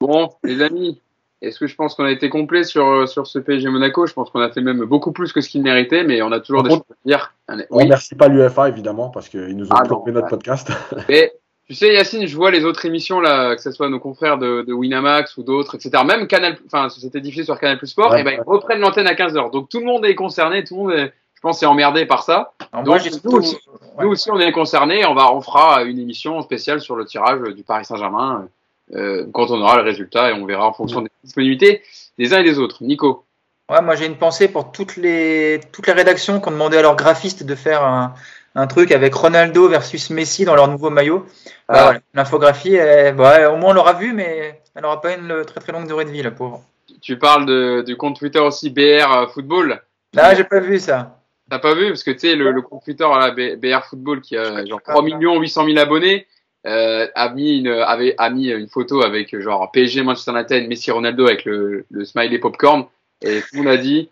Bon, 0.00 0.28
les 0.44 0.60
amis, 0.62 1.00
est-ce 1.42 1.58
que 1.58 1.66
je 1.66 1.74
pense 1.76 1.94
qu'on 1.94 2.04
a 2.04 2.10
été 2.10 2.28
complet 2.28 2.64
sur, 2.64 2.86
euh, 2.86 3.06
sur 3.06 3.26
ce 3.26 3.38
PSG 3.38 3.68
Monaco? 3.68 4.06
Je 4.06 4.12
pense 4.14 4.30
qu'on 4.30 4.40
a 4.40 4.50
fait 4.50 4.60
même 4.60 4.84
beaucoup 4.84 5.12
plus 5.12 5.32
que 5.32 5.40
ce 5.40 5.48
qu'il 5.48 5.62
méritait, 5.62 6.04
mais 6.04 6.22
on 6.22 6.32
a 6.32 6.40
toujours 6.40 6.62
Par 6.62 6.70
des 6.70 6.76
contre- 6.76 6.86
choses 6.88 6.96
à 7.04 7.08
dire. 7.08 7.34
Allez, 7.48 7.66
On 7.70 7.76
Oui, 7.78 7.84
remercie 7.84 8.14
pas 8.14 8.28
l'UFA, 8.28 8.68
évidemment, 8.68 9.08
parce 9.10 9.28
qu'ils 9.28 9.56
nous 9.56 9.66
ont 9.66 9.74
Ah, 9.74 9.82
non, 9.88 10.02
notre 10.06 10.22
ouais. 10.22 10.28
podcast. 10.30 10.70
mais 11.08 11.32
tu 11.68 11.74
sais, 11.74 11.92
Yacine, 11.94 12.26
je 12.26 12.36
vois 12.36 12.50
les 12.50 12.64
autres 12.64 12.84
émissions, 12.86 13.20
là, 13.20 13.54
que 13.56 13.62
ce 13.62 13.70
soit 13.70 13.88
nos 13.88 14.00
confrères 14.00 14.36
de, 14.38 14.62
de 14.62 14.72
Winamax 14.72 15.36
ou 15.36 15.42
d'autres, 15.42 15.74
etc. 15.76 16.02
Même 16.06 16.26
Canal, 16.26 16.58
enfin, 16.66 16.88
c'était 16.88 17.20
diffusé 17.20 17.44
sur 17.44 17.58
Canal 17.58 17.78
Plus 17.78 17.86
Sport, 17.88 18.10
Ouais, 18.12 18.20
et 18.20 18.24
ben, 18.24 18.30
ouais. 18.30 18.42
ils 18.46 18.50
reprennent 18.50 18.80
l'antenne 18.80 19.06
à 19.06 19.14
15h. 19.14 19.50
Donc 19.52 19.68
tout 19.68 19.78
le 19.78 19.86
monde 19.86 20.04
est 20.04 20.14
concerné, 20.14 20.64
tout 20.64 20.74
le 20.76 20.80
monde 20.82 20.92
est, 20.92 21.12
je 21.34 21.40
pense, 21.40 21.62
est 21.62 21.66
emmerdé 21.66 22.04
par 22.06 22.22
ça. 22.24 22.52
Donc, 22.72 22.86
moi, 22.86 22.98
nous 23.24 23.32
aussi- 23.38 23.54
ouais. 23.98 24.04
Nous 24.04 24.10
aussi, 24.10 24.30
on 24.30 24.38
est 24.38 24.52
concernés. 24.52 25.04
On 25.06 25.14
va, 25.14 25.32
on 25.34 25.40
fera 25.40 25.82
une 25.82 25.98
émission 25.98 26.40
spéciale 26.42 26.80
sur 26.80 26.94
le 26.96 27.04
tirage 27.04 27.40
du 27.54 27.62
Paris 27.64 27.84
Saint-Germain 27.84 28.46
euh, 28.94 29.26
quand 29.32 29.50
on 29.50 29.60
aura 29.60 29.76
le 29.76 29.82
résultat 29.82 30.30
et 30.30 30.32
on 30.32 30.44
verra 30.46 30.66
en 30.66 30.72
fonction 30.72 31.00
des 31.02 31.10
disponibilités 31.24 31.82
des 32.18 32.34
uns 32.34 32.40
et 32.40 32.44
des 32.44 32.58
autres. 32.58 32.82
Nico. 32.82 33.24
Ouais, 33.70 33.80
moi 33.80 33.94
j'ai 33.94 34.06
une 34.06 34.16
pensée 34.16 34.48
pour 34.48 34.72
toutes 34.72 34.96
les, 34.96 35.60
toutes 35.72 35.86
les 35.86 35.92
rédactions 35.92 36.40
qui 36.40 36.48
ont 36.48 36.52
demandé 36.52 36.76
à 36.76 36.82
leurs 36.82 36.96
graphistes 36.96 37.44
de 37.44 37.54
faire 37.54 37.84
un, 37.84 38.14
un 38.54 38.66
truc 38.66 38.92
avec 38.92 39.14
Ronaldo 39.14 39.68
versus 39.68 40.10
Messi 40.10 40.44
dans 40.44 40.54
leur 40.54 40.68
nouveau 40.68 40.90
maillot. 40.90 41.24
Bah, 41.68 41.92
Ah. 41.94 41.98
L'infographie, 42.12 42.76
ouais, 42.76 43.46
au 43.46 43.56
moins 43.56 43.70
on 43.70 43.72
l'aura 43.72 43.94
vu, 43.94 44.12
mais 44.12 44.60
elle 44.74 44.82
n'aura 44.82 45.00
pas 45.00 45.14
une 45.14 45.44
très 45.46 45.60
très 45.60 45.72
longue 45.72 45.86
durée 45.86 46.04
de 46.04 46.10
vie, 46.10 46.22
la 46.22 46.30
pauvre. 46.32 46.62
Tu 47.00 47.18
parles 47.18 47.46
de, 47.46 47.82
du 47.86 47.96
compte 47.96 48.18
Twitter 48.18 48.40
aussi 48.40 48.68
BR 48.70 49.30
Football? 49.32 49.82
Là, 50.12 50.34
j'ai 50.34 50.44
pas 50.44 50.60
vu 50.60 50.78
ça. 50.78 51.18
T'as 51.50 51.58
pas 51.58 51.74
vu? 51.74 51.88
Parce 51.88 52.02
que 52.04 52.10
tu 52.10 52.18
sais 52.20 52.34
le, 52.34 52.50
le 52.52 52.62
compte 52.62 52.84
Twitter 52.84 53.04
là, 53.08 53.30
BR 53.30 53.84
Football 53.88 54.20
qui 54.20 54.36
a 54.36 54.64
genre 54.66 54.82
3 54.82 55.02
millions 55.02 55.38
800 55.38 55.64
000 55.66 55.78
abonnés 55.78 56.26
euh, 56.66 57.06
a 57.14 57.28
mis 57.30 57.58
une 57.58 57.68
avait 57.68 58.14
a 58.18 58.30
mis 58.30 58.48
une 58.50 58.68
photo 58.68 59.02
avec 59.02 59.38
genre 59.40 59.70
PSG 59.72 60.02
Manchester 60.02 60.30
United 60.32 60.68
Messi 60.68 60.90
Ronaldo 60.90 61.26
avec 61.26 61.44
le, 61.44 61.84
le 61.90 62.04
smiley 62.04 62.38
popcorn. 62.38 62.84
Et 63.22 63.40
tout 63.40 63.46
le 63.54 63.58
monde 63.58 63.68
a 63.68 63.76
dit 63.76 64.08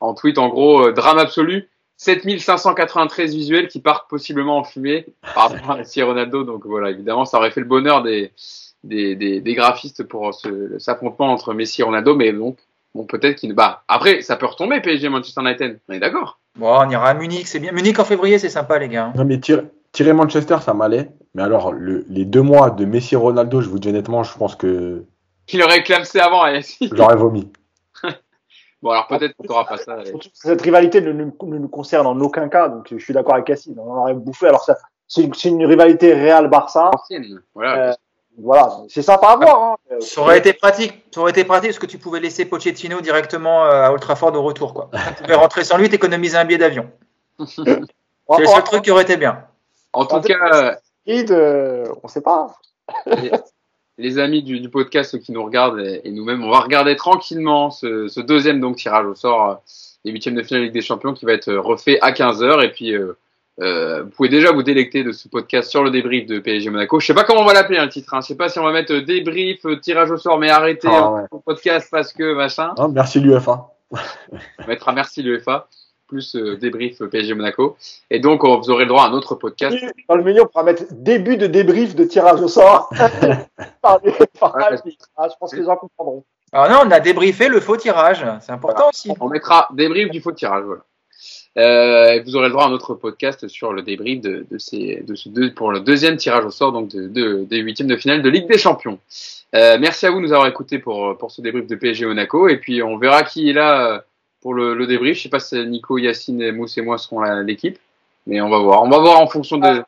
en 0.00 0.14
tweet 0.14 0.38
en 0.38 0.48
gros 0.48 0.86
euh, 0.88 0.92
drame 0.92 1.18
absolu 1.18 1.68
7593 1.96 3.34
visuels 3.34 3.68
qui 3.68 3.80
partent 3.80 4.08
possiblement 4.08 4.58
en 4.58 4.64
fumée 4.64 5.06
par 5.34 5.50
rapport 5.50 5.70
à 5.72 5.76
Messi 5.78 6.02
Ronaldo. 6.02 6.44
Donc 6.44 6.64
voilà 6.66 6.90
évidemment 6.90 7.24
ça 7.24 7.38
aurait 7.38 7.50
fait 7.50 7.60
le 7.60 7.66
bonheur 7.66 8.02
des 8.02 8.32
des, 8.84 9.16
des, 9.16 9.40
des 9.40 9.54
graphistes 9.54 10.04
pour 10.04 10.32
ce 10.34 10.78
cet 10.78 10.88
affrontement 10.90 11.32
entre 11.32 11.52
Messi 11.54 11.80
et 11.80 11.84
Ronaldo. 11.84 12.14
Mais 12.14 12.32
donc 12.32 12.58
bon 12.94 13.04
peut-être 13.04 13.36
qu'il 13.36 13.52
bah 13.54 13.82
après 13.88 14.22
ça 14.22 14.36
peut 14.36 14.46
retomber 14.46 14.80
PSG 14.80 15.08
Manchester 15.08 15.40
United. 15.40 15.78
On 15.88 15.92
est 15.94 15.98
d'accord. 15.98 16.38
Bon, 16.56 16.76
on 16.80 16.90
ira 16.90 17.08
à 17.10 17.14
Munich, 17.14 17.46
c'est 17.46 17.60
bien. 17.60 17.70
Munich 17.70 17.98
en 18.00 18.04
février, 18.04 18.38
c'est 18.40 18.48
sympa, 18.48 18.80
les 18.80 18.88
gars. 18.88 19.12
Non, 19.14 19.24
mais 19.24 19.38
tir- 19.38 19.62
tirer 19.98 20.12
Manchester, 20.12 20.58
ça 20.64 20.74
m'allait. 20.74 21.10
Mais 21.34 21.42
alors, 21.42 21.72
le- 21.72 22.04
les 22.08 22.24
deux 22.24 22.40
mois 22.40 22.70
de 22.70 22.84
Messi 22.84 23.16
Ronaldo, 23.16 23.60
je 23.60 23.68
vous 23.68 23.80
dis 23.80 23.88
honnêtement, 23.88 24.22
je 24.22 24.38
pense 24.38 24.54
que 24.54 25.04
Il 25.52 25.60
aurait 25.60 25.82
clamsé 25.82 26.20
avant, 26.20 26.44
j'aurais 26.92 27.16
vomi. 27.16 27.50
Bon, 28.80 28.90
alors 28.90 29.08
peut-être 29.08 29.34
qu'on 29.36 29.48
n'aura 29.48 29.64
pas 29.64 29.76
ça. 29.76 29.96
Cette 30.34 30.62
rivalité 30.62 31.00
ne, 31.00 31.10
nous 31.10 31.68
concerne 31.68 32.06
en 32.06 32.20
aucun 32.20 32.48
cas, 32.48 32.68
donc 32.68 32.86
je 32.92 32.98
suis 33.02 33.12
d'accord 33.12 33.34
avec 33.34 33.46
Cassine. 33.46 33.74
On 33.76 33.92
aurait 33.92 34.14
bouffé. 34.14 34.46
Alors, 34.46 34.64
c'est 35.08 35.44
une 35.46 35.66
rivalité 35.66 36.14
Real-Barça. 36.14 36.92
Voilà. 37.56 37.88
Euh, 37.88 37.92
voilà, 38.40 38.76
c'est 38.88 39.02
sympa 39.02 39.30
à 39.30 39.36
voir. 39.36 39.60
Hein. 39.60 39.96
Ça 39.98 40.20
aurait 40.20 40.38
été 40.38 40.52
pratique. 40.52 41.02
Ça 41.12 41.22
aurait 41.22 41.32
été 41.32 41.42
pratique 41.42 41.70
parce 41.70 41.80
que 41.80 41.86
tu 41.86 41.98
pouvais 41.98 42.20
laisser 42.20 42.44
Pochettino 42.44 43.00
directement 43.00 43.64
euh, 43.64 43.86
à 43.86 43.90
Old 43.90 44.00
Trafford 44.00 44.32
au 44.36 44.42
retour. 44.44 44.74
Quoi. 44.74 44.90
Tu 45.16 45.24
pouvais 45.24 45.34
rentrer 45.34 45.64
sans 45.64 45.76
lui, 45.76 45.88
t'économiser 45.88 46.36
un 46.36 46.44
billet 46.44 46.58
d'avion. 46.58 46.88
c'est 47.44 47.64
le 47.64 48.46
seul 48.46 48.62
truc 48.62 48.82
qui 48.82 48.92
aurait 48.92 49.02
été 49.02 49.16
bien. 49.16 49.47
En 49.98 50.06
tout 50.06 50.20
cas, 50.20 50.78
euh, 51.08 51.84
on 52.02 52.06
ne 52.06 52.08
sait 52.08 52.20
pas. 52.20 52.56
les, 53.98 54.18
amis 54.18 54.42
du, 54.42 54.68
podcast 54.68 55.18
qui 55.20 55.32
nous 55.32 55.42
regardent 55.44 55.80
et, 55.80 56.10
nous-mêmes, 56.10 56.44
on 56.44 56.50
va 56.50 56.60
regarder 56.60 56.96
tranquillement 56.96 57.70
ce, 57.70 58.20
deuxième 58.20 58.60
donc 58.60 58.76
tirage 58.76 59.06
au 59.06 59.14
sort 59.14 59.62
des 60.04 60.12
huitièmes 60.12 60.36
de 60.36 60.42
finale 60.42 60.64
Ligue 60.64 60.72
des 60.72 60.80
Champions 60.80 61.12
qui 61.12 61.24
va 61.24 61.32
être 61.32 61.52
refait 61.52 61.98
à 62.00 62.12
15h 62.12 62.64
et 62.64 62.70
puis 62.70 62.96
euh, 63.60 64.04
vous 64.04 64.10
pouvez 64.10 64.28
déjà 64.28 64.52
vous 64.52 64.62
délecter 64.62 65.02
de 65.02 65.10
ce 65.10 65.28
podcast 65.28 65.68
sur 65.68 65.82
le 65.82 65.90
débrief 65.90 66.26
de 66.26 66.38
PSG 66.38 66.70
Monaco. 66.70 67.00
Je 67.00 67.06
sais 67.06 67.14
pas 67.14 67.24
comment 67.24 67.40
on 67.40 67.44
va 67.44 67.54
l'appeler 67.54 67.78
un 67.78 67.84
hein, 67.84 67.88
titre. 67.88 68.14
Hein. 68.14 68.20
Je 68.20 68.28
sais 68.28 68.36
pas 68.36 68.48
si 68.48 68.58
on 68.60 68.64
va 68.64 68.72
mettre 68.72 68.94
débrief, 68.94 69.64
euh, 69.66 69.80
tirage 69.80 70.10
au 70.12 70.16
sort, 70.16 70.38
mais 70.38 70.48
arrêtez 70.48 70.88
ah, 70.88 71.26
podcast 71.44 71.88
parce 71.90 72.12
que 72.12 72.34
machin. 72.34 72.72
Ah, 72.78 72.86
merci 72.88 73.18
l'UFA. 73.20 73.66
on 73.90 74.66
mettra 74.68 74.92
merci 74.92 75.22
l'UFA 75.22 75.68
plus 76.08 76.34
euh, 76.34 76.56
débrief 76.56 76.98
PSG 76.98 77.34
Monaco. 77.34 77.76
Et 78.10 78.18
donc 78.18 78.44
vous 78.44 78.70
aurez 78.70 78.84
le 78.84 78.88
droit 78.88 79.04
à 79.04 79.08
un 79.08 79.12
autre 79.12 79.34
podcast. 79.34 79.76
Dans 80.08 80.16
le 80.16 80.24
milieu, 80.24 80.42
on 80.42 80.46
pourra 80.46 80.64
mettre 80.64 80.84
début 80.90 81.36
de 81.36 81.46
débrief 81.46 81.94
de 81.94 82.04
tirage 82.04 82.40
au 82.40 82.48
sort. 82.48 82.90
par, 83.82 84.00
ah, 84.40 84.70
je 84.74 85.34
pense 85.38 85.52
que 85.52 85.56
les 85.56 85.64
gens 85.64 85.76
comprendront. 85.76 86.24
Alors 86.52 86.70
non, 86.70 86.88
on 86.88 86.90
a 86.90 87.00
débriefé 87.00 87.48
le 87.48 87.60
faux 87.60 87.76
tirage. 87.76 88.24
C'est 88.40 88.52
important 88.52 88.88
aussi. 88.88 89.12
On 89.20 89.28
mettra 89.28 89.68
débrief 89.72 90.10
du 90.10 90.20
faux 90.20 90.32
tirage. 90.32 90.64
Voilà. 90.64 90.82
Euh, 91.58 92.22
vous 92.24 92.36
aurez 92.36 92.46
le 92.46 92.52
droit 92.52 92.64
à 92.64 92.68
un 92.68 92.72
autre 92.72 92.94
podcast 92.94 93.48
sur 93.48 93.72
le 93.72 93.82
débrief 93.82 94.20
de, 94.20 94.46
de, 94.48 94.58
ces, 94.58 95.02
de 95.06 95.14
ce 95.14 95.28
deux, 95.28 95.52
pour 95.52 95.72
le 95.72 95.80
deuxième 95.80 96.16
tirage 96.16 96.44
au 96.44 96.50
sort 96.50 96.72
donc 96.72 96.88
de, 96.88 97.08
de, 97.08 97.44
des 97.44 97.58
huitièmes 97.58 97.88
de 97.88 97.96
finale 97.96 98.22
de 98.22 98.28
Ligue 98.28 98.46
des 98.48 98.58
Champions. 98.58 98.98
Euh, 99.54 99.76
merci 99.80 100.06
à 100.06 100.10
vous 100.10 100.18
de 100.18 100.22
nous 100.22 100.32
avoir 100.32 100.46
écoutés 100.46 100.78
pour, 100.78 101.16
pour 101.18 101.30
ce 101.30 101.40
débrief 101.40 101.66
de 101.66 101.74
PSG 101.74 102.06
Monaco. 102.06 102.48
Et 102.48 102.58
puis 102.58 102.82
on 102.82 102.96
verra 102.96 103.24
qui 103.24 103.50
est 103.50 103.54
là 103.54 103.94
euh, 103.94 104.00
pour 104.40 104.54
le, 104.54 104.74
le 104.74 104.86
débrief. 104.86 105.16
Je 105.16 105.24
sais 105.24 105.28
pas 105.28 105.40
si 105.40 105.56
Nico, 105.66 105.98
Yacine, 105.98 106.52
Mousse 106.52 106.78
et 106.78 106.82
moi 106.82 106.98
seront 106.98 107.22
l'équipe, 107.42 107.78
mais 108.26 108.40
on 108.40 108.48
va 108.48 108.58
voir. 108.58 108.82
On 108.82 108.88
va 108.88 108.98
voir 108.98 109.20
en 109.20 109.26
fonction 109.26 109.58
de. 109.58 109.82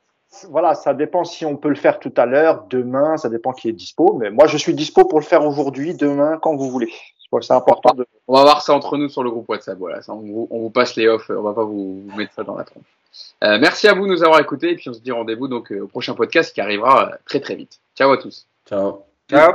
Voilà, 0.48 0.74
ça 0.74 0.94
dépend 0.94 1.24
si 1.24 1.44
on 1.44 1.56
peut 1.56 1.68
le 1.68 1.74
faire 1.74 1.98
tout 1.98 2.12
à 2.16 2.24
l'heure, 2.24 2.64
demain, 2.70 3.16
ça 3.16 3.28
dépend 3.28 3.52
qui 3.52 3.68
est 3.68 3.72
dispo. 3.72 4.16
Mais 4.20 4.30
moi, 4.30 4.46
je 4.46 4.56
suis 4.56 4.74
dispo 4.74 5.04
pour 5.04 5.18
le 5.18 5.24
faire 5.24 5.44
aujourd'hui, 5.44 5.94
demain, 5.94 6.38
quand 6.40 6.54
vous 6.54 6.70
voulez 6.70 6.92
c'est 7.40 7.52
important 7.52 7.94
de. 7.94 8.06
On 8.26 8.34
va 8.34 8.42
voir 8.42 8.62
ça 8.62 8.74
entre 8.74 8.96
nous 8.96 9.08
sur 9.08 9.22
le 9.22 9.30
groupe 9.30 9.48
WhatsApp. 9.48 9.78
Voilà, 9.78 10.00
on, 10.08 10.46
vous, 10.50 10.70
passe 10.70 10.96
les 10.96 11.08
offs. 11.08 11.30
On 11.30 11.42
va 11.42 11.52
pas 11.52 11.64
vous, 11.64 12.02
mettre 12.16 12.32
ça 12.34 12.42
dans 12.42 12.56
la 12.56 12.64
tronche. 12.64 12.84
Euh, 13.44 13.58
merci 13.60 13.88
à 13.88 13.94
vous 13.94 14.06
de 14.06 14.12
nous 14.12 14.22
avoir 14.22 14.40
écoutés 14.40 14.70
et 14.70 14.76
puis 14.76 14.88
on 14.88 14.92
se 14.92 15.00
dit 15.00 15.10
rendez-vous 15.10 15.48
donc 15.48 15.72
euh, 15.72 15.82
au 15.82 15.88
prochain 15.88 16.14
podcast 16.14 16.54
qui 16.54 16.60
arrivera 16.60 17.08
euh, 17.08 17.16
très 17.26 17.40
très 17.40 17.56
vite. 17.56 17.80
Ciao 17.96 18.10
à 18.12 18.18
tous. 18.18 18.46
Ciao. 18.68 19.02
Ciao. 19.28 19.54